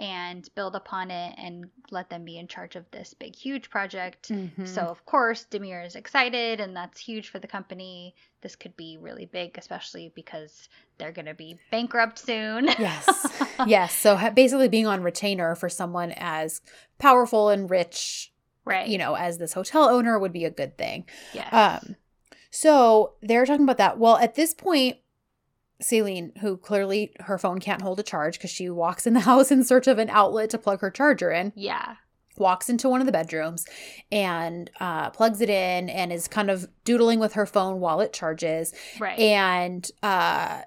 and 0.01 0.49
build 0.55 0.75
upon 0.75 1.11
it 1.11 1.35
and 1.37 1.69
let 1.91 2.09
them 2.09 2.25
be 2.25 2.39
in 2.39 2.47
charge 2.47 2.75
of 2.75 2.89
this 2.89 3.13
big, 3.13 3.35
huge 3.35 3.69
project. 3.69 4.29
Mhm. 4.29 4.67
So 4.67 4.81
of 4.81 5.05
course 5.05 5.45
Demir 5.49 5.85
is 5.85 5.95
excited 5.95 6.59
and 6.59 6.75
that's 6.75 6.99
huge 6.99 7.29
for 7.29 7.37
the 7.37 7.47
company. 7.47 8.15
This 8.41 8.55
could 8.55 8.75
be 8.75 8.97
really 8.99 9.27
big, 9.27 9.59
especially 9.59 10.11
because 10.15 10.67
they're 10.97 11.11
gonna 11.11 11.35
be 11.35 11.59
bankrupt 11.69 12.17
soon. 12.17 12.65
yes, 12.79 13.45
yes. 13.67 13.93
So 13.93 14.15
ha- 14.15 14.31
basically, 14.31 14.67
being 14.69 14.87
on 14.87 15.03
retainer 15.03 15.53
for 15.53 15.69
someone 15.69 16.11
as 16.17 16.61
powerful 16.97 17.49
and 17.49 17.69
rich, 17.69 18.33
right. 18.65 18.87
you 18.87 18.97
know, 18.97 19.13
as 19.13 19.37
this 19.37 19.53
hotel 19.53 19.83
owner 19.83 20.17
would 20.17 20.33
be 20.33 20.45
a 20.45 20.49
good 20.49 20.79
thing. 20.79 21.05
Yes. 21.33 21.53
Um, 21.53 21.95
so 22.49 23.13
they're 23.21 23.45
talking 23.45 23.63
about 23.63 23.77
that. 23.77 23.99
Well, 23.99 24.17
at 24.17 24.33
this 24.33 24.55
point, 24.55 24.97
Selin, 25.81 26.37
who 26.39 26.57
clearly 26.57 27.13
her 27.21 27.37
phone 27.37 27.59
can't 27.59 27.81
hold 27.81 27.99
a 27.99 28.03
charge 28.03 28.37
because 28.37 28.49
she 28.51 28.69
walks 28.69 29.05
in 29.07 29.13
the 29.13 29.19
house 29.31 29.51
in 29.51 29.63
search 29.63 29.87
of 29.87 29.97
an 29.97 30.09
outlet 30.09 30.49
to 30.51 30.57
plug 30.57 30.81
her 30.81 30.91
charger 30.91 31.31
in, 31.31 31.53
yeah. 31.55 31.95
walks 32.37 32.69
into 32.69 32.89
one 32.89 33.01
of 33.01 33.05
the 33.05 33.11
bedrooms 33.11 33.65
and 34.11 34.69
uh, 34.79 35.09
plugs 35.09 35.41
it 35.41 35.49
in 35.49 35.89
and 35.89 36.11
is 36.11 36.27
kind 36.27 36.49
of 36.49 36.67
doodling 36.83 37.19
with 37.19 37.33
her 37.33 37.45
phone 37.45 37.79
while 37.79 37.99
it 38.01 38.13
charges. 38.13 38.73
Right. 38.99 39.19
And 39.19 39.89
uh, 40.03 40.61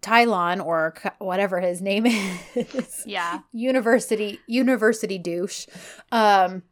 Tylon, 0.00 0.64
or 0.64 0.94
whatever 1.18 1.60
his 1.60 1.82
name 1.82 2.06
is, 2.54 3.04
yeah. 3.06 3.40
university 3.52 4.40
university 4.46 5.18
douche 5.18 5.66
um 6.10 6.62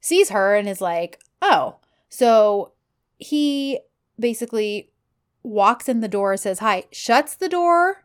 sees 0.00 0.30
her 0.30 0.54
and 0.54 0.68
is 0.68 0.80
like 0.80 1.20
oh 1.42 1.76
so 2.08 2.72
he 3.18 3.80
basically 4.18 4.89
walks 5.42 5.88
in 5.88 6.00
the 6.00 6.08
door 6.08 6.36
says 6.36 6.58
hi 6.58 6.84
shuts 6.92 7.34
the 7.34 7.48
door 7.48 8.04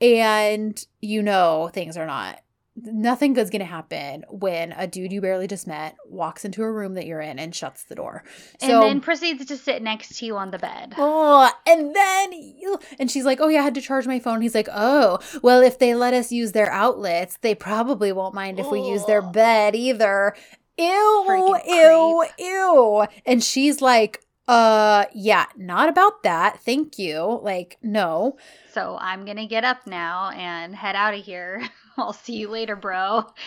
and 0.00 0.86
you 1.00 1.22
know 1.22 1.70
things 1.72 1.96
are 1.96 2.06
not 2.06 2.40
nothing 2.84 3.32
good's 3.32 3.50
gonna 3.50 3.64
happen 3.64 4.24
when 4.30 4.72
a 4.72 4.86
dude 4.86 5.12
you 5.12 5.20
barely 5.20 5.46
just 5.48 5.66
met 5.66 5.96
walks 6.06 6.44
into 6.44 6.62
a 6.62 6.70
room 6.70 6.94
that 6.94 7.06
you're 7.06 7.20
in 7.20 7.38
and 7.38 7.54
shuts 7.54 7.84
the 7.84 7.94
door 7.94 8.22
and 8.60 8.70
then 8.82 9.00
proceeds 9.00 9.44
to 9.44 9.56
sit 9.56 9.82
next 9.82 10.16
to 10.16 10.26
you 10.26 10.36
on 10.36 10.50
the 10.52 10.58
bed. 10.58 10.94
Oh, 10.96 11.50
and 11.66 11.94
then 11.94 12.32
you, 12.32 12.78
and 13.00 13.10
she's 13.10 13.24
like, 13.24 13.40
"Oh 13.40 13.48
yeah, 13.48 13.60
I 13.60 13.64
had 13.64 13.74
to 13.74 13.80
charge 13.80 14.06
my 14.06 14.20
phone." 14.20 14.40
He's 14.42 14.54
like, 14.54 14.68
"Oh, 14.72 15.18
well, 15.42 15.60
if 15.60 15.78
they 15.78 15.94
let 15.94 16.14
us 16.14 16.30
use 16.30 16.52
their 16.52 16.70
outlets, 16.70 17.38
they 17.40 17.54
probably 17.54 18.12
won't 18.12 18.34
mind 18.34 18.60
if 18.60 18.70
we 18.70 18.80
use 18.80 19.04
their 19.06 19.22
bed 19.22 19.74
either." 19.74 20.34
Ew, 20.78 21.24
Freaking 21.28 21.66
ew, 21.66 22.24
ew. 22.38 23.06
And 23.26 23.42
she's 23.42 23.82
like, 23.82 24.24
"Uh, 24.48 25.04
yeah, 25.14 25.46
not 25.56 25.88
about 25.88 26.22
that. 26.24 26.60
Thank 26.60 26.98
you. 26.98 27.38
Like, 27.42 27.76
no." 27.82 28.36
So 28.72 28.96
I'm 29.00 29.24
gonna 29.24 29.46
get 29.46 29.64
up 29.64 29.86
now 29.86 30.30
and 30.30 30.74
head 30.74 30.96
out 30.96 31.14
of 31.14 31.24
here. 31.24 31.62
I'll 31.96 32.12
see 32.12 32.36
you 32.36 32.48
later, 32.48 32.76
bro. 32.76 33.26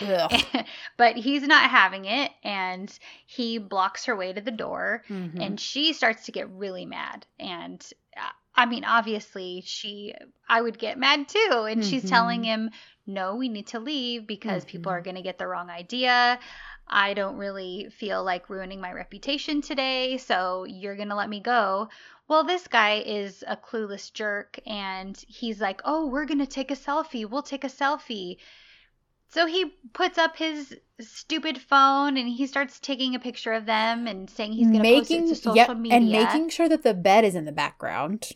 But 0.96 1.16
he's 1.16 1.42
not 1.42 1.70
having 1.70 2.04
it 2.04 2.30
and 2.44 2.96
he 3.26 3.58
blocks 3.58 4.04
her 4.06 4.14
way 4.16 4.32
to 4.32 4.40
the 4.40 4.50
door 4.50 5.04
Mhm. 5.08 5.42
and 5.42 5.60
she 5.60 5.92
starts 5.92 6.26
to 6.26 6.32
get 6.32 6.48
really 6.50 6.86
mad 6.86 7.26
and 7.40 7.84
uh, 8.16 8.28
i 8.54 8.66
mean 8.66 8.84
obviously 8.84 9.62
she 9.64 10.14
i 10.48 10.60
would 10.60 10.78
get 10.78 10.98
mad 10.98 11.26
too 11.28 11.66
and 11.68 11.82
she's 11.84 12.04
Mhm. 12.04 12.08
telling 12.10 12.44
him 12.44 12.70
no 13.06 13.34
we 13.36 13.48
need 13.48 13.68
to 13.68 13.80
leave 13.80 14.26
because 14.26 14.64
people 14.66 14.92
Mhm. 14.92 14.96
are 14.96 15.00
to 15.16 15.22
get 15.22 15.38
the 15.38 15.46
wrong 15.46 15.70
idea 15.70 16.38
i 16.92 17.14
don't 17.14 17.36
really 17.36 17.88
feel 17.90 18.22
like 18.22 18.48
ruining 18.48 18.80
my 18.80 18.92
reputation 18.92 19.60
today 19.60 20.16
so 20.16 20.64
you're 20.64 20.96
going 20.96 21.08
to 21.08 21.16
let 21.16 21.28
me 21.28 21.40
go 21.40 21.88
well 22.28 22.44
this 22.44 22.68
guy 22.68 23.02
is 23.04 23.42
a 23.46 23.56
clueless 23.56 24.12
jerk 24.12 24.58
and 24.66 25.24
he's 25.26 25.60
like 25.60 25.80
oh 25.84 26.06
we're 26.06 26.26
going 26.26 26.38
to 26.38 26.46
take 26.46 26.70
a 26.70 26.76
selfie 26.76 27.28
we'll 27.28 27.42
take 27.42 27.64
a 27.64 27.68
selfie 27.68 28.36
so 29.32 29.46
he 29.46 29.72
puts 29.94 30.18
up 30.18 30.36
his 30.36 30.76
stupid 31.00 31.58
phone 31.58 32.18
and 32.18 32.28
he 32.28 32.46
starts 32.46 32.78
taking 32.78 33.14
a 33.14 33.18
picture 33.18 33.54
of 33.54 33.64
them 33.64 34.06
and 34.06 34.28
saying 34.28 34.52
he's 34.52 34.68
going 34.68 34.82
to 34.82 34.98
post 34.98 35.10
it 35.10 35.28
to 35.28 35.34
social 35.34 35.56
yep, 35.56 35.76
media. 35.76 35.96
and 35.96 36.10
making 36.10 36.50
sure 36.50 36.68
that 36.68 36.82
the 36.82 36.92
bed 36.92 37.24
is 37.24 37.34
in 37.34 37.46
the 37.46 37.52
background. 37.52 38.32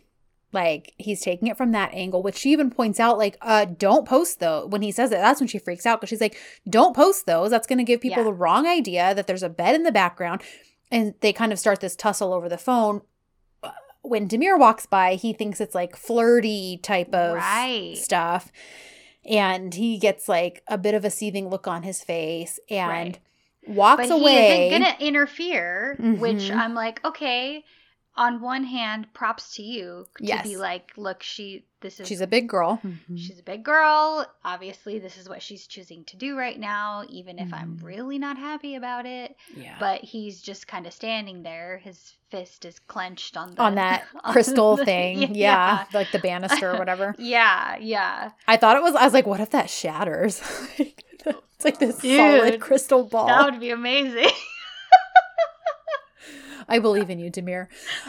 Like 0.57 0.95
he's 0.97 1.20
taking 1.20 1.49
it 1.49 1.57
from 1.59 1.73
that 1.73 1.93
angle, 1.93 2.23
which 2.23 2.37
she 2.37 2.51
even 2.51 2.70
points 2.70 2.99
out, 2.99 3.19
like, 3.19 3.37
uh, 3.43 3.66
don't 3.66 4.09
post 4.09 4.41
those. 4.41 4.69
When 4.70 4.81
he 4.81 4.91
says 4.91 5.12
it, 5.12 5.16
that's 5.19 5.39
when 5.41 5.49
she 5.49 5.59
freaks 5.59 5.85
out 5.85 6.01
because 6.01 6.09
she's 6.09 6.20
like, 6.20 6.37
don't 6.69 6.97
post 6.97 7.27
those. 7.27 7.51
That's 7.51 7.66
going 7.66 7.77
to 7.78 7.85
give 7.85 8.01
people 8.01 8.19
Yeah. 8.24 8.31
the 8.31 8.33
wrong 8.33 8.66
idea 8.66 9.15
that 9.15 9.27
there's 9.27 9.43
a 9.43 9.51
bed 9.51 9.74
in 9.74 9.83
the 9.83 9.93
background. 9.93 10.43
And 10.91 11.15
they 11.20 11.33
kind 11.35 11.53
of 11.53 11.59
start 11.59 11.81
this 11.81 11.95
tussle 11.95 12.33
over 12.33 12.49
the 12.49 12.57
phone. 12.57 13.03
Uh, 13.62 13.73
When 14.03 14.28
Demir 14.28 14.59
walks 14.59 14.87
by, 14.87 15.16
he 15.16 15.33
thinks 15.35 15.61
it's 15.61 15.74
like 15.74 15.95
flirty 15.95 16.78
type 16.83 17.12
of 17.15 17.37
Right. 17.37 17.97
stuff. 17.99 18.51
And 19.28 19.74
he 19.74 19.99
gets 19.99 20.28
like 20.28 20.62
a 20.69 20.78
bit 20.78 20.95
of 20.95 21.05
a 21.05 21.11
seething 21.11 21.49
look 21.51 21.66
on 21.66 21.83
his 21.83 22.03
face 22.03 22.59
and 22.70 22.89
Right. 22.89 23.19
walks 23.66 24.09
but 24.09 24.15
away. 24.20 24.33
he 24.33 24.66
isn't 24.69 24.81
going 24.81 24.95
to 24.97 25.05
interfere, 25.05 25.97
which 26.20 26.49
Mhm. 26.51 26.57
I'm 26.57 26.74
like, 26.74 27.05
okay. 27.05 27.65
On 28.18 28.40
one 28.40 28.64
hand, 28.64 29.12
props 29.12 29.55
to 29.56 29.62
you 29.62 30.06
to 30.16 30.24
Yes. 30.24 30.43
be 30.47 30.56
like, 30.56 30.93
look, 30.97 31.22
she 31.22 31.64
this 31.82 32.01
is 32.01 32.09
She's 32.09 32.22
a 32.22 32.26
big 32.26 32.48
girl. 32.48 32.80
she's 33.14 33.38
a 33.38 33.43
big 33.43 33.62
girl. 33.62 34.26
Obviously, 34.44 34.98
this 34.98 35.18
is 35.18 35.28
what 35.28 35.43
she's 35.43 35.66
choosing 35.66 36.02
to 36.05 36.16
do 36.16 36.36
right 36.36 36.59
now, 36.59 37.05
even 37.10 37.38
if 37.38 37.52
I'm 37.52 37.76
Mhm. 37.78 37.84
really 37.84 38.18
not 38.18 38.38
happy 38.38 38.74
about 38.74 39.05
it. 39.06 39.36
yeah. 39.55 39.76
But 39.78 40.02
he's 40.02 40.40
just 40.40 40.66
kind 40.66 40.86
of 40.86 40.93
standing 40.94 41.43
there. 41.43 41.76
His 41.84 42.14
fist 42.30 42.64
is 42.64 42.78
clenched 42.78 43.36
on 43.36 43.55
the, 43.55 43.62
on 43.62 43.74
that 43.74 44.05
on 44.24 44.32
crystal 44.32 44.76
the- 44.76 44.84
thing. 44.86 45.34
Yeah, 45.34 45.84
like 45.93 46.10
the 46.10 46.18
banister 46.18 46.72
or 46.74 46.78
whatever. 46.78 47.14
Yeah, 47.18 47.76
yeah. 47.78 48.30
I 48.48 48.56
thought 48.56 48.76
it 48.78 48.82
was. 48.82 48.94
I 48.94 49.05
was 49.05 49.12
like, 49.12 49.26
what 49.26 49.40
if 49.40 49.51
that 49.51 49.68
shatters? 49.68 50.40
it's 50.78 51.64
like 51.64 51.78
this 51.78 52.01
solid 52.01 52.60
crystal 52.60 53.05
ball. 53.05 53.26
That 53.26 53.44
would 53.51 53.60
be 53.60 53.70
amazing. 53.70 54.30
I 56.68 56.78
believe 56.78 57.10
in 57.10 57.18
you, 57.18 57.30
Demir. 57.30 57.68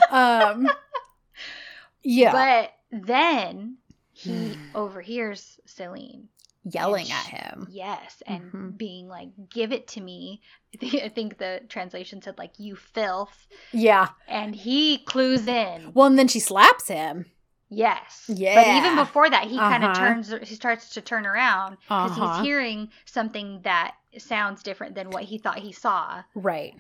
Um, 0.09 0.67
yeah. 2.03 2.31
But 2.31 2.73
then 3.03 3.77
he 4.13 4.57
overhears 4.75 5.59
Selin. 5.67 6.27
yelling 6.63 7.05
sh- 7.05 7.11
at 7.13 7.25
him. 7.27 7.67
Yes, 7.69 8.21
and 8.27 8.51
Mhm. 8.51 8.77
being 8.77 9.07
like, 9.07 9.29
"Give 9.49 9.71
it 9.71 9.88
to 9.89 10.01
me." 10.01 10.41
I 10.81 11.09
think 11.09 11.38
the 11.38 11.61
translation 11.69 12.21
said 12.21 12.38
like, 12.38 12.53
"You 12.57 12.75
filth," 12.75 13.47
Yeah. 13.71 14.09
and 14.27 14.55
he 14.55 14.99
clues 14.99 15.47
in. 15.47 15.91
Well, 15.93 16.07
and 16.07 16.17
then 16.19 16.27
she 16.27 16.39
slaps 16.39 16.88
him. 16.88 17.25
Yes. 17.69 18.25
Yeah. 18.34 18.55
But 18.55 18.67
even 18.77 18.95
before 18.95 19.29
that, 19.29 19.43
he 19.45 19.57
kind 19.57 19.84
of 19.84 19.89
Uh-huh. 19.91 19.99
turns. 19.99 20.34
He 20.47 20.55
starts 20.55 20.89
to 20.91 21.01
turn 21.01 21.25
around 21.25 21.77
because 21.81 22.17
Uh-huh. 22.17 22.38
he's 22.38 22.45
hearing 22.45 22.89
something 23.05 23.61
that 23.63 23.95
sounds 24.17 24.63
different 24.63 24.95
than 24.95 25.09
what 25.09 25.23
he 25.25 25.38
thought 25.38 25.59
he 25.59 25.73
saw, 25.73 26.23
Right. 26.34 26.73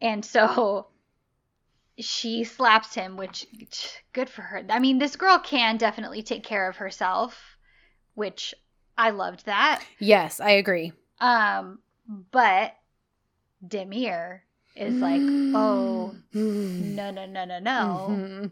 And 0.00 0.24
so 0.24 0.86
she 1.98 2.44
slaps 2.44 2.94
him. 2.94 3.16
Which 3.16 3.46
good 4.12 4.28
for 4.30 4.42
her. 4.42 4.64
I 4.68 4.78
mean, 4.78 4.98
this 4.98 5.16
girl 5.16 5.38
can 5.38 5.76
definitely 5.76 6.22
take 6.22 6.44
care 6.44 6.68
of 6.68 6.76
herself, 6.76 7.56
which 8.14 8.54
I 8.96 9.10
loved 9.10 9.46
that. 9.46 9.82
Yes, 9.98 10.40
I 10.40 10.50
agree. 10.52 10.92
Um, 11.20 11.80
but 12.30 12.74
Demir 13.66 14.40
is 14.76 15.00
like, 15.00 15.20
oh 15.54 16.14
Mm. 16.34 16.94
no 16.94 17.10
no 17.10 17.26
no 17.26 17.44
no 17.44 17.58
no. 17.58 18.06
Mhm. 18.08 18.50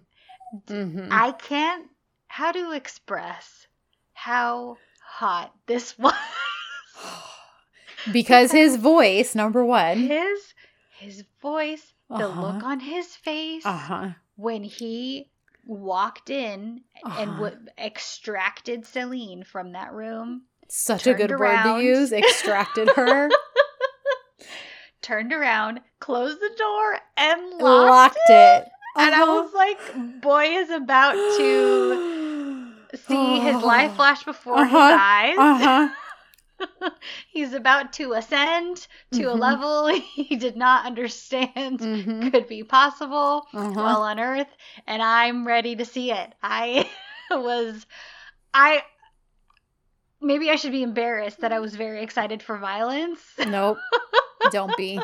Mhm. 0.66 1.08
I 1.10 1.32
can't 1.32 1.88
how 2.26 2.52
to 2.52 2.72
express 2.72 3.66
how 4.12 4.76
hot 5.02 5.54
this 5.66 5.96
was. 5.98 6.14
because 8.12 8.50
his 8.52 8.76
voice, 8.76 9.34
number 9.34 9.64
one. 9.64 9.98
his 9.98 10.54
his 10.98 11.24
voice, 11.40 11.94
the 12.08 12.26
Uh-huh. 12.26 12.40
look 12.40 12.62
on 12.62 12.80
his 12.80 13.14
face 13.16 13.64
Uh 13.66 13.76
huh. 13.76 14.08
when 14.36 14.62
he 14.64 15.30
walked 15.64 16.30
in 16.30 16.82
and 17.04 17.30
Uh-huh. 17.32 17.50
w- 17.50 17.66
extracted 17.78 18.82
Selin 18.84 19.44
from 19.46 19.72
that 19.72 19.92
room, 19.92 20.42
Such 20.68 21.06
a 21.06 21.14
good 21.14 21.28
Turned 21.30 21.40
word 21.40 21.62
to 21.64 21.82
use. 21.82 22.12
Extracted 22.12 22.88
her. 22.90 23.30
turned 25.02 25.32
around, 25.32 25.80
closed 26.00 26.40
the 26.40 26.54
door, 26.58 26.98
and 27.16 27.40
locked, 27.58 27.88
locked 27.88 28.16
it. 28.30 28.62
it. 28.64 28.68
And 28.96 29.14
I 29.14 29.22
Uh-huh. 29.22 29.42
was 29.42 29.52
like, 29.54 30.20
boy 30.20 30.44
is 30.44 30.70
about 30.70 31.16
to 31.36 32.00
see 32.94 33.38
his 33.40 33.62
life 33.62 33.94
flash 33.96 34.24
before 34.24 34.64
his 34.64 34.74
Uh-huh. 34.74 34.98
eyes. 35.00 35.90
He's 37.32 37.52
about 37.54 37.92
to 37.94 38.12
ascend 38.14 38.86
to 39.12 39.24
a 39.24 39.34
Mhm. 39.34 39.38
level 39.38 39.86
he 40.14 40.36
did 40.36 40.56
not 40.56 40.86
understand 40.86 41.80
Mhm. 41.80 42.32
could 42.32 42.48
be 42.48 42.62
possible 42.64 43.46
Uh-huh. 43.54 43.72
while 43.74 44.02
on 44.02 44.18
Earth, 44.20 44.48
and 44.86 45.02
I'm 45.02 45.46
ready 45.46 45.76
to 45.76 45.84
see 45.84 46.12
it. 46.12 46.34
I 46.42 46.88
was, 47.30 47.86
I 48.54 48.82
maybe 50.20 50.50
I 50.50 50.56
should 50.56 50.72
be 50.72 50.82
embarrassed 50.82 51.40
that 51.40 51.52
I 51.52 51.60
was 51.60 51.74
very 51.74 52.02
excited 52.02 52.42
for 52.42 52.58
violence. 52.58 53.20
Nope. 53.46 53.78
Don't 54.50 54.76
be. 54.76 55.00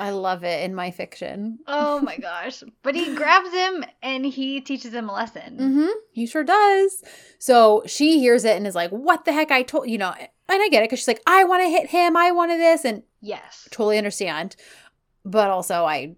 I 0.00 0.10
love 0.10 0.44
it 0.44 0.62
in 0.64 0.74
my 0.74 0.90
fiction. 0.90 1.58
Oh 1.66 2.00
my 2.00 2.16
gosh! 2.16 2.62
But 2.82 2.94
he 2.94 3.14
grabs 3.14 3.52
him 3.52 3.84
and 4.02 4.24
he 4.24 4.60
teaches 4.60 4.92
him 4.94 5.08
a 5.08 5.12
lesson. 5.12 5.56
Mm-hmm. 5.58 5.88
He 6.12 6.26
sure 6.26 6.44
does. 6.44 7.02
So 7.38 7.82
she 7.86 8.18
hears 8.20 8.44
it 8.44 8.56
and 8.56 8.66
is 8.66 8.74
like, 8.74 8.90
"What 8.90 9.24
the 9.24 9.32
heck? 9.32 9.50
I 9.50 9.62
told 9.62 9.88
you 9.88 9.98
know." 9.98 10.12
And 10.50 10.62
I 10.62 10.68
get 10.70 10.82
it 10.82 10.86
because 10.86 11.00
she's 11.00 11.08
like, 11.08 11.22
"I 11.26 11.44
want 11.44 11.62
to 11.62 11.68
hit 11.68 11.88
him. 11.90 12.16
I 12.16 12.30
wanted 12.30 12.58
this," 12.58 12.84
and 12.84 13.02
Yes. 13.20 13.68
totally 13.70 13.98
understand. 13.98 14.56
But 15.24 15.50
also, 15.50 15.84
I, 15.84 16.16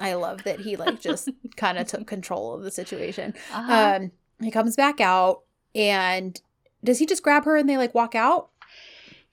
I 0.00 0.14
love 0.14 0.42
that 0.44 0.60
he 0.60 0.76
like 0.76 1.00
just 1.00 1.28
kind 1.56 1.78
of 1.78 1.86
took 1.86 2.06
control 2.06 2.54
of 2.54 2.62
the 2.62 2.70
situation. 2.70 3.34
Uh-huh. 3.52 3.96
Um, 4.00 4.12
he 4.40 4.50
comes 4.50 4.74
back 4.76 5.00
out 5.00 5.42
and 5.74 6.40
does 6.82 6.98
he 6.98 7.06
just 7.06 7.22
grab 7.22 7.44
her 7.44 7.56
and 7.56 7.68
they 7.68 7.76
like 7.76 7.94
walk 7.94 8.14
out? 8.14 8.50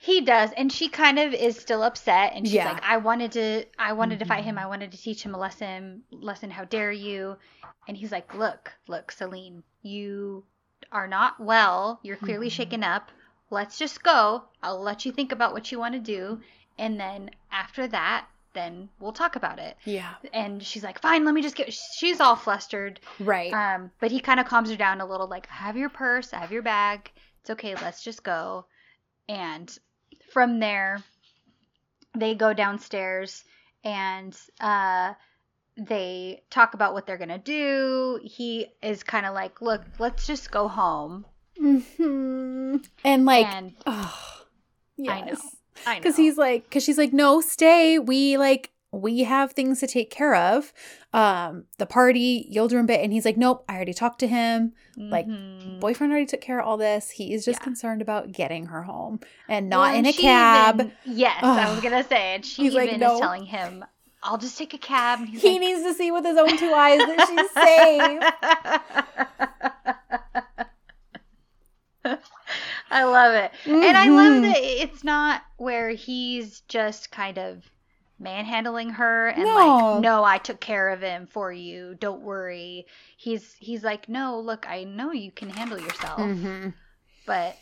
He 0.05 0.21
does, 0.21 0.51
and 0.51 0.71
she 0.71 0.87
kind 0.87 1.17
of 1.17 1.33
is 1.33 1.57
still 1.59 1.81
upset, 1.81 2.33
and 2.33 2.45
she's 2.45 2.53
Yeah. 2.53 2.71
like, 2.71 2.83
"I 2.83 2.97
wanted 2.97 3.31
to, 3.31 3.65
I 3.79 3.93
wanted 3.93 4.19
to 4.19 4.25
fight 4.25 4.43
him. 4.43 4.55
Mhm. 4.55 4.61
I 4.61 4.67
wanted 4.67 4.91
to 4.91 4.99
teach 4.99 5.23
him 5.23 5.33
a 5.33 5.39
lesson. 5.39 6.03
Lesson, 6.11 6.51
how 6.51 6.63
dare 6.65 6.91
you?" 6.91 7.37
And 7.87 7.97
he's 7.97 8.11
like, 8.11 8.35
"Look, 8.35 8.71
look, 8.87 9.11
Selin, 9.11 9.63
you 9.81 10.45
are 10.91 11.07
not 11.07 11.39
well. 11.39 11.99
You're 12.03 12.17
clearly 12.17 12.49
Mhm. 12.49 12.51
shaken 12.51 12.83
up. 12.83 13.09
Let's 13.49 13.79
just 13.79 14.03
go. 14.03 14.43
I'll 14.61 14.79
let 14.79 15.05
you 15.07 15.11
think 15.11 15.31
about 15.31 15.53
what 15.53 15.71
you 15.71 15.79
want 15.79 15.95
to 15.95 15.99
do, 15.99 16.39
and 16.77 16.99
then 16.99 17.31
after 17.51 17.87
that, 17.87 18.27
then 18.53 18.89
we'll 18.99 19.11
talk 19.11 19.35
about 19.35 19.57
it." 19.57 19.75
Yeah. 19.85 20.13
And 20.31 20.61
she's 20.61 20.83
like, 20.83 20.99
"Fine, 20.99 21.25
let 21.25 21.33
me 21.33 21.41
just 21.41 21.55
get." 21.55 21.73
She's 21.73 22.19
all 22.19 22.35
flustered, 22.35 22.99
Right. 23.19 23.51
um, 23.51 23.91
but 23.99 24.11
he 24.11 24.19
kind 24.19 24.39
of 24.39 24.45
calms 24.45 24.69
her 24.69 24.75
down 24.77 25.01
a 25.01 25.05
little, 25.07 25.27
like, 25.27 25.47
I 25.49 25.55
have 25.55 25.75
your 25.77 25.89
purse, 25.89 26.31
I 26.31 26.37
have 26.37 26.51
your 26.51 26.61
bag. 26.61 27.11
It's 27.41 27.49
okay, 27.49 27.73
let's 27.73 28.03
just 28.03 28.21
go. 28.23 28.67
And 29.27 29.75
from 30.35 30.59
there, 30.59 31.01
they 32.13 32.35
go 32.35 32.51
downstairs 32.51 33.45
and 33.85 34.37
uh, 34.59 35.13
they 35.77 36.43
talk 36.49 36.73
about 36.73 36.93
what 36.93 37.07
they're 37.07 37.17
going 37.17 37.29
to 37.29 37.37
do. 37.37 38.19
He 38.21 38.67
is 38.83 39.01
kind 39.01 39.25
of 39.25 39.33
like, 39.33 39.61
look, 39.61 39.81
let's 39.97 40.27
just 40.27 40.51
go 40.51 40.67
home. 40.67 41.25
hmm 41.57 42.75
And 43.05 43.23
like, 43.23 43.45
and 43.45 43.75
oh, 43.87 44.41
I 45.07 45.21
know. 45.21 45.37
I 45.85 45.93
know. 45.93 45.99
because 46.01 46.17
he's 46.17 46.37
like 46.37 46.65
because 46.65 46.83
she's 46.83 46.97
like 46.97 47.13
no 47.13 47.39
stay 47.39 47.99
we 47.99 48.37
like 48.37 48.71
we 49.01 49.23
have 49.23 49.51
things 49.51 49.79
to 49.79 49.87
take 49.87 50.09
care 50.09 50.33
of 50.35 50.73
um 51.13 51.65
the 51.77 51.85
party 51.85 52.49
Yildirim 52.53 52.87
Bey 52.87 53.03
and 53.03 53.13
he's 53.13 53.25
like 53.25 53.37
nope 53.37 53.63
i 53.69 53.75
already 53.75 53.93
talked 53.93 54.19
to 54.19 54.27
him 54.27 54.73
like, 54.97 55.27
Mhm. 55.27 55.79
boyfriend 55.81 56.11
already 56.13 56.25
took 56.25 56.39
care 56.41 56.59
of 56.59 56.65
all 56.65 56.77
this 56.77 57.09
he's 57.11 57.43
just 57.45 57.59
Yeah. 57.59 57.63
concerned 57.65 58.01
about 58.01 58.31
getting 58.31 58.67
her 58.67 58.83
home 58.83 59.19
and 59.49 59.69
not 59.69 59.89
Well, 59.91 59.99
in 59.99 60.05
a 60.05 60.13
cab 60.13 60.75
even- 60.79 60.93
yes, 61.05 61.43
I 61.43 61.69
was 61.69 61.79
going 61.81 62.01
to 62.01 62.07
say. 62.07 62.35
And 62.35 62.45
she 62.45 62.63
He's 62.63 62.73
like, 62.73 62.87
even 62.87 63.01
"No." 63.01 63.15
is 63.15 63.19
telling 63.19 63.45
him, 63.45 63.83
I'll 64.23 64.37
just 64.37 64.57
take 64.57 64.73
a 64.73 64.77
cab. 64.77 65.19
And 65.19 65.27
he's 65.29 65.41
he 65.41 65.51
like, 65.51 65.59
needs 65.59 65.83
to 65.83 65.93
see 65.93 66.11
with 66.11 66.23
his 66.25 66.37
own 66.37 66.57
two 66.57 66.71
eyes 66.73 66.99
that 66.99 67.27
she's 67.27 67.51
safe 67.63 68.23
I 72.91 73.03
love 73.03 73.33
it. 73.33 73.51
And 73.65 73.97
I 73.97 74.07
love 74.09 74.33
Mhm. 74.33 74.41
that 74.43 74.57
it's 74.59 75.03
not 75.03 75.41
where 75.57 75.89
he's 75.89 76.61
just 76.61 77.09
kind 77.11 77.37
of 77.39 77.63
manhandling 78.19 78.89
her 78.91 79.27
and 79.27 79.43
No. 79.43 79.55
like, 79.55 80.01
no, 80.01 80.23
I 80.23 80.37
took 80.37 80.59
care 80.59 80.89
of 80.89 81.01
him 81.01 81.27
for 81.27 81.51
you. 81.51 81.95
Don't 81.99 82.21
worry. 82.21 82.85
He's 83.17 83.53
he's 83.59 83.83
like, 83.83 84.07
no, 84.07 84.39
look, 84.39 84.67
I 84.69 84.83
know 84.85 85.11
you 85.11 85.31
can 85.31 85.49
handle 85.49 85.79
yourself, 85.79 86.19
Mhm. 86.19 86.73
but 87.25 87.57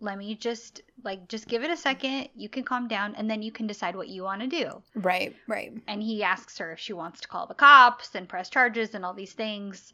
let 0.00 0.18
me 0.18 0.34
just 0.34 0.82
like 1.02 1.28
just 1.28 1.48
give 1.48 1.64
it 1.64 1.70
a 1.70 1.76
second. 1.76 2.28
You 2.34 2.48
can 2.48 2.62
calm 2.64 2.88
down, 2.88 3.14
and 3.14 3.30
then 3.30 3.42
you 3.42 3.50
can 3.52 3.66
decide 3.66 3.96
what 3.96 4.08
you 4.08 4.22
want 4.22 4.42
to 4.42 4.46
do. 4.46 4.82
right 4.94 5.34
right 5.48 5.72
And 5.86 6.02
he 6.02 6.22
asks 6.22 6.58
her 6.58 6.72
if 6.72 6.78
she 6.78 6.92
wants 6.92 7.20
to 7.22 7.28
call 7.28 7.46
the 7.46 7.54
cops 7.54 8.14
and 8.14 8.28
press 8.28 8.50
charges 8.50 8.94
and 8.94 9.04
all 9.04 9.14
these 9.14 9.32
things. 9.32 9.92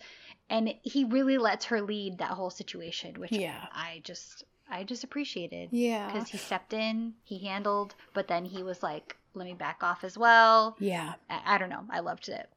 And 0.48 0.74
he 0.82 1.05
really 1.05 1.39
lets 1.39 1.66
her 1.66 1.81
lead 1.81 2.19
that 2.19 2.32
whole 2.32 2.51
situation, 2.51 3.20
which 3.20 3.32
Yeah. 3.32 3.66
I 3.73 4.01
just 4.05 4.44
I 4.73 4.85
just 4.85 5.05
appreciated 5.05 5.70
yeah 5.73 6.07
because 6.12 6.28
he 6.28 6.39
stepped 6.39 6.73
in, 6.73 7.15
he 7.24 7.39
handled, 7.47 7.94
but 8.15 8.28
then 8.28 8.44
he 8.44 8.62
was 8.62 8.82
like, 8.82 9.16
"Let 9.35 9.47
me 9.47 9.55
back 9.55 9.82
off 9.82 10.05
as 10.05 10.16
well." 10.19 10.77
yeah 10.78 11.15
I, 11.28 11.55
I 11.55 11.59
don't 11.59 11.70
know. 11.70 11.85
I 11.90 12.01
loved 12.01 12.28
it. 12.28 12.48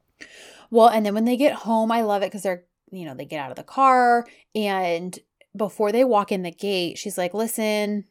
Well, 0.69 0.87
and 0.87 1.05
then 1.05 1.13
when 1.13 1.25
they 1.25 1.37
get 1.37 1.53
home, 1.53 1.91
I 1.91 2.01
love 2.01 2.21
it 2.23 2.27
because 2.27 2.43
they're, 2.43 2.63
you 2.91 3.05
know, 3.05 3.13
they 3.13 3.25
get 3.25 3.39
out 3.39 3.51
of 3.51 3.57
the 3.57 3.63
car 3.63 4.25
and 4.55 5.17
before 5.55 5.91
they 5.91 6.03
walk 6.03 6.31
in 6.31 6.43
the 6.43 6.51
gate, 6.51 6.97
she's 6.97 7.17
like, 7.17 7.33
listen, 7.33 8.05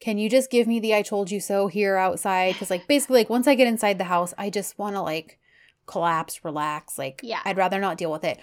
can 0.00 0.18
you 0.18 0.28
just 0.30 0.50
give 0.50 0.66
me 0.66 0.80
the 0.80 0.94
I 0.94 1.02
told 1.02 1.30
you 1.30 1.40
so 1.40 1.66
here 1.66 1.96
outside? 1.96 2.52
Because, 2.52 2.70
like, 2.70 2.86
basically, 2.86 3.20
like, 3.20 3.30
once 3.30 3.46
I 3.48 3.54
get 3.54 3.66
inside 3.66 3.98
the 3.98 4.04
house, 4.04 4.34
I 4.38 4.50
just 4.50 4.78
want 4.78 4.94
to, 4.96 5.02
like, 5.02 5.38
collapse, 5.86 6.44
relax. 6.44 6.98
Like, 6.98 7.20
Yeah. 7.22 7.40
I'd 7.44 7.56
rather 7.56 7.80
not 7.80 7.98
deal 7.98 8.12
with 8.12 8.24
it. 8.24 8.38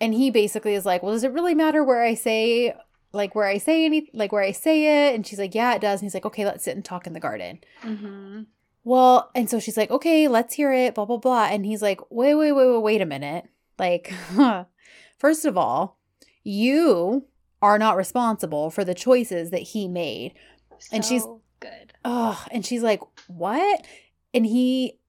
And 0.00 0.14
he 0.14 0.30
basically 0.30 0.74
is 0.74 0.84
like, 0.84 1.02
well, 1.02 1.12
does 1.12 1.24
it 1.24 1.32
really 1.32 1.54
matter 1.54 1.82
where 1.84 2.02
I 2.02 2.14
say, 2.14 2.74
like, 3.12 3.34
where 3.34 3.46
I 3.46 3.58
say 3.58 3.84
any, 3.84 4.10
like, 4.12 4.32
where 4.32 4.42
I 4.42 4.52
say 4.52 5.08
it? 5.08 5.14
And 5.14 5.26
she's 5.26 5.38
like, 5.38 5.54
yeah, 5.54 5.74
it 5.74 5.80
does. 5.80 6.00
And 6.00 6.06
he's 6.06 6.14
like, 6.14 6.26
okay, 6.26 6.44
let's 6.44 6.64
sit 6.64 6.74
and 6.76 6.84
talk 6.84 7.06
in 7.06 7.12
the 7.12 7.20
garden. 7.20 7.60
Mm-hmm. 7.82 8.42
Well, 8.86 9.32
and 9.34 9.50
so 9.50 9.58
she's 9.58 9.76
like, 9.76 9.90
okay, 9.90 10.28
let's 10.28 10.54
hear 10.54 10.72
it, 10.72 10.94
blah, 10.94 11.06
blah, 11.06 11.16
blah. 11.16 11.48
And 11.50 11.66
he's 11.66 11.82
like, 11.82 12.00
wait, 12.08 12.36
wait, 12.36 12.52
wait, 12.52 12.66
wait, 12.68 12.82
wait 12.82 13.00
a 13.02 13.04
minute. 13.04 13.46
Like, 13.80 14.14
first 15.18 15.44
of 15.44 15.58
all, 15.58 15.98
you 16.44 17.26
are 17.60 17.80
not 17.80 17.96
responsible 17.96 18.70
for 18.70 18.84
the 18.84 18.94
choices 18.94 19.50
that 19.50 19.62
he 19.62 19.88
made. 19.88 20.34
And 20.92 21.04
she's- 21.04 21.26
good. 21.58 21.94
Oh, 22.04 22.40
and 22.52 22.64
she's 22.64 22.84
like, 22.84 23.00
what? 23.26 23.84
And 24.32 24.46
he, 24.46 25.00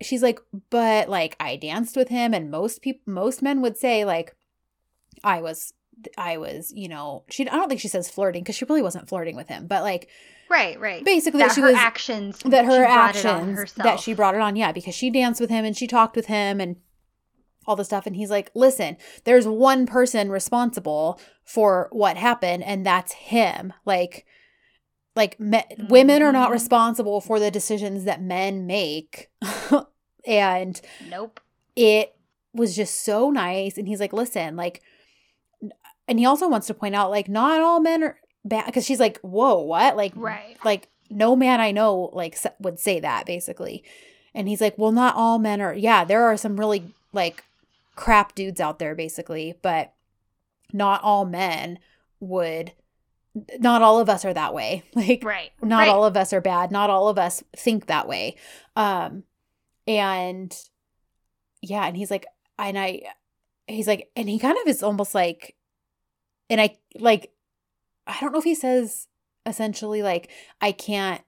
she's 0.00 0.22
like, 0.22 0.38
but 0.70 1.08
like, 1.08 1.34
I 1.40 1.56
danced 1.56 1.96
with 1.96 2.10
him, 2.10 2.32
and 2.32 2.52
most 2.52 2.82
people, 2.82 3.12
most 3.12 3.42
men 3.42 3.62
would 3.62 3.76
say, 3.76 4.04
like, 4.04 4.36
I 5.24 5.40
was, 5.40 5.72
I 6.16 6.36
was, 6.36 6.72
you 6.72 6.88
know, 6.88 7.24
she, 7.30 7.48
I 7.48 7.56
don't 7.56 7.68
think 7.68 7.80
she 7.80 7.88
says 7.88 8.08
flirting 8.08 8.44
because 8.44 8.54
she 8.54 8.64
really 8.66 8.80
wasn't 8.82 9.08
flirting 9.08 9.34
with 9.34 9.48
him, 9.48 9.66
but 9.66 9.82
like, 9.82 10.08
Right, 10.48 10.78
right. 10.80 11.04
basically, 11.04 11.40
that 11.40 11.48
that 11.48 11.54
she 11.54 11.60
her 11.60 11.68
was, 11.68 11.76
actions 11.76 12.38
that 12.40 12.62
she 12.64 12.66
her 12.66 12.84
brought 12.86 13.16
it 13.16 13.26
on 13.26 13.48
actions 13.50 13.72
that 13.74 14.00
she 14.00 14.14
brought 14.14 14.34
it 14.34 14.40
on 14.40 14.56
yeah 14.56 14.72
because 14.72 14.94
she 14.94 15.10
danced 15.10 15.40
with 15.40 15.50
him 15.50 15.64
and 15.64 15.76
she 15.76 15.86
talked 15.86 16.16
with 16.16 16.26
him 16.26 16.60
and 16.60 16.76
all 17.66 17.76
the 17.76 17.84
stuff 17.84 18.06
and 18.06 18.16
he's 18.16 18.30
like 18.30 18.50
listen 18.54 18.96
there's 19.24 19.46
one 19.46 19.84
person 19.86 20.30
responsible 20.30 21.20
for 21.44 21.88
what 21.92 22.16
happened 22.16 22.62
and 22.64 22.84
that's 22.86 23.12
him 23.12 23.72
like 23.84 24.24
like 25.14 25.38
me- 25.38 25.64
women 25.88 26.22
are 26.22 26.32
not 26.32 26.48
Mhm. 26.48 26.52
responsible 26.52 27.20
for 27.20 27.38
the 27.38 27.50
decisions 27.50 28.04
that 28.04 28.22
men 28.22 28.66
make 28.66 29.28
and 30.26 30.80
Nope. 31.10 31.40
it 31.76 32.14
was 32.54 32.74
just 32.74 33.04
so 33.04 33.28
nice 33.30 33.76
and 33.76 33.86
he's 33.86 34.00
like 34.00 34.14
listen 34.14 34.56
like 34.56 34.80
and 36.06 36.18
he 36.18 36.24
also 36.24 36.48
wants 36.48 36.66
to 36.68 36.74
point 36.74 36.94
out 36.94 37.10
like 37.10 37.28
not 37.28 37.60
all 37.60 37.80
men 37.80 38.02
are 38.02 38.18
bad 38.44 38.66
because 38.66 38.84
she's 38.84 39.00
like 39.00 39.18
whoa 39.20 39.58
what 39.60 39.96
like 39.96 40.12
Right. 40.16 40.56
like 40.64 40.88
no 41.10 41.34
man 41.36 41.60
i 41.60 41.70
know 41.70 42.10
like 42.12 42.38
would 42.60 42.78
say 42.78 43.00
that 43.00 43.26
basically 43.26 43.82
and 44.34 44.48
he's 44.48 44.60
like 44.60 44.76
well 44.78 44.92
not 44.92 45.14
all 45.16 45.38
men 45.38 45.60
are 45.60 45.74
yeah 45.74 46.04
there 46.04 46.22
are 46.24 46.36
some 46.36 46.58
really 46.58 46.94
like 47.12 47.44
crap 47.96 48.34
dudes 48.34 48.60
out 48.60 48.78
there 48.78 48.94
basically 48.94 49.54
but 49.62 49.92
not 50.72 51.02
all 51.02 51.24
men 51.24 51.78
would 52.20 52.72
not 53.58 53.82
all 53.82 54.00
of 54.00 54.08
us 54.08 54.24
are 54.24 54.34
that 54.34 54.54
way 54.54 54.82
like 54.94 55.22
Right. 55.24 55.50
not 55.62 55.78
right. 55.80 55.88
all 55.88 56.04
of 56.04 56.16
us 56.16 56.32
are 56.32 56.40
bad 56.40 56.70
not 56.70 56.90
all 56.90 57.08
of 57.08 57.18
us 57.18 57.42
think 57.56 57.86
that 57.86 58.06
way 58.08 58.36
um 58.76 59.24
and 59.86 60.56
yeah 61.62 61.86
and 61.86 61.96
he's 61.96 62.10
like 62.10 62.26
and 62.58 62.78
i 62.78 63.02
he's 63.66 63.88
like 63.88 64.10
and 64.14 64.28
he 64.28 64.38
kind 64.38 64.56
of 64.62 64.68
is 64.68 64.82
almost 64.82 65.14
like 65.14 65.56
and 66.50 66.60
i 66.60 66.76
like 66.98 67.30
i 68.08 68.16
don't 68.20 68.32
know 68.32 68.38
if 68.38 68.44
he 68.44 68.54
says 68.54 69.06
essentially 69.46 70.02
like 70.02 70.28
i 70.60 70.72
can't 70.72 71.22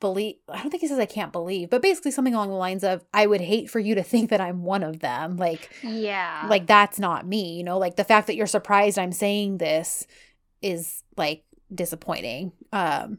believe 0.00 0.36
i 0.48 0.60
don't 0.60 0.70
think 0.70 0.80
he 0.82 0.86
says 0.88 0.98
i 0.98 1.06
can't 1.06 1.32
believe 1.32 1.70
but 1.70 1.80
basically 1.82 2.10
something 2.10 2.34
along 2.34 2.48
the 2.48 2.54
lines 2.54 2.84
of 2.84 3.04
i 3.14 3.26
would 3.26 3.40
hate 3.40 3.70
for 3.70 3.78
you 3.80 3.94
to 3.94 4.02
think 4.02 4.30
that 4.30 4.40
i'm 4.40 4.62
one 4.62 4.82
of 4.82 5.00
them 5.00 5.36
like 5.36 5.70
Yeah. 5.82 6.46
like 6.50 6.66
that's 6.66 6.98
not 6.98 7.26
me 7.26 7.56
you 7.56 7.64
know 7.64 7.78
like 7.78 7.96
the 7.96 8.04
fact 8.04 8.26
that 8.26 8.36
you're 8.36 8.46
surprised 8.46 8.98
i'm 8.98 9.12
saying 9.12 9.58
this 9.58 10.06
is 10.62 11.02
like 11.16 11.44
disappointing 11.74 12.52
um 12.72 13.18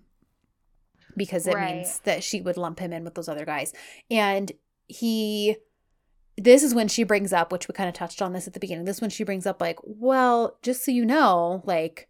because 1.15 1.47
it 1.47 1.55
Right. 1.55 1.75
means 1.77 1.99
that 2.01 2.23
she 2.23 2.41
would 2.41 2.57
lump 2.57 2.79
him 2.79 2.93
in 2.93 3.03
with 3.03 3.15
those 3.15 3.27
other 3.29 3.45
guys 3.45 3.73
and 4.11 4.51
he 4.87 5.57
this 6.37 6.61
is 6.61 6.75
when 6.75 6.87
she 6.87 7.03
brings 7.03 7.33
up 7.33 7.51
which 7.51 7.67
we 7.67 7.73
kind 7.73 7.89
of 7.89 7.95
touched 7.95 8.21
on 8.21 8.33
this 8.33 8.45
at 8.47 8.53
the 8.53 8.59
beginning 8.59 8.85
this 8.85 8.97
is 8.97 9.01
when 9.01 9.09
she 9.09 9.23
brings 9.23 9.47
up 9.47 9.59
like 9.59 9.79
well 9.83 10.57
just 10.61 10.85
so 10.85 10.91
you 10.91 11.05
know 11.05 11.63
like 11.65 12.07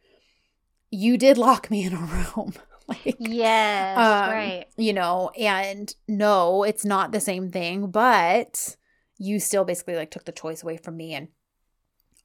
you 0.91 1.17
did 1.17 1.37
lock 1.37 1.69
me 1.71 1.83
in 1.85 1.93
a 1.93 1.97
room 1.97 2.53
like 2.87 3.15
Yes. 3.19 3.97
um, 3.97 4.29
right. 4.31 4.65
you 4.77 4.93
know 4.93 5.29
and 5.37 5.93
no 6.07 6.63
it's 6.63 6.85
not 6.85 7.11
the 7.11 7.19
same 7.19 7.51
thing 7.51 7.87
but 7.91 8.75
you 9.17 9.39
still 9.39 9.65
basically 9.65 9.95
like 9.95 10.11
took 10.11 10.25
the 10.25 10.31
choice 10.31 10.63
away 10.63 10.77
from 10.77 10.95
me 10.97 11.13
and 11.13 11.27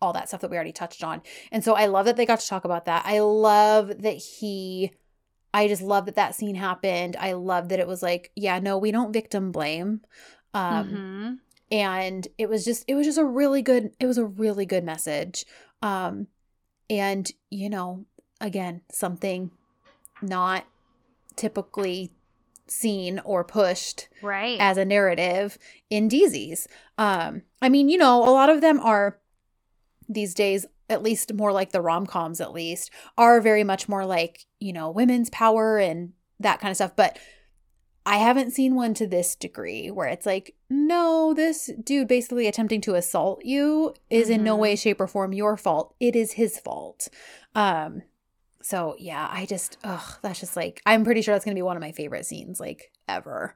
all 0.01 0.13
that 0.13 0.29
stuff 0.29 0.41
that 0.41 0.51
we 0.51 0.57
already 0.57 0.73
touched 0.73 1.03
on 1.05 1.23
and 1.51 1.63
so 1.65 1.75
i 1.75 1.87
love 1.87 2.07
that 2.07 2.17
they 2.17 2.27
got 2.27 2.41
to 2.41 2.47
talk 2.49 2.65
about 2.65 2.85
that 2.87 3.03
i 3.07 3.21
love 3.21 4.03
that 4.03 4.17
he 4.17 4.91
i 5.55 5.67
just 5.69 5.83
love 5.83 6.07
that 6.07 6.17
that 6.17 6.35
scene 6.35 6.55
happened 6.57 7.17
i 7.19 7.33
love 7.33 7.69
that 7.69 7.79
it 7.81 7.87
was 7.87 8.03
like 8.03 8.31
yeah 8.37 8.59
no 8.59 8.77
we 8.79 8.91
don't 8.91 9.13
victim 9.13 9.53
blame 9.53 10.01
um 10.55 10.89
Mhm. 10.89 11.39
and 11.71 12.29
it 12.37 12.49
was 12.49 12.65
just 12.65 12.85
it 12.89 12.95
was 12.95 13.07
just 13.07 13.19
a 13.19 13.25
really 13.25 13.63
good 13.63 13.93
it 14.01 14.07
was 14.07 14.19
a 14.19 14.25
really 14.25 14.67
good 14.67 14.85
message 14.85 15.45
um 15.83 16.27
and 16.91 17.31
you 17.51 17.71
know 17.71 18.05
again 18.43 18.83
something 18.91 19.51
not 20.21 20.65
typically 21.37 22.13
seen 22.67 23.19
or 23.25 23.43
pushed 23.45 24.09
Right. 24.21 24.59
as 24.61 24.77
a 24.77 24.85
narrative 24.85 25.59
in 25.89 26.09
dizis. 26.09 26.67
Um, 26.99 27.43
I 27.63 27.69
mean, 27.69 27.89
you 27.89 27.97
know, 27.99 28.23
a 28.23 28.31
lot 28.31 28.51
of 28.51 28.61
them 28.61 28.79
are 28.81 29.19
these 30.09 30.35
days, 30.35 30.67
at 30.91 31.03
least 31.03 31.33
more 31.35 31.53
like 31.53 31.73
the 31.73 31.81
rom 31.81 32.07
coms, 32.07 32.41
at 32.41 32.53
least, 32.53 32.91
are 33.17 33.41
very 33.41 33.65
much 33.65 33.89
more 33.89 34.05
like, 34.05 34.45
you 34.61 34.73
know, 34.73 34.91
women's 34.91 35.31
power 35.31 35.79
and 35.79 36.13
that 36.41 36.61
kind 36.61 36.71
of 36.71 36.77
stuff. 36.77 36.95
But 36.97 37.19
I 38.05 38.17
haven't 38.17 38.51
seen 38.51 38.75
one 38.75 38.95
to 38.95 39.07
this 39.07 39.35
degree 39.37 39.91
where 39.91 40.09
it's 40.09 40.27
like, 40.27 40.55
no, 40.69 41.33
this 41.35 41.71
dude 41.83 42.09
basically 42.09 42.47
attempting 42.47 42.81
to 42.83 42.95
assault 42.95 43.45
you 43.45 43.95
is 44.11 44.29
in 44.29 44.43
no 44.43 44.57
Mhm. 44.57 44.61
way, 44.61 44.77
shape, 44.77 45.01
or 45.01 45.07
form 45.07 45.33
your 45.33 45.57
fault. 45.57 45.95
It 46.01 46.17
is 46.17 46.33
his 46.33 46.59
fault. 46.59 47.09
Um, 47.55 48.03
so 48.63 48.97
yeah, 48.99 49.29
I 49.31 49.47
just, 49.47 49.77
ugh, 49.85 50.19
that's 50.23 50.41
just 50.41 50.57
like, 50.57 50.81
I'm 50.87 51.05
pretty 51.05 51.23
sure 51.23 51.35
that's 51.35 51.45
gonna 51.45 51.55
be 51.55 51.63
one 51.63 51.77
of 51.77 51.81
my 51.83 51.93
favorite 51.93 52.27
scenes, 52.27 52.61
like 52.61 52.93
ever. 53.09 53.55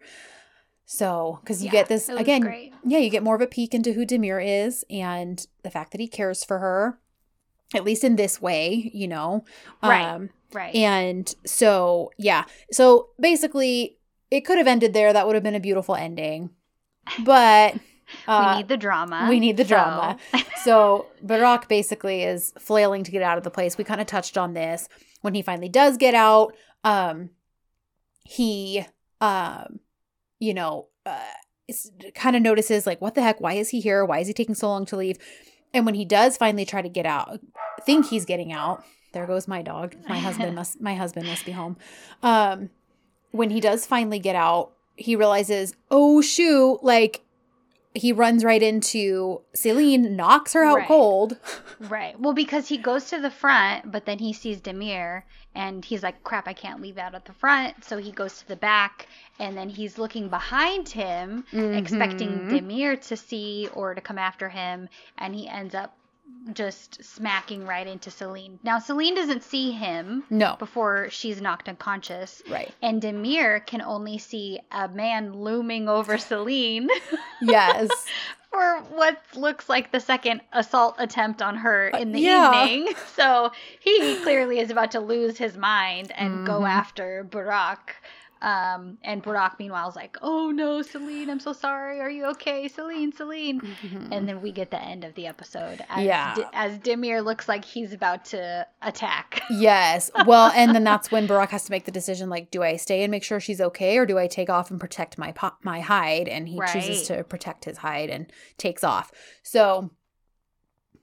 So, 0.85 1.39
because 1.43 1.63
you 1.63 1.67
Yeah, 1.67 1.73
get 1.73 1.89
this 1.89 2.09
again, 2.09 2.71
yeah, 2.85 2.99
you 2.99 3.11
get 3.11 3.23
more 3.25 3.35
of 3.35 3.41
a 3.41 3.47
peek 3.47 3.75
into 3.75 3.93
who 3.93 4.07
Demir 4.07 4.41
is 4.67 4.85
and 4.89 5.45
the 5.63 5.71
fact 5.71 5.91
that 5.93 6.01
he 6.01 6.07
cares 6.07 6.45
for 6.45 6.59
her, 6.61 6.99
at 7.75 7.83
least 7.85 8.05
in 8.05 8.15
this 8.17 8.41
way, 8.41 8.91
you 8.95 9.09
know. 9.09 9.45
Right. 9.83 10.05
Um, 10.05 10.31
Right. 10.53 10.75
and 10.75 11.35
so, 11.45 12.13
yeah. 12.19 12.45
So 12.71 13.09
basically, 13.19 13.99
it 14.31 14.43
could 14.43 14.59
have 14.59 14.69
ended 14.69 14.95
there. 14.95 15.13
That 15.13 15.27
would 15.27 15.35
have 15.35 15.43
been 15.43 15.57
a 15.57 15.61
beautiful 15.61 15.97
ending. 15.97 16.51
But 17.25 17.75
uh, 18.27 18.51
we 18.51 18.59
need 18.59 18.69
the 18.69 18.77
drama. 18.77 19.27
we 19.29 19.41
need 19.41 19.57
the 19.57 19.65
so- 19.65 19.69
drama. 19.69 20.19
so 20.65 21.07
Barak 21.23 21.69
basically 21.69 22.23
is 22.23 22.53
flailing 22.59 23.05
to 23.05 23.11
get 23.11 23.23
out 23.23 23.39
of 23.39 23.45
the 23.45 23.51
place. 23.51 23.79
We 23.79 23.85
kind 23.85 24.01
of 24.01 24.07
touched 24.07 24.37
on 24.37 24.55
this. 24.55 24.89
When 25.23 25.35
he 25.35 25.43
finally 25.43 25.69
does 25.69 25.97
get 25.97 26.15
out, 26.15 26.55
um, 26.85 27.31
he, 28.25 28.85
um, 29.21 29.81
you 30.39 30.55
know, 30.55 30.89
uh, 31.05 31.19
kind 32.15 32.37
of 32.37 32.43
notices 32.43 32.87
like, 32.87 33.01
what 33.01 33.15
the 33.15 33.23
heck? 33.23 33.41
Why 33.41 33.55
is 33.55 33.71
he 33.71 33.81
here? 33.81 34.05
Why 34.05 34.21
is 34.21 34.29
he 34.29 34.35
taking 34.35 34.55
so 34.55 34.69
long 34.69 34.87
to 34.87 34.97
leave? 34.97 35.19
And 35.75 35.85
when 35.85 35.95
he 35.95 36.05
does 36.05 36.37
finally 36.37 36.65
try 36.65 36.83
to 36.83 36.89
get 36.89 37.07
out, 37.07 37.41
think 37.85 38.07
he's 38.07 38.25
getting 38.25 38.53
out. 38.53 38.85
There 39.13 39.27
goes 39.27 39.49
my 39.49 39.63
dog. 39.63 39.97
My 40.09 40.19
husband 40.19 40.55
must. 40.57 40.81
My 40.81 40.95
husband 40.95 41.27
must 41.27 41.45
be 41.45 41.53
home. 41.53 41.77
Um, 42.23 42.71
when 43.31 43.51
he 43.51 43.61
does 43.61 43.87
finally 43.87 44.19
get 44.19 44.37
out, 44.37 44.73
he 44.97 45.17
realizes, 45.17 45.75
oh 45.91 46.21
shoot! 46.21 46.81
Like 46.83 47.23
he 47.97 48.13
runs 48.13 48.45
right 48.45 48.63
into 48.63 49.41
Selin, 49.55 50.11
knocks 50.17 50.53
her 50.53 50.65
out 50.65 50.77
Right. 50.77 50.89
cold. 50.89 51.39
Right. 51.79 52.19
Well, 52.19 52.33
because 52.33 52.69
he 52.69 52.79
goes 52.79 53.11
to 53.11 53.21
the 53.21 53.31
front, 53.31 53.93
but 53.93 54.07
then 54.07 54.19
he 54.19 54.33
sees 54.33 54.61
Demir 54.63 55.25
and 55.55 55.85
he's 55.85 56.03
like, 56.03 56.25
crap, 56.25 56.49
I 56.49 56.55
can't 56.55 56.81
leave 56.81 56.97
out 56.97 57.15
at 57.15 57.27
the 57.27 57.35
front. 57.35 57.85
So 57.85 57.99
he 57.99 58.13
goes 58.13 58.39
to 58.39 58.49
the 58.49 58.57
back 58.57 59.07
and 59.39 59.57
then 59.57 59.69
he's 59.69 59.99
looking 59.99 60.29
behind 60.31 60.89
him, 60.89 61.45
expecting 61.53 62.47
Mhm. 62.47 62.51
Demir 62.51 63.01
to 63.09 63.17
see 63.17 63.69
or 63.75 63.95
to 63.95 64.01
come 64.01 64.17
after 64.19 64.49
him. 64.49 64.89
And 65.19 65.35
he 65.35 65.47
ends 65.49 65.75
up 65.75 65.95
just 66.53 67.03
smacking 67.05 67.67
right 67.67 67.87
into 67.87 68.09
Selin. 68.11 68.59
Now, 68.63 68.79
Selin 68.79 69.15
doesn't 69.17 69.43
see 69.43 69.73
him 69.73 70.23
No, 70.31 70.55
before 70.59 71.09
she's 71.11 71.41
knocked 71.41 71.69
unconscious. 71.69 72.43
right. 72.49 72.73
And 72.83 73.03
Demir 73.03 73.65
can 73.67 73.83
only 73.83 74.19
see 74.19 74.61
a 74.71 74.89
man 74.89 75.33
looming 75.33 75.89
over 75.89 76.17
Selin 76.19 76.89
Yes. 77.43 77.89
for 78.51 78.79
what 78.95 79.21
looks 79.35 79.69
like 79.69 79.91
the 79.91 79.99
second 80.01 80.41
assault 80.53 80.95
attempt 80.99 81.43
on 81.43 81.57
her 81.57 81.89
in 81.89 82.13
the 82.13 82.21
yeah. 82.21 82.65
evening. 82.67 82.95
So 83.17 83.51
he 83.81 84.17
clearly 84.23 84.61
is 84.61 84.71
about 84.71 84.93
to 84.93 85.01
lose 85.01 85.37
his 85.39 85.57
mind 85.57 86.13
and 86.13 86.47
go 86.47 86.61
Mhm. 86.61 86.69
after 86.69 87.25
Barak. 87.25 87.97
Um, 88.43 88.99
and 89.03 89.23
Barak, 89.23 89.59
meanwhile, 89.59 89.89
is 89.89 89.97
like, 89.97 90.19
"Oh 90.21 90.51
no, 90.51 90.83
Selin, 90.83 91.31
I'm 91.31 91.41
so 91.41 91.55
sorry. 91.55 92.01
Are 92.01 92.11
you 92.11 92.27
okay, 92.33 92.69
Selin? 92.69 93.11
Selin." 93.17 93.61
Mhm. 93.63 94.09
And 94.13 94.29
then 94.29 94.43
we 94.43 94.53
get 94.53 94.71
the 94.71 94.81
end 94.81 95.05
of 95.05 95.15
the 95.15 95.27
episode 95.27 95.83
as, 95.89 96.05
Yeah. 96.05 96.35
Di- 96.35 96.51
as 96.53 96.79
Demir 96.81 97.25
looks 97.25 97.49
like 97.49 97.65
he's 97.65 97.95
about 97.95 98.27
to 98.27 98.67
attack. 98.83 99.41
Yes. 99.51 100.11
Well, 100.27 100.53
and 100.55 100.75
then 100.75 100.85
that's 100.85 101.11
when 101.11 101.27
Barak 101.27 101.51
has 101.51 101.65
to 101.65 101.71
make 101.71 101.87
the 101.87 101.91
decision 101.91 102.29
like, 102.29 102.51
do 102.51 102.63
I 102.63 102.77
stay 102.77 103.03
and 103.03 103.11
make 103.11 103.25
sure 103.25 103.41
she's 103.41 103.61
okay 103.61 103.97
or 103.97 104.05
do 104.05 104.19
I 104.19 104.27
take 104.27 104.51
off 104.51 104.71
and 104.71 104.79
protect 104.79 105.17
my 105.19 105.33
po- 105.33 105.57
my 105.63 105.81
hide? 105.81 106.29
And 106.29 106.47
he 106.49 106.61
chooses 106.73 107.07
to 107.09 107.25
protect 107.25 107.65
his 107.65 107.79
hide 107.79 108.11
and 108.11 108.31
takes 108.59 108.85
off. 108.85 109.11
So 109.43 109.91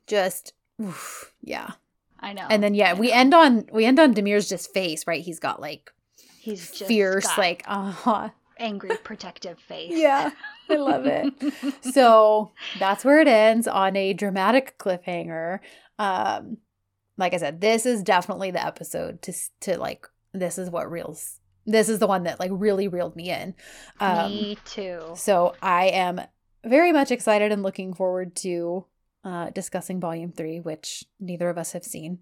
just 0.07 0.53
oof, 0.81 1.33
yeah. 1.41 1.71
I 2.19 2.33
know. 2.33 2.45
And 2.49 2.61
then 2.63 2.73
yeah, 2.73 2.93
we 2.93 3.11
end 3.11 3.33
on 3.33 3.65
we 3.71 3.85
end 3.85 3.99
on 3.99 4.13
Demir's 4.13 4.47
just 4.49 4.73
face, 4.73 5.05
right? 5.07 5.21
He's 5.23 5.39
got 5.39 5.59
like 5.59 5.91
he's 6.43 6.71
just 6.71 6.85
fierce 6.85 7.37
like 7.37 7.63
uh-huh. 7.65 8.29
angry 8.57 8.97
protective 8.97 9.57
face. 9.59 9.91
Yeah. 9.93 10.31
I 10.69 10.75
love 10.75 11.05
it. 11.05 11.33
so 11.93 12.51
that's 12.79 13.05
where 13.05 13.21
it 13.21 13.27
ends 13.29 13.67
on 13.67 13.95
a 13.95 14.13
dramatic 14.13 14.77
cliffhanger. 14.77 15.59
Um, 15.97 16.57
like 17.17 17.33
I 17.33 17.37
said, 17.37 17.61
this 17.61 17.85
is 17.85 18.03
definitely 18.03 18.51
the 18.51 18.65
episode 18.65 19.21
to 19.23 19.33
to 19.61 19.77
like. 19.77 20.07
This 20.33 20.57
is 20.57 20.69
what 20.69 20.91
reels. 20.91 21.39
This 21.65 21.87
is 21.87 21.99
the 21.99 22.07
one 22.07 22.23
that 22.23 22.39
like 22.39 22.51
really 22.53 22.87
reeled 22.87 23.15
me 23.15 23.29
in. 23.29 23.53
Um, 23.99 24.31
Me 24.31 24.57
too. 24.65 25.13
so 25.15 25.55
I 25.61 25.85
am 25.87 26.19
very 26.65 26.91
much 26.91 27.11
excited 27.11 27.51
and 27.51 27.63
looking 27.63 27.93
forward 27.93 28.35
to 28.37 28.85
uh, 29.23 29.51
discussing 29.51 30.01
Volume 30.01 30.31
Three, 30.31 30.59
which 30.59 31.05
neither 31.19 31.49
of 31.49 31.57
us 31.57 31.71
have 31.71 31.85
seen. 31.85 32.19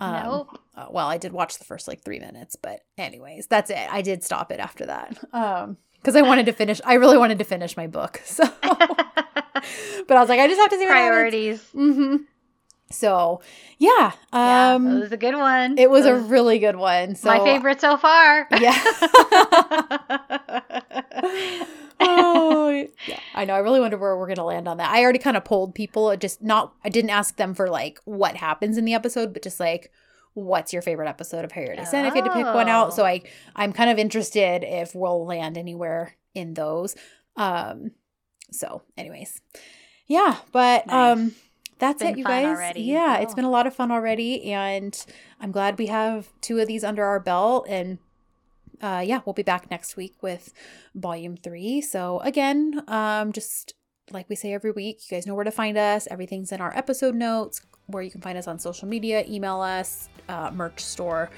Um, 0.00 0.22
nope. 0.24 0.60
uh, 0.76 0.86
well, 0.90 1.08
I 1.08 1.18
did 1.18 1.32
watch 1.32 1.58
the 1.58 1.64
first 1.64 1.88
like 1.88 2.02
three 2.02 2.20
minutes, 2.20 2.56
but 2.56 2.80
anyways, 2.96 3.46
that's 3.48 3.70
it. 3.70 3.92
I 3.92 4.02
did 4.02 4.22
stop 4.22 4.52
it 4.52 4.60
after 4.60 4.86
that. 4.86 5.16
Um, 5.32 5.76
because 6.00 6.14
I 6.14 6.22
wanted 6.22 6.46
to 6.46 6.52
finish. 6.52 6.80
I 6.84 6.94
really 6.94 7.18
wanted 7.18 7.38
to 7.38 7.44
finish 7.44 7.76
my 7.76 7.86
book. 7.88 8.22
So 8.26 8.44
but 8.62 10.16
I 10.16 10.20
was 10.20 10.28
like, 10.28 10.38
I 10.40 10.46
just 10.46 10.60
have 10.60 10.70
to 10.70 10.78
see. 10.78 10.86
Priorities. 10.86 11.60
Mm-hmm. 11.74 12.16
So 12.90 13.40
yeah, 13.78 14.12
yeah, 14.32 14.74
um, 14.74 14.86
it 14.96 15.00
was 15.00 15.12
a 15.12 15.16
good 15.16 15.34
one. 15.34 15.76
it 15.76 15.90
was 15.90 16.06
a 16.06 16.14
really 16.14 16.58
good 16.60 16.76
one. 16.76 17.16
So 17.16 17.28
my 17.28 17.40
favorite 17.40 17.80
so 17.80 17.96
far. 17.96 18.46
Yeah. 18.58 18.78
Oh, 22.00 22.86
yeah. 23.06 23.20
I 23.34 23.44
know. 23.44 23.54
I 23.54 23.58
really 23.58 23.80
wonder 23.80 23.96
where 23.98 24.16
we're 24.16 24.26
going 24.26 24.36
to 24.36 24.44
land 24.44 24.68
on 24.68 24.76
that. 24.78 24.90
I 24.90 25.02
already 25.02 25.18
kind 25.18 25.36
of 25.36 25.44
polled 25.44 25.74
people. 25.74 26.10
It 26.10 26.20
Just 26.20 26.42
not, 26.42 26.74
I 26.84 26.88
didn't 26.88 27.10
ask 27.10 27.36
them 27.36 27.54
for 27.54 27.68
like 27.68 28.00
what 28.04 28.36
happens 28.36 28.78
in 28.78 28.84
the 28.84 28.94
episode, 28.94 29.32
but 29.32 29.42
just 29.42 29.60
like, 29.60 29.92
what's 30.34 30.72
your 30.72 30.82
favorite 30.82 31.08
episode 31.08 31.44
of 31.44 31.52
Harry 31.52 31.76
Descent 31.76 32.06
if 32.06 32.14
you 32.14 32.22
had 32.22 32.28
to 32.28 32.34
pick 32.34 32.54
one 32.54 32.68
out. 32.68 32.88
Oh. 32.88 32.90
So 32.90 33.04
I, 33.04 33.22
I'm 33.56 33.72
kind 33.72 33.90
of 33.90 33.98
interested 33.98 34.62
if 34.62 34.94
we'll 34.94 35.26
land 35.26 35.58
anywhere 35.58 36.16
in 36.34 36.54
those. 36.54 36.94
Um, 37.36 37.92
so 38.52 38.82
anyways, 38.96 39.40
yeah, 40.06 40.36
but, 40.52 40.86
Nice. 40.86 41.18
um, 41.18 41.34
that's 41.78 42.02
it, 42.02 42.18
you 42.18 42.24
guys. 42.24 42.46
already. 42.46 42.82
Yeah, 42.82 43.18
it's 43.18 43.34
been 43.34 43.44
a 43.44 43.50
lot 43.50 43.66
of 43.66 43.74
fun 43.74 43.92
already, 43.92 44.52
and 44.52 45.06
I'm 45.40 45.52
glad 45.52 45.78
we 45.78 45.86
have 45.86 46.28
two 46.40 46.58
of 46.58 46.66
these 46.66 46.82
under 46.82 47.04
our 47.04 47.20
belt. 47.20 47.66
And 47.68 47.98
uh, 48.80 49.02
yeah, 49.04 49.20
we'll 49.24 49.32
be 49.32 49.42
back 49.42 49.70
next 49.70 49.96
week 49.96 50.22
with 50.22 50.52
volume 50.94 51.36
three. 51.36 51.80
So 51.80 52.20
again, 52.20 52.82
um, 52.88 53.32
just 53.32 53.74
like 54.10 54.28
we 54.28 54.36
say 54.36 54.52
every 54.52 54.70
week, 54.70 55.00
you 55.08 55.16
guys 55.16 55.26
know 55.26 55.34
where 55.34 55.44
to 55.44 55.50
find 55.50 55.76
us. 55.76 56.08
Everything's 56.10 56.52
in 56.52 56.60
our 56.60 56.76
episode 56.76 57.14
notes, 57.14 57.60
where 57.86 58.02
you 58.02 58.10
can 58.10 58.20
find 58.20 58.38
us 58.38 58.46
on 58.46 58.58
social 58.58 58.88
media, 58.88 59.24
email 59.28 59.60
us, 59.60 60.08
uh, 60.28 60.50
merch 60.52 60.80
store, 60.80 61.30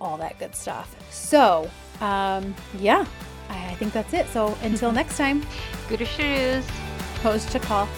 all 0.00 0.16
that 0.16 0.38
good 0.38 0.54
stuff. 0.54 0.94
So 1.10 1.70
um, 2.00 2.54
yeah, 2.78 3.04
I 3.48 3.70
I 3.70 3.74
think 3.74 3.92
that's 3.92 4.12
it. 4.14 4.26
So 4.28 4.56
until 4.62 4.92
next 5.00 5.16
time, 5.16 5.42
Gute 5.88 6.06
Shoes. 6.06 6.66
pose 7.22 7.44
to 7.46 7.58
call. 7.58 7.88